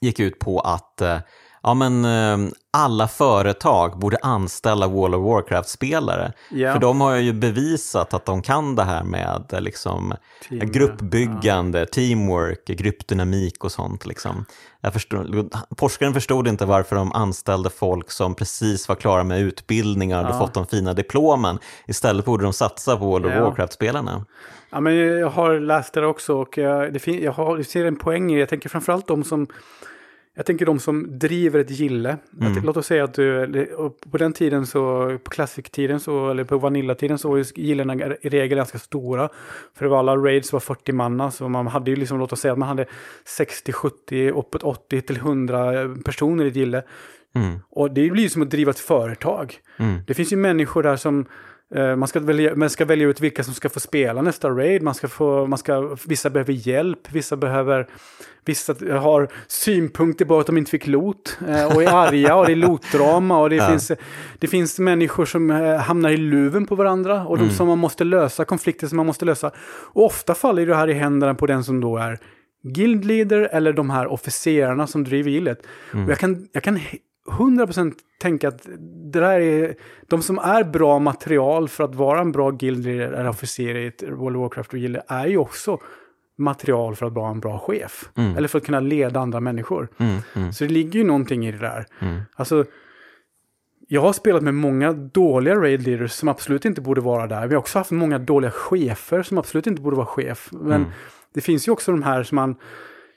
gick 0.00 0.20
ut 0.20 0.38
på 0.38 0.60
att 0.60 1.00
eh, 1.00 1.18
ja, 1.66 1.74
men, 1.74 2.04
eh, 2.04 2.48
alla 2.72 3.08
företag 3.08 3.98
borde 3.98 4.16
anställa 4.22 4.86
World 4.86 5.14
of 5.14 5.24
Warcraft-spelare. 5.24 6.32
Ja. 6.50 6.72
För 6.72 6.80
de 6.80 7.00
har 7.00 7.16
ju 7.16 7.32
bevisat 7.32 8.14
att 8.14 8.24
de 8.24 8.42
kan 8.42 8.76
det 8.76 8.82
här 8.82 9.04
med 9.04 9.44
liksom, 9.60 10.14
Team, 10.48 10.58
gruppbyggande, 10.72 11.86
teamwork, 11.86 12.66
gruppdynamik 12.66 13.64
och 13.64 13.72
sånt. 13.72 14.06
Liksom. 14.06 14.44
Förstod, 14.92 15.54
forskaren 15.78 16.14
förstod 16.14 16.48
inte 16.48 16.66
varför 16.66 16.96
de 16.96 17.12
anställde 17.12 17.70
folk 17.70 18.10
som 18.10 18.34
precis 18.34 18.88
var 18.88 18.96
klara 18.96 19.24
med 19.24 19.40
utbildningar 19.40 20.18
och 20.18 20.24
hade 20.24 20.36
Ja. 20.36 20.40
fått 20.46 20.54
de 20.54 20.66
fina 20.66 20.92
diplomen. 20.92 21.58
Istället 21.86 22.24
borde 22.24 22.44
de 22.44 22.52
satsa 22.52 22.96
på 22.96 23.04
World 23.04 23.26
of 23.26 23.32
Ja. 23.32 23.40
Warcraft-spelarna. 23.44 24.24
Ja, 24.70 24.80
men 24.80 24.96
jag 24.96 25.30
har 25.30 25.60
läst 25.60 25.94
det 25.94 26.06
också 26.06 26.34
och 26.34 26.58
jag, 26.58 26.92
det 26.92 26.98
fin- 26.98 27.22
jag, 27.22 27.32
har, 27.32 27.56
jag 27.56 27.66
ser 27.66 27.84
en 27.84 27.96
poäng 27.96 28.30
i 28.30 28.34
det. 28.34 28.40
Jag 28.40 28.48
tänker 28.48 28.68
framförallt 28.68 29.06
de 29.06 29.24
som 29.24 29.46
jag 30.36 30.46
tänker 30.46 30.66
de 30.66 30.78
som 30.78 31.18
driver 31.18 31.60
ett 31.60 31.70
gille. 31.70 32.18
Mm. 32.40 32.52
Att, 32.52 32.64
låt 32.64 32.76
oss 32.76 32.86
säga 32.86 33.04
att 33.04 33.14
du, 33.14 33.68
på 34.10 34.18
den 34.18 34.32
tiden 34.32 34.66
så, 34.66 35.18
på 35.24 35.30
Classic-tiden 35.30 36.00
så, 36.00 36.30
eller 36.30 36.44
på 36.44 36.58
Vanilla-tiden 36.58 37.18
så 37.18 37.28
var 37.28 37.36
ju 37.36 37.44
gillena 37.54 37.94
i 38.20 38.28
regel 38.28 38.58
ganska 38.58 38.78
stora. 38.78 39.28
För 39.74 39.84
det 39.84 39.88
var 39.88 39.98
alla 39.98 40.16
raids 40.16 40.52
var 40.52 40.60
40 40.60 40.92
manna, 40.92 41.30
så 41.30 41.48
man 41.48 41.66
hade 41.66 41.90
ju 41.90 41.96
liksom, 41.96 42.18
låt 42.18 42.32
oss 42.32 42.40
säga 42.40 42.52
att 42.52 42.58
man 42.58 42.68
hade 42.68 42.86
60, 43.24 43.72
70, 43.72 44.30
uppåt 44.30 44.62
80 44.62 45.00
till 45.00 45.16
100 45.16 45.72
personer 46.04 46.44
i 46.44 46.48
ett 46.48 46.56
gille. 46.56 46.82
Mm, 47.34 47.58
Och 47.70 47.90
det 47.90 48.10
blir 48.10 48.22
ju 48.22 48.28
som 48.28 48.42
att 48.42 48.50
driva 48.50 48.70
ett 48.70 48.78
företag. 48.78 49.54
mm, 49.78 49.98
Det 50.06 50.14
finns 50.14 50.32
ju 50.32 50.36
människor 50.36 50.82
där 50.82 50.96
som 50.96 51.20
eh, 51.20 51.26
man 51.96 52.08
ska, 52.08 52.20
välja, 52.20 52.56
man 52.56 52.70
ska 52.70 52.84
välja 52.84 53.08
ut 53.08 53.20
vilka 53.20 53.44
som 53.44 53.54
ska 53.54 53.68
få 53.68 53.80
spela 53.80 54.22
nästa 54.22 54.50
raid. 54.50 54.82
Man 54.82 54.94
ska 54.94 55.08
få, 55.08 55.46
man 55.46 55.58
ska, 55.58 55.96
vissa 56.06 56.30
behöver 56.30 56.52
hjälp, 56.52 57.12
vissa 57.12 57.36
behöver... 57.36 57.86
Vissa 58.44 58.74
har 58.98 59.28
synpunkter 59.46 60.24
på 60.24 60.38
att 60.38 60.46
de 60.46 60.58
inte 60.58 60.70
fick 60.70 60.86
lot 60.86 61.38
eh, 61.48 61.76
och 61.76 61.82
är 61.82 61.88
arga 61.88 62.34
och 62.36 62.46
det 62.46 62.52
är 62.52 62.56
lotdrama 62.56 63.38
och 63.38 63.50
det, 63.50 63.56
Ja. 63.56 63.68
finns, 63.68 63.92
det 64.38 64.46
finns 64.46 64.78
människor 64.78 65.24
som 65.24 65.50
eh, 65.50 65.76
hamnar 65.76 66.10
i 66.10 66.16
luven 66.16 66.66
på 66.66 66.74
varandra 66.74 67.26
och 67.26 67.36
de 67.36 67.42
Mm. 67.42 67.54
som 67.54 67.68
man 67.68 67.78
måste 67.78 68.04
lösa, 68.04 68.44
konflikter 68.44 68.86
som 68.86 68.96
man 68.96 69.06
måste 69.06 69.24
lösa. 69.24 69.50
Och 69.92 70.04
ofta 70.04 70.34
faller 70.34 70.66
det 70.66 70.76
här 70.76 70.88
i 70.88 70.92
händerna 70.92 71.34
på 71.34 71.46
den 71.46 71.64
som 71.64 71.80
då 71.80 71.96
är 71.96 72.18
guildleader 72.62 73.48
eller 73.52 73.72
de 73.72 73.90
här 73.90 74.06
officerarna 74.06 74.86
som 74.86 75.04
driver 75.04 75.30
gillet. 75.30 75.66
Mm. 75.92 76.04
Och 76.04 76.10
jag 76.10 76.18
kan, 76.18 76.48
jag 76.52 76.62
kan 76.62 76.80
100% 77.26 77.94
tänka 78.20 78.48
att 78.48 78.62
det 79.12 79.20
där 79.20 79.40
är 79.40 79.74
de 80.08 80.22
som 80.22 80.38
är 80.38 80.64
bra 80.64 80.98
material 80.98 81.68
för 81.68 81.84
att 81.84 81.94
vara 81.94 82.20
en 82.20 82.32
bra 82.32 82.50
guildleader 82.50 83.12
eller 83.12 83.28
officer 83.28 83.76
i 83.76 83.86
ett 83.86 84.02
World 84.02 84.36
of 84.36 84.40
Warcraft 84.40 84.72
och 84.72 84.78
gille 84.78 85.02
är 85.08 85.26
ju 85.26 85.36
också 85.38 85.78
material 86.38 86.96
för 86.96 87.06
att 87.06 87.12
vara 87.12 87.30
en 87.30 87.40
bra 87.40 87.58
chef. 87.58 88.08
Mm. 88.14 88.36
Eller 88.36 88.48
för 88.48 88.58
att 88.58 88.64
kunna 88.66 88.80
leda 88.80 89.20
andra 89.20 89.40
människor. 89.40 89.88
mm, 89.98 90.16
mm, 90.34 90.52
Så 90.52 90.64
det 90.64 90.70
ligger 90.70 91.00
ju 91.00 91.06
någonting 91.06 91.46
i 91.46 91.52
det 91.52 91.58
där. 91.58 91.86
mm. 92.00 92.20
Alltså, 92.36 92.64
jag 93.88 94.00
har 94.00 94.12
spelat 94.12 94.42
med 94.42 94.54
många 94.54 94.92
dåliga 94.92 95.54
raid 95.54 95.82
leaders 95.86 96.12
som 96.12 96.28
absolut 96.28 96.64
inte 96.64 96.80
borde 96.80 97.00
vara 97.00 97.26
där. 97.26 97.46
Vi 97.46 97.54
har 97.54 97.60
också 97.60 97.78
haft 97.78 97.90
många 97.90 98.18
dåliga 98.18 98.50
chefer 98.50 99.22
som 99.22 99.38
absolut 99.38 99.66
inte 99.66 99.82
borde 99.82 99.96
vara 99.96 100.06
chef. 100.06 100.48
Men 100.52 100.72
Mm. 100.72 100.88
det 101.34 101.40
finns 101.40 101.68
ju 101.68 101.72
också 101.72 101.90
de 101.92 102.02
här 102.02 102.22
som 102.22 102.36
man, 102.36 102.56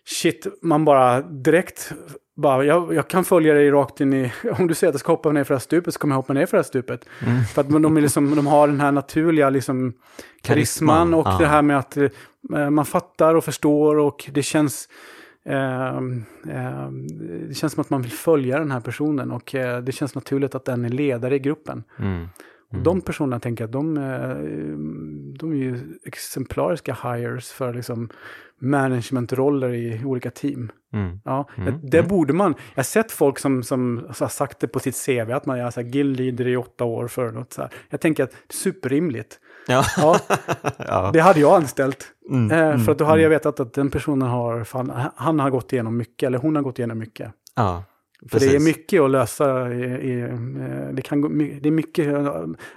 shit, 0.06 0.48
man 0.62 0.86
bara 0.86 1.22
direkt, 1.22 1.92
bara, 2.40 2.66
jag, 2.66 2.94
jag 2.94 3.08
kan 3.08 3.26
följa 3.26 3.54
dig 3.54 3.72
rakt 3.72 4.02
in 4.02 4.14
i, 4.14 4.32
om 4.60 4.68
du 4.68 4.74
säger 4.74 4.90
att 4.90 4.94
jag 4.94 5.00
ska 5.00 5.12
hoppa 5.12 5.32
ner 5.32 5.44
för 5.44 5.54
det 5.54 5.58
här 5.58 5.64
stupet 5.64 5.94
så 5.94 6.00
kommer 6.00 6.16
jag 6.16 6.18
hoppa 6.18 6.34
ner 6.34 6.46
för 6.46 6.58
det 6.58 6.64
här 6.64 6.68
stupet. 6.68 7.06
Mm. 7.26 7.44
För 7.44 7.62
att 7.62 7.70
de, 7.70 7.98
är 7.98 8.02
liksom, 8.02 8.36
de 8.36 8.48
har 8.48 8.68
den 8.68 8.82
här 8.82 8.92
naturliga 8.92 9.50
liksom, 9.50 9.94
karisman 10.42 11.14
och 11.14 11.28
ja. 11.28 11.38
det 11.40 11.46
här 11.46 11.62
med 11.62 11.80
att 11.80 11.98
eh, 11.98 12.70
man 12.70 12.86
fattar 12.86 13.36
och 13.36 13.44
förstår 13.44 13.98
och 13.98 14.30
det 14.34 14.44
känns 14.44 14.90
ehm, 15.46 16.26
ehm, 16.50 17.08
det 17.48 17.54
känns 17.54 17.74
som 17.74 17.82
att 17.82 17.90
man 17.90 18.02
vill 18.02 18.12
följa 18.12 18.60
den 18.60 18.72
här 18.72 18.80
personen 18.80 19.32
och 19.32 19.56
eh, 19.56 19.82
det 19.82 19.92
känns 19.92 20.16
naturligt 20.16 20.56
att 20.56 20.66
den 20.66 20.86
är 20.86 20.90
ledare 20.90 21.36
i 21.36 21.40
gruppen. 21.40 21.84
Mm. 22.00 22.28
Och 22.72 22.78
de 22.78 23.02
personerna 23.02 23.40
tänker 23.40 23.64
att 23.64 23.72
de, 23.72 23.98
eh, 23.98 24.36
de 25.40 25.52
är 25.52 25.56
ju 25.56 25.80
exemplariska 26.06 26.98
hires 27.04 27.52
för 27.52 27.74
liksom 27.74 28.10
managementroller 28.60 29.74
i 29.74 30.02
olika 30.06 30.32
team. 30.32 30.72
Mm. 30.94 31.20
Ja, 31.26 31.50
Mm, 31.58 31.80
det 31.84 32.04
borde 32.04 32.34
man. 32.34 32.56
Jag 32.74 32.80
har 32.80 32.84
sett 32.84 33.12
folk 33.12 33.40
som, 33.40 33.64
som 33.64 34.06
har 34.20 34.28
sagt 34.28 34.60
det 34.60 34.68
på 34.68 34.80
sitt 34.80 35.06
CV, 35.06 35.32
att 35.32 35.46
man 35.46 35.60
är 35.60 35.72
så 35.72 35.82
här 35.82 35.88
guild-leader 35.88 36.48
i 36.48 36.58
åtta 36.58 36.84
år 36.84 37.08
för 37.08 37.32
något 37.32 37.54
så 37.54 37.62
här. 37.62 37.72
Jag 37.90 38.02
tänker 38.02 38.24
att 38.24 38.32
det 38.32 38.54
är 38.54 38.54
superrimligt. 38.58 39.40
Ja. 39.68 39.84
Ja, 39.98 40.20
ja. 40.78 41.10
det 41.14 41.20
hade 41.20 41.40
jag 41.40 41.56
anställt. 41.56 42.06
Mm, 42.30 42.52
Eh, 42.52 42.68
mm, 42.68 42.80
för 42.80 42.92
att 42.92 42.98
då 42.98 43.06
hade 43.06 43.22
jag 43.22 43.26
mm. 43.26 43.36
vetat 43.36 43.60
att 43.60 43.74
den 43.74 43.90
personen 43.90 44.28
har, 44.28 44.64
fan, 44.64 44.94
han 45.16 45.40
har 45.40 45.50
gått 45.50 45.74
igenom 45.74 45.98
mycket, 45.98 46.28
eller 46.28 46.38
hon 46.38 46.56
har 46.56 46.64
gått 46.64 46.80
igenom 46.80 46.98
mycket. 47.00 47.32
ja. 47.56 47.84
För 48.30 48.40
det 48.40 48.46
är 48.46 48.50
Precis. 48.50 48.68
mycket 48.68 49.02
att 49.02 49.12
lösa. 49.12 49.74
I, 49.74 49.84
i, 49.84 50.20
eh, 50.22 50.94
det, 50.94 51.02
kan 51.02 51.22
gå, 51.22 51.28
det 51.62 51.70
är 51.70 51.72
mycket, 51.72 52.08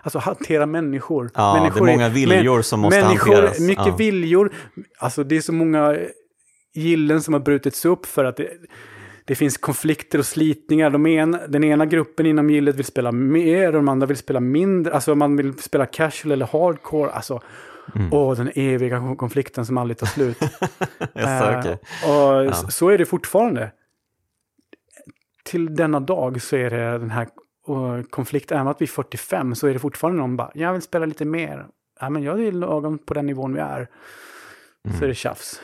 alltså 0.03 0.19
hantera 0.19 0.67
människor. 0.67 1.31
Ja, 1.35 1.55
människor 1.55 1.87
det 1.87 1.93
är 1.93 1.97
många 1.97 2.09
viljor 2.09 2.63
som 2.63 2.81
måste 2.81 3.01
människor, 3.05 3.33
hanteras. 3.35 3.61
Mycket 3.61 3.87
Ja. 3.87 3.97
viljor. 3.97 4.53
Alltså 4.99 5.25
det 5.25 5.37
är 5.37 5.41
så 5.41 5.53
många 5.53 5.97
gillen 6.75 7.23
som 7.23 7.35
har 7.35 7.41
brutits 7.41 7.85
upp 7.85 8.07
för 8.07 8.25
att 8.25 8.37
det, 8.37 8.49
det 9.25 9.35
finns 9.35 9.57
konflikter 9.59 10.19
och 10.19 10.27
slitningar. 10.27 10.91
De 10.91 11.07
en, 11.07 11.37
den 11.49 11.65
ena 11.65 11.87
gruppen 11.87 12.27
inom 12.27 12.51
gillet 12.51 12.77
vill 12.77 12.85
spela 12.85 13.13
mer 13.13 13.67
och 13.67 13.73
de 13.73 13.89
andra 13.89 14.07
vill 14.07 14.17
spela 14.17 14.41
mindre. 14.41 14.93
Alltså 14.95 15.15
man 15.15 15.37
vill 15.37 15.59
spela 15.59 15.87
casual 15.87 16.33
eller 16.33 16.47
hardcore. 16.47 17.11
Alltså, 17.11 17.41
Mm. 17.97 18.13
åh, 18.13 18.37
den 18.37 18.51
eviga 18.55 19.15
konflikten 19.19 19.67
som 19.67 19.79
aldrig 19.79 19.99
tar 19.99 20.07
slut. 20.07 20.37
Jaså, 21.15 21.51
Eh, 21.51 21.59
okej. 21.59 21.73
Och 22.05 22.45
Ja. 22.45 22.53
så 22.53 22.89
är 22.89 22.99
det 22.99 23.07
fortfarande. 23.07 23.71
Till 25.45 25.75
denna 25.77 26.01
dag 26.01 26.43
så 26.43 26.57
är 26.57 26.71
det 26.71 26.99
den 26.99 27.11
här 27.11 27.29
och 27.67 28.11
konflikt, 28.11 28.53
även 28.53 28.69
att 28.69 28.81
vi 28.81 28.85
är 28.85 28.89
45 28.89 29.55
så 29.55 29.67
är 29.67 29.73
det 29.73 29.79
fortfarande 29.79 30.21
någon 30.21 30.37
bara, 30.37 30.51
jag 30.55 30.73
vill 30.73 30.83
spela 30.83 31.07
lite 31.07 31.25
mer. 31.25 31.67
Ja, 32.01 32.11
men 32.11 32.23
jag 32.23 32.45
är 32.45 32.53
lagom 32.53 32.99
på 32.99 33.15
den 33.15 33.27
nivån 33.27 33.55
vi 33.55 33.61
är. 33.61 33.89
Mm. 34.89 34.99
Så 34.99 35.05
är 35.05 35.09
det 35.09 35.15
tjafs. 35.15 35.61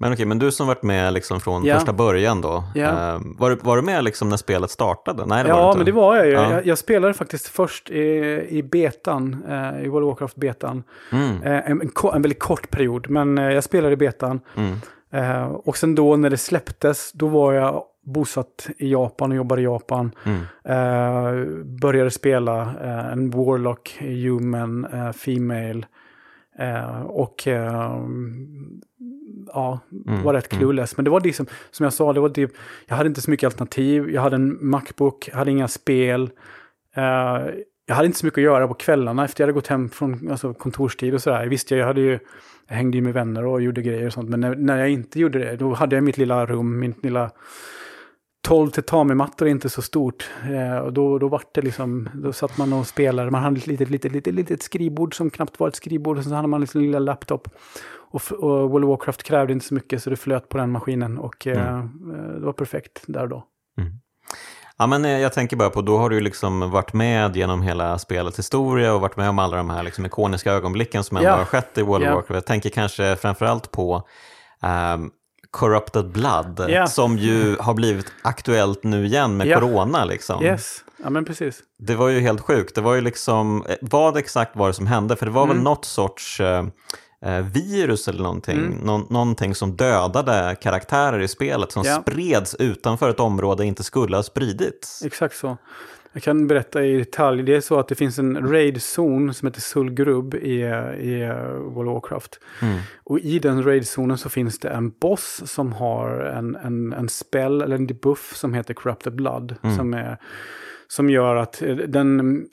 Men 0.00 0.12
okej, 0.12 0.26
men 0.26 0.38
du 0.38 0.52
som 0.52 0.66
varit 0.66 0.82
med 0.82 1.12
liksom 1.12 1.40
från 1.40 1.64
Ja. 1.64 1.74
första 1.74 1.92
början 1.92 2.40
då. 2.40 2.64
Eh, 2.74 3.18
var, 3.38 3.50
du- 3.50 3.56
var 3.62 3.76
du 3.76 3.82
med 3.82 4.04
liksom 4.04 4.28
när 4.28 4.36
spelet 4.36 4.70
startade? 4.70 5.26
Nej, 5.26 5.44
det 5.44 5.52
var 5.52 5.60
Ja, 5.60 5.66
inte. 5.68 5.78
men 5.78 5.86
det 5.86 5.92
var 5.92 6.16
jag 6.16 6.26
ju. 6.26 6.32
Ja. 6.32 6.52
Jag, 6.52 6.66
jag 6.66 6.78
spelade 6.78 7.14
faktiskt 7.14 7.48
först 7.48 7.90
i, 7.90 8.02
i 8.48 8.62
betan, 8.62 9.44
eh, 9.48 9.84
i 9.84 9.88
World 9.88 10.06
of 10.06 10.10
Warcraft-betan. 10.20 10.82
Mm, 11.12 11.42
Eh, 11.42 11.70
en, 11.70 11.80
en, 11.82 11.90
en 12.14 12.22
väldigt 12.22 12.38
kort 12.38 12.70
period, 12.70 13.10
men 13.10 13.38
eh, 13.38 13.44
jag 13.52 13.64
spelade 13.64 13.92
i 13.92 13.96
betan. 13.96 14.40
mm, 14.56 14.76
Eh, 15.10 15.44
och 15.44 15.76
sen 15.76 15.94
då 15.94 16.16
när 16.16 16.30
det 16.30 16.36
släpptes, 16.36 17.12
då 17.12 17.26
var 17.26 17.52
jag 17.52 17.84
bosatt 18.04 18.68
i 18.78 18.92
Japan 18.92 19.30
och 19.30 19.36
jobbade 19.36 19.60
i 19.60 19.64
Japan. 19.64 20.12
mm, 20.24 20.40
Eh, 20.64 21.46
började 21.80 22.10
spela 22.10 22.60
eh, 22.62 23.12
en 23.12 23.30
Warlock, 23.30 23.98
Human, 24.00 24.84
eh, 24.84 25.12
Female. 25.12 25.86
Eh, 26.58 27.00
och 27.02 27.48
eh, 27.48 27.98
ja, 29.54 29.78
Mm, 30.06 30.22
var 30.22 30.34
rätt 30.34 30.52
mm. 30.52 30.60
clueless. 30.60 30.96
Men 30.96 31.04
det 31.04 31.10
var 31.10 31.20
liksom, 31.20 31.46
som 31.70 31.84
jag 31.84 31.92
sa, 31.92 32.12
det 32.12 32.20
var 32.20 32.28
typ, 32.28 32.50
jag 32.86 32.96
hade 32.96 33.08
inte 33.08 33.20
så 33.20 33.30
mycket 33.30 33.46
alternativ. 33.46 34.10
Jag 34.10 34.22
hade 34.22 34.36
en 34.36 34.58
Macbook, 34.60 35.28
jag 35.28 35.36
hade 35.36 35.50
inga 35.50 35.68
spel. 35.68 36.30
Jag 37.86 37.94
hade 37.94 38.06
inte 38.06 38.18
så 38.18 38.26
mycket 38.26 38.38
att 38.38 38.42
göra 38.44 38.68
på 38.68 38.74
kvällarna 38.74 39.24
efter 39.24 39.42
jag 39.42 39.46
hade 39.46 39.54
gått 39.54 39.66
hem 39.66 39.88
från 39.88 40.30
alltså, 40.30 40.54
kontorstid 40.54 41.14
och 41.14 41.22
sådär. 41.22 41.46
Visst, 41.46 41.70
jag 41.70 41.86
hade 41.86 42.00
ju, 42.00 42.10
jag 42.10 42.20
hängde 42.68 42.96
ju 42.96 43.02
med 43.02 43.14
vänner 43.14 43.46
och 43.46 43.62
gjorde 43.62 43.82
grejer 43.82 44.06
och 44.06 44.12
sånt. 44.12 44.28
Men 44.28 44.40
när, 44.40 44.54
när 44.54 44.78
jag 44.78 44.90
inte 44.90 45.20
gjorde 45.20 45.38
det, 45.38 45.56
då 45.56 45.74
hade 45.74 45.96
jag 45.96 46.04
mitt 46.04 46.18
lilla 46.18 46.46
rum, 46.46 46.78
min 46.78 46.94
lilla 47.02 47.30
12 48.48 48.70
tatami-mattor 48.70 49.46
är 49.46 49.50
inte 49.50 49.68
så 49.68 49.82
stort. 49.82 50.30
Eh, 50.50 50.78
och 50.78 50.92
då, 50.92 51.18
då 51.18 51.28
var 51.28 51.42
det 51.54 51.62
liksom, 51.62 52.08
då 52.14 52.32
satt 52.32 52.58
man 52.58 52.72
och 52.72 52.86
spelade. 52.86 53.30
Man 53.30 53.42
hade 53.42 53.56
ett 53.56 53.66
litet, 53.66 53.90
litet, 53.90 54.12
litet, 54.12 54.34
litet 54.34 54.62
skrivbord 54.62 55.16
som 55.16 55.30
knappt 55.30 55.60
var 55.60 55.68
ett 55.68 55.76
skrivbord. 55.76 56.18
Och 56.18 56.24
så 56.24 56.34
hade 56.34 56.48
man 56.48 56.60
liksom 56.60 56.80
en 56.80 56.86
lilla 56.86 56.98
laptop. 56.98 57.48
Och, 58.10 58.32
och 58.32 58.70
World 58.70 58.84
of 58.84 58.88
Warcraft 58.88 59.22
krävde 59.22 59.52
inte 59.52 59.66
så 59.66 59.74
mycket 59.74 60.02
så 60.02 60.10
det 60.10 60.16
flöt 60.16 60.48
på 60.48 60.58
den 60.58 60.70
maskinen. 60.70 61.18
Och 61.18 61.46
eh, 61.46 61.78
eh, 61.78 61.84
det 62.34 62.46
var 62.46 62.52
perfekt 62.52 63.04
där 63.06 63.22
och 63.22 63.28
då. 63.28 63.44
Ja, 64.78 64.86
men 64.86 65.04
eh, 65.04 65.18
jag 65.18 65.32
tänker 65.32 65.56
bara 65.56 65.70
på, 65.70 65.82
då 65.82 65.98
har 65.98 66.10
du 66.10 66.20
liksom 66.20 66.70
varit 66.70 66.92
med 66.92 67.36
genom 67.36 67.62
hela 67.62 67.98
spelets 67.98 68.38
historia 68.38 68.94
och 68.94 69.00
varit 69.00 69.16
med 69.16 69.28
om 69.28 69.38
alla 69.38 69.56
de 69.56 69.70
här 69.70 69.82
liksom 69.82 70.06
ikoniska 70.06 70.52
ögonblicken 70.52 71.04
som 71.04 71.16
ändå 71.16 71.28
Ja. 71.28 71.36
har 71.36 71.44
skett 71.44 71.78
i 71.78 71.82
World 71.82 72.04
Ja. 72.04 72.08
of 72.10 72.14
Warcraft. 72.14 72.34
Jag 72.34 72.46
tänker 72.46 72.70
kanske 72.70 73.16
framförallt 73.16 73.70
på 73.72 74.02
ehm, 74.62 75.10
Corrupted 75.50 76.10
Blood, 76.12 76.64
Ja. 76.68 76.86
som 76.86 77.18
ju 77.18 77.56
har 77.60 77.74
blivit 77.74 78.06
aktuellt 78.22 78.84
nu 78.84 79.06
igen 79.06 79.36
med 79.36 79.46
Ja. 79.46 79.60
corona. 79.60 80.04
Liksom. 80.04 80.42
Yes, 80.44 80.84
ja 81.04 81.10
men 81.10 81.24
precis. 81.24 81.60
Det 81.78 81.94
var 81.94 82.08
ju 82.08 82.20
helt 82.20 82.40
sjukt. 82.40 82.74
Det 82.74 82.80
var 82.80 82.94
ju 82.94 83.00
liksom, 83.00 83.64
eh, 83.68 83.74
vad 83.80 84.16
exakt 84.16 84.56
var 84.56 84.66
det 84.68 84.74
som 84.74 84.86
hände? 84.86 85.16
För 85.16 85.26
det 85.26 85.32
var 85.32 85.46
väl 85.46 85.52
Mm. 85.56 85.64
något 85.64 85.84
sorts 85.84 86.40
eh, 86.40 86.64
virus 87.54 88.08
eller 88.08 88.22
någonting, 88.22 88.58
Mm. 88.58 88.78
Nå- 88.78 89.06
någonting 89.10 89.54
som 89.54 89.76
dödade 89.76 90.56
karaktärer 90.60 91.20
i 91.20 91.28
spelet 91.28 91.72
som 91.72 91.82
Ja. 91.86 92.00
spreds 92.02 92.54
utanför 92.54 93.10
ett 93.10 93.20
område 93.20 93.64
inte 93.64 93.82
skulle 93.84 94.16
ha 94.16 94.22
spridits. 94.22 95.02
Exakt 95.04 95.36
så. 95.36 95.56
Jag 96.12 96.22
kan 96.22 96.46
berätta 96.46 96.84
i 96.84 96.98
detalj. 96.98 97.42
Det 97.42 97.54
är 97.56 97.60
så 97.60 97.78
att 97.78 97.88
det 97.88 97.94
finns 97.94 98.18
en 98.18 98.36
raid-zon 98.50 99.34
som 99.34 99.46
heter 99.48 99.60
Sulgrub 99.60 100.34
i, 100.34 100.38
i 101.00 101.22
eh, 101.22 101.52
World 101.52 101.88
of 101.88 101.94
Warcraft. 101.94 102.40
Mm. 102.62 102.78
Och 103.04 103.18
i 103.18 103.38
den 103.38 103.62
raid-zonen 103.64 104.18
så 104.18 104.28
finns 104.28 104.58
det 104.58 104.68
en 104.68 104.90
boss 105.00 105.42
som 105.46 105.72
har 105.72 106.10
en, 106.20 106.56
en, 106.56 106.92
en 106.92 107.08
spell 107.08 107.62
eller 107.62 107.76
en 107.76 107.86
debuff 107.86 108.36
som 108.36 108.54
heter 108.54 108.74
Corrupted 108.74 109.14
Blood. 109.14 109.54
Mm. 109.62 109.76
Som, 109.76 109.94
är, 109.94 110.18
som 110.88 111.10
gör 111.10 111.36
att 111.36 111.62
eh, 111.62 111.76
den, 111.76 112.46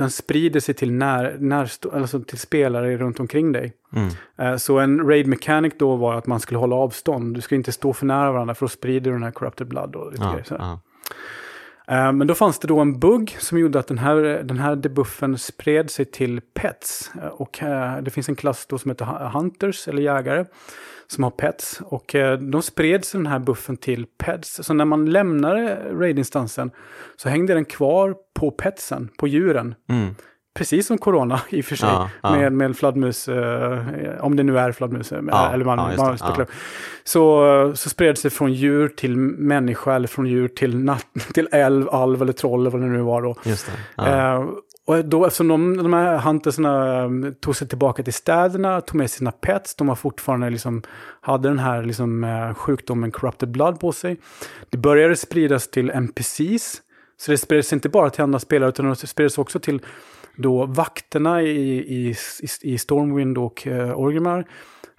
den 0.00 0.10
sprider 0.10 0.60
sig 0.60 0.74
till, 0.74 0.92
när, 0.92 1.36
närstå, 1.38 1.90
alltså 1.90 2.20
till 2.20 2.38
spelare 2.38 2.96
runt 2.96 3.20
omkring 3.20 3.52
dig. 3.52 3.72
Mm. 3.96 4.08
Eh, 4.38 4.56
Så 4.56 4.78
en 4.78 5.00
raid 5.08 5.26
mechanic 5.26 5.72
då 5.78 5.96
var 5.96 6.14
att 6.14 6.26
man 6.26 6.40
skulle 6.40 6.58
hålla 6.58 6.76
avstånd. 6.76 7.34
Du 7.34 7.40
ska 7.40 7.54
inte 7.54 7.72
stå 7.72 7.92
för 7.92 8.06
nära 8.06 8.32
varandra 8.32 8.54
för 8.54 8.64
då 8.66 8.68
sprider 8.68 9.10
du 9.10 9.16
den 9.16 9.22
här 9.22 9.30
Corrupted 9.30 9.68
Blood. 9.68 9.96
Och 9.96 10.12
lite 10.12 10.24
Ja, 10.24 10.30
grejer, 10.32 10.46
ja. 10.58 10.80
Eh, 11.88 12.12
Men 12.12 12.26
då 12.26 12.34
fanns 12.34 12.58
det 12.58 12.68
då 12.68 12.78
en 12.80 12.98
bugg 13.00 13.36
som 13.38 13.58
gjorde 13.58 13.78
att 13.78 13.86
den 13.88 13.98
här, 13.98 14.16
den 14.44 14.58
här 14.58 14.76
debuffen 14.76 15.38
spred 15.38 15.90
sig 15.90 16.04
till 16.04 16.40
pets. 16.54 17.10
Eh, 17.22 17.26
Och 17.28 17.58
det 18.02 18.10
finns 18.10 18.28
en 18.28 18.36
klass 18.36 18.66
då 18.66 18.78
som 18.78 18.90
heter 18.90 19.04
hu- 19.04 19.30
hunters, 19.32 19.88
eller 19.88 20.02
jägare, 20.02 20.44
som 21.10 21.24
har 21.24 21.30
pets. 21.30 21.80
Och 21.84 22.14
eh, 22.14 22.38
de 22.38 22.62
spred 22.62 23.04
sig 23.04 23.18
den 23.18 23.26
här 23.26 23.38
buffen 23.38 23.76
till 23.76 24.06
pets. 24.18 24.60
Så 24.62 24.74
när 24.74 24.84
man 24.84 25.10
lämnade 25.10 25.78
raidinstansen 25.92 26.70
så 27.16 27.28
hängde 27.28 27.54
den 27.54 27.64
kvar 27.64 28.14
på 28.34 28.50
petsen, 28.50 29.08
på 29.18 29.28
djuren. 29.28 29.74
Mm. 29.88 30.14
Precis 30.54 30.86
som 30.86 30.98
corona 30.98 31.40
i 31.48 31.60
och 31.60 31.64
för 31.64 31.76
sig. 31.76 31.88
Ja, 31.88 32.10
ja. 32.22 32.36
Med, 32.36 32.52
med 32.52 32.76
fladmus, 32.76 33.28
eh, 33.28 33.84
om 34.20 34.36
det 34.36 34.42
nu 34.42 34.58
är 34.58 34.72
fladmus. 34.72 35.12
eh, 35.12 35.20
Ja, 35.28 35.50
eller 35.52 35.64
man, 35.64 35.76
man 35.76 36.18
spekulerar. 36.18 36.48
Så, 37.04 37.72
så 37.74 37.88
spred 37.90 38.10
det 38.14 38.16
sig 38.18 38.30
från 38.30 38.52
djur 38.52 38.88
till 38.88 39.16
människa 39.16 39.94
eller 39.94 40.08
från 40.08 40.26
djur 40.26 40.48
till, 40.48 40.76
natt, 40.78 41.06
till 41.34 41.48
älv, 41.52 41.88
alv 41.88 42.22
eller 42.22 42.32
troll 42.32 42.60
eller 42.60 42.70
vad 42.70 42.80
det 42.80 42.86
nu 42.86 43.02
var 43.02 43.22
då. 43.22 43.34
Eh, 43.98 44.44
och 44.86 45.04
då, 45.04 45.26
eftersom 45.26 45.48
de, 45.48 45.76
de 45.76 45.92
här 45.92 46.18
huntersna 46.18 47.02
ehm, 47.02 47.34
tog 47.40 47.56
sig 47.56 47.68
tillbaka 47.68 48.02
till 48.02 48.12
städerna, 48.12 48.80
tog 48.80 48.96
med 48.96 49.10
sina 49.10 49.32
pets, 49.32 49.74
de 49.74 49.86
var 49.86 49.94
fortfarande 49.94 50.50
liksom, 50.50 50.82
hade 51.20 51.48
den 51.48 51.58
här 51.58 51.82
liksom, 51.82 52.24
eh, 52.24 52.54
sjukdomen 52.54 53.10
corrupted 53.10 53.50
blood 53.50 53.80
på 53.80 53.92
sig. 53.92 54.20
Det 54.70 54.78
började 54.78 55.16
spridas 55.16 55.70
till 55.70 55.90
NPCs, 55.90 56.82
så 57.16 57.30
det 57.30 57.38
spreds 57.38 57.72
inte 57.72 57.88
bara 57.88 58.10
till 58.10 58.22
andra 58.22 58.38
spelare, 58.38 58.68
utan 58.68 58.88
det 58.88 58.96
spreds 58.96 59.38
också 59.38 59.60
till 59.60 59.80
då 60.36 60.66
vakterna 60.66 61.42
i, 61.42 61.78
i, 61.78 62.14
i, 62.62 62.78
Stormwind 62.78 63.38
och 63.38 63.66
uh, 63.66 63.92
Orgrimmar. 63.92 64.48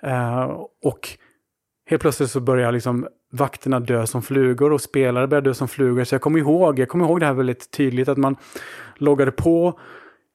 Eh, 0.03 0.43
och 0.83 1.09
helt 1.89 2.01
plötsligt 2.01 2.31
så 2.31 2.39
börjar 2.39 2.71
liksom 2.71 3.07
vakterna 3.31 3.79
dö 3.79 4.07
som 4.07 4.21
flugor 4.21 4.71
och 4.73 4.81
spelare 4.81 5.27
börjar 5.27 5.41
dö 5.41 5.53
som 5.53 5.67
flugor. 5.67 6.03
Så 6.03 6.15
jag 6.15 6.21
kommer 6.21 6.39
ihåg, 6.39 6.79
jag 6.79 6.89
kommer 6.89 7.05
ihåg 7.05 7.19
det 7.19 7.25
här 7.25 7.33
väldigt 7.33 7.71
tydligt, 7.71 8.07
att 8.07 8.17
man 8.17 8.35
loggade 8.97 9.31
på 9.31 9.79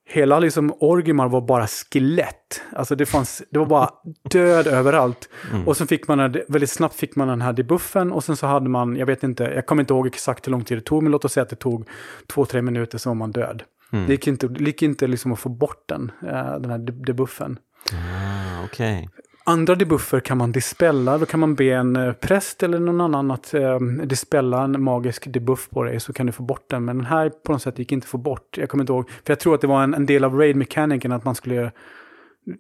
Hela 0.09 0.39
liksom 0.39 0.75
Orgrimmar 0.81 1.29
var 1.29 1.41
bara 1.41 1.67
skelett. 1.67 2.63
Alltså 2.73 2.95
det 2.97 3.07
fanns, 3.07 3.43
det 3.51 3.59
var 3.59 3.67
bara 3.67 3.91
död 4.31 4.67
överallt. 4.67 5.29
Mm. 5.53 5.69
Och 5.69 5.77
så 5.77 5.87
fick 5.87 6.09
man, 6.09 6.19
väldigt 6.49 6.71
snabbt 6.71 6.95
fick 6.95 7.17
man 7.17 7.29
den 7.29 7.41
här 7.41 7.53
debuffen 7.53 8.13
och 8.13 8.25
sen 8.25 8.37
så 8.37 8.47
hade 8.47 8.69
man, 8.69 8.97
jag 8.97 9.07
vet 9.07 9.23
inte, 9.23 9.45
jag 9.45 9.67
kommer 9.67 9.83
inte 9.83 9.95
ihåg 9.95 10.07
exakt 10.07 10.47
hur 10.47 10.51
lång 10.53 10.65
tid 10.65 10.77
det 10.79 10.83
tog, 10.83 11.03
men 11.03 11.13
låt 11.13 11.25
oss 11.25 11.33
säga 11.33 11.43
att 11.43 11.49
det 11.51 11.57
tog 11.57 11.89
två, 12.27 12.45
tre 12.45 12.63
minuter 12.63 12.99
så 12.99 13.11
var 13.11 13.15
man 13.15 13.31
död. 13.33 13.63
Mm. 13.93 14.07
Det 14.07 14.13
gick 14.13 14.27
inte, 14.27 14.49
det 14.49 14.65
gick 14.65 14.83
inte 14.83 15.07
liksom 15.07 15.33
att 15.33 15.39
få 15.39 15.49
bort 15.49 15.85
den, 15.89 16.13
eh, 16.23 16.59
den 16.59 16.71
här 16.71 16.79
de- 16.79 17.03
debuffen. 17.03 17.59
Ah, 17.93 18.65
Okej. 18.65 19.09
Andra 19.49 19.75
debuffer 19.75 20.21
kan 20.21 20.39
man 20.39 20.53
dispella. 20.53 21.19
Då 21.19 21.27
kan 21.27 21.41
man 21.41 21.55
be 21.55 21.65
en 21.65 21.97
eh, 21.97 22.13
präst 22.13 22.63
eller 22.63 22.79
någon 22.81 23.01
annan 23.01 23.31
att 23.31 23.55
eh, 23.55 23.79
dispella 24.05 24.63
en 24.63 24.83
magisk 24.83 25.33
debuff 25.33 25.71
på 25.71 25.83
dig 25.83 26.01
så 26.01 26.13
kan 26.13 26.27
du 26.27 26.33
få 26.33 26.43
bort 26.43 26.71
den. 26.71 26.85
Men 26.85 26.97
den 26.97 27.07
här 27.07 27.29
på 27.29 27.53
något 27.53 27.63
sätt 27.63 27.79
gick 27.79 27.93
inte 27.93 28.05
att 28.05 28.11
få 28.11 28.19
bort. 28.19 28.59
Jag 28.59 28.69
kommer 28.69 28.83
inte 28.83 28.93
ihåg. 28.93 29.11
För 29.11 29.33
jag 29.33 29.41
tror 29.41 29.55
att 29.55 29.61
det 29.61 29.67
var 29.67 29.83
en, 29.83 29.95
en 29.95 30.07
del 30.07 30.25
av 30.25 30.39
raid-mekaniken 30.39 31.13
att 31.13 31.25
man 31.25 31.35
skulle... 31.35 31.73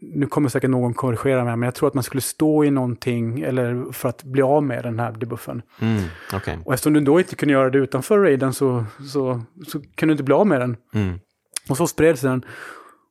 Nu 0.00 0.26
kommer 0.26 0.48
säkert 0.48 0.70
någon 0.70 0.94
korrigera 0.94 1.44
mig, 1.44 1.56
men 1.56 1.66
jag 1.66 1.74
tror 1.74 1.88
att 1.88 1.94
man 1.94 2.04
skulle 2.04 2.20
stå 2.20 2.64
i 2.64 2.70
någonting 2.70 3.40
eller 3.40 3.92
för 3.92 4.08
att 4.08 4.22
bli 4.22 4.42
av 4.42 4.62
med 4.62 4.82
den 4.82 4.98
här 4.98 5.12
debuffen. 5.12 5.62
Mm. 5.80 6.02
Okej. 6.34 6.58
Och 6.64 6.74
eftersom 6.74 6.92
du 6.92 7.00
då 7.00 7.18
inte 7.18 7.36
kunde 7.36 7.52
göra 7.52 7.70
det 7.70 7.78
utanför 7.78 8.18
raiden 8.18 8.52
så, 8.52 8.84
så, 9.12 9.42
så 9.66 9.80
kunde 9.80 10.06
du 10.06 10.12
inte 10.12 10.24
bli 10.24 10.34
av 10.34 10.46
med 10.46 10.60
den. 10.60 10.76
Mm. 10.94 11.18
Och 11.68 11.76
så 11.76 11.86
spreds 11.86 12.20
den. 12.20 12.44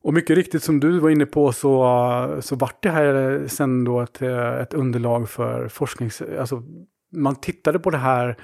Och 0.06 0.14
mycket 0.14 0.36
riktigt 0.36 0.62
som 0.62 0.80
du 0.80 0.98
var 0.98 1.10
inne 1.10 1.26
på 1.26 1.52
så, 1.52 2.38
så 2.40 2.56
vart 2.56 2.82
det 2.82 2.90
här 2.90 3.44
sen 3.48 3.84
då 3.84 4.00
ett, 4.00 4.22
ett 4.22 4.74
underlag 4.74 5.30
för 5.30 5.68
forsknings... 5.68 6.22
Alltså, 6.38 6.62
man 7.12 7.36
tittade 7.36 7.78
på 7.78 7.90
det 7.90 7.98
här 7.98 8.36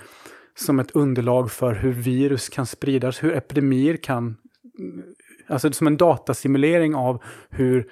som 0.59 0.81
ett 0.81 0.91
underlag 0.91 1.51
för 1.51 1.75
hur 1.75 1.93
virus 1.93 2.49
kan 2.49 2.67
spridas, 2.67 3.23
hur 3.23 3.37
epidemier 3.37 3.97
kan... 3.97 4.37
Alltså 5.47 5.73
som 5.73 5.87
en 5.87 5.97
datasimulering 5.97 6.95
av 6.95 7.23
hur 7.51 7.89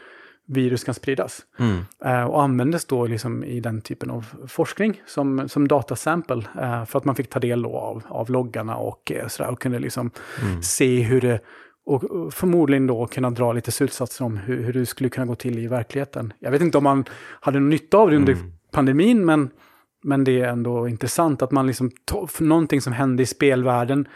virus 0.47 0.85
kan 0.85 0.95
spridas. 0.95 1.41
Mm. 1.59 1.79
Eh, 2.05 2.25
och 2.25 2.43
användes 2.43 2.85
då 2.85 3.07
liksom 3.07 3.45
i 3.45 3.61
den 3.61 3.81
typen 3.81 4.11
av 4.11 4.27
forskning 4.49 5.03
som, 5.07 5.49
som 5.49 5.69
datasample. 5.69 6.43
Eh, 6.61 6.85
för 6.85 6.99
att 6.99 7.05
man 7.05 7.15
fick 7.15 7.31
ta 7.31 7.39
del 7.39 7.65
av, 7.65 8.03
av 8.09 8.31
loggarna 8.31 8.77
och 8.77 9.13
eh, 9.13 9.29
sådär 9.29 9.51
och 9.51 9.61
kunde 9.61 9.79
liksom 9.79 10.11
mm. 10.43 10.63
se 10.63 11.03
hur 11.03 11.21
det 11.21 11.41
och 11.91 12.35
förmodligen 12.35 12.87
då 12.87 13.07
kunna 13.07 13.31
dra 13.31 13.53
lite 13.53 13.73
slutsatser 13.73 14.25
om 14.25 14.37
hur, 14.37 14.63
hur 14.63 14.73
det 14.73 14.87
skulle 14.87 15.09
kunna 15.09 15.27
gå 15.27 15.35
till 15.35 15.59
i 15.59 15.67
verkligheten. 15.67 16.33
Jag 16.39 16.51
vet 16.51 16.63
inte 16.63 16.79
om 16.79 16.85
man 16.85 17.05
hade 17.41 17.61
någon 17.61 17.71
nytta 17.71 17.99
av 17.99 18.11
det 18.11 18.17
under 18.17 18.33
mm. 18.33 18.53
pandemin, 18.73 19.25
men, 19.25 19.51
men 20.03 20.25
det 20.25 20.41
är 20.41 20.49
ändå 20.49 20.89
intressant 20.89 21.43
att 21.43 21.51
man 21.51 21.67
liksom, 21.67 21.91
någonting 22.39 22.81
som 22.81 22.93
hände 22.93 23.23
i 23.23 23.27
spelvärlden 23.27 24.09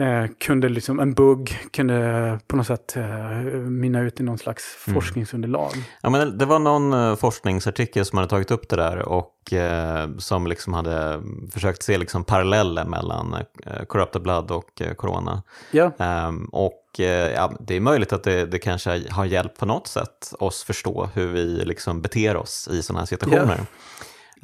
eh, 0.00 0.26
kunde 0.38 0.68
liksom, 0.68 1.00
en 1.00 1.14
bugg 1.14 1.58
kunde 1.70 2.38
på 2.46 2.56
något 2.56 2.66
sätt 2.66 2.96
eh, 2.96 3.30
minna 3.56 4.00
ut 4.00 4.20
i 4.20 4.22
någon 4.22 4.38
slags 4.38 4.84
mm. 4.86 4.94
forskningsunderlag. 4.94 5.72
Ja, 6.00 6.10
men 6.10 6.38
det 6.38 6.44
var 6.44 6.58
någon 6.58 6.92
eh, 6.92 7.16
forskningsartikel 7.16 8.04
som 8.04 8.18
hade 8.18 8.30
tagit 8.30 8.50
upp 8.50 8.68
det 8.68 8.76
där 8.76 8.98
och 8.98 9.52
eh, 9.52 10.08
som 10.18 10.46
liksom 10.46 10.74
hade 10.74 11.22
försökt 11.52 11.82
se 11.82 11.98
liksom 11.98 12.24
paralleller 12.24 12.84
mellan 12.84 13.34
eh, 13.66 13.84
Corrupted 13.88 14.22
Blood 14.22 14.50
och 14.50 14.82
eh, 14.82 14.94
Corona. 14.94 15.42
Ja. 15.70 15.92
Ehm, 15.98 16.44
och 16.44 17.00
eh, 17.00 17.32
ja, 17.32 17.52
det 17.60 17.74
är 17.74 17.80
möjligt 17.80 18.12
att 18.12 18.22
det, 18.22 18.46
det 18.46 18.58
kanske 18.58 19.02
har 19.10 19.24
hjälpt 19.24 19.58
på 19.58 19.66
något 19.66 19.86
sätt 19.86 20.34
oss 20.38 20.64
förstå 20.64 21.08
hur 21.14 21.26
vi 21.26 21.64
liksom 21.64 22.02
beter 22.02 22.36
oss 22.36 22.68
i 22.72 22.82
sådana 22.82 23.00
här 23.00 23.06
situationer. 23.06 23.56
Ja. 23.58 23.64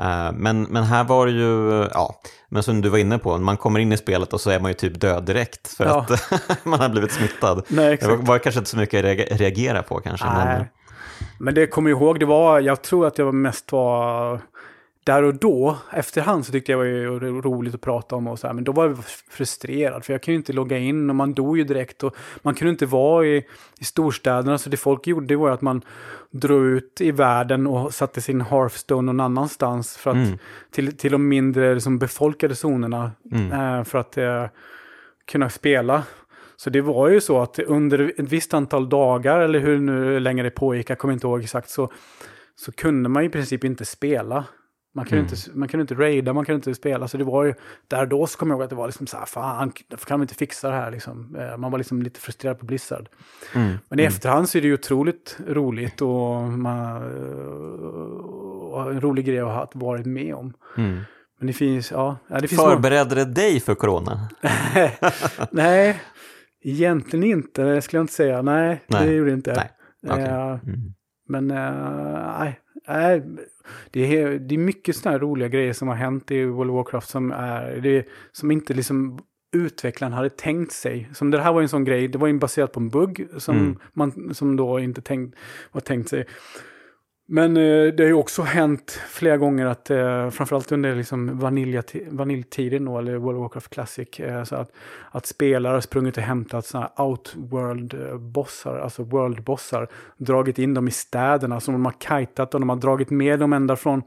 Eh, 0.03 0.33
men, 0.33 0.63
men 0.63 0.83
här 0.85 1.05
var 1.05 1.27
det 1.27 1.33
ju, 1.33 1.89
ja, 1.95 2.21
men 2.49 2.63
som 2.63 2.81
du 2.81 2.89
var 2.89 2.99
inne 2.99 3.19
på, 3.19 3.39
man 3.39 3.57
kommer 3.57 3.81
in 3.81 3.93
i 3.93 3.97
spelet 3.97 4.33
och 4.33 4.41
så 4.41 4.51
är 4.51 4.61
man 4.61 4.71
ju 4.71 4.75
typ 4.75 5.01
död 5.01 5.25
direkt 5.25 5.69
för 5.69 5.85
ja. 5.85 6.07
att 6.09 6.65
man 6.65 6.81
har 6.81 6.89
blivit 6.89 7.13
smittad. 7.13 7.63
Nej, 7.69 7.93
exakt. 7.93 8.11
Det 8.11 8.17
var, 8.17 8.25
var 8.25 8.39
kanske 8.39 8.59
inte 8.59 8.71
så 8.71 8.77
mycket 8.77 9.05
att 9.33 9.41
reagera 9.41 9.83
på 9.83 10.01
kanske. 10.01 10.27
Nej. 10.27 10.47
Men, 10.47 10.67
men 11.39 11.55
det 11.55 11.67
kommer 11.67 11.91
jag 11.91 12.01
ihåg, 12.01 12.21
det 12.21 12.27
var, 12.27 12.61
jag 12.61 12.83
tror 12.83 13.07
att 13.07 13.19
var 13.19 13.33
mest 13.33 13.73
var 13.73 14.41
där 15.05 15.23
och 15.23 15.35
då, 15.35 15.79
efterhand 15.93 16.47
så 16.47 16.53
tyckte 16.53 16.73
jag 16.73 16.87
det 16.87 17.31
var 17.31 17.43
roligt 17.43 17.75
att 17.75 17.81
prata 17.81 18.17
om 18.17 18.27
och 18.27 18.39
så 18.39 18.47
här, 18.47 18.55
men 18.55 18.65
då 18.65 18.73
var 18.73 18.87
jag 18.87 19.05
frustrerad 19.31 20.05
för 20.05 20.13
jag 20.13 20.23
kunde 20.23 20.37
inte 20.37 20.53
logga 20.53 20.79
in 20.79 21.11
och 21.11 21.17
man 21.17 21.33
dog 21.33 21.59
ju 21.59 21.65
direkt 21.65 22.03
och 22.03 22.17
man 22.43 22.55
kunde 22.55 22.71
inte 22.71 22.87
vara 22.87 23.27
i, 23.27 23.47
i 23.79 23.85
storstäderna 23.85 24.59
så 24.59 24.71
det 24.71 24.77
folk 24.77 25.07
gjorde 25.07 25.37
var 25.37 25.51
att 25.51 25.63
man 25.63 25.83
drog 26.31 26.67
ut 26.67 27.01
i 27.01 27.11
världen 27.11 27.67
och 27.67 27.95
satte 27.95 28.21
sin 28.21 28.41
Hearthstone 28.41 29.07
någon 29.07 29.21
annanstans 29.21 29.97
för 29.97 30.11
att 30.11 30.17
mm. 30.17 30.39
till, 30.71 30.97
till 30.97 31.13
de 31.13 31.29
mindre 31.29 31.75
liksom, 31.75 31.99
befolkade 31.99 32.55
zonerna 32.55 33.11
mm. 33.33 33.53
eh, 33.53 33.85
för 33.85 33.99
att 33.99 34.19
eh, 34.19 34.47
kunna 35.25 35.51
spela. 35.51 36.03
Så 36.57 36.71
det 36.71 36.81
var 36.81 37.09
ju 37.09 37.21
så 37.21 37.41
att 37.41 37.59
under 37.59 38.13
ett 38.19 38.33
visst 38.33 38.55
antal 38.55 38.89
dagar 38.89 39.41
eller 39.41 39.59
hur 39.59 39.79
nu 39.79 40.21
länge 40.21 40.43
det 40.43 40.51
pågick, 40.51 40.91
jag 40.91 40.99
kommer 40.99 41.15
inte 41.15 41.27
ihåg 41.27 41.43
exakt, 41.43 41.71
så, 41.71 41.93
så 42.57 42.73
kunde 42.73 43.09
man 43.09 43.25
i 43.25 43.29
princip 43.29 43.65
inte 43.65 43.85
spela. 43.85 44.45
Man 44.95 45.05
kunde, 45.05 45.21
mm. 45.21 45.35
inte, 45.35 45.59
man 45.59 45.69
kunde 45.69 45.83
inte 45.83 45.95
raida, 45.95 46.33
man 46.33 46.45
kunde 46.45 46.57
inte 46.57 46.75
spela. 46.75 47.09
Så 47.09 47.17
det 47.17 47.25
var 47.25 47.45
ju, 47.45 47.55
där 47.89 48.07
då 48.07 48.27
så 48.27 48.39
kommer 48.39 48.53
jag 48.53 48.57
ihåg 48.57 48.65
att 48.65 48.71
det 48.71 48.77
var 48.77 48.87
liksom 48.87 49.07
så 49.07 49.17
här, 49.17 49.27
fan, 49.27 49.73
kan 50.07 50.21
vi 50.21 50.25
inte 50.25 50.35
fixa 50.35 50.71
det 50.71 50.75
här 50.75 50.91
liksom? 50.91 51.37
Eh, 51.37 51.57
man 51.57 51.71
var 51.71 51.79
liksom 51.79 52.03
lite 52.03 52.21
frustrerad 52.21 52.59
på 52.59 52.67
Blizzard. 52.67 53.09
Mm. 53.55 53.69
Men 53.89 53.99
i 53.99 54.03
mm. 54.03 54.13
efterhand 54.13 54.49
så 54.49 54.59
är 54.59 54.63
det 54.63 54.69
ju 54.69 54.75
otroligt 54.75 55.37
roligt 55.47 56.01
och, 56.01 56.43
man, 56.43 57.03
och 58.73 58.93
en 58.93 59.01
rolig 59.01 59.25
grej 59.25 59.41
att 59.41 59.53
ha 59.53 59.69
varit 59.75 60.07
med 60.07 60.35
om. 60.35 60.53
Mm. 60.77 61.01
Men 61.39 61.47
det 61.47 61.53
finns, 61.53 61.91
ja. 61.91 62.17
Det 62.29 62.49
finns 62.49 62.63
Förberedde 62.63 63.15
det 63.15 63.25
dig 63.25 63.61
för 63.61 63.75
corona? 63.75 64.29
Nej, 65.51 66.01
egentligen 66.65 67.25
inte, 67.25 67.63
det 67.63 67.83
skulle 67.83 67.99
jag 67.99 68.05
inte 68.05 68.13
säga. 68.13 68.43
Nej, 68.43 68.85
Nej. 68.87 69.07
det 69.07 69.13
gjorde 69.13 69.31
det 69.31 69.35
inte. 69.35 69.53
Nej. 69.53 69.71
Okay. 70.13 70.53
Uh, 70.53 70.59
men 71.29 71.51
uh, 71.51 72.39
nej, 72.39 72.61
nej 72.89 73.23
det 73.91 74.21
är, 74.21 74.39
det 74.39 74.55
är 74.55 74.59
mycket 74.59 74.97
sådana 74.97 75.19
här 75.19 75.21
roliga 75.21 75.49
grejer 75.49 75.73
som 75.73 75.89
har 75.89 75.95
hänt 75.95 76.31
i 76.31 76.45
World 76.45 76.71
of 76.71 76.75
Warcraft 76.75 77.09
som, 77.09 77.33
är, 77.33 77.77
det, 77.77 78.07
som 78.33 78.51
inte 78.51 78.75
liksom 78.75 79.19
utvecklaren 79.53 80.13
hade 80.13 80.31
tänkt 80.31 80.73
sig. 80.73 81.09
Som 81.15 81.31
det 81.31 81.41
här 81.41 81.53
var 81.53 81.63
en 81.63 81.69
sån 81.69 81.85
grej, 81.85 82.09
det 82.09 82.19
var 82.19 82.27
ju 82.27 82.39
baserat 82.39 82.73
på 82.73 82.81
en 82.81 82.89
bugg 82.89 83.29
som 83.39 83.57
mm. 83.57 83.79
man 83.93 84.35
som 84.35 84.57
då 84.57 84.81
inte 84.81 85.01
tänkt, 85.01 85.39
var 85.73 85.81
tänkt 85.81 86.09
sig. 86.09 86.27
Men 87.35 87.57
eh, 87.57 87.87
det 87.87 88.03
har 88.03 88.09
ju 88.09 88.15
också 88.15 88.43
hänt 88.43 88.91
flera 89.09 89.37
gånger 89.37 89.67
att, 89.67 89.91
eh, 89.91 90.31
framförallt 90.31 90.73
under 90.73 90.95
liksom 90.95 91.39
vaniljtiden 92.11 92.85
då, 92.85 92.99
eller 92.99 93.17
World 93.17 93.39
of 93.39 93.43
Warcraft 93.43 93.71
Classic, 93.71 94.21
eh, 94.21 94.45
så 94.45 94.57
att, 94.57 94.73
att 95.11 95.27
spelare 95.27 95.75
har 95.75 95.81
sprungit 95.81 96.17
och 96.17 96.23
hämtat 96.23 96.67
sådana 96.67 96.91
här 96.97 97.05
outworld-bossar, 97.05 98.79
alltså 98.79 99.03
world-bossar, 99.03 99.89
dragit 100.17 100.59
in 100.59 100.75
dem 100.75 100.89
i 100.89 100.91
städerna 100.91 101.61
som 101.61 101.75
de 101.75 101.85
har 101.85 101.95
kajtat 101.99 102.55
och 102.55 102.61
de 102.61 102.69
har 102.69 102.77
dragit 102.77 103.11
med 103.11 103.39
dem 103.39 103.53
ända 103.53 103.77
från 103.77 104.03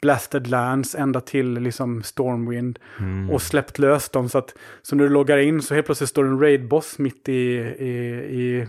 Blasted 0.00 0.46
Lands 0.46 0.94
ända 0.94 1.20
till 1.20 1.52
liksom 1.52 2.02
Stormwind. 2.02 2.78
Mm. 2.98 3.30
Och 3.30 3.42
släppt 3.42 3.78
lös 3.78 4.08
dem 4.08 4.28
så 4.28 4.38
att 4.38 4.54
så 4.82 4.96
när 4.96 5.04
du 5.04 5.10
loggar 5.10 5.38
in 5.38 5.62
så 5.62 5.74
helt 5.74 5.86
plötsligt 5.86 6.10
står 6.10 6.24
en 6.24 6.40
raid-boss 6.40 6.98
mitt 6.98 7.28
i, 7.28 7.32
i, 7.32 7.88
i 8.30 8.66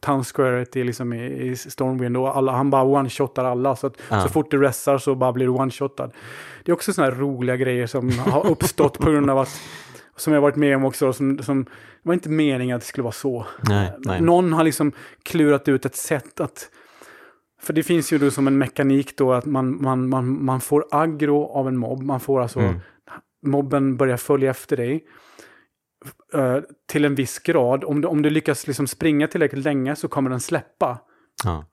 Town 0.00 0.24
Square 0.24 0.66
i, 0.74 0.84
liksom 0.84 1.12
i, 1.12 1.26
i 1.26 1.56
Stormwind. 1.56 2.16
Och 2.16 2.36
alla, 2.36 2.52
han 2.52 2.70
bara 2.70 2.84
one-shotar 2.84 3.44
alla. 3.44 3.76
Så 3.76 3.86
att 3.86 3.96
ah. 4.08 4.22
så 4.22 4.28
fort 4.28 4.50
du 4.50 4.62
ressar 4.62 4.98
så 4.98 5.14
bara 5.14 5.32
blir 5.32 5.46
du 5.46 5.52
one-shotad. 5.52 6.10
Det 6.64 6.72
är 6.72 6.74
också 6.74 6.92
sådana 6.92 7.12
här 7.12 7.20
roliga 7.20 7.56
grejer 7.56 7.86
som 7.86 8.18
har 8.18 8.46
uppstått 8.50 8.98
på 8.98 9.10
grund 9.10 9.30
av 9.30 9.38
att 9.38 9.60
som 10.16 10.32
jag 10.32 10.40
varit 10.40 10.56
med 10.56 10.76
om 10.76 10.84
också, 10.84 11.12
som, 11.12 11.38
som 11.38 11.64
det 11.64 12.08
var 12.08 12.14
inte 12.14 12.28
meningen 12.28 12.76
att 12.76 12.82
det 12.82 12.88
skulle 12.88 13.02
vara 13.02 13.12
så. 13.12 13.46
Nej, 13.60 13.92
nej. 13.98 14.20
Någon 14.20 14.52
har 14.52 14.64
liksom 14.64 14.92
klurat 15.22 15.68
ut 15.68 15.86
ett 15.86 15.96
sätt 15.96 16.40
att 16.40 16.70
för 17.66 17.72
det 17.72 17.82
finns 17.82 18.12
ju 18.12 18.18
då 18.18 18.30
som 18.30 18.46
en 18.46 18.58
mekanik 18.58 19.16
då 19.16 19.32
att 19.32 19.44
man, 19.44 19.82
man, 19.82 20.08
man, 20.08 20.44
man 20.44 20.60
får 20.60 20.86
aggro 20.90 21.44
av 21.44 21.68
en 21.68 21.76
mobb. 21.76 22.02
Man 22.02 22.20
får 22.20 22.40
alltså, 22.40 22.60
mm. 22.60 22.80
mobben 23.46 23.96
börjar 23.96 24.16
följa 24.16 24.50
efter 24.50 24.76
dig. 24.76 25.04
Uh, 26.34 26.58
till 26.88 27.04
en 27.04 27.14
viss 27.14 27.38
grad. 27.38 27.84
Om 27.84 28.00
du, 28.00 28.08
om 28.08 28.22
du 28.22 28.30
lyckas 28.30 28.66
liksom 28.66 28.86
springa 28.86 29.28
tillräckligt 29.28 29.64
länge 29.64 29.96
så 29.96 30.08
kommer 30.08 30.30
den 30.30 30.40
släppa. 30.40 30.98
Ja. 31.44 31.64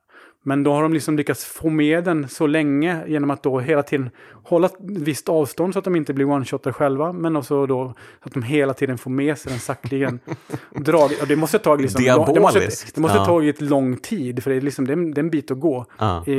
Men 0.45 0.63
då 0.63 0.73
har 0.73 0.81
de 0.81 0.93
liksom 0.93 1.17
lyckats 1.17 1.45
få 1.45 1.69
med 1.69 2.03
den 2.03 2.27
så 2.27 2.47
länge 2.47 3.07
genom 3.07 3.29
att 3.29 3.43
då 3.43 3.59
hela 3.59 3.83
tiden 3.83 4.09
hålla 4.43 4.67
ett 4.67 4.75
visst 4.79 5.29
avstånd 5.29 5.73
så 5.73 5.79
att 5.79 5.85
de 5.85 5.95
inte 5.95 6.13
blir 6.13 6.25
one-shotar 6.25 6.71
själva. 6.71 7.13
Men 7.13 7.35
också 7.35 7.65
då 7.65 7.93
att 8.19 8.33
de 8.33 8.43
hela 8.43 8.73
tiden 8.73 8.97
får 8.97 9.11
med 9.11 9.37
sig 9.37 9.51
den 9.51 9.59
saktligen. 9.59 10.19
dragit, 10.71 11.21
och 11.21 11.27
det 11.27 11.35
måste 11.35 11.57
ha 11.57 11.63
tagit 11.63 11.81
liksom 11.81 12.05
lång, 12.05 12.33
det 12.33 12.39
måste, 12.39 12.59
det 12.95 13.01
måste 13.01 13.17
ja. 13.17 13.25
tagit 13.25 13.61
lång 13.61 13.97
tid 13.97 14.43
för 14.43 14.51
det 14.51 14.57
är, 14.57 14.61
liksom, 14.61 14.87
det 14.87 14.93
är, 14.93 15.13
det 15.13 15.19
är 15.19 15.23
en 15.23 15.29
bit 15.29 15.51
att 15.51 15.59
gå. 15.59 15.85
Ja. 15.99 16.23
I, 16.27 16.33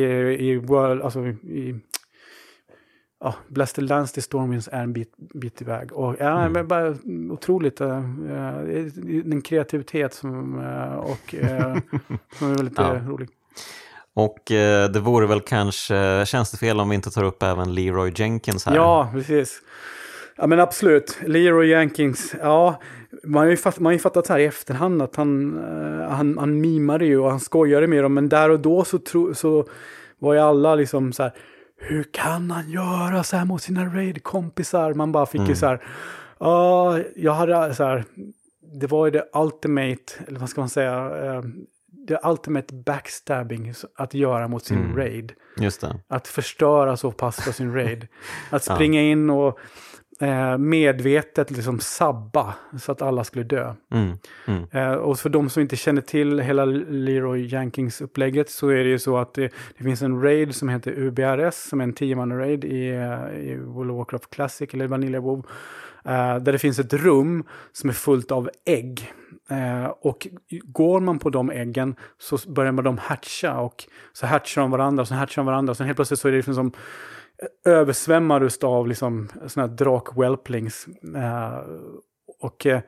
i, 0.50 0.56
world, 0.56 1.02
alltså 1.02 1.26
i, 1.26 1.80
ja, 3.20 3.34
Blasted 3.48 3.84
Lands 3.84 4.12
till 4.12 4.22
Stormwinds 4.22 4.68
är 4.72 4.82
en 4.82 4.92
bit, 4.92 5.14
bit 5.34 5.62
iväg. 5.62 5.92
Och 5.92 6.16
ja, 6.18 6.40
mm. 6.40 6.52
men 6.52 6.68
bara 6.68 6.94
otroligt. 7.30 7.80
Uh, 7.80 7.88
uh, 7.88 8.84
den 9.24 9.42
kreativitet 9.42 10.14
som, 10.14 10.58
uh, 10.58 10.94
och, 10.94 11.34
som 12.38 12.50
är 12.50 12.56
väldigt 12.56 12.78
ja. 12.78 13.00
rolig. 13.06 13.28
Och 14.14 14.52
eh, 14.52 14.90
det 14.90 15.00
vore 15.00 15.26
väl 15.26 15.40
kanske 15.40 16.26
tjänstefel 16.26 16.80
om 16.80 16.88
vi 16.88 16.94
inte 16.94 17.10
tar 17.10 17.24
upp 17.24 17.42
även 17.42 17.74
Leroy 17.74 18.12
Jenkins 18.16 18.66
här. 18.66 18.74
Ja, 18.74 19.10
precis. 19.12 19.60
Ja 20.36 20.46
men 20.46 20.60
absolut, 20.60 21.18
Leroy 21.26 21.68
Jenkins, 21.68 22.34
ja, 22.40 22.80
man 23.24 23.42
har 23.42 23.50
ju, 23.50 23.56
fatt, 23.56 23.78
man 23.78 23.86
har 23.86 23.92
ju 23.92 23.98
fattat 23.98 24.26
så 24.26 24.32
här 24.32 24.40
i 24.40 24.44
efterhand 24.44 25.02
att 25.02 25.16
han, 25.16 25.58
uh, 25.58 26.08
han, 26.08 26.38
han 26.38 26.60
mimade 26.60 27.06
ju 27.06 27.18
och 27.18 27.30
han 27.30 27.40
skojade 27.40 27.86
med 27.86 28.04
dem, 28.04 28.14
men 28.14 28.28
där 28.28 28.50
och 28.50 28.60
då 28.60 28.84
så, 28.84 28.98
tro, 28.98 29.34
så 29.34 29.66
var 30.18 30.34
ju 30.34 30.40
alla 30.40 30.74
liksom 30.74 31.12
så 31.12 31.22
här, 31.22 31.32
hur 31.76 32.02
kan 32.12 32.50
han 32.50 32.70
göra 32.70 33.24
så 33.24 33.36
här 33.36 33.44
mot 33.44 33.62
sina 33.62 33.84
raid-kompisar? 33.84 34.94
Man 34.94 35.12
bara 35.12 35.26
fick 35.26 35.38
mm. 35.38 35.50
ju 35.50 35.56
så 35.56 35.66
här, 35.66 35.82
ja, 36.40 36.96
uh, 36.98 37.04
jag 37.16 37.32
hade 37.32 37.74
så 37.74 37.84
här, 37.84 38.04
det 38.80 38.86
var 38.86 39.06
ju 39.06 39.10
det 39.10 39.24
ultimate, 39.34 40.12
eller 40.26 40.40
vad 40.40 40.48
ska 40.48 40.60
man 40.60 40.68
säga, 40.68 41.08
uh, 41.08 41.44
det 42.06 42.18
ultimate 42.24 42.74
backstabbing 42.74 43.74
att 43.96 44.14
göra 44.14 44.48
mot 44.48 44.64
sin 44.64 44.78
mm. 44.78 44.96
raid. 44.96 45.32
Att 46.08 46.28
förstöra 46.28 46.96
så 46.96 47.12
pass 47.12 47.44
för 47.44 47.52
sin 47.52 47.74
raid. 47.74 48.06
Att 48.50 48.64
springa 48.64 49.02
ja. 49.02 49.08
in 49.08 49.30
och 49.30 49.58
eh, 50.20 50.58
medvetet 50.58 51.50
liksom 51.50 51.80
sabba 51.80 52.54
så 52.80 52.92
att 52.92 53.02
alla 53.02 53.24
skulle 53.24 53.44
dö. 53.44 53.74
Mm. 53.92 54.18
Mm. 54.46 54.64
Eh, 54.70 54.92
och 54.92 55.18
för 55.18 55.28
de 55.28 55.50
som 55.50 55.62
inte 55.62 55.76
känner 55.76 56.00
till 56.00 56.40
hela 56.40 56.64
Leroy 56.64 57.46
Jenkins-upplägget 57.46 58.50
så 58.50 58.68
är 58.68 58.84
det 58.84 58.90
ju 58.90 58.98
så 58.98 59.16
att 59.16 59.34
det, 59.34 59.52
det 59.78 59.84
finns 59.84 60.02
en 60.02 60.22
raid 60.22 60.54
som 60.54 60.68
heter 60.68 60.92
UBRS 60.98 61.54
som 61.54 61.80
är 61.80 61.84
en 61.84 61.92
10 61.92 62.14
raid 62.14 62.64
i, 62.64 62.88
eh, 62.88 63.50
i 63.50 63.56
World 63.56 63.90
of 63.90 63.96
Warcraft 63.96 64.30
Classic 64.30 64.74
eller 64.74 64.86
Vanilla 64.86 65.20
WoW. 65.20 65.46
Eh, 66.04 66.36
där 66.36 66.52
det 66.52 66.58
finns 66.58 66.78
ett 66.78 66.92
rum 66.92 67.44
som 67.72 67.90
är 67.90 67.94
fullt 67.94 68.32
av 68.32 68.50
ägg. 68.64 69.12
Eh, 69.50 69.86
och 69.86 70.28
går 70.64 71.00
man 71.00 71.18
på 71.18 71.30
de 71.30 71.50
äggen 71.50 71.96
så 72.18 72.38
börjar 72.50 72.72
man 72.72 72.84
de 72.84 72.98
hatcha 72.98 73.60
och 73.60 73.84
så 74.12 74.26
hatchar 74.26 74.62
de 74.62 74.70
varandra 74.70 75.00
och 75.00 75.08
så 75.08 75.14
hatchar 75.14 75.42
de 75.42 75.46
varandra. 75.46 75.70
Och 75.70 75.76
sen 75.76 75.86
helt 75.86 75.96
plötsligt 75.96 76.20
så 76.20 76.28
är 76.28 76.32
det 76.32 76.38
liksom 76.38 76.54
som 76.54 76.72
eh, 77.42 77.72
översvämmar 77.72 78.50
av 78.62 78.88
liksom 78.88 79.28
såna 79.46 79.66
här 79.66 79.74
drakwhelplings. 79.74 80.86
Eh, 81.16 81.58
och 82.40 82.66
eh, 82.66 82.80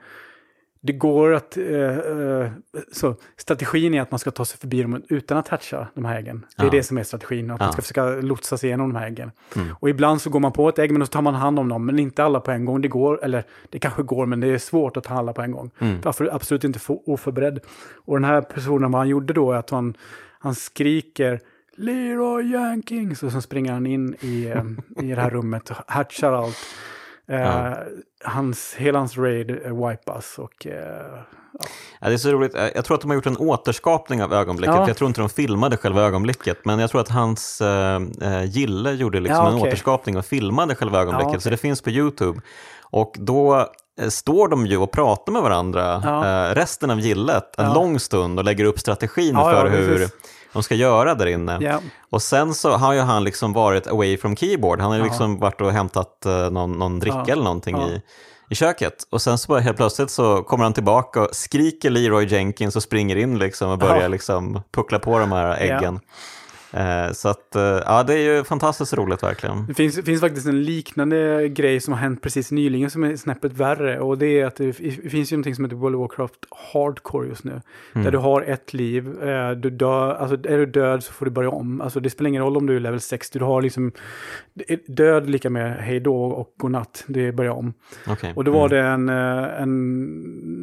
det 0.87 0.93
går 0.93 1.35
att... 1.35 1.57
Eh, 1.57 1.65
eh, 1.99 2.51
så 2.93 3.15
strategin 3.37 3.95
är 3.95 4.01
att 4.01 4.11
man 4.11 4.19
ska 4.19 4.31
ta 4.31 4.45
sig 4.45 4.59
förbi 4.59 4.83
dem 4.83 5.03
utan 5.09 5.39
att 5.39 5.47
toucha 5.47 5.87
de 5.95 6.05
här 6.05 6.19
äggen. 6.19 6.47
Det 6.57 6.63
är 6.63 6.67
Ja. 6.67 6.71
det 6.71 6.83
som 6.83 6.99
är 6.99 7.03
strategin, 7.03 7.51
att 7.51 7.61
Ja. 7.61 7.67
man 7.67 7.73
ska 7.73 7.83
försöka 7.83 8.07
lotsa 8.07 8.59
sig 8.59 8.67
igenom 8.69 8.93
de 8.93 8.99
här 8.99 9.07
äggen. 9.07 9.31
Mm. 9.57 9.69
Och 9.81 9.89
ibland 9.91 10.21
så 10.21 10.31
går 10.31 10.41
man 10.41 10.53
på 10.53 10.69
ett 10.69 10.79
ägg, 10.79 10.91
men 10.91 11.01
då 11.01 11.07
tar 11.07 11.23
man 11.23 11.35
hand 11.35 11.59
om 11.59 11.69
dem. 11.69 11.87
Men 11.87 11.99
inte 11.99 12.25
alla 12.25 12.41
på 12.41 12.51
en 12.51 12.65
gång. 12.65 12.81
Det 12.81 12.89
går, 12.89 13.25
eller 13.25 13.45
det 13.71 13.79
kanske 13.79 14.03
går, 14.03 14.27
men 14.27 14.41
det 14.41 14.49
är 14.49 14.59
svårt 14.59 14.97
att 14.97 15.05
ta 15.05 15.15
alla 15.15 15.33
på 15.33 15.43
en 15.43 15.53
gång. 15.53 15.71
Mm. 15.79 16.01
Varför 16.05 16.31
absolut 16.35 16.65
inte 16.65 16.79
få 16.79 17.03
oförberedd. 17.07 17.61
Och 17.95 18.17
den 18.17 18.25
här 18.25 18.41
personen, 18.41 18.91
vad 18.93 19.01
han 19.01 19.09
gjorde 19.09 19.33
då, 19.33 19.53
är 19.53 19.57
att 19.57 19.71
han, 19.71 19.95
han 20.39 20.55
skriker 20.55 21.41
Leroy 21.77 22.51
Jenkins 22.53 23.23
och 23.23 23.33
så 23.33 23.41
springer 23.41 23.73
han 23.73 23.87
in 23.87 24.15
i, 24.21 24.47
eh, 24.47 24.65
i 25.05 25.15
det 25.15 25.21
här 25.21 25.31
rummet 25.31 25.71
och 25.71 25.77
hatchar 25.87 26.33
allt. 26.33 26.57
Eh, 27.29 27.73
hans, 28.25 28.75
hela 28.79 28.99
hans 28.99 29.19
raid 29.19 29.51
eh, 29.51 29.89
wipas 29.89 30.39
och 30.39 30.67
eh, 30.67 31.21
Ja, 32.01 32.09
det 32.09 32.15
är 32.15 32.19
så 32.19 32.31
roligt. 32.33 32.55
Eh, 32.55 32.67
Jag 32.75 32.85
tror 32.85 32.95
att 32.95 33.01
de 33.01 33.11
har 33.11 33.15
gjort 33.15 33.27
en 33.27 33.37
återskapning 33.37 34.23
av 34.23 34.33
ögonblicket. 34.35 34.77
Ja. 34.77 34.89
Jag 34.89 34.97
tror 34.97 35.09
inte 35.09 35.21
de 35.21 35.29
filmade 35.29 35.77
själva 35.77 36.03
ögonblicket, 36.03 36.59
men 36.65 36.79
jag 36.79 36.91
tror 36.91 37.01
att 37.01 37.09
hans 37.09 37.61
äh, 37.61 38.01
Gille 38.45 38.93
gjorde 38.93 39.21
liksom 39.21 39.45
Ja, 39.45 39.49
en 39.51 39.55
okej. 39.57 39.69
återskapning 39.69 40.17
och 40.17 40.25
filmade 40.27 40.75
själva 40.75 41.01
ögonblicket. 41.01 41.29
okej. 41.29 41.41
Så 41.41 41.51
det 41.51 41.57
finns 41.57 41.83
på 41.83 41.91
YouTube. 41.91 42.41
Och 42.91 43.13
då 43.19 43.57
eh, 44.01 44.09
står 44.09 44.49
de 44.49 44.67
ju 44.67 44.77
och 44.77 44.91
pratar 44.93 45.33
med 45.33 45.43
varandra 45.43 45.95
eh, 45.95 46.55
resten 46.55 46.91
av 46.91 47.01
gillet 47.01 47.59
en 47.59 47.73
lång 47.75 48.01
stund 48.01 48.39
och 48.39 48.45
lägger 48.45 48.65
upp 48.65 48.79
strategin 48.81 49.35
för 49.35 49.69
hur 49.71 49.97
precis. 49.99 50.17
De 50.57 50.63
ska 50.63 50.75
göra 50.75 51.15
där 51.15 51.27
inne. 51.27 51.59
ja. 51.61 51.81
Och 52.11 52.23
sen 52.23 52.55
så 52.55 52.71
har 52.71 52.93
ju 52.93 53.01
han 53.01 53.25
liksom 53.25 53.53
varit 53.53 53.87
away 53.87 54.17
from 54.19 54.37
keyboard. 54.37 54.81
Han 54.81 54.89
har 54.91 54.97
ju 54.97 55.03
Ja. 55.05 55.09
liksom 55.09 55.39
varit 55.39 55.61
och 55.61 55.73
hämtat 55.73 56.27
eh, 56.27 56.51
någon, 56.51 56.73
någon 56.73 56.99
dricka 56.99 57.23
Ja. 57.27 57.33
eller 57.33 57.43
någonting 57.45 57.77
Ja. 57.77 57.89
i, 57.89 58.03
i 58.51 58.55
köket. 58.55 58.95
Och 59.11 59.23
sen 59.23 59.39
så 59.39 59.49
bara 59.49 59.61
helt 59.61 59.77
plötsligt 59.77 60.11
så 60.11 60.43
kommer 60.43 60.65
han 60.65 60.73
tillbaka 60.73 61.23
och 61.23 61.29
skriker 61.35 61.91
Leroy 61.91 62.27
Jenkins 62.27 62.77
och 62.77 62.83
springer 62.83 63.17
in 63.17 63.39
liksom 63.39 63.71
och 63.71 63.79
börjar 63.79 64.03
Ja. 64.03 64.09
liksom 64.09 64.63
puckla 64.75 64.99
på 64.99 65.19
de 65.19 65.33
här 65.33 65.57
äggen. 65.57 65.95
Eh, 65.95 66.01
så 67.13 67.29
att, 67.29 67.57
eh, 67.57 67.63
ja 67.63 68.03
det 68.03 68.15
är 68.15 68.37
ju 68.37 68.45
fantastiskt 68.45 68.95
roligt 68.95 69.23
verkligen. 69.23 69.67
Det 69.67 69.75
finns, 69.75 70.01
finns 70.05 70.21
faktiskt 70.21 70.47
en 70.47 70.63
liknande 70.63 71.49
grej 71.49 71.81
som 71.81 71.93
har 71.93 72.01
hänt 72.01 72.23
precis 72.23 72.51
nyligen 72.51 72.91
som 72.91 73.05
är 73.05 73.17
snäppet 73.17 73.53
värre. 73.53 74.01
Och 74.01 74.19
det 74.19 74.41
är 74.41 74.47
att 74.47 74.57
det, 74.57 74.73
finns 75.11 75.33
ju 75.33 75.37
någonting 75.37 75.55
som 75.55 75.65
heter 75.65 75.77
World 75.77 75.97
of 75.97 76.01
Warcraft 76.01 76.47
Hardcore 76.73 77.29
just 77.29 77.45
nu. 77.45 77.61
Där 77.93 78.11
du 78.11 78.19
har 78.19 78.43
ett 78.43 78.75
liv, 78.75 79.23
eh, 79.23 79.51
du 79.51 79.71
dör, 79.71 80.15
alltså 80.15 80.35
är 80.35 80.59
du 80.59 80.67
död 80.67 81.03
så 81.03 81.13
får 81.13 81.25
du 81.25 81.31
börja 81.31 81.51
om. 81.51 81.81
Alltså 81.81 82.01
det 82.01 82.11
spelar 82.11 82.29
ingen 82.29 82.43
roll 82.43 82.57
om 82.57 82.67
du 82.67 82.77
är 82.77 82.81
level 82.81 83.01
60, 83.01 83.39
du 83.39 83.45
har 83.45 83.63
liksom 83.63 83.93
död 84.87 85.31
lika 85.31 85.51
med 85.51 85.77
hej 85.77 86.01
då 86.01 86.25
och 86.25 86.55
godnatt, 86.57 87.05
det 87.07 87.27
är 87.27 87.33
börja 87.33 87.53
om. 87.53 87.75
Okej. 88.07 88.33
Och 88.37 88.45
då 88.45 88.53
var 88.53 88.69
det 88.69 88.81
en, 88.81 89.09
eh, 89.09 89.63
en, 89.63 90.17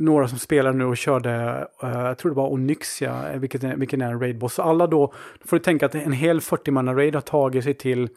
några 0.06 0.28
som 0.28 0.40
spelade 0.40 0.78
nu 0.78 0.86
och 0.86 0.98
körde, 0.98 1.68
eh, 1.84 1.90
jag 1.90 2.18
tror 2.18 2.32
det 2.32 2.36
var 2.36 2.50
Onyxia, 2.50 3.34
eh, 3.34 3.40
vilken 3.40 4.02
är 4.02 4.12
en 4.12 4.20
raidboss. 4.20 4.54
Så 4.54 4.62
alla 4.62 4.88
då, 4.88 5.14
då 5.40 5.48
får 5.48 5.58
du 5.58 5.64
tänka 5.64 5.86
att 5.86 5.96
en 6.06 6.14
hel 6.14 6.40
40-manna 6.40 6.94
raid 6.94 7.16
har 7.16 7.22
tagit 7.22 7.64
sig 7.64 7.74
till, 7.74 8.10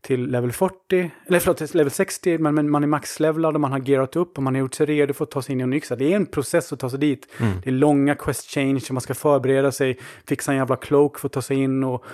till 0.00 0.30
level 0.30 0.52
40, 0.52 1.10
eller 1.26 1.38
förlåt, 1.38 1.74
level 1.74 1.90
60, 1.90 2.38
men, 2.38 2.54
men 2.54 2.70
man 2.70 2.82
är 2.82 2.86
maxlevlad 2.86 3.54
och 3.54 3.60
man 3.60 3.72
har 3.72 3.78
gearat 3.78 4.16
upp 4.16 4.36
och 4.36 4.42
man 4.42 4.54
har 4.54 4.60
gjort 4.60 4.74
sig 4.74 4.86
redo 4.86 5.12
för 5.14 5.24
att 5.24 5.30
ta 5.30 5.42
sig 5.42 5.52
in 5.52 5.60
i 5.60 5.64
Onyxia. 5.64 5.96
Det 5.96 6.12
är 6.12 6.16
en 6.16 6.26
process 6.26 6.72
att 6.72 6.80
ta 6.80 6.90
sig 6.90 6.98
dit. 6.98 7.28
Det 7.62 7.70
är 7.70 7.72
långa 7.72 8.14
quest 8.14 8.50
change, 8.50 8.80
man 8.90 9.00
ska 9.00 9.14
förbereda 9.14 9.72
sig, 9.72 9.98
fixa 10.26 10.52
en 10.52 10.58
jävla 10.58 10.76
cloak 10.76 11.18
för 11.18 11.28
att 11.28 11.32
ta 11.32 11.42
sig 11.42 11.56
in 11.56 11.84
och 11.84 12.04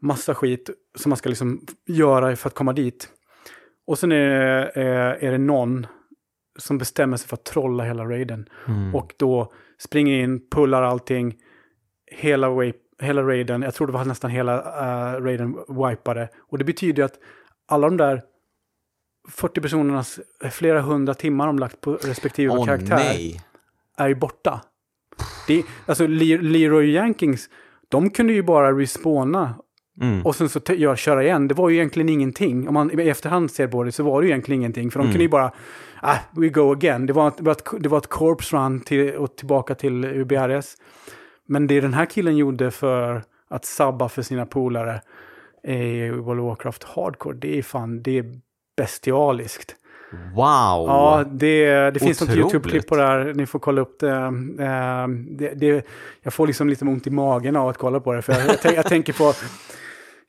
massa 0.00 0.34
skit 0.34 0.70
som 0.94 1.10
man 1.10 1.16
ska 1.16 1.28
liksom 1.28 1.60
göra 1.86 2.36
för 2.36 2.48
att 2.48 2.54
komma 2.54 2.72
dit. 2.72 3.08
Och 3.86 3.98
sen 3.98 4.12
är 4.12 4.16
det, 4.16 4.72
eh, 4.74 5.28
är 5.28 5.32
det 5.32 5.38
någon 5.38 5.86
som 6.58 6.78
bestämmer 6.78 7.16
sig 7.16 7.28
för 7.28 7.36
att 7.36 7.44
trolla 7.44 7.84
hela 7.84 8.04
raiden. 8.04 8.48
Mm. 8.68 8.94
Och 8.94 9.14
då 9.16 9.52
springer 9.78 10.22
in, 10.22 10.48
pullar 10.50 10.82
allting, 10.82 11.34
hela, 12.12 12.50
way, 12.50 12.72
hela 13.00 13.22
raiden, 13.22 13.62
jag 13.62 13.74
tror 13.74 13.86
det 13.86 13.92
var 13.92 14.04
nästan 14.04 14.30
hela 14.30 14.58
uh, 14.58 15.24
raiden 15.24 15.56
wipade. 15.68 16.28
Och 16.38 16.58
det 16.58 16.64
betyder 16.64 17.02
ju 17.02 17.04
att 17.04 17.18
alla 17.68 17.86
de 17.88 17.96
där 17.96 18.22
40 19.30 19.60
personernas 19.60 20.20
flera 20.50 20.80
hundra 20.80 21.14
timmar 21.14 21.46
de 21.46 21.58
lagt 21.58 21.80
på 21.80 21.92
respektive 21.94 22.52
Åh 22.52 22.64
karaktär 22.66 22.96
nej. 22.96 23.40
är 23.96 24.08
ju 24.08 24.14
borta. 24.14 24.60
Det, 25.46 25.62
alltså 25.86 26.06
Le- 26.06 26.38
Leroy 26.42 26.90
Jenkins, 26.90 27.48
de 27.88 28.10
kunde 28.10 28.32
ju 28.32 28.42
bara 28.42 28.72
respawna 28.78 29.54
Mm. 30.00 30.26
och 30.26 30.36
sen 30.36 30.48
så 30.48 30.60
gör, 30.68 30.96
köra 30.96 31.22
igen. 31.24 31.48
Det 31.48 31.54
var 31.54 31.68
ju 31.68 31.76
egentligen 31.76 32.08
ingenting. 32.08 32.68
Om 32.68 32.74
man 32.74 33.00
i 33.00 33.08
efterhand 33.08 33.50
ser 33.50 33.68
på 33.68 33.82
det 33.84 33.92
så 33.92 34.02
var 34.02 34.20
det 34.20 34.26
ju 34.26 34.32
egentligen 34.32 34.60
ingenting. 34.60 34.90
För 34.90 34.98
de 34.98 35.02
Mm. 35.02 35.12
kunde 35.12 35.22
ju 35.24 35.28
bara, 35.30 35.52
ah, 36.02 36.16
we 36.32 36.48
go 36.48 36.72
again. 36.72 37.06
Det 37.06 37.12
var, 37.12 37.28
ett, 37.28 37.36
det 37.36 37.42
var 37.44 37.52
ett, 37.52 37.64
det 37.80 37.88
var 37.88 37.98
ett 37.98 38.06
corpse 38.06 38.56
run 38.56 38.80
till, 38.80 39.14
och 39.14 39.36
tillbaka 39.36 39.74
till 39.74 40.04
UBRS. 40.04 40.76
Men 41.46 41.66
det 41.66 41.80
den 41.80 41.94
här 41.94 42.06
killen 42.06 42.36
gjorde 42.36 42.70
för 42.70 43.22
att 43.48 43.64
sabba 43.64 44.08
för 44.08 44.22
sina 44.22 44.46
polare 44.46 45.00
i 45.64 46.10
World 46.10 46.40
of 46.40 46.46
Warcraft 46.46 46.84
Hardcore, 46.84 47.36
det 47.36 47.58
är 47.58 47.62
fan, 47.62 48.02
det 48.02 48.18
är 48.18 48.40
bestialiskt. 48.76 49.76
Wow. 50.34 50.86
Ja, 50.86 51.24
det, 51.30 51.90
det 51.90 52.00
finns 52.00 52.20
något. 52.20 52.36
YouTube-klipp 52.36 52.86
på 52.86 52.96
det 52.96 53.02
här. 53.02 53.34
Ni 53.34 53.46
får 53.46 53.58
kolla 53.58 53.80
upp 53.80 54.00
det. 54.00 54.10
Eh, 54.10 55.08
det, 55.08 55.54
det. 55.54 55.86
Jag 56.22 56.34
får 56.34 56.46
liksom 56.46 56.68
lite 56.68 56.84
ont 56.84 57.06
i 57.06 57.10
magen 57.10 57.56
av 57.56 57.68
att 57.68 57.78
kolla 57.78 58.00
på 58.00 58.12
det. 58.12 58.22
För 58.22 58.32
jag, 58.32 58.56
jag, 58.62 58.74
jag 58.74 58.86
tänker 58.86 59.12
på... 59.12 59.32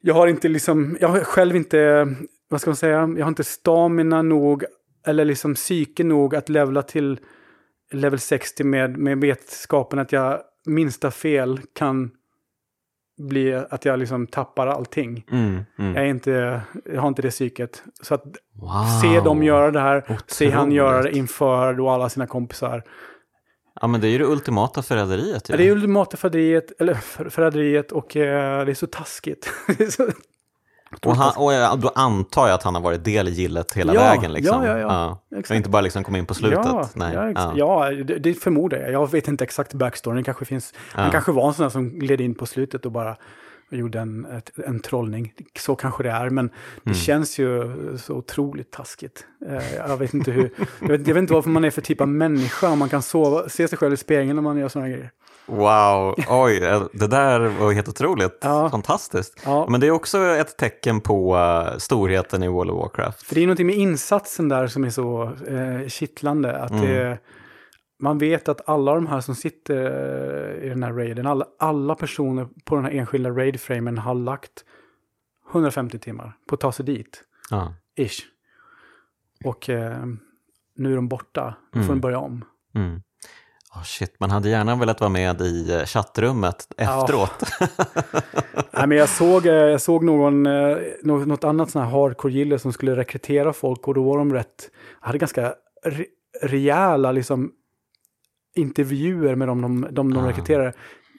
Jag 0.01 0.13
har 0.13 0.27
inte 0.27 0.47
liksom... 0.47 0.97
Jag 1.01 1.07
har 1.07 1.19
själv 1.19 1.55
inte... 1.55 2.07
Vad 2.49 2.61
ska 2.61 2.69
man 2.69 2.75
säga? 2.75 2.95
Jag 3.17 3.25
har 3.25 3.27
inte 3.27 3.43
stamina 3.43 4.21
nog 4.21 4.63
eller 5.07 5.25
liksom 5.25 5.55
psyke 5.55 6.03
nog 6.03 6.35
att 6.35 6.49
levla 6.49 6.81
till 6.81 7.19
level 7.91 8.19
60 8.19 8.63
med, 8.63 8.97
med 8.97 9.17
vetskapen 9.17 9.99
att 9.99 10.11
jag 10.11 10.39
minsta 10.65 11.11
fel 11.11 11.59
kan 11.73 12.11
bli 13.17 13.53
att 13.53 13.85
jag 13.85 13.99
liksom 13.99 14.27
tappar 14.27 14.67
allting. 14.67 15.25
Mm. 15.31 15.59
Mm. 15.79 15.95
Jag, 15.95 16.07
inte, 16.09 16.61
jag 16.85 17.01
har 17.01 17.07
inte 17.07 17.21
det 17.21 17.29
psyket. 17.29 17.83
Så 18.01 18.15
att 18.15 18.23
Wow. 18.61 19.01
se 19.01 19.19
dem 19.19 19.43
göra 19.43 19.71
det 19.71 19.79
här, 19.79 20.17
se 20.27 20.49
han 20.49 20.59
Otroligt. 20.61 20.77
göra 20.77 21.01
det 21.01 21.11
inför 21.17 21.73
då 21.73 21.89
alla 21.89 22.09
sina 22.09 22.27
kompisar. 22.27 22.83
Ja, 23.81 23.87
men 23.87 24.01
det 24.01 24.07
är 24.07 24.09
ju 24.09 24.17
det 24.17 24.25
ultimata 24.25 24.83
förräderiet. 24.83 25.49
Ja. 25.49 25.57
Det 25.57 25.67
är 25.67 25.71
ultimata 25.71 26.17
förräderiet, 26.17 26.71
eller 26.81 26.93
för- 26.93 27.29
förräderiet 27.29 27.91
och 27.91 28.15
eh, 28.15 28.65
det 28.65 28.71
är 28.71 28.73
så 28.75 28.87
taskigt. 28.87 29.49
Det 29.77 29.83
är 29.83 29.89
så- 29.89 30.09
Och, 31.05 31.15
han, 31.15 31.33
och 31.73 31.79
då 31.79 31.91
antar 31.95 32.47
jag 32.47 32.55
att 32.55 32.63
han 32.63 32.75
har 32.75 32.81
varit 32.81 33.03
del 33.03 33.27
i 33.27 33.31
gillet 33.31 33.73
hela 33.73 33.93
Ja, 33.93 34.01
vägen. 34.01 34.33
Liksom. 34.33 34.63
ja, 34.63 34.77
ja, 34.79 35.21
Och 35.31 35.37
exakt. 35.37 35.57
inte 35.57 35.69
bara 35.69 35.81
liksom 35.81 36.03
komma 36.03 36.17
in 36.17 36.25
på 36.25 36.33
slutet. 36.33 36.59
Ja, 36.65 36.89
Nej. 36.93 37.13
ja, 37.13 37.31
Ja. 37.35 37.53
ja 37.55 38.03
det, 38.03 38.19
det 38.19 38.33
förmodar 38.33 38.77
jag. 38.77 38.91
Jag 38.91 39.11
vet 39.11 39.27
inte 39.27 39.43
exakt 39.43 39.73
backstoryn. 39.73 40.17
Det 40.17 40.23
kanske 40.23 40.45
finns, 40.45 40.73
Han 40.91 41.11
kanske 41.11 41.31
var 41.31 41.47
en 41.47 41.53
sån 41.53 41.63
där 41.63 41.69
som 41.69 41.89
gled 41.99 42.21
in 42.21 42.35
på 42.35 42.45
slutet 42.45 42.85
och 42.85 42.91
bara 42.91 43.15
gjorde 43.71 43.99
en, 43.99 44.25
ett, 44.25 44.51
en 44.65 44.79
trollning. 44.79 45.33
Så 45.59 45.75
kanske 45.75 46.03
det 46.03 46.09
är, 46.11 46.29
men 46.29 46.47
det 46.47 46.53
Mm. 46.89 46.95
känns 46.95 47.39
ju 47.39 47.71
så 47.97 48.13
otroligt 48.13 48.71
taskigt. 48.71 49.25
Eh, 49.49 49.75
jag 49.75 49.97
vet 49.97 50.13
inte 50.13 50.31
hur, 50.31 50.49
jag 50.79 50.87
vet, 50.87 51.07
jag 51.07 51.13
vet 51.13 51.21
inte 51.21 51.33
vad 51.33 51.47
man 51.47 51.63
är 51.65 51.69
för 51.71 51.81
typ 51.81 52.01
av 52.01 52.07
människa 52.07 52.69
om 52.69 52.79
man 52.79 52.89
kan 52.89 53.01
sova, 53.01 53.49
se 53.49 53.67
sig 53.67 53.77
själv 53.77 53.93
i 53.93 53.97
spegeln 53.97 54.35
när 54.35 54.43
man 54.43 54.57
gör 54.57 54.67
sådana 54.69 54.89
grejer. 54.89 55.11
Wow, 55.47 56.15
oj, 56.29 56.59
det 56.93 57.07
där 57.07 57.39
var 57.39 57.71
helt 57.73 57.87
otroligt. 57.87 58.37
Ja. 58.41 58.69
Fantastiskt. 58.69 59.41
Ja. 59.45 59.67
Men 59.69 59.79
det 59.79 59.87
är 59.87 59.91
också 59.91 60.17
ett 60.19 60.57
tecken 60.57 61.01
på 61.01 61.35
uh, 61.35 61.77
storheten 61.77 62.43
i 62.43 62.47
World 62.47 62.71
of 62.71 62.77
Warcraft. 62.81 63.23
För 63.23 63.35
det 63.35 63.41
är 63.41 63.45
någonting 63.47 63.67
med 63.67 63.75
insatsen 63.75 64.49
där 64.49 64.67
som 64.67 64.83
är 64.83 64.89
så 64.89 65.23
eh, 65.47 65.87
kittlande. 65.87 66.57
Att 66.57 66.71
Mm. 66.71 66.85
det, 66.85 67.19
man 67.99 68.17
vet 68.17 68.49
att 68.49 68.69
alla 68.69 68.95
de 68.95 69.07
här 69.07 69.19
som 69.21 69.35
sitter 69.35 69.75
eh, 70.59 70.65
i 70.65 70.69
den 70.69 70.83
här 70.83 70.93
raiden, 70.93 71.27
alla, 71.27 71.45
alla 71.59 71.95
personer 71.95 72.47
på 72.65 72.75
den 72.75 72.85
här 72.85 72.91
enskilda 72.91 73.29
raid-framen 73.29 73.97
har 73.97 74.15
lagt 74.15 74.65
150 75.51 75.99
timmar 75.99 76.37
på 76.49 76.55
att 76.55 76.61
ta 76.61 76.71
sig 76.71 76.85
dit. 76.85 77.23
Ja. 77.49 77.73
Ish. 77.97 78.21
Och 79.45 79.69
eh, 79.69 80.05
nu 80.77 80.91
är 80.91 80.95
de 80.95 81.07
borta. 81.07 81.55
Nu 81.73 81.81
får 81.81 81.85
Mm. 81.85 81.95
de 81.97 82.01
börja 82.01 82.19
om. 82.19 82.45
Mm. 82.75 83.01
Oh, 83.75 83.83
shit, 83.83 84.19
man 84.19 84.31
hade 84.31 84.49
gärna 84.49 84.75
velat 84.75 84.99
vara 85.01 85.09
med 85.09 85.41
i 85.41 85.73
eh, 85.73 85.85
chattrummet 85.85 86.67
efteråt. 86.77 87.43
Nej, 88.71 88.87
men 88.87 88.97
jag 88.97 89.09
såg, 89.09 89.45
eh, 89.45 89.53
jag 89.53 89.81
såg 89.81 90.03
någon, 90.03 90.45
eh, 90.45 90.77
nå- 91.03 91.25
något 91.25 91.43
annat 91.43 91.69
sån 91.71 91.81
här 91.81 91.89
hardcore-gille 91.91 92.59
som 92.59 92.73
skulle 92.73 92.95
rekrytera 92.95 93.53
folk 93.53 93.87
och 93.87 93.93
då 93.93 94.03
var 94.03 94.17
de 94.17 94.33
rätt, 94.33 94.69
hade 94.99 95.17
ganska 95.17 95.53
re, 95.83 96.05
rejäla 96.41 97.11
liksom, 97.11 97.51
intervjuer 98.55 99.35
med 99.35 99.47
dem 99.47 99.61
de, 99.61 99.87
de, 99.91 100.13
de 100.13 100.23
Ah. 100.25 100.29
rekryterade. 100.29 100.73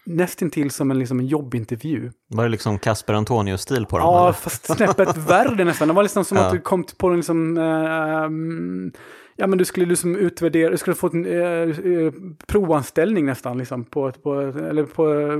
Nästintill 0.07 0.71
som 0.71 0.91
en, 0.91 0.99
liksom, 0.99 1.21
en 1.21 1.27
jobbintervju. 1.27 2.11
Var 2.29 2.45
det 2.45 2.51
liksom 2.51 2.79
Casper 2.79 3.15
Antonius-stil 3.15 3.87
på 3.87 3.99
dem? 3.99 4.07
Ja, 4.07 4.23
eller? 4.25 4.33
fast 4.33 4.67
snäppet 4.77 5.17
värre 5.17 5.65
nästan. 5.65 5.89
Det 5.89 5.95
var 5.95 6.03
liksom 6.03 6.25
som 6.25 6.37
Ja. 6.37 6.45
att 6.47 6.53
du 6.53 6.61
kom 6.61 6.85
på 6.99 7.09
en 7.09 7.17
liksom... 7.17 7.59
ehm, 7.59 8.93
ja, 9.37 9.47
men 9.47 9.59
du 9.59 9.65
skulle 9.65 9.87
liksom 9.87 10.17
utvärdera, 10.17 10.71
du 10.71 10.77
skulle 10.77 10.97
få 10.97 11.11
en 11.13 11.27
eh, 11.27 11.43
eh, 11.43 12.13
provanställning 12.47 13.27
nästan 13.27 13.59
liksom. 13.59 13.85
På, 13.85 14.13
på, 14.13 14.41
eller 14.43 14.85
på, 14.85 15.11
eh, 15.21 15.39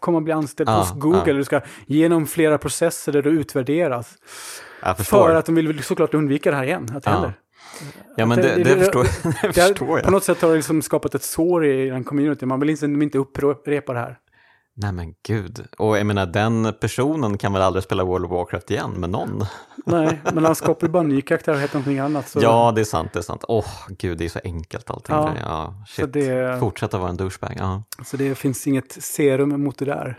komma 0.00 0.16
och 0.18 0.22
bli 0.24 0.32
anställd 0.32 0.68
Ja, 0.70 0.78
hos 0.78 0.92
Google. 0.92 1.22
ja. 1.26 1.32
Du 1.32 1.44
ska 1.44 1.60
genom 1.86 2.26
flera 2.26 2.58
processer 2.58 3.12
där 3.12 3.22
du 3.22 3.30
utvärderas. 3.30 4.14
För 4.98 5.34
att 5.34 5.46
de 5.46 5.54
vill 5.54 5.82
såklart 5.82 6.14
undvika 6.14 6.50
det 6.50 6.56
här 6.56 6.64
igen, 6.64 6.82
att 6.94 7.02
det 7.04 7.10
Ja. 7.10 7.14
händer. 7.14 7.32
Ja, 8.16 8.26
men 8.26 8.38
det- 8.38 8.42
det, 8.42 8.64
det, 8.64 8.74
det- 8.74 8.80
förstår, 8.84 8.98
har- 9.00 9.52
förstår 9.52 9.86
På 9.86 9.98
jag. 9.98 10.10
något 10.12 10.24
sätt 10.24 10.42
har 10.42 10.48
det 10.48 10.54
liksom 10.56 10.82
skapat 10.82 11.14
ett 11.14 11.22
sår 11.22 11.66
i 11.66 11.88
den 11.90 12.04
community. 12.04 12.46
Man 12.46 12.60
vill 12.60 12.70
inte, 12.70 12.86
inte 12.86 13.18
upprepa 13.18 13.92
det 13.92 13.98
här. 13.98 14.18
Nej 14.78 14.92
men 14.92 15.14
gud. 15.26 15.66
Och 15.78 15.98
jag 15.98 16.06
menar, 16.06 16.26
den 16.26 16.74
personen 16.80 17.38
kan 17.38 17.52
väl 17.52 17.62
aldrig 17.62 17.84
spela 17.84 18.04
World 18.04 18.24
of 18.24 18.30
Warcraft 18.30 18.70
igen 18.70 18.90
med 18.90 19.10
någon? 19.10 19.44
Nej, 19.86 20.20
men 20.34 20.44
han 20.44 20.54
skapar 20.54 20.86
ju 20.86 20.92
bara 20.92 21.02
en 21.02 21.08
ny 21.08 21.22
karaktär 21.22 21.52
och 21.52 21.58
heter 21.60 21.74
någonting 21.74 21.98
annat. 21.98 22.28
Så, 22.28 22.38
Ja, 22.42 22.72
det 22.74 22.80
är 22.80 22.84
sant, 22.84 23.12
det 23.12 23.18
är 23.18 23.22
sant. 23.22 23.44
Åh, 23.48 23.66
gud, 23.88 24.18
det 24.18 24.24
är 24.24 24.28
så 24.28 24.40
enkelt 24.44 24.90
allting. 24.90 25.14
Ja. 25.14 25.32
Ja, 25.36 25.40
ja 25.42 25.84
så, 25.88 26.02
shit. 26.02 26.12
det, 26.12 26.60
Fortsätta 26.60 26.98
vara 26.98 27.10
en 27.10 27.16
douchebag. 27.16 27.52
Ja. 27.58 27.82
så 28.06 28.16
det 28.16 28.34
finns 28.34 28.66
inget 28.66 28.92
serum 29.02 29.62
mot 29.64 29.78
det 29.78 29.84
där. 29.84 30.18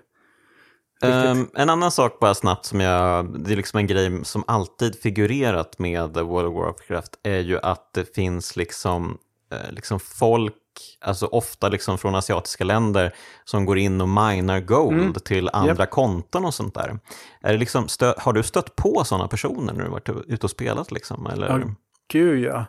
Ehm, 1.01 1.47
en 1.53 1.69
annan 1.69 1.91
sak 1.91 2.19
bara 2.19 2.33
snabbt 2.33 2.65
som 2.65 2.79
jag, 2.79 3.39
det 3.43 3.51
är 3.51 3.55
liksom 3.55 3.77
en 3.77 3.87
grej 3.87 4.25
som 4.25 4.43
alltid 4.47 4.99
figurerat 5.01 5.79
med 5.79 6.13
World 6.17 6.47
of 6.47 6.55
Warcraft 6.55 7.11
är 7.23 7.39
ju 7.39 7.59
att 7.59 7.93
det 7.93 8.15
finns 8.15 8.55
liksom, 8.55 9.17
eh, 9.51 9.71
liksom 9.71 9.99
folk, 9.99 10.53
alltså 11.01 11.25
ofta 11.25 11.69
liksom 11.69 11.97
från 11.97 12.15
asiatiska 12.15 12.63
länder 12.63 13.15
som 13.45 13.65
går 13.65 13.77
in 13.77 14.01
och 14.01 14.09
minar 14.09 14.59
gold 14.59 14.99
Mm. 14.99 15.13
till 15.13 15.49
andra 15.53 15.85
konton 15.85 16.45
och 16.45 16.53
sånt 16.53 16.73
där. 16.73 16.99
Är 17.41 17.51
det 17.51 17.57
liksom 17.59 17.87
stö- 17.87 18.19
har 18.19 18.33
du 18.33 18.43
stött 18.43 18.75
på 18.75 19.03
sådana 19.03 19.27
personer 19.27 19.73
när 19.73 19.83
du 19.83 19.89
varit 19.89 20.09
ute 20.27 20.45
och 20.45 20.51
spelat 20.51 20.91
liksom? 20.91 21.25
Eller? 21.27 21.47
Ja, 21.49 21.59
Gud 22.11 22.43
ja. 22.43 22.65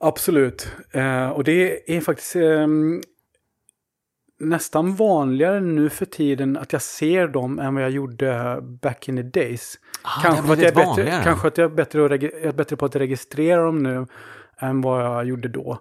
Absolut. 0.00 0.68
Eh, 0.92 1.28
och 1.28 1.44
det 1.44 1.96
är 1.96 2.00
faktiskt 2.00 2.36
ehm, 2.36 3.02
nästan 4.38 4.94
vanligare 4.94 5.60
nu 5.60 5.88
för 5.88 6.04
tiden 6.06 6.56
att 6.56 6.72
jag 6.72 6.82
ser 6.82 7.28
dem 7.28 7.58
än 7.58 7.74
vad 7.74 7.82
jag 7.84 7.90
gjorde 7.90 8.58
back 8.62 9.08
in 9.08 9.16
the 9.16 9.40
days. 9.40 9.74
Ah, 10.02 10.22
kanske, 10.22 10.52
att 10.52 10.62
jag 10.62 10.74
bättre, 10.74 10.86
vanligare. 10.86 11.24
kanske 11.24 11.48
att 11.48 11.58
jag 11.58 11.70
är 11.70 11.74
bättre, 11.74 11.98
jag 12.00 12.22
är 12.24 12.52
bättre 12.52 12.76
på 12.76 12.86
att 12.86 12.96
registrera 12.96 13.62
dem 13.64 13.82
nu 13.82 14.06
än 14.58 14.80
vad 14.80 15.04
jag 15.04 15.24
gjorde 15.26 15.48
då. 15.48 15.78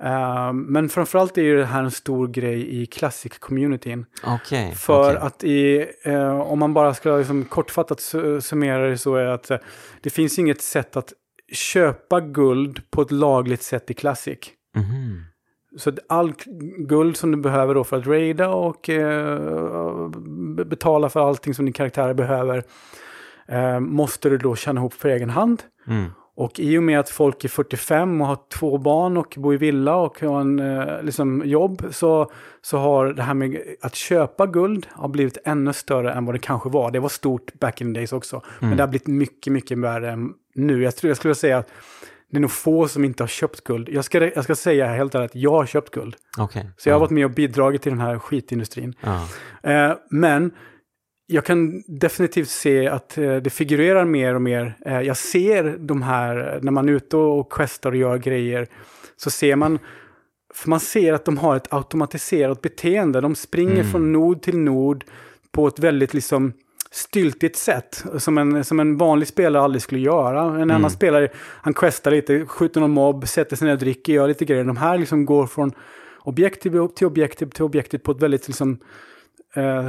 Eh, 0.00 0.52
men 0.52 0.88
framförallt 0.88 1.38
är 1.38 1.42
ju 1.42 1.56
det 1.56 1.64
här 1.64 1.82
en 1.82 1.90
stor 1.90 2.28
grej 2.28 2.82
i 2.82 2.86
classic-communityn. 2.86 4.04
Okej. 4.26 4.74
För 4.74 5.10
okej. 5.14 5.16
att 5.26 5.44
i, 5.44 5.86
eh, 6.04 6.40
om 6.40 6.58
man 6.58 6.74
bara 6.74 6.94
ska 6.94 7.16
liksom 7.16 7.44
kortfattat 7.44 7.98
su- 7.98 8.40
summera 8.40 8.88
det 8.88 8.98
så 8.98 9.14
är 9.16 9.24
att 9.26 9.50
eh, 9.50 9.58
det 10.02 10.10
finns 10.10 10.38
inget 10.38 10.62
sätt 10.62 10.96
att 10.96 11.12
köpa 11.52 12.20
guld 12.20 12.90
på 12.90 13.02
ett 13.02 13.10
lagligt 13.10 13.62
sätt 13.62 13.90
i 13.90 13.94
Classic. 13.94 14.38
Mhm. 14.76 15.24
Så 15.76 15.92
all 16.06 16.32
guld 16.78 17.16
som 17.16 17.30
du 17.30 17.36
behöver 17.36 17.74
då 17.74 17.84
för 17.84 17.96
att 17.96 18.06
raida 18.06 18.48
och 18.48 18.88
eh, 18.88 20.08
betala 20.66 21.08
för 21.08 21.28
allting 21.28 21.54
som 21.54 21.64
din 21.64 21.72
karaktär 21.72 22.14
behöver 22.14 22.62
eh, 23.48 23.80
måste 23.80 24.28
du 24.28 24.38
då 24.38 24.56
tjäna 24.56 24.80
ihop 24.80 24.94
för 24.94 25.08
egen 25.08 25.30
hand. 25.30 25.62
Mm. 25.86 26.10
Och 26.36 26.60
i 26.60 26.78
och 26.78 26.82
med 26.82 27.00
att 27.00 27.10
folk 27.10 27.44
är 27.44 27.48
45 27.48 28.20
och 28.20 28.26
har 28.26 28.38
två 28.58 28.78
barn 28.78 29.16
och 29.16 29.34
bor 29.38 29.54
i 29.54 29.56
villa 29.56 29.96
och 29.96 30.20
har 30.20 30.40
en 30.40 30.58
eh, 30.58 31.02
liksom, 31.02 31.42
jobb 31.44 31.84
så, 31.90 32.30
så 32.62 32.78
har 32.78 33.06
det 33.06 33.22
här 33.22 33.34
med 33.34 33.58
att 33.82 33.94
köpa 33.94 34.46
guld 34.46 34.86
har 34.90 35.08
blivit 35.08 35.38
ännu 35.44 35.72
större 35.72 36.12
än 36.12 36.24
vad 36.24 36.34
det 36.34 36.38
kanske 36.38 36.68
var. 36.68 36.90
Det 36.90 37.00
var 37.00 37.08
stort 37.08 37.52
back 37.60 37.80
in 37.80 37.94
the 37.94 38.00
days 38.00 38.12
också. 38.12 38.42
Men 38.58 38.76
det 38.76 38.82
har 38.82 38.88
blivit 38.88 39.06
mycket, 39.06 39.52
mycket 39.52 39.78
värre 39.78 40.10
än 40.10 40.32
nu. 40.54 40.82
Jag, 40.82 40.96
tror, 40.96 41.08
jag 41.10 41.16
skulle 41.16 41.34
säga 41.34 41.58
att 41.58 41.68
det 42.34 42.38
är 42.38 42.40
nog 42.40 42.50
få 42.50 42.88
som 42.88 43.04
inte 43.04 43.22
har 43.22 43.28
köpt 43.28 43.64
guld. 43.64 43.88
Jag 43.88 44.04
ska, 44.04 44.30
jag 44.34 44.44
ska 44.44 44.54
säga 44.54 44.86
helt 44.86 45.14
ärligt 45.14 45.30
att 45.30 45.36
jag 45.36 45.50
har 45.50 45.66
köpt 45.66 45.90
guld. 45.90 46.16
Okej. 46.38 46.70
Så 46.76 46.88
jag 46.88 46.94
har 46.94 47.00
varit 47.00 47.10
med 47.10 47.24
och 47.24 47.30
bidragit 47.30 47.82
till 47.82 47.92
den 47.92 48.00
här 48.00 48.18
skitindustrin. 48.18 48.94
Eh, 49.62 49.92
men 50.10 50.50
jag 51.26 51.44
kan 51.44 51.82
definitivt 51.86 52.48
se 52.48 52.88
att 52.88 53.18
eh, 53.18 53.36
det 53.36 53.50
figurerar 53.50 54.04
mer 54.04 54.34
och 54.34 54.42
mer. 54.42 54.76
Eh, 54.86 55.00
jag 55.00 55.16
ser 55.16 55.76
de 55.78 56.02
här, 56.02 56.58
när 56.62 56.72
man 56.72 56.88
är 56.88 56.92
ute 56.92 57.16
och 57.16 57.52
questar 57.52 57.90
och 57.90 57.96
gör 57.96 58.18
grejer, 58.18 58.66
så 59.16 59.30
ser 59.30 59.56
man, 59.56 59.78
för 60.54 60.70
man 60.70 60.80
ser 60.80 61.12
att 61.12 61.24
de 61.24 61.38
har 61.38 61.56
ett 61.56 61.72
automatiserat 61.72 62.60
beteende. 62.62 63.20
De 63.20 63.34
springer 63.34 63.72
Mm. 63.80 63.90
från 63.90 64.12
nod 64.12 64.42
till 64.42 64.58
nod 64.58 65.04
på 65.52 65.66
ett 65.68 65.78
väldigt 65.78 66.14
liksom 66.14 66.52
styltigt 66.94 67.56
sätt. 67.56 68.04
Som 68.18 68.38
en, 68.38 68.64
som 68.64 68.80
en 68.80 68.96
vanlig 68.96 69.28
spelare 69.28 69.62
aldrig 69.62 69.82
skulle 69.82 70.00
göra. 70.00 70.42
En 70.42 70.54
Mm. 70.54 70.70
annan 70.70 70.90
spelare, 70.90 71.28
han 71.36 71.74
questar 71.74 72.10
lite, 72.10 72.46
skjuter 72.46 72.80
någon 72.80 72.90
mobb, 72.90 73.28
sätter 73.28 73.56
sig 73.56 73.66
ner 73.66 73.72
och 73.72 73.78
dricker, 73.80 74.12
gör 74.12 74.28
lite 74.28 74.44
grejer. 74.44 74.64
De 74.64 74.76
här 74.76 74.98
liksom 74.98 75.26
går 75.26 75.46
från 75.46 75.72
objektiv 76.18 76.70
till 76.96 77.06
objektiv 77.06 77.46
till 77.46 77.62
objektiv 77.64 77.98
på 77.98 78.12
ett 78.12 78.22
väldigt 78.22 78.48
liksom, 78.48 78.78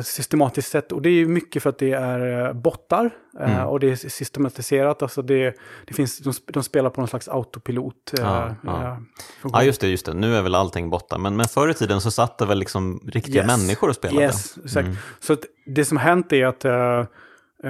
systematiskt 0.04 0.72
sätt. 0.72 0.92
Och 0.92 1.02
det 1.02 1.10
är 1.10 1.14
ju 1.14 1.28
mycket 1.28 1.64
för 1.64 1.70
att 1.70 1.78
det 1.80 1.92
är 1.92 2.46
eh, 2.48 2.54
bottar 2.54 3.06
eh, 3.40 3.56
Mm. 3.56 3.68
och 3.68 3.80
det 3.80 3.92
är 3.92 3.96
systematiserat. 3.96 5.02
Alltså 5.02 5.22
det, 5.22 5.56
det 5.88 5.94
finns, 5.94 6.20
de, 6.20 6.30
sp- 6.32 6.50
de 6.54 6.64
spelar 6.64 6.90
på 6.90 7.02
någon 7.02 7.08
slags 7.08 7.28
autopilot. 7.28 8.14
Eh, 8.20 8.24
Ja, 8.26 8.56
ja. 8.64 8.84
eh, 8.84 8.96
funktion. 9.42 9.52
ja, 9.54 9.64
just 9.64 9.82
det, 9.82 9.88
just 9.88 10.06
det. 10.06 10.14
Nu 10.14 10.36
är 10.36 10.42
väl 10.42 10.56
allting 10.56 10.90
borta. 10.90 11.18
Men, 11.18 11.36
men 11.36 11.46
förr 11.48 11.70
i 11.70 11.74
tiden 11.74 12.02
så 12.02 12.12
satt 12.12 12.38
det 12.38 12.46
väl 12.46 12.60
liksom 12.60 13.02
riktiga 13.08 13.36
Yes. 13.44 13.48
människor 13.48 13.90
och 13.90 13.96
spelade. 13.96 14.22
Yes, 14.26 14.58
exakt. 14.66 14.86
Mm. 14.86 14.98
Så 15.20 15.38
det 15.66 15.86
som 15.86 15.98
hänt 15.98 16.34
är 16.34 16.46
att 16.46 16.66
eh, 16.66 16.74
eh, 16.74 17.06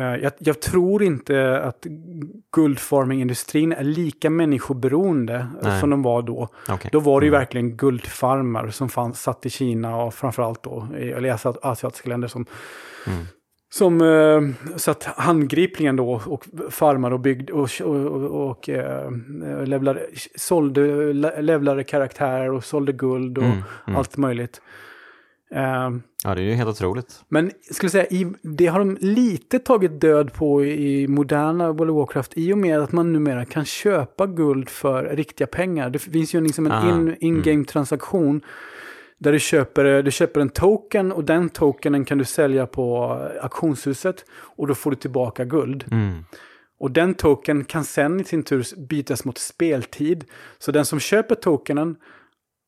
jag, 0.01 0.31
jag 0.39 0.61
tror 0.61 1.03
inte 1.03 1.61
att 1.63 1.85
guldfarmingindustrin 2.55 3.71
är 3.71 3.83
lika 3.83 4.29
människoberoende 4.29 5.47
Nej. 5.63 5.79
som 5.79 5.89
de 5.89 6.03
var 6.03 6.21
då. 6.21 6.49
Okej. 6.69 6.89
Då 6.93 6.99
var 6.99 7.19
det 7.21 7.25
ju 7.25 7.29
Mm. 7.29 7.39
verkligen 7.39 7.77
guldfarmar 7.77 8.67
som 8.69 8.89
fanns, 8.89 9.21
satt 9.21 9.45
i 9.45 9.49
Kina 9.49 9.97
och 10.03 10.13
framförallt 10.13 10.63
då 10.63 10.87
i 10.99 11.11
eller 11.11 11.39
asiatiska 11.67 12.09
länder 12.09 12.27
som, 12.27 12.45
Mm. 13.07 13.25
som 13.73 14.01
eh, 14.01 14.77
satt 14.77 15.03
handgripligen 15.03 15.95
då 15.95 16.21
och 16.25 16.45
farmade 16.69 17.15
och 17.15 17.21
byggde 17.21 17.53
och, 17.53 17.69
och, 17.83 17.95
och, 17.95 18.49
och 18.49 18.69
eh, 18.69 19.11
levlade, 19.65 20.01
sålde 20.35 21.13
le- 21.13 21.41
levlade 21.41 21.83
karaktärer 21.83 22.51
och 22.51 22.63
sålde 22.63 22.91
guld 22.91 23.37
och 23.37 23.43
Mm, 23.43 23.57
mm. 23.87 23.97
allt 23.99 24.17
möjligt. 24.17 24.61
Eh, 25.55 25.89
Ja, 26.23 26.35
det 26.35 26.41
är 26.41 26.45
ju 26.45 26.53
helt 26.53 26.69
otroligt. 26.69 27.21
men 27.29 27.51
skulle 27.71 27.89
säga, 27.89 28.05
i, 28.05 28.27
det 28.41 28.65
har 28.67 28.79
de 28.79 28.97
lite 29.01 29.59
tagit 29.59 30.01
död 30.01 30.33
på 30.33 30.65
i 30.65 31.07
moderna 31.07 31.71
World 31.71 31.91
of 31.91 31.95
Warcraft 31.97 32.31
i 32.35 32.53
och 32.53 32.57
med 32.57 32.79
att 32.79 32.91
man 32.91 33.13
numera 33.13 33.45
kan 33.45 33.65
köpa 33.65 34.27
guld 34.27 34.69
för 34.69 35.03
riktiga 35.03 35.47
pengar. 35.47 35.89
Det 35.89 35.99
finns 35.99 36.35
ju 36.35 36.41
liksom 36.41 36.71
en 36.71 36.89
in- 36.89 37.15
in-game 37.19 37.65
transaktion 37.65 38.41
där 39.17 39.31
du 39.31 39.39
köper, 39.39 40.03
du 40.03 40.11
köper 40.11 40.41
en 40.41 40.49
token 40.49 41.11
och 41.11 41.23
den 41.23 41.49
tokenen 41.49 42.05
kan 42.05 42.17
du 42.17 42.25
sälja 42.25 42.67
på 42.67 43.03
auktionshuset 43.41 44.25
och 44.31 44.67
då 44.67 44.75
får 44.75 44.91
du 44.91 44.97
tillbaka 44.97 45.45
guld. 45.45 45.85
Mm. 45.91 46.23
Och 46.79 46.91
den 46.91 47.13
token 47.13 47.65
kan 47.65 47.83
sen 47.83 48.19
i 48.19 48.23
sin 48.23 48.43
tur 48.43 48.65
bytas 48.89 49.25
mot 49.25 49.37
speltid. 49.37 50.25
Så 50.59 50.71
den 50.71 50.85
som 50.85 50.99
köper 50.99 51.35
tokenen 51.35 51.95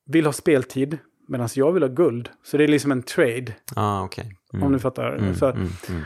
vill 0.06 0.26
ha 0.26 0.34
speltid 0.34 0.98
medan 1.28 1.50
jag 1.56 1.72
vill 1.72 1.84
ha 1.84 1.90
guld. 1.90 2.30
Så 2.44 2.58
det 2.58 2.64
är 2.64 2.68
liksom 2.68 2.92
en 2.92 3.04
trade. 3.04 3.54
Ah, 3.76 4.04
okej. 4.04 4.36
Mm. 4.54 4.66
Om 4.66 4.72
du 4.72 4.80
fattar. 4.80 5.12
Mm, 5.16 5.36
Så 5.36 5.46
mm, 5.46 5.68
mm. 5.90 6.02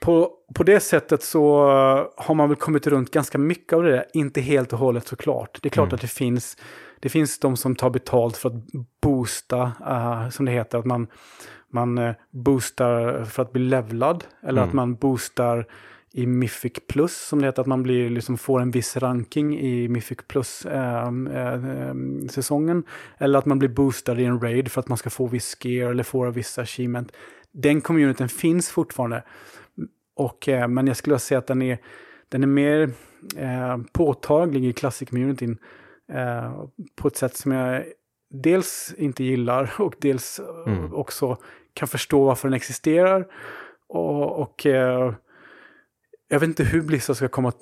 på, 0.00 0.30
på 0.54 0.62
det 0.62 0.80
sättet 0.80 1.22
så 1.22 1.64
uh, 1.70 2.06
har 2.16 2.34
man 2.34 2.48
väl 2.48 2.56
kommit 2.58 2.86
runt 2.86 3.10
ganska 3.10 3.38
mycket 3.38 3.72
av 3.72 3.82
det 3.82 3.90
där. 3.90 4.04
Inte 4.14 4.40
helt 4.40 4.72
och 4.72 4.78
hållet 4.78 5.06
såklart. 5.06 5.58
Det 5.62 5.68
är 5.68 5.70
klart 5.70 5.86
Mm. 5.88 5.94
att 5.94 6.00
det 6.00 6.06
finns, 6.10 6.56
det 7.00 7.08
finns 7.08 7.38
de 7.38 7.56
som 7.56 7.76
tar 7.76 7.90
betalt 7.90 8.36
för 8.36 8.48
att 8.48 8.54
boosta, 9.02 9.72
uh, 9.90 10.30
som 10.30 10.44
det 10.46 10.52
heter. 10.52 10.78
Att 10.78 10.84
man, 10.84 11.06
man 11.72 11.98
uh, 11.98 12.12
boostar 12.30 13.24
för 13.24 13.42
att 13.42 13.52
bli 13.52 13.62
levlad. 13.62 14.24
Eller 14.42 14.62
Mm. 14.62 14.68
att 14.68 14.74
man 14.74 14.94
boostar 14.94 15.66
i 16.14 16.26
Mythic 16.26 16.72
Plus, 16.88 17.16
som 17.28 17.38
det 17.40 17.46
heter, 17.46 17.60
att 17.62 17.66
man 17.68 17.82
blir, 17.82 18.10
liksom, 18.10 18.38
får 18.38 18.60
en 18.60 18.70
viss 18.70 18.96
ranking 18.96 19.58
i 19.60 19.88
Mythic 19.88 20.18
Plus-säsongen. 20.28 22.84
eller 23.18 23.38
att 23.38 23.46
man 23.46 23.58
blir 23.58 23.68
boostad 23.68 24.20
i 24.20 24.24
en 24.24 24.40
raid 24.40 24.72
för 24.72 24.80
att 24.80 24.88
man 24.88 24.98
ska 24.98 25.10
få 25.10 25.26
viss 25.26 25.56
gear 25.60 25.90
eller 25.90 26.02
få 26.02 26.30
vissa 26.30 26.62
achievement. 26.62 27.12
Den 27.52 27.80
communityn 27.80 28.28
finns 28.28 28.70
fortfarande. 28.70 29.22
Och, 30.16 30.48
eh, 30.48 30.68
men 30.68 30.86
jag 30.86 30.96
skulle 30.96 31.18
säga 31.18 31.38
att 31.38 31.46
den 31.46 31.62
är, 31.62 31.78
den 32.28 32.42
är 32.42 32.46
mer 32.46 32.90
eh, 33.36 33.78
påtaglig 33.92 34.64
i 34.64 34.72
classic-communityn. 34.72 35.58
Eh, 36.12 36.64
på 36.96 37.08
ett 37.08 37.16
sätt 37.16 37.36
som 37.36 37.52
jag 37.52 37.84
dels 38.30 38.94
inte 38.98 39.24
gillar 39.24 39.72
och 39.78 39.94
dels 40.00 40.38
eh, 40.38 40.44
Mm. 40.72 40.94
också 40.94 41.36
kan 41.74 41.88
förstå 41.88 42.24
varför 42.24 42.48
den 42.48 42.56
existerar. 42.56 43.26
och, 43.88 44.40
och 44.40 44.66
eh, 44.66 45.12
jag 46.32 46.40
vet 46.40 46.48
inte 46.48 46.64
hur 46.64 46.82
Blizzard 46.82 47.16
ska 47.16 47.28
komma 47.28 47.52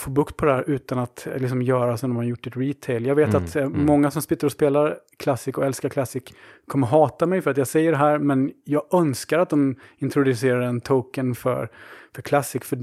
få 0.00 0.10
bukt 0.10 0.36
på 0.36 0.46
det 0.46 0.52
här 0.52 0.70
utan 0.70 0.98
att 0.98 1.28
liksom 1.36 1.62
göra 1.62 1.96
som 1.96 2.10
de 2.10 2.16
har 2.16 2.24
gjort 2.24 2.46
i 2.46 2.50
retail. 2.50 3.06
Jag 3.06 3.14
vet 3.14 3.28
Mm, 3.28 3.44
att 3.44 3.56
eh, 3.56 3.62
mm. 3.62 3.86
många 3.86 4.10
som 4.10 4.22
sitter 4.22 4.46
och 4.46 4.52
spelar 4.52 4.96
Classic 5.18 5.54
och 5.54 5.64
älskar 5.64 5.88
Classic 5.88 6.22
kommer 6.66 6.86
hata 6.86 7.26
mig 7.26 7.40
för 7.42 7.50
att 7.50 7.56
jag 7.56 7.66
säger 7.66 7.90
det 7.92 7.98
här, 7.98 8.18
men 8.18 8.52
jag 8.64 8.82
önskar 8.92 9.38
att 9.38 9.50
de 9.50 9.76
introducerar 9.98 10.60
en 10.60 10.80
token 10.80 11.34
för, 11.34 11.68
för 12.14 12.22
Classic. 12.22 12.62
För, 12.64 12.78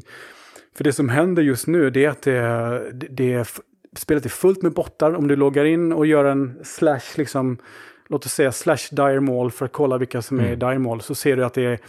för 0.77 0.83
det 0.83 0.93
som 0.93 1.09
händer 1.09 1.43
just 1.43 1.67
nu 1.67 1.89
det 1.89 2.05
är 2.05 2.09
att 2.09 2.21
det, 2.21 2.41
det, 2.93 3.07
det 3.09 3.33
är, 3.33 3.47
spelet 3.95 4.25
är 4.25 4.29
fullt 4.29 4.61
med 4.61 4.73
bottar. 4.73 5.15
Om 5.15 5.27
du 5.27 5.35
loggar 5.35 5.65
in 5.65 5.93
och 5.93 6.05
gör 6.05 6.25
en 6.25 6.59
slash, 6.63 7.17
liksom, 7.17 7.57
låt 8.07 8.25
oss 8.25 8.33
säga 8.33 8.51
slash 8.51 8.87
dire 8.91 9.19
mall 9.19 9.51
för 9.51 9.65
att 9.65 9.71
kolla 9.71 9.97
vilka 9.97 10.21
som 10.21 10.39
är 10.39 10.47
Mm. 10.47 10.59
dire 10.59 10.79
mall, 10.79 11.01
så 11.01 11.15
ser 11.15 11.37
du 11.37 11.45
att 11.45 11.53
det 11.53 11.65
är 11.65 11.79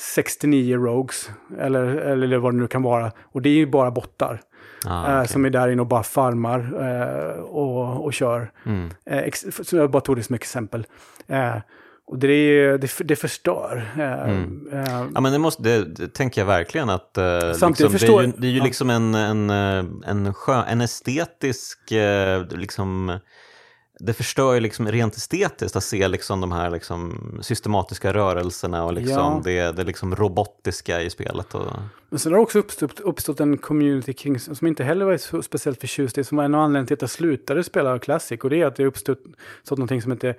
69 0.00 0.76
rogues, 0.76 1.30
eller, 1.60 1.82
eller 1.84 2.38
vad 2.38 2.54
det 2.54 2.58
nu 2.58 2.66
kan 2.66 2.82
vara. 2.82 3.12
Och 3.32 3.42
det 3.42 3.48
är 3.48 3.54
ju 3.54 3.66
bara 3.66 3.90
bottar 3.90 4.40
Ah, 4.86 5.10
eh, 5.12 5.18
okej. 5.18 5.28
som 5.28 5.44
är 5.44 5.50
där 5.50 5.68
inne 5.68 5.80
och 5.82 5.88
bara 5.88 6.02
farmar 6.02 6.58
eh, 6.80 7.40
och, 7.42 8.04
och 8.04 8.12
kör. 8.14 8.50
Mm. 8.66 8.90
Eh, 9.06 9.32
så 9.62 9.76
jag 9.76 9.90
bara 9.90 10.00
tog 10.00 10.16
det 10.16 10.22
som 10.22 10.34
exempel. 10.34 10.86
Och 12.06 12.18
det, 12.18 12.28
är, 12.32 12.78
det, 12.78 12.90
det 13.04 13.16
förstör. 13.16 13.90
Mm. 13.98 14.68
Ja 15.14 15.20
men 15.20 15.32
det, 15.32 15.38
måste, 15.38 15.62
det, 15.62 15.84
det 15.84 16.14
tänker 16.14 16.40
jag 16.40 16.46
verkligen 16.46 16.90
att 16.90 17.18
liksom, 17.48 17.74
förstår- 17.74 18.22
det 18.22 18.24
är 18.24 18.26
ju, 18.26 18.32
det 18.38 18.46
är 18.46 18.50
ju 18.50 18.60
liksom 18.60 18.90
en, 18.90 19.14
en, 19.14 19.50
en, 20.06 20.34
skö, 20.34 20.62
en 20.68 20.80
estetisk, 20.80 21.78
liksom, 22.50 23.18
det 24.00 24.12
förstör 24.12 24.54
ju 24.54 24.60
liksom 24.60 24.88
rent 24.88 25.16
estetiskt 25.16 25.76
att 25.76 25.84
se 25.84 26.08
liksom 26.08 26.40
de 26.40 26.52
här 26.52 26.70
liksom 26.70 27.18
systematiska 27.42 28.12
rörelserna 28.12 28.84
och 28.84 28.92
liksom 28.92 29.12
Ja. 29.18 29.40
det, 29.44 29.76
det 29.76 29.84
liksom 29.84 30.16
robotiska 30.16 31.02
i 31.02 31.10
spelet. 31.10 31.54
Och, 31.54 31.66
Men 32.08 32.18
sen 32.18 32.32
har 32.32 32.38
det 32.38 32.42
också 32.42 32.58
uppstått, 32.58 33.00
uppstått 33.00 33.40
en 33.40 33.58
community 33.58 34.12
kring, 34.12 34.38
som 34.38 34.66
inte 34.66 34.84
heller 34.84 35.04
var 35.04 35.16
så 35.16 35.42
speciellt 35.42 35.80
förtjust 35.80 36.18
i, 36.18 36.24
som 36.24 36.36
var 36.36 36.44
en 36.44 36.54
av 36.54 36.60
anledningarna 36.60 36.86
till 36.86 36.94
att 36.94 37.02
jag 37.02 37.10
slutade 37.10 37.64
spela 37.64 37.98
Classic. 37.98 38.40
Och 38.40 38.50
det 38.50 38.60
är 38.60 38.66
att 38.66 38.76
det 38.76 38.86
uppstått 38.86 39.18
någonting 39.70 40.02
som 40.02 40.12
heter 40.12 40.36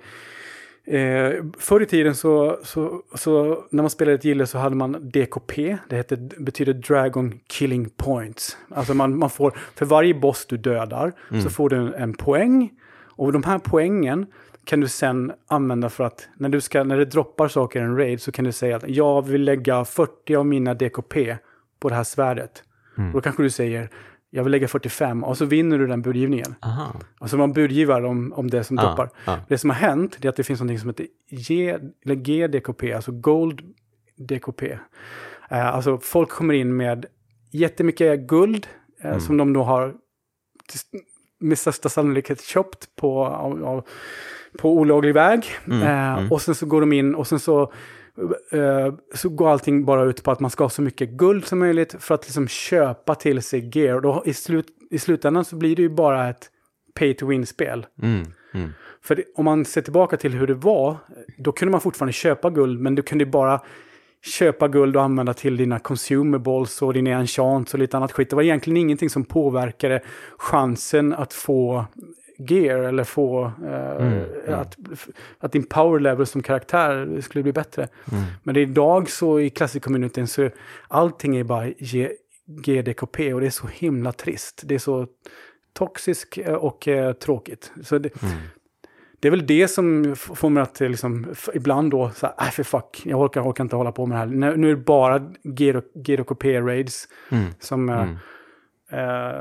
Eh, 0.84 1.32
förr 1.58 1.80
i 1.82 1.86
tiden 1.86 2.14
så, 2.14 2.58
så, 2.64 3.02
så 3.14 3.64
när 3.70 3.82
man 3.82 3.90
spelade 3.90 4.14
ett 4.14 4.24
gille 4.24 4.46
så 4.46 4.58
hade 4.58 4.76
man 4.76 5.10
DKP. 5.10 5.78
Det 5.88 5.96
hette, 5.96 6.16
betyder 6.16 6.72
Dragon 6.72 7.40
Killing 7.46 7.90
Points. 7.90 8.56
Alltså 8.68 8.94
man, 8.94 9.18
man 9.18 9.30
får, 9.30 9.58
för 9.74 9.86
varje 9.86 10.14
boss 10.14 10.46
du 10.46 10.56
dödar 10.56 11.12
så 11.42 11.50
får 11.50 11.68
du 11.68 11.76
en, 11.76 11.94
en 11.94 12.14
poäng. 12.14 12.70
Och 13.16 13.32
de 13.32 13.42
här 13.44 13.58
poängen 13.58 14.26
kan 14.64 14.80
du 14.80 14.88
sen 14.88 15.32
använda 15.46 15.88
för 15.88 16.04
att 16.04 16.28
när, 16.36 16.48
du 16.48 16.60
ska, 16.60 16.84
när 16.84 16.96
det 16.98 17.04
droppar 17.04 17.48
saker 17.48 17.80
i 17.80 17.82
en 17.82 17.96
raid 17.96 18.20
så 18.22 18.32
kan 18.32 18.44
du 18.44 18.52
säga 18.52 18.76
att 18.76 18.88
jag 18.88 19.26
vill 19.26 19.42
lägga 19.44 19.84
40 19.84 20.34
av 20.36 20.46
mina 20.46 20.74
DKP 20.74 21.36
på 21.80 21.88
det 21.88 21.94
här 21.94 22.04
svärdet. 22.04 22.62
Och 22.96 23.12
då 23.12 23.20
kanske 23.20 23.42
du 23.42 23.50
säger 23.50 23.88
jag 24.34 24.42
vill 24.44 24.50
lägga 24.50 24.68
45 24.68 25.24
och 25.24 25.38
så 25.38 25.44
vinner 25.44 25.78
du 25.78 25.86
den 25.86 26.02
budgivningen. 26.02 26.54
aha. 26.62 26.94
Alltså 27.18 27.36
man 27.36 27.52
budgivar 27.52 28.02
om, 28.04 28.32
om 28.32 28.50
det 28.50 28.64
som 28.64 28.76
Ja, 28.76 28.82
droppar. 28.82 29.10
ja. 29.26 29.38
Det 29.48 29.58
som 29.58 29.70
har 29.70 29.76
hänt 29.76 30.18
är 30.24 30.28
att 30.28 30.36
det 30.36 30.44
finns 30.44 30.60
något 30.60 30.80
som 30.80 30.88
heter 30.88 31.06
G, 31.30 31.78
eller 32.04 32.14
GDKP, 32.14 32.92
alltså 32.92 33.12
Gold 33.12 33.60
DKP. 34.16 34.78
Eh, 35.50 35.66
alltså 35.74 35.98
folk 35.98 36.28
kommer 36.28 36.54
in 36.54 36.76
med 36.76 37.06
jättemycket 37.50 38.20
guld 38.20 38.66
eh, 39.00 39.06
Mm. 39.10 39.20
som 39.20 39.36
de 39.36 39.52
då 39.52 39.62
har 39.62 39.94
med 41.42 41.58
största 41.58 41.88
sannolikhet 41.88 42.42
köpt 42.42 42.96
på, 42.96 43.26
av, 43.26 43.64
av, 43.64 43.84
på 44.58 44.72
olaglig 44.72 45.14
väg. 45.14 45.46
Mm, 45.66 45.82
Eh, 45.82 46.18
mm. 46.18 46.32
Och 46.32 46.42
sen 46.42 46.54
så 46.54 46.66
går 46.66 46.80
de 46.80 46.92
in 46.92 47.14
och 47.14 47.26
sen 47.26 47.38
så, 47.38 47.72
eh, 48.52 48.94
så 49.14 49.28
går 49.28 49.50
allting 49.50 49.84
bara 49.84 50.04
ut 50.04 50.22
på 50.22 50.30
att 50.30 50.40
man 50.40 50.50
ska 50.50 50.64
ha 50.64 50.68
så 50.70 50.82
mycket 50.82 51.10
guld 51.10 51.46
som 51.46 51.58
möjligt 51.58 51.96
för 51.98 52.14
att 52.14 52.24
liksom 52.24 52.48
köpa 52.48 53.14
till 53.14 53.42
sig 53.42 53.70
gear. 53.78 53.94
Och 53.94 54.02
då 54.02 54.22
i, 54.26 54.34
slut, 54.34 54.66
I 54.90 54.98
slutändan 54.98 55.44
så 55.44 55.56
blir 55.56 55.76
det 55.76 55.82
ju 55.82 55.88
bara 55.88 56.28
ett 56.28 56.50
pay 56.94 57.14
to 57.14 57.26
win-spel. 57.26 57.86
Mm, 58.02 58.26
mm. 58.54 58.70
För 59.02 59.16
det, 59.16 59.24
om 59.34 59.44
man 59.44 59.64
ser 59.64 59.82
tillbaka 59.82 60.16
till 60.16 60.32
hur 60.32 60.46
det 60.46 60.54
var, 60.54 60.96
då 61.38 61.52
kunde 61.52 61.72
man 61.72 61.80
fortfarande 61.80 62.12
köpa 62.12 62.50
guld, 62.50 62.80
men 62.80 62.94
du 62.94 63.02
kunde 63.02 63.26
bara 63.26 63.60
köpa 64.24 64.68
guld 64.68 64.96
och 64.96 65.02
använda 65.02 65.34
till 65.34 65.56
dina 65.56 65.78
consumables 65.78 66.82
och 66.82 66.94
dina 66.94 67.10
enchants 67.10 67.74
och 67.74 67.80
lite 67.80 67.96
annat 67.96 68.12
skit. 68.12 68.30
Det 68.30 68.36
var 68.36 68.42
egentligen 68.42 68.76
ingenting 68.76 69.10
som 69.10 69.24
påverkade 69.24 70.00
chansen 70.38 71.12
att 71.12 71.32
få 71.32 71.84
gear 72.38 72.78
eller 72.78 73.04
få 73.04 73.44
eh, 73.44 73.96
Mm, 73.96 74.12
mm. 74.46 74.60
Att, 74.60 74.76
att 75.38 75.52
din 75.52 75.62
power 75.66 76.00
level 76.00 76.26
som 76.26 76.42
karaktär 76.42 77.20
skulle 77.20 77.42
bli 77.42 77.52
bättre. 77.52 77.88
Mm. 78.12 78.24
Men 78.42 78.56
idag 78.56 79.10
så 79.10 79.40
i 79.40 79.50
classic-communityn 79.50 80.26
så 80.26 80.50
allting 80.88 81.36
är 81.36 81.44
bara 81.44 81.68
G- 81.68 82.12
GDKP 82.46 83.34
och 83.34 83.40
det 83.40 83.46
är 83.46 83.50
så 83.50 83.66
himla 83.66 84.12
trist. 84.12 84.62
Det 84.64 84.74
är 84.74 84.78
så 84.78 85.06
toxiskt 85.72 86.38
eh, 86.38 86.52
och 86.54 86.88
eh, 86.88 87.12
tråkigt. 87.12 87.72
Så 87.82 87.98
det, 87.98 88.22
Mm. 88.22 88.34
Det 89.22 89.28
är 89.28 89.30
väl 89.30 89.46
det 89.46 89.68
som 89.68 90.16
får 90.16 90.50
mig 90.50 90.62
att 90.62 90.80
eh, 90.80 90.88
liksom, 90.88 91.26
ibland 91.54 91.90
då, 91.90 92.10
så 92.14 92.26
här, 92.26 92.34
"Aj, 92.38 92.50
för 92.50 92.62
fuck, 92.62 93.02
jag 93.04 93.20
orkar, 93.20 93.40
orkar 93.42 93.64
inte 93.64 93.76
hålla 93.76 93.92
på 93.92 94.06
med 94.06 94.16
det 94.16 94.20
här. 94.20 94.26
Nu, 94.26 94.56
nu 94.56 94.70
är 94.70 94.74
det 94.76 94.82
bara 94.84 95.18
GDKP-raids 96.06 97.08
Mm. 97.30 97.44
som, 97.60 97.88
eh, 97.88 98.02
Mm. 98.02 98.16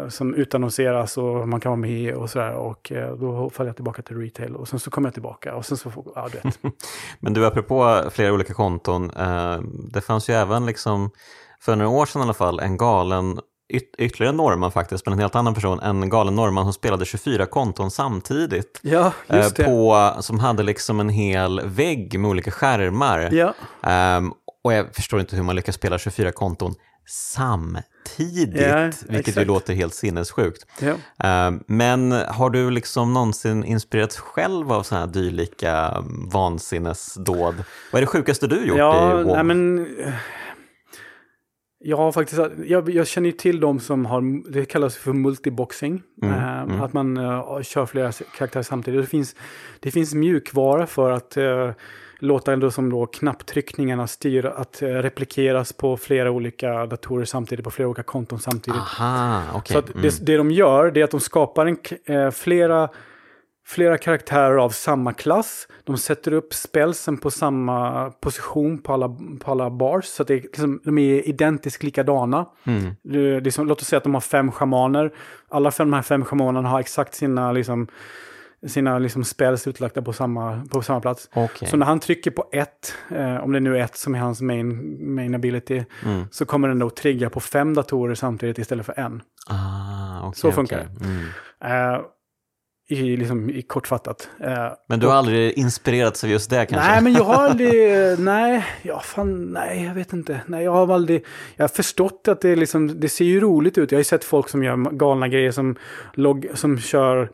eh, 0.03 0.07
som 0.09 0.35
utannonseras 0.35 1.17
och 1.17 1.47
man 1.47 1.59
kan 1.59 1.69
vara 1.69 1.79
med 1.81 2.13
och 2.15 2.29
sådär. 2.29 2.53
Och 2.53 2.91
eh, 2.91 3.15
då 3.15 3.49
faller 3.49 3.69
jag 3.69 3.75
tillbaka 3.75 4.01
till 4.01 4.17
retail 4.17 4.55
och 4.55 4.67
sen 4.67 4.79
så 4.79 4.91
kommer 4.91 5.07
jag 5.07 5.13
tillbaka 5.13 5.55
och 5.55 5.65
sen 5.65 5.77
så 5.77 5.89
får, 5.91 6.05
ja 6.15 6.27
du 6.31 6.37
vet. 6.49 6.59
Men 7.19 7.33
du, 7.33 7.45
apropå 7.45 8.01
flera 8.11 8.33
olika 8.33 8.53
konton, 8.53 9.11
eh, 9.19 9.59
det 9.93 10.01
fanns 10.01 10.29
ju 10.29 10.33
även 10.33 10.65
liksom, 10.65 11.09
för 11.61 11.75
några 11.75 11.89
år 11.91 12.05
sedan 12.05 12.21
i 12.21 12.23
alla 12.23 12.33
fall, 12.33 12.59
en 12.59 12.77
galen, 12.77 13.39
yt- 13.71 13.95
ytterligare 13.97 14.35
norrman 14.35 14.71
faktiskt, 14.71 15.05
men 15.05 15.13
en 15.13 15.19
helt 15.19 15.35
annan 15.35 15.53
person, 15.53 15.79
en 15.79 16.09
galen 16.09 16.35
norrman 16.35 16.63
som 16.65 16.73
spelade 16.73 17.05
24 17.05 17.45
konton 17.45 17.91
samtidigt. 17.91 18.79
Ja, 18.81 19.13
just 19.33 19.59
eh, 19.59 19.65
det. 19.65 19.71
på, 19.71 20.11
som 20.19 20.39
hade 20.39 20.63
liksom 20.63 20.99
en 20.99 21.09
hel 21.09 21.61
vägg 21.65 22.19
med 22.19 22.29
olika 22.29 22.51
skärmar. 22.51 23.29
Ja, 23.31 23.53
Ehm, 23.83 24.33
och 24.63 24.73
jag 24.73 24.95
förstår 24.95 25.19
inte 25.19 25.35
hur 25.35 25.43
man 25.43 25.55
lyckas 25.55 25.75
spela 25.75 25.97
24 25.99 26.31
konton 26.31 26.75
samtidigt, 27.09 28.61
Ja, 28.61 28.83
vilket 28.83 29.07
ju 29.09 29.17
exakt. 29.19 29.47
låter 29.47 29.73
helt 29.73 29.93
sinnessjukt. 29.93 30.65
Ehm, 31.23 31.63
men 31.67 32.11
har 32.11 32.49
du 32.49 32.69
liksom 32.71 33.13
någonsin 33.13 33.63
inspirerats 33.63 34.17
själv 34.17 34.71
av 34.71 34.83
sådana 34.83 35.05
här 35.05 35.13
dylika 35.13 36.03
vansinnesdåd? 36.33 37.55
Vad 37.91 37.99
är 37.99 38.01
det 38.01 38.07
sjukaste 38.07 38.47
du 38.47 38.65
gjort 38.65 38.77
Ja, 38.77 39.19
i 39.19 39.23
WoW? 39.23 39.35
nej 39.35 39.43
men... 39.43 39.87
har 41.97 42.11
faktiskt, 42.11 42.41
jag, 42.65 42.89
jag 42.89 43.07
känner 43.07 43.29
ju 43.29 43.31
till 43.33 43.59
de 43.59 43.79
som 43.79 44.05
har, 44.05 44.51
det 44.51 44.65
kallas 44.65 44.97
för 44.97 45.13
multiboxing. 45.13 46.03
Mm, 46.21 46.33
eh, 46.35 46.61
mm. 46.61 46.81
Att 46.81 46.93
man 46.93 47.17
eh, 47.17 47.61
kör 47.61 47.85
flera 47.85 48.11
karaktärer 48.37 48.63
samtidigt. 48.63 49.01
Det 49.01 49.07
finns, 49.07 49.35
det 49.79 49.91
finns 49.91 50.13
mjukvara 50.13 50.87
för 50.87 51.11
att 51.11 51.37
eh, 51.37 51.71
låta 52.19 52.53
ändå 52.53 52.71
som 52.71 52.89
då 52.89 53.05
knapptryckningarna 53.05 54.07
styra, 54.07 54.51
att 54.51 54.81
eh, 54.81 54.87
replikeras 54.87 55.73
på 55.73 55.97
flera 55.97 56.31
olika 56.31 56.85
datorer 56.85 57.25
samtidigt, 57.25 57.65
på 57.65 57.71
flera 57.71 57.87
olika 57.89 58.03
konton 58.03 58.39
samtidigt. 58.39 58.81
Aha, 58.81 59.43
okej. 59.53 59.73
Så 59.73 59.79
Mm. 59.91 60.01
det, 60.01 60.25
det 60.25 60.37
de 60.37 60.51
gör 60.51 60.91
det 60.91 60.99
är 60.99 61.03
att 61.03 61.11
de 61.11 61.19
skapar 61.19 61.65
en, 61.65 61.77
eh, 62.05 62.31
flera, 62.31 62.89
flera 63.71 63.97
karaktärer 63.97 64.57
av 64.57 64.69
samma 64.69 65.13
klass. 65.13 65.67
De 65.83 65.97
sätter 65.97 66.33
upp 66.33 66.53
spelsen 66.53 67.17
på 67.17 67.31
samma 67.31 68.09
position 68.11 68.77
på 68.77 68.93
alla, 68.93 69.09
på 69.39 69.51
alla 69.51 69.69
bars. 69.69 70.05
Så 70.05 70.21
att 70.21 70.27
det, 70.27 70.33
är 70.33 70.41
liksom, 70.41 70.81
de 70.83 70.97
är 70.97 71.27
identiskt 71.29 71.83
likadana. 71.83 72.45
Mm. 72.63 72.95
Det, 73.03 73.39
det 73.39 73.51
som, 73.51 73.67
låt 73.67 73.81
oss 73.81 73.87
säga 73.87 73.97
att 73.97 74.03
de 74.03 74.13
har 74.13 74.21
fem 74.21 74.51
schamaner. 74.51 75.11
Alla 75.49 75.71
fem, 75.71 75.91
de 75.91 75.95
här 75.95 76.01
fem 76.03 76.25
schamanerna 76.25 76.69
har 76.69 76.79
exakt 76.79 77.13
sina, 77.15 77.51
liksom, 77.51 77.87
sina 78.67 78.99
liksom, 78.99 79.23
spells 79.23 79.67
utlagda 79.67 80.01
på 80.01 80.13
samma, 80.13 80.65
på 80.71 80.81
samma 80.81 81.01
plats. 81.01 81.29
Okej. 81.33 81.67
Så 81.67 81.77
när 81.77 81.85
han 81.85 81.99
trycker 81.99 82.31
på 82.31 82.49
ett, 82.51 82.93
eh, 83.09 83.37
om 83.43 83.51
det 83.51 83.59
nu 83.59 83.77
är 83.77 83.81
ett 83.81 83.95
som 83.95 84.15
är 84.15 84.19
hans 84.19 84.41
main, 84.41 84.97
main 85.15 85.35
ability, 85.35 85.83
Mm. 86.05 86.25
så 86.31 86.45
kommer 86.45 86.67
den 86.67 86.79
då 86.79 86.89
trigga 86.89 87.29
på 87.29 87.39
fem 87.39 87.73
datorer 87.73 88.15
samtidigt 88.15 88.57
istället 88.57 88.85
för 88.85 88.99
en. 88.99 89.21
Ah, 89.49 90.27
okej, 90.27 90.39
Så 90.39 90.51
funkar 90.51 90.87
okej. 90.95 91.09
Mm. 91.09 91.95
Eh, 91.95 92.01
i, 92.91 93.17
liksom, 93.17 93.49
i 93.49 93.61
kortfattat. 93.61 94.29
Eh, 94.39 94.67
Men 94.87 94.99
du 94.99 95.07
har 95.07 95.13
aldrig 95.13 95.51
inspirerats 95.53 96.23
av 96.23 96.29
just 96.29 96.49
det 96.49 96.65
kanske? 96.65 96.89
nej, 96.89 97.01
men 97.01 97.13
jag 97.13 97.23
har 97.23 97.33
aldrig... 97.33 97.73
nej, 98.19 98.65
ja, 98.81 98.99
fan, 98.99 99.45
nej, 99.53 99.83
jag 99.83 99.93
vet 99.93 100.13
inte. 100.13 100.41
Nej, 100.45 100.63
jag 100.63 100.71
har 100.71 100.93
aldrig... 100.93 101.25
Jag 101.55 101.63
har 101.63 101.67
förstått 101.67 102.27
att 102.27 102.41
det, 102.41 102.55
liksom, 102.55 102.99
det 102.99 103.09
ser 103.09 103.25
ju 103.25 103.39
roligt 103.39 103.77
ut. 103.77 103.91
Jag 103.91 103.97
har 103.97 103.99
ju 104.01 104.03
sett 104.03 104.23
folk 104.23 104.49
som 104.49 104.63
gör 104.63 104.91
galna 104.91 105.27
grejer 105.27 105.51
som, 105.51 105.75
log, 106.13 106.47
som 106.53 106.79
kör 106.79 107.29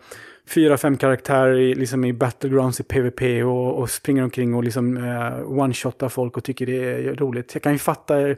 fyra, 0.48 0.78
fem 0.78 0.98
karaktärer 0.98 1.60
i, 1.60 1.76
liksom 1.76 2.06
i 2.06 2.14
battlegrounds 2.14 2.80
i 2.80 2.84
PVP 2.84 3.22
och, 3.46 3.76
och 3.76 3.90
springer 3.90 4.24
omkring 4.24 4.56
och 4.56 4.64
liksom 4.64 4.98
eh, 4.98 5.42
one-shotar 5.46 6.10
folk 6.10 6.38
och 6.38 6.44
tycker 6.44 6.66
det 6.66 6.84
är 6.84 7.16
roligt. 7.16 7.54
Jag 7.54 7.64
kan 7.64 7.74
ju 7.74 7.80
fatta 7.80 8.36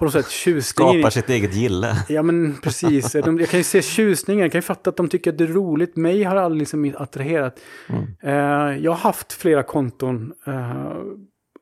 på 0.00 0.04
något 0.04 0.12
sätt 0.12 0.30
tjusningen. 0.30 0.92
Skapar 0.94 1.10
sitt 1.10 1.30
eget 1.30 1.54
gille. 1.54 1.96
Ja 2.08 2.22
men 2.22 2.56
precis. 2.62 3.12
De, 3.24 3.38
jag 3.38 3.48
kan 3.48 3.60
ju 3.60 3.64
se 3.64 3.82
tjusningen, 3.82 4.42
jag 4.42 4.52
kan 4.52 4.58
ju 4.58 4.62
fatta 4.62 4.90
att 4.90 4.96
de 4.96 5.08
tycker 5.08 5.30
att 5.30 5.38
det 5.38 5.44
är 5.44 5.48
roligt. 5.48 5.96
Mig 5.96 6.22
har 6.22 6.36
aldrig 6.36 6.58
liksom 6.58 6.94
attraherat. 6.98 7.60
Mm. 7.88 8.06
Eh, 8.22 8.84
jag 8.84 8.90
har 8.90 8.98
haft 8.98 9.32
flera 9.32 9.62
konton 9.62 10.32
eh, 10.46 10.92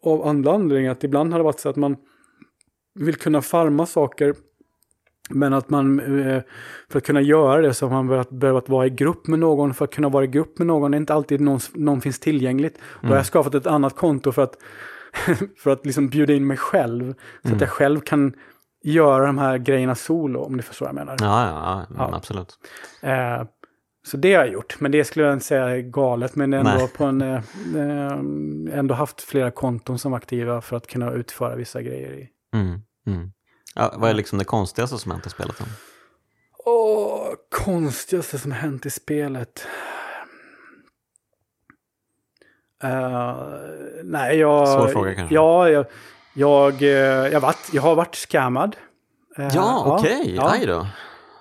av 0.03 0.27
andra 0.27 0.53
anledningar. 0.53 0.93
Att 0.93 1.05
ibland 1.05 1.33
har 1.33 1.39
det 1.39 1.45
varit 1.45 1.61
så 1.61 1.69
att 1.69 1.77
man, 1.77 1.97
vill 2.99 3.17
kunna 3.17 3.43
farma 3.43 3.87
saker. 3.87 4.35
Men 5.31 5.53
att 5.53 5.71
man, 5.71 6.01
eh, 6.21 6.43
för 6.89 6.99
att 6.99 7.07
kunna 7.07 7.21
göra 7.21 7.61
det 7.63 7.75
så 7.75 7.87
har 7.87 7.93
man 7.93 8.09
behövt, 8.09 8.31
behövt 8.31 8.69
vara 8.69 8.87
i 8.87 8.91
grupp 8.91 9.27
med 9.27 9.39
någon. 9.39 9.75
För 9.75 9.85
att 9.85 9.95
kunna 9.95 10.09
vara 10.09 10.25
i 10.25 10.27
grupp 10.27 10.59
med 10.59 10.67
någon 10.67 10.95
är 10.95 10.99
inte 10.99 11.15
alltid 11.15 11.41
någon, 11.41 11.61
någon 11.75 12.01
finns 12.01 12.19
tillgängligt. 12.19 12.77
Mm. 12.77 12.87
Då 13.03 13.09
har 13.09 13.17
jag 13.17 13.27
skapat 13.27 13.55
ett 13.55 13.67
annat 13.67 13.97
konto 13.97 14.33
för 14.33 14.43
att, 14.43 14.57
för 15.59 15.71
att 15.71 15.87
liksom 15.87 16.09
bjuda 16.09 16.33
in 16.33 16.47
mig 16.47 16.57
själv. 16.57 17.15
Så 17.43 17.49
mm. 17.49 17.57
att 17.57 17.61
jag 17.61 17.71
själv 17.71 18.01
kan 18.01 18.35
göra 18.83 19.27
de 19.27 19.39
här 19.39 19.59
grejerna 19.59 19.95
solo, 19.95 20.41
om 20.41 20.57
ni 20.57 20.63
förstår 20.63 20.87
vad 20.87 20.95
jag 20.95 21.07
menar. 21.07 21.17
Ja, 21.21 21.47
ja, 21.47 21.87
ja, 21.91 21.97
ja. 21.99 22.17
absolut. 22.17 22.59
Eh, 23.03 23.43
så 24.07 24.17
det 24.17 24.35
har 24.35 24.45
jag 24.45 24.53
gjort, 24.53 24.81
men 24.81 24.93
det 24.93 25.05
skulle 25.05 25.25
jag 25.25 25.35
inte 25.35 25.47
säga 25.47 25.69
är 25.69 25.81
galet. 25.81 26.35
Men 26.35 26.53
ändå, 26.53 26.89
på 26.97 27.05
en, 27.05 27.23
eh, 27.23 27.43
eh, 27.77 28.19
ändå 28.79 28.95
haft 28.95 29.21
flera 29.21 29.51
konton 29.51 29.99
som 29.99 30.15
aktiva 30.15 30.61
för 30.61 30.77
att 30.77 30.87
kunna 30.87 31.11
utföra 31.13 31.57
vissa 31.57 31.83
grejer 31.83 32.13
i. 32.13 32.29
Mm, 32.55 32.81
mm. 33.07 33.33
Ja, 33.75 33.95
vad 33.97 34.11
är 34.11 34.15
liksom 34.15 34.39
det 34.39 34.45
konstigaste 34.45 34.99
som 34.99 35.13
hänt 35.13 35.27
i 35.27 35.31
spelet? 35.31 35.63
Åh, 36.65 37.29
konstigaste 37.65 38.39
som 38.39 38.53
hänt 38.53 38.87
i 38.87 38.91
spelet? 38.91 39.67
Uh, 42.85 43.43
nej, 44.05 44.39
jag... 44.39 44.69
Svår 44.69 44.89
fråga 44.89 45.15
kanske? 45.15 45.35
Ja, 45.35 45.71
jag, 45.71 45.87
jag, 46.35 46.83
eh, 46.83 46.89
jag, 47.33 47.41
varit, 47.41 47.69
jag 47.73 47.83
har 47.83 47.95
varit 47.95 48.15
scammad. 48.15 48.77
Uh, 49.39 49.49
ja, 49.55 49.83
okej. 49.87 50.21
Okay. 50.21 50.35
Ja. 50.35 50.51
Aj 50.53 50.67
då. 50.67 50.87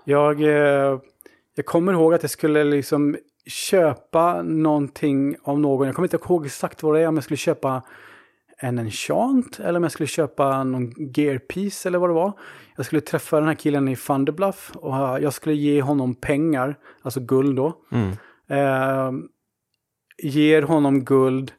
Jag, 0.03 0.41
jag 1.55 1.65
kommer 1.65 1.93
ihåg 1.93 2.13
att 2.13 2.23
jag 2.23 2.31
skulle 2.31 2.63
liksom 2.63 3.17
köpa 3.45 4.41
någonting 4.41 5.35
av 5.43 5.59
någon. 5.59 5.87
Jag 5.87 5.95
kommer 5.95 6.05
inte 6.13 6.27
ihåg 6.27 6.45
exakt 6.45 6.83
vad 6.83 6.95
det 6.95 7.01
är, 7.01 7.07
om 7.07 7.15
jag 7.15 7.23
skulle 7.23 7.37
köpa 7.37 7.81
en 8.57 8.79
enchant 8.79 9.59
eller 9.59 9.77
om 9.77 9.83
jag 9.83 9.91
skulle 9.91 10.07
köpa 10.07 10.63
någon 10.63 10.93
gearpiece 11.13 11.85
eller 11.85 11.99
vad 11.99 12.09
det 12.09 12.13
var. 12.13 12.33
Jag 12.75 12.85
skulle 12.85 13.01
träffa 13.01 13.39
den 13.39 13.47
här 13.47 13.55
killen 13.55 13.87
i 13.87 13.95
Thunderbluff 13.95 14.71
och 14.75 14.95
jag 14.95 15.33
skulle 15.33 15.55
ge 15.55 15.81
honom 15.81 16.15
pengar, 16.15 16.75
alltså 17.01 17.19
guld 17.19 17.55
då. 17.55 17.73
Mm. 17.91 18.09
Eh, 18.49 19.11
ger 20.17 20.61
honom 20.61 21.03
guld 21.03 21.51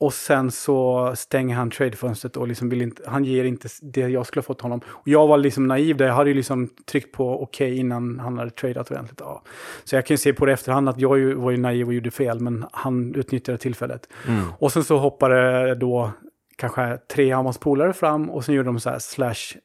och 0.00 0.14
sen 0.14 0.50
så 0.50 1.12
stänger 1.16 1.56
han 1.56 1.70
tradefönstret 1.70 2.36
och 2.36 2.48
liksom 2.48 2.68
vill 2.68 2.82
inte, 2.82 3.02
han 3.06 3.24
ger 3.24 3.44
inte 3.44 3.68
det 3.82 4.00
jag 4.00 4.26
skulle 4.26 4.40
ha 4.40 4.44
fått 4.44 4.60
honom. 4.60 4.80
Och 4.86 5.08
jag 5.08 5.26
var 5.26 5.38
liksom 5.38 5.66
naiv 5.66 5.96
där, 5.96 6.06
jag 6.06 6.14
hade 6.14 6.30
ju 6.30 6.36
liksom 6.36 6.68
tryckt 6.86 7.12
på 7.14 7.42
okej 7.42 7.68
okay 7.68 7.78
innan 7.78 8.18
han 8.18 8.38
hade 8.38 8.50
tradat 8.50 8.90
ordentligt. 8.90 9.20
Ja. 9.20 9.42
Så 9.84 9.96
jag 9.96 10.06
kan 10.06 10.14
ju 10.14 10.18
se 10.18 10.32
på 10.32 10.46
det 10.46 10.52
efterhand 10.52 10.88
att 10.88 11.00
jag 11.00 11.34
var 11.34 11.50
ju 11.50 11.56
naiv 11.56 11.86
och 11.86 11.94
gjorde 11.94 12.10
fel, 12.10 12.40
men 12.40 12.64
han 12.72 13.14
utnyttjade 13.14 13.58
tillfället. 13.58 14.08
Mm. 14.28 14.44
Och 14.58 14.72
sen 14.72 14.84
så 14.84 14.98
hoppade 14.98 15.74
då 15.74 16.10
kanske 16.56 16.98
tre 17.14 17.32
av 17.32 17.44
hans 17.44 17.58
polare 17.58 17.92
fram 17.92 18.30
och 18.30 18.44
sen 18.44 18.54
gjorde 18.54 18.68
de 18.68 18.80
så 18.80 18.90
här 18.90 18.98
slash 18.98 19.58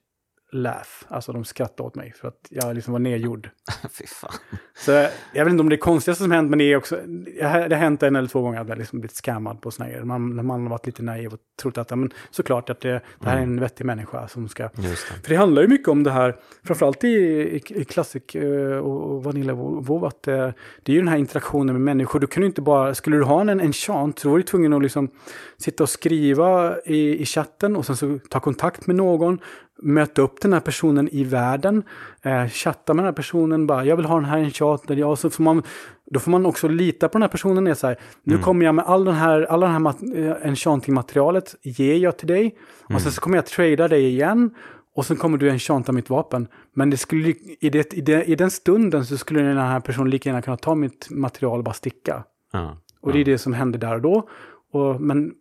laugh. 0.54 0.90
Alltså 1.08 1.32
de 1.32 1.46
skrattade 1.46 1.88
åt 1.88 1.96
mig 1.96 2.14
för 2.22 2.28
att 2.28 2.48
jag 2.50 2.76
liksom 2.76 2.92
var 2.92 3.00
nedgjord. 3.00 3.50
Fy 3.92 4.08
fan. 4.08 4.34
Så 4.78 4.92
jag 5.34 5.46
vet 5.46 5.52
inte 5.52 5.62
om 5.62 5.70
det 5.70 5.76
är 5.76 5.78
konstigaste 5.78 6.24
som 6.24 6.32
hänt, 6.32 6.50
men 6.50 6.60
det 6.60 6.66
är 6.66 6.78
också... 6.78 7.00
Det 7.38 7.44
har 7.44 7.70
hänt 7.70 8.04
en 8.04 8.16
eller 8.16 8.28
två 8.28 8.42
gånger 8.42 8.62
att 8.62 8.70
jag 8.70 8.78
liksom 8.78 9.00
blivit 9.00 9.16
scammad 9.16 9.62
på 9.62 9.72
sådana 9.72 9.92
grejer. 9.92 10.06
Man, 10.06 10.36
när 10.36 10.44
man 10.44 10.62
har 10.62 10.70
varit 10.70 10.86
lite 10.86 11.04
naiv 11.04 11.34
och 11.34 11.40
trott 11.62 11.78
att 11.78 11.90
men, 11.90 12.12
såklart 12.32 12.70
att 12.70 12.82
det, 12.82 13.02
det 13.20 13.30
här 13.30 13.38
är 13.38 13.42
en 13.42 13.44
mm. 13.44 13.60
vettig 13.60 13.86
människa 13.86 14.28
som 14.28 14.50
ska... 14.50 14.64
Det. 14.64 14.96
För 14.96 15.30
det 15.30 15.36
handlar 15.36 15.62
ju 15.62 15.68
mycket 15.68 15.88
om 15.88 16.04
det 16.04 16.12
här, 16.12 16.36
framförallt 16.64 17.04
i, 17.04 17.08
i, 17.08 17.62
i 17.76 17.86
Classic 17.86 18.24
uh, 18.36 18.78
och 18.78 19.24
Vanilla 19.24 19.54
WoW, 19.54 20.06
att 20.06 20.28
uh, 20.28 20.50
det 20.84 20.92
är 20.92 20.94
ju 20.94 21.00
den 21.00 21.08
här 21.08 21.18
interaktionen 21.18 21.76
med 21.76 21.82
människor. 21.82 22.20
Du 22.20 22.28
kan 22.28 22.44
ju 22.44 22.48
inte 22.48 22.62
bara... 22.62 22.96
Skulle 22.96 23.18
du 23.18 23.24
ha 23.24 23.42
en 23.42 23.50
enchant 23.50 24.20
så 24.20 24.30
var 24.30 24.38
du 24.38 24.44
tvungen 24.44 24.74
att 24.74 24.82
liksom 24.82 25.10
sitta 25.58 25.84
och 25.84 25.90
skriva 25.90 26.76
i, 26.86 27.22
i 27.22 27.26
chatten 27.26 27.76
och 27.76 27.86
sen 27.86 27.98
så 27.98 28.20
ta 28.30 28.40
kontakt 28.40 28.88
med 28.88 28.96
någon 28.96 29.40
möta 29.82 30.22
upp 30.22 30.42
den 30.42 30.54
här 30.54 30.60
personen 30.60 31.10
i 31.10 31.24
världen, 31.24 31.84
eh, 32.22 32.48
chatta 32.48 32.94
med 32.94 33.04
den 33.04 33.08
här 33.08 33.16
personen, 33.16 33.68
bara 33.68 33.86
jag 33.86 33.96
vill 33.96 34.06
ha 34.06 34.16
den 34.16 34.26
här 34.26 34.38
enchanten, 34.38 34.98
ja, 34.98 35.16
så 35.16 35.30
får 35.30 35.44
man, 35.44 35.64
då 36.12 36.20
får 36.20 36.32
man 36.32 36.46
också 36.46 36.68
lita 36.68 37.10
på 37.10 37.14
den 37.14 37.22
här 37.22 37.30
personen. 37.30 37.68
Är 37.68 37.74
så 37.74 37.88
här, 37.88 38.00
nu 38.24 38.34
mm. 38.34 38.44
kommer 38.44 38.66
jag 38.66 38.76
med 38.76 38.86
all 38.86 39.06
den 39.06 39.16
här, 39.16 39.42
all 39.42 39.60
den 39.60 39.72
här 39.72 39.80
mat, 39.80 39.98
eh, 40.16 40.48
enchanting-materialet, 40.48 41.56
ger 41.62 41.96
jag 41.96 42.18
till 42.18 42.28
dig, 42.28 42.42
mm. 42.42 42.96
och 42.96 43.02
sen 43.02 43.12
så 43.12 43.22
kommer 43.22 43.38
jag 43.38 43.46
trada 43.46 43.88
dig 43.88 44.06
igen, 44.08 44.56
och 44.96 45.06
sen 45.06 45.18
kommer 45.18 45.38
du 45.38 45.50
enchanta 45.50 45.92
mitt 45.92 46.10
vapen. 46.10 46.48
Men 46.74 46.90
det 46.90 46.98
skulle, 46.98 47.34
i, 47.60 47.70
det, 47.70 47.94
i, 47.94 48.02
det, 48.02 48.24
i 48.24 48.36
den 48.36 48.52
stunden 48.52 49.06
så 49.06 49.18
skulle 49.18 49.42
den 49.42 49.58
här 49.58 49.80
personen 49.80 50.10
lika 50.10 50.30
gärna 50.30 50.42
kunna 50.42 50.58
ta 50.58 50.76
mitt 50.76 51.08
material 51.10 51.58
och 51.58 51.64
bara 51.64 51.74
sticka. 51.74 52.24
Mm. 52.54 52.76
Och 53.02 53.14
det 53.14 53.20
är 53.20 53.26
det 53.26 53.38
som 53.38 53.54
händer 53.54 53.80
där 53.80 53.96
och 53.96 54.02
då. 54.02 54.30
Och, 54.72 55.02
men, 55.02 55.32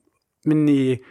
men 0.44 0.66
ni 0.66 1.04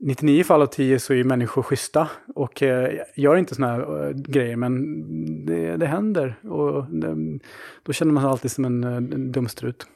99 0.00 0.44
fall 0.44 0.62
av 0.62 0.66
10 0.66 0.98
så 0.98 1.14
är 1.14 1.24
människor 1.24 1.62
schyssta 1.62 2.08
och 2.34 2.62
eh, 2.62 3.00
gör 3.14 3.36
inte 3.36 3.54
sådana 3.54 3.72
här 3.72 4.06
eh, 4.06 4.10
grejer, 4.10 4.56
men 4.56 5.46
det, 5.46 5.76
det 5.76 5.86
händer. 5.86 6.38
Och 6.42 6.84
det, 6.84 7.38
då 7.82 7.92
känner 7.92 8.12
man 8.12 8.22
sig 8.22 8.30
alltid 8.30 8.50
som 8.50 8.64
en, 8.64 8.84
eh, 8.84 8.96
en 8.96 9.32
dumstrut. 9.32 9.86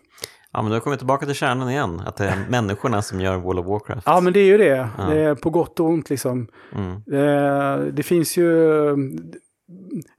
Ja, 0.52 0.62
men 0.62 0.72
då 0.72 0.80
kommer 0.80 0.96
vi 0.96 0.98
tillbaka 0.98 1.26
till 1.26 1.34
kärnan 1.34 1.70
igen, 1.70 2.00
att 2.06 2.16
det 2.16 2.24
är 2.24 2.36
människorna 2.50 3.02
som 3.02 3.20
gör 3.20 3.36
World 3.36 3.58
of 3.58 3.66
Warcraft. 3.66 4.02
Ja, 4.06 4.20
men 4.20 4.32
det 4.32 4.40
är 4.40 4.46
ju 4.46 4.58
det. 4.58 4.88
Ja. 4.98 5.04
Det 5.04 5.20
är 5.20 5.34
på 5.34 5.50
gott 5.50 5.80
och 5.80 5.86
ont 5.86 6.10
liksom. 6.10 6.48
Mm. 6.72 7.02
Det, 7.06 7.90
det, 7.92 8.02
finns 8.02 8.36
ju, 8.36 8.50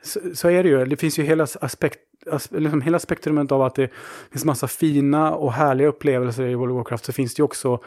så, 0.03 0.19
så, 0.33 0.49
är 0.49 0.63
det 0.63 0.69
ju, 0.69 0.85
det 0.85 0.97
finns 0.97 1.19
ju 1.19 1.23
hela, 1.23 1.47
aspekt, 1.61 1.99
liksom 2.49 2.81
hela 2.81 2.99
spektrumet 2.99 3.51
av 3.51 3.61
att 3.61 3.75
det 3.75 3.91
finns 4.31 4.45
massa 4.45 4.67
fina 4.67 5.31
och 5.31 5.53
härliga 5.53 5.87
upplevelser 5.87 6.43
i 6.43 6.55
World 6.55 6.71
of 6.71 6.77
Warcraft, 6.77 7.05
så 7.05 7.13
finns 7.13 7.35
det 7.35 7.39
ju 7.39 7.43
också 7.43 7.79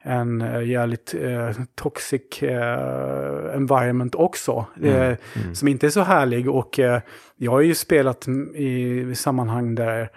en 0.00 0.42
uh, 0.42 0.68
jävligt 0.68 1.14
uh, 1.14 1.50
toxic 1.74 2.42
uh, 2.42 3.54
environment 3.54 4.14
också. 4.14 4.66
Mm. 4.82 4.92
Mm. 4.92 5.54
Som 5.54 5.68
inte 5.68 5.86
är 5.86 5.90
så 5.90 6.00
härlig. 6.00 6.50
Och 6.50 6.78
jag 7.36 7.50
har 7.50 7.60
ju 7.60 7.74
spelat 7.74 8.28
i 8.54 9.14
sammanhang 9.14 9.74
där, 9.74 10.10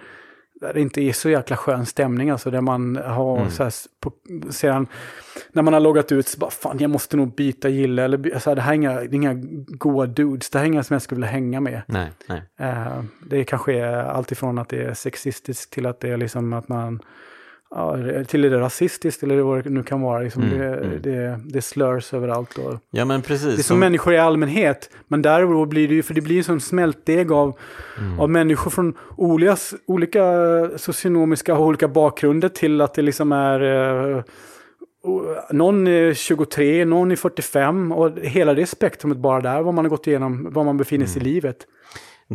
där 0.62 0.74
det 0.74 0.82
inte 0.82 1.02
är 1.02 1.14
så 1.14 1.30
jäkla 1.30 1.58
skön 1.58 1.86
stämning. 1.86 2.30
Alltså 2.30 2.52
där 2.52 2.62
man 2.62 2.96
har 2.96 3.38
mm. 3.38 3.52
så 3.52 3.64
här, 3.64 3.74
på, 4.00 4.12
sedan, 4.50 4.88
när 5.52 5.64
man 5.64 5.74
har 5.74 5.80
loggat 5.80 6.12
ut 6.12 6.28
så 6.28 6.40
bara 6.40 6.52
fan 6.52 6.78
jag 6.80 6.90
måste 6.90 7.18
nog 7.18 7.36
byta 7.36 7.70
gille. 7.70 8.04
Eller, 8.04 8.34
alltså, 8.34 8.56
det 8.56 8.62
här 8.62 8.72
är 8.72 8.76
inga, 8.76 8.94
det 8.94 9.02
är 9.02 9.14
inga 9.14 9.34
goa 9.68 10.06
dudes, 10.06 10.50
det 10.50 10.60
här 10.60 10.66
är 10.66 10.68
inga 10.68 10.84
som 10.84 10.94
jag 10.94 11.02
skulle 11.02 11.18
vilja 11.18 11.32
hänga 11.32 11.60
med. 11.60 11.82
Nej, 11.86 12.12
nej. 12.28 12.42
det 13.26 13.44
kanske 13.44 13.74
är 13.74 13.94
alltifrån 13.94 14.58
att 14.58 14.70
det 14.70 14.84
är 14.84 14.94
sexistiskt 14.94 15.74
till 15.74 15.86
att 15.86 16.00
det 16.00 16.10
är 16.10 16.18
liksom 16.18 16.54
att 16.54 16.68
man 16.68 17.02
ja, 17.76 17.98
till 18.28 18.42
det 18.42 18.60
rasistiskt 18.60 19.24
eller 19.24 19.42
vad 19.42 19.64
det 19.64 19.70
nu 19.70 19.84
kan 19.84 20.02
vara. 20.02 20.20
Liksom 20.20 20.44
mm, 20.44 20.60
det, 20.60 20.68
mm. 20.68 21.02
Det, 21.02 21.40
det 21.46 21.62
slurs 21.62 22.14
överallt. 22.14 22.58
Och 22.58 22.80
ja, 22.92 23.06
men 23.06 23.22
precis. 23.22 23.56
Det 23.56 23.62
är 23.62 23.64
som, 23.64 23.80
människor 23.80 24.14
i 24.14 24.18
allmänhet. 24.18 24.90
Men 25.08 25.22
där 25.22 25.66
blir 25.66 25.88
det 25.88 25.94
ju, 25.94 26.04
för 26.04 26.14
det 26.14 26.22
blir 26.22 26.38
en 26.38 26.44
sån 26.44 26.62
smältdeg 26.62 27.32
av, 27.32 27.58
mm. 27.98 28.20
av 28.20 28.30
människor 28.30 28.72
från 28.72 28.98
olika, 29.18 29.58
olika 29.86 30.24
socionomiska 30.78 31.56
och 31.56 31.66
olika 31.66 31.88
bakgrunder 31.88 32.50
till 32.50 32.82
att 32.82 32.94
det 32.94 33.02
liksom 33.02 33.32
är 33.32 33.62
uh, 33.62 34.24
någon 35.50 35.88
är 35.88 36.14
23, 36.14 36.86
någon 36.86 37.12
är 37.12 37.16
45 37.16 37.92
och 37.92 38.12
hela 38.22 38.54
det 38.54 38.66
spektrumet 38.66 39.18
bara 39.18 39.42
där, 39.42 39.62
vad 39.62 39.74
man 39.74 39.86
har 39.86 39.90
gått 39.90 40.08
igenom, 40.08 40.54
var 40.54 40.64
man 40.64 40.78
befinner 40.78 41.06
sig 41.06 41.18
i 41.18 41.22
mm. 41.22 41.34
livet. 41.34 41.68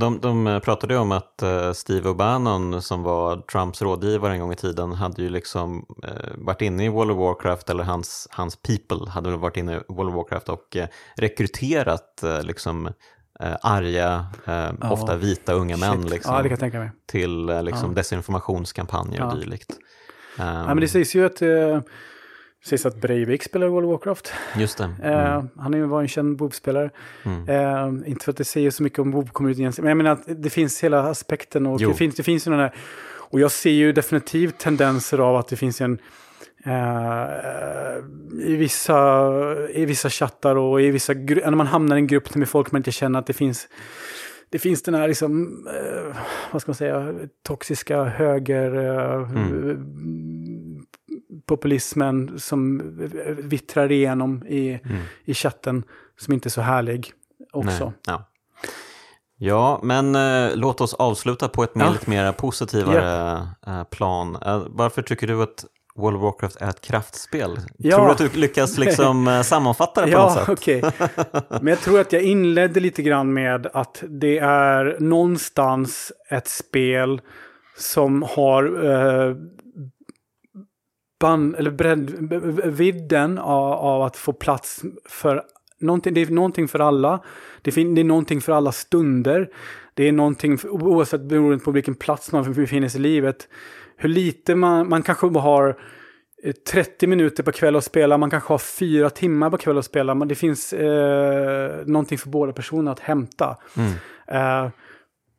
De, 0.00 0.20
de 0.20 0.60
pratade 0.64 0.96
om 0.96 1.12
att 1.12 1.42
uh, 1.42 1.72
Steve 1.72 2.08
O'Bannon 2.08 2.80
som 2.80 3.02
var 3.02 3.36
Trumps 3.36 3.82
rådgivare 3.82 4.32
en 4.32 4.40
gång 4.40 4.52
i 4.52 4.56
tiden 4.56 4.92
hade 4.92 5.22
ju 5.22 5.28
liksom 5.28 5.86
uh, 6.04 6.10
varit 6.34 6.62
inne 6.62 6.84
i 6.84 6.88
World 6.88 7.10
of 7.10 7.18
Warcraft 7.18 7.70
eller 7.70 7.84
hans, 7.84 8.28
hans 8.30 8.56
people 8.56 9.10
hade 9.10 9.30
väl 9.30 9.38
varit 9.38 9.56
inne 9.56 9.76
i 9.76 9.80
World 9.88 10.10
of 10.10 10.14
Warcraft 10.14 10.48
och 10.48 10.76
rekryterat 11.16 12.24
liksom 12.42 12.88
arga, 13.62 14.26
ja. 14.44 14.72
ofta 14.90 15.16
vita 15.16 15.52
unga 15.52 15.76
män 15.76 16.06
liksom, 16.06 16.34
ja, 16.72 16.88
till 17.06 17.46
liksom, 17.62 17.90
ja. 17.90 17.94
desinformationskampanjer 17.94 19.26
och 19.26 19.38
dylikt. 19.38 19.70
Um, 20.38 20.46
ja, 20.46 20.66
men 20.66 20.80
det 20.80 20.88
sägs 20.88 21.14
ju 21.14 21.26
att 21.26 21.42
Sägs 22.66 22.86
att 22.86 23.00
Breivik 23.00 23.42
spelar 23.42 23.66
World 23.66 23.86
of 23.86 23.90
Warcraft. 23.90 24.32
Just 24.56 24.78
det. 24.78 24.84
Eh, 25.02 25.30
mm. 25.30 25.36
Uh, 25.36 25.44
han 25.56 25.88
var 25.88 26.00
en 26.00 26.08
känd 26.08 26.38
WoW-spelare. 26.38 26.90
Mm. 27.24 27.48
Uh, 27.48 28.10
inte 28.10 28.24
för 28.24 28.32
att 28.32 28.36
det 28.36 28.44
säger 28.44 28.70
så 28.70 28.82
mycket 28.82 28.98
om 28.98 29.14
WoW-communityn, 29.14 29.72
men 29.78 29.88
jag 29.88 29.96
menar 29.96 30.10
att 30.10 30.22
det 30.26 30.50
finns 30.50 30.84
hela 30.84 31.02
aspekten. 31.02 31.66
Och 31.66 31.78
det 31.78 31.94
finns, 31.94 32.14
det 32.14 32.22
finns 32.22 32.46
ju 32.46 32.50
den 32.50 32.60
här, 32.60 32.74
och 33.30 33.40
jag 33.40 33.50
ser 33.50 33.70
ju 33.70 33.92
definitivt 33.92 34.58
tendenser 34.58 35.18
av 35.18 35.36
att 35.36 35.48
det 35.48 35.56
finns 35.56 35.80
en 35.80 35.98
Uh, 36.66 37.28
i, 38.42 38.56
vissa, 38.56 39.30
I 39.68 39.84
vissa 39.84 40.10
chattar 40.10 40.56
och 40.56 40.82
i 40.82 40.90
vissa 40.90 41.12
när 41.12 41.50
man 41.50 41.66
hamnar 41.66 41.96
i 41.96 41.98
en 41.98 42.06
grupp 42.06 42.34
med 42.34 42.48
folk 42.48 42.72
man 42.72 42.78
inte 42.78 42.92
känner 42.92 43.18
att 43.18 43.26
det 43.26 43.32
finns 43.32 43.68
det 44.50 44.58
finns 44.58 44.82
den 44.82 44.94
här 44.94 45.08
liksom, 45.08 45.42
uh, 45.66 46.16
vad 46.52 46.62
ska 46.62 46.70
man 46.70 46.74
säga, 46.74 47.14
toxiska 47.42 48.04
höger 48.04 48.76
uh, 48.76 49.30
mm 49.30 50.65
populismen 51.46 52.40
som 52.40 52.82
vittrar 53.38 53.92
igenom 53.92 54.46
i, 54.46 54.80
mm. 54.84 55.02
i 55.24 55.34
chatten 55.34 55.84
som 56.18 56.34
inte 56.34 56.48
är 56.48 56.50
så 56.50 56.60
härlig 56.60 57.12
också. 57.52 57.84
Nej, 57.84 57.92
ja. 58.06 58.28
ja, 59.36 59.80
men 59.82 60.14
eh, 60.14 60.56
låt 60.56 60.80
oss 60.80 60.94
avsluta 60.94 61.48
på 61.48 61.62
ett 61.62 61.70
ja. 61.74 61.90
lite 61.90 62.10
mer 62.10 62.32
positivare 62.32 63.02
yeah. 63.66 63.84
plan. 63.84 64.38
Eh, 64.46 64.62
varför 64.68 65.02
tycker 65.02 65.26
du 65.26 65.42
att 65.42 65.64
World 65.96 66.16
of 66.16 66.22
Warcraft 66.22 66.56
är 66.56 66.68
ett 66.68 66.80
kraftspel. 66.80 67.58
Ja. 67.78 67.96
Tror 67.96 68.06
du 68.06 68.12
att 68.12 68.18
du 68.32 68.40
lyckas 68.40 68.78
liksom 68.78 69.28
eh, 69.28 69.42
sammanfatta 69.42 70.00
det 70.00 70.12
på 70.12 70.18
ja, 70.18 70.24
något 70.24 70.32
sätt? 70.32 70.48
Okay. 70.48 70.82
Men 71.60 71.66
jag 71.66 71.80
tror 71.80 72.00
att 72.00 72.12
jag 72.12 72.22
inledde 72.22 72.80
lite 72.80 73.02
grann 73.02 73.32
med 73.32 73.66
att 73.66 74.04
det 74.08 74.38
är 74.38 74.96
någonstans 75.00 76.12
ett 76.30 76.48
spel 76.48 77.20
som 77.78 78.22
har 78.22 78.64
eh, 78.84 79.36
band, 81.26 81.56
eller 81.56 81.70
bredd, 81.70 82.10
vidden 82.64 83.38
av, 83.38 83.72
av, 83.72 84.02
att 84.02 84.16
få 84.16 84.32
plats 84.32 84.82
för 85.08 85.42
någonting. 85.78 86.14
Det 86.14 86.22
är 86.22 86.26
någonting 86.26 86.68
för 86.68 86.78
alla. 86.78 87.20
Det, 87.62 87.72
fin, 87.72 87.94
det 87.94 88.00
är 88.00 88.04
någonting 88.04 88.40
för 88.40 88.52
alla 88.52 88.72
stunder. 88.72 89.48
Det 89.94 90.08
är 90.08 90.12
någonting, 90.12 90.58
oavsett 90.64 91.20
beroende 91.20 91.64
på 91.64 91.70
vilken 91.70 91.94
plats 91.94 92.32
man 92.32 92.52
befinner 92.52 92.88
sig 92.88 93.00
i 93.00 93.02
livet. 93.02 93.48
Hur 93.96 94.08
lite 94.08 94.54
man, 94.54 94.88
man 94.88 95.02
kanske 95.02 95.26
har 95.26 95.76
30 96.72 97.06
eh, 97.06 97.08
minuter 97.08 97.42
på 97.42 97.52
kväll 97.52 97.76
att 97.76 97.84
spela, 97.84 98.18
man 98.18 98.30
kanske 98.30 98.52
har 98.52 98.58
fyra 98.58 99.10
timmar 99.10 99.50
på 99.50 99.56
kväll 99.56 99.78
att 99.78 99.84
spela. 99.84 100.14
Men 100.14 100.28
det 100.28 100.34
finns 100.34 100.72
eh, 100.72 101.86
någonting 101.86 102.18
för 102.18 102.28
båda 102.28 102.52
personerna 102.52 102.92
att 102.92 103.00
hämta. 103.00 103.56
Mm. 103.76 103.92
Eh, 104.26 104.70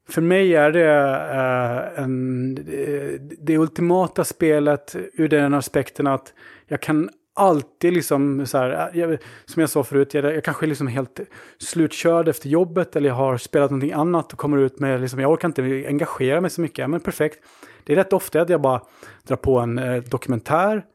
för 0.09 0.21
mig 0.21 0.55
är 0.55 0.71
det 0.71 0.87
uh, 0.87 2.03
en, 2.03 2.57
eh, 2.57 3.21
det 3.39 3.57
ultimata 3.57 4.23
spelet 4.23 4.95
ur 5.13 5.27
den 5.27 5.53
aspekten 5.53 6.07
att 6.07 6.33
jag 6.67 6.81
kan 6.81 7.09
alltid 7.37 7.93
liksom 7.93 8.45
så 8.45 8.57
här, 8.57 8.69
eh, 8.93 8.99
jag, 8.99 9.17
som 9.45 9.59
jag 9.59 9.69
sa 9.69 9.83
förut, 9.83 10.13
jag, 10.13 10.25
jag 10.25 10.43
kanske 10.43 10.65
är 10.65 10.67
liksom 10.67 10.87
helt 10.87 11.19
slutkörd 11.57 12.27
efter 12.27 12.49
jobbet 12.49 12.95
eller 12.95 13.09
jag 13.09 13.15
har 13.15 13.37
spelat 13.37 13.71
någonting 13.71 13.93
annat 13.93 14.33
och 14.33 14.39
kommer 14.39 14.57
ut 14.57 14.79
med, 14.79 15.01
liksom, 15.01 15.19
jag 15.19 15.31
orkar 15.31 15.47
inte 15.47 15.61
engagera 15.87 16.41
mig 16.41 16.49
så 16.49 16.61
mycket. 16.61 16.89
Men 16.89 16.99
perfekt. 16.99 17.39
Det 17.83 17.93
är 17.93 17.97
rätt 17.97 18.13
ofta 18.13 18.41
att 18.41 18.49
jag 18.49 18.61
bara 18.61 18.81
drar 19.23 19.35
på 19.35 19.59
en 19.59 19.77
eh, 19.77 20.03
dokumentär, 20.03 20.85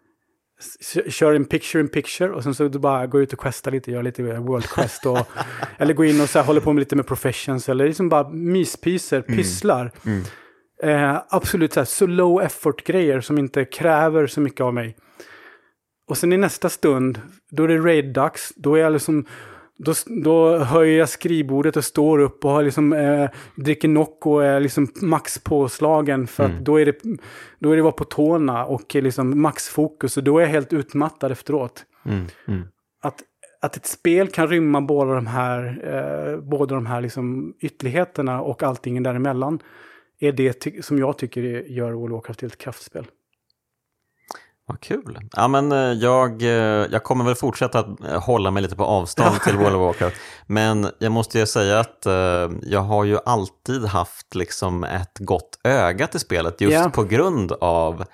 kör 1.08 1.34
en 1.34 1.44
picture 1.44 1.80
in 1.80 1.88
picture 1.88 2.30
och 2.30 2.42
sen 2.42 2.54
så 2.54 2.68
bara 2.68 3.06
går 3.06 3.22
ut 3.22 3.32
och 3.32 3.38
questar 3.38 3.70
lite, 3.70 3.90
gör 3.90 4.02
lite 4.02 4.22
World 4.22 4.66
Quest 4.66 5.06
och 5.06 5.18
eller 5.78 5.94
går 5.94 6.06
in 6.06 6.20
och 6.20 6.28
så 6.28 6.38
här, 6.38 6.46
håller 6.46 6.60
på 6.60 6.72
med 6.72 6.80
lite 6.80 6.96
med 6.96 7.06
professions 7.06 7.68
eller 7.68 7.86
liksom 7.86 8.08
bara 8.08 8.28
myspyser, 8.28 9.24
mm. 9.26 9.38
pysslar. 9.38 9.92
Mm. 10.06 10.22
Eh, 10.82 11.22
absolut 11.28 11.72
så, 11.72 11.80
här, 11.80 11.84
så 11.84 12.06
low 12.06 12.42
effort 12.42 12.84
grejer 12.84 13.20
som 13.20 13.38
inte 13.38 13.64
kräver 13.64 14.26
så 14.26 14.40
mycket 14.40 14.60
av 14.60 14.74
mig. 14.74 14.96
Och 16.08 16.18
sen 16.18 16.32
i 16.32 16.36
nästa 16.36 16.68
stund, 16.68 17.20
då 17.50 17.64
är 17.64 17.68
det 17.68 17.78
raid-dags. 17.78 18.52
Då 18.56 18.74
är 18.74 18.80
jag 18.80 18.92
liksom... 18.92 19.26
Då, 19.78 19.92
då 20.24 20.58
höjer 20.58 20.98
jag 20.98 21.08
skrivbordet 21.08 21.76
och 21.76 21.84
står 21.84 22.18
upp 22.18 22.44
och 22.44 22.50
har 22.50 22.62
liksom, 22.62 22.92
eh, 22.92 23.30
dricker 23.54 23.88
Nocco 23.88 24.30
och 24.30 24.44
är 24.44 24.60
liksom 24.60 24.88
max 25.02 25.38
påslagen. 25.38 26.26
För 26.26 26.44
mm. 26.44 26.64
då 26.64 26.80
är, 26.80 26.86
det, 26.86 27.02
då 27.58 27.70
är 27.70 27.76
det 27.76 27.82
vara 27.82 27.92
på 27.92 28.04
tårna 28.04 28.64
och 28.64 28.94
liksom 28.94 29.42
maxfokus. 29.42 30.16
Och 30.16 30.24
då 30.24 30.38
är 30.38 30.42
jag 30.42 30.48
helt 30.48 30.72
utmattad 30.72 31.32
efteråt. 31.32 31.84
Mm. 32.04 32.24
Mm. 32.48 32.62
Att, 33.02 33.22
att 33.60 33.76
ett 33.76 33.86
spel 33.86 34.28
kan 34.28 34.48
rymma 34.48 34.80
båda 34.80 35.14
de 35.14 35.26
här, 35.26 35.82
eh, 35.84 36.40
båda 36.40 36.74
de 36.74 36.86
här 36.86 37.00
liksom 37.00 37.54
ytterligheterna 37.60 38.40
och 38.40 38.62
allting 38.62 39.02
däremellan. 39.02 39.58
Är 40.20 40.32
det 40.32 40.84
som 40.84 40.98
jag 40.98 41.18
tycker 41.18 41.42
gör 41.68 41.92
World 41.92 42.12
of 42.12 42.16
Warcraft 42.16 42.40
till 42.40 42.48
ett 42.48 42.58
kraftspel. 42.58 43.06
Vad 44.66 44.80
kul. 44.80 45.18
Ja, 45.32 45.48
men 45.48 45.72
eh, 45.72 45.78
jag, 45.78 46.42
eh, 46.42 46.48
jag 46.90 47.02
kommer 47.04 47.24
väl 47.24 47.34
fortsätta 47.34 47.78
att 47.78 48.00
eh, 48.04 48.22
hålla 48.22 48.50
mig 48.50 48.62
lite 48.62 48.76
på 48.76 48.84
avstånd 48.84 49.40
till 49.40 49.56
World 49.56 49.76
of 49.76 49.80
Warcraft. 49.80 50.16
Men 50.46 50.86
jag 50.98 51.12
måste 51.12 51.38
ju 51.38 51.46
säga 51.46 51.80
att 51.80 52.06
jag 52.62 52.80
har 52.80 53.04
ju 53.04 53.18
alltid 53.24 53.84
haft 53.84 54.34
liksom 54.34 54.84
ett 54.84 55.18
gott 55.18 55.58
öga 55.64 56.06
till 56.06 56.20
spelet 56.20 56.60
just 56.60 56.72
yeah. 56.72 56.90
på 56.90 57.04
grund 57.04 57.52
av 57.52 58.04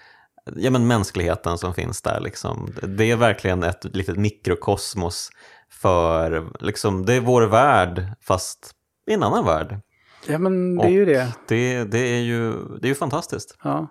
ja, 0.56 0.70
men 0.70 0.86
mänskligheten 0.86 1.58
som 1.58 1.74
finns 1.74 2.02
där. 2.02 2.20
Liksom. 2.20 2.74
Det 2.82 3.10
är 3.10 3.16
verkligen 3.16 3.62
ett 3.62 3.84
litet 3.84 4.16
mikrokosmos 4.16 5.30
för, 5.70 6.48
liksom, 6.60 7.06
det 7.06 7.14
är 7.14 7.20
vår 7.20 7.42
värld 7.42 8.02
fast 8.20 8.72
i 9.10 9.14
en 9.14 9.22
annan 9.22 9.44
värld. 9.44 9.80
Ja 10.26 10.38
men 10.38 10.76
det 10.76 10.84
är 10.84 10.90
ju 10.90 11.04
det. 11.04 11.32
det. 11.48 11.84
Det 11.84 11.98
är 11.98 12.20
ju, 12.20 12.52
det 12.52 12.86
är 12.86 12.88
ju 12.88 12.94
fantastiskt. 12.94 13.56
Ja. 13.62 13.88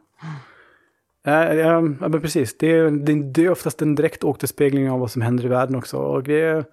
Ja, 1.28 1.54
ja, 1.54 1.82
men 1.82 2.22
precis. 2.22 2.58
Det 2.58 2.72
är, 2.72 2.92
det, 3.24 3.46
är 3.46 3.50
oftast 3.50 3.82
en 3.82 3.96
direkt 3.96 4.24
återspegling 4.24 4.92
av 4.92 5.00
vad 5.00 5.12
som 5.12 5.22
händer 5.22 5.46
i 5.46 5.48
världen 5.48 5.76
också. 5.76 5.98
Och 5.98 6.24
det 6.24 6.42
är 6.42 6.66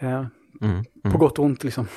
ja, 0.00 0.06
mm, 0.06 0.30
mm. 0.60 1.12
på 1.12 1.18
gott 1.18 1.38
och 1.38 1.44
ont 1.44 1.64
liksom. 1.64 1.88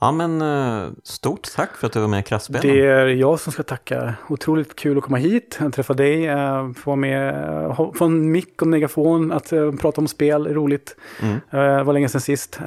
Ja, 0.00 0.12
men 0.12 0.42
eh, 0.42 0.90
stort 1.02 1.48
tack 1.56 1.76
för 1.76 1.86
att 1.86 1.92
du 1.92 2.00
var 2.00 2.08
med 2.08 2.20
i 2.20 2.22
Kraftspelen. 2.22 2.76
Det 2.76 2.86
är 2.86 3.06
jag 3.06 3.40
som 3.40 3.52
ska 3.52 3.62
tacka. 3.62 4.14
Otroligt 4.28 4.76
kul 4.76 4.98
att 4.98 5.04
komma 5.04 5.16
hit, 5.16 5.58
att 5.60 5.72
träffa 5.72 5.94
dig, 5.94 6.26
eh, 6.26 6.72
få 6.72 6.90
vara 6.90 6.96
med, 6.96 7.44
eh, 7.64 7.92
få 7.94 8.04
en 8.04 8.32
mick 8.32 8.62
och 8.62 8.68
megafon, 8.68 9.32
att 9.32 9.50
prata 9.80 10.00
om 10.00 10.08
spel, 10.08 10.54
roligt. 10.54 10.96
Mm. 11.22 11.40
Det 11.50 11.82
var 11.82 11.92
länge 11.92 12.08
sedan 12.08 12.20
sist. 12.20 12.60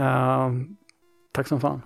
Tack 1.32 1.48
som 1.48 1.62
fan. 1.62 1.82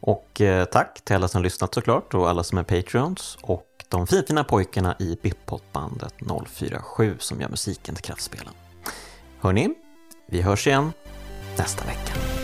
Och 0.00 0.40
tack 0.72 1.04
till 1.04 1.16
alla 1.16 1.28
som 1.28 1.42
lyssnat 1.42 1.74
såklart 1.74 2.14
och 2.14 2.30
alla 2.30 2.42
som 2.42 2.58
är 2.58 2.62
Patreons. 2.62 3.38
Och 3.42 3.69
de 3.90 4.06
finfina 4.06 4.44
pojkarna 4.44 4.96
i 4.98 5.18
Bippot-bandet 5.22 6.14
047 6.46 7.16
som 7.18 7.40
gör 7.40 7.48
musiken 7.48 7.94
till 7.94 8.04
Kraftspelen. 8.04 8.54
Hörni, 9.40 9.68
vi 10.26 10.42
hörs 10.42 10.66
igen 10.66 10.92
nästa 11.56 11.84
vecka. 11.84 12.39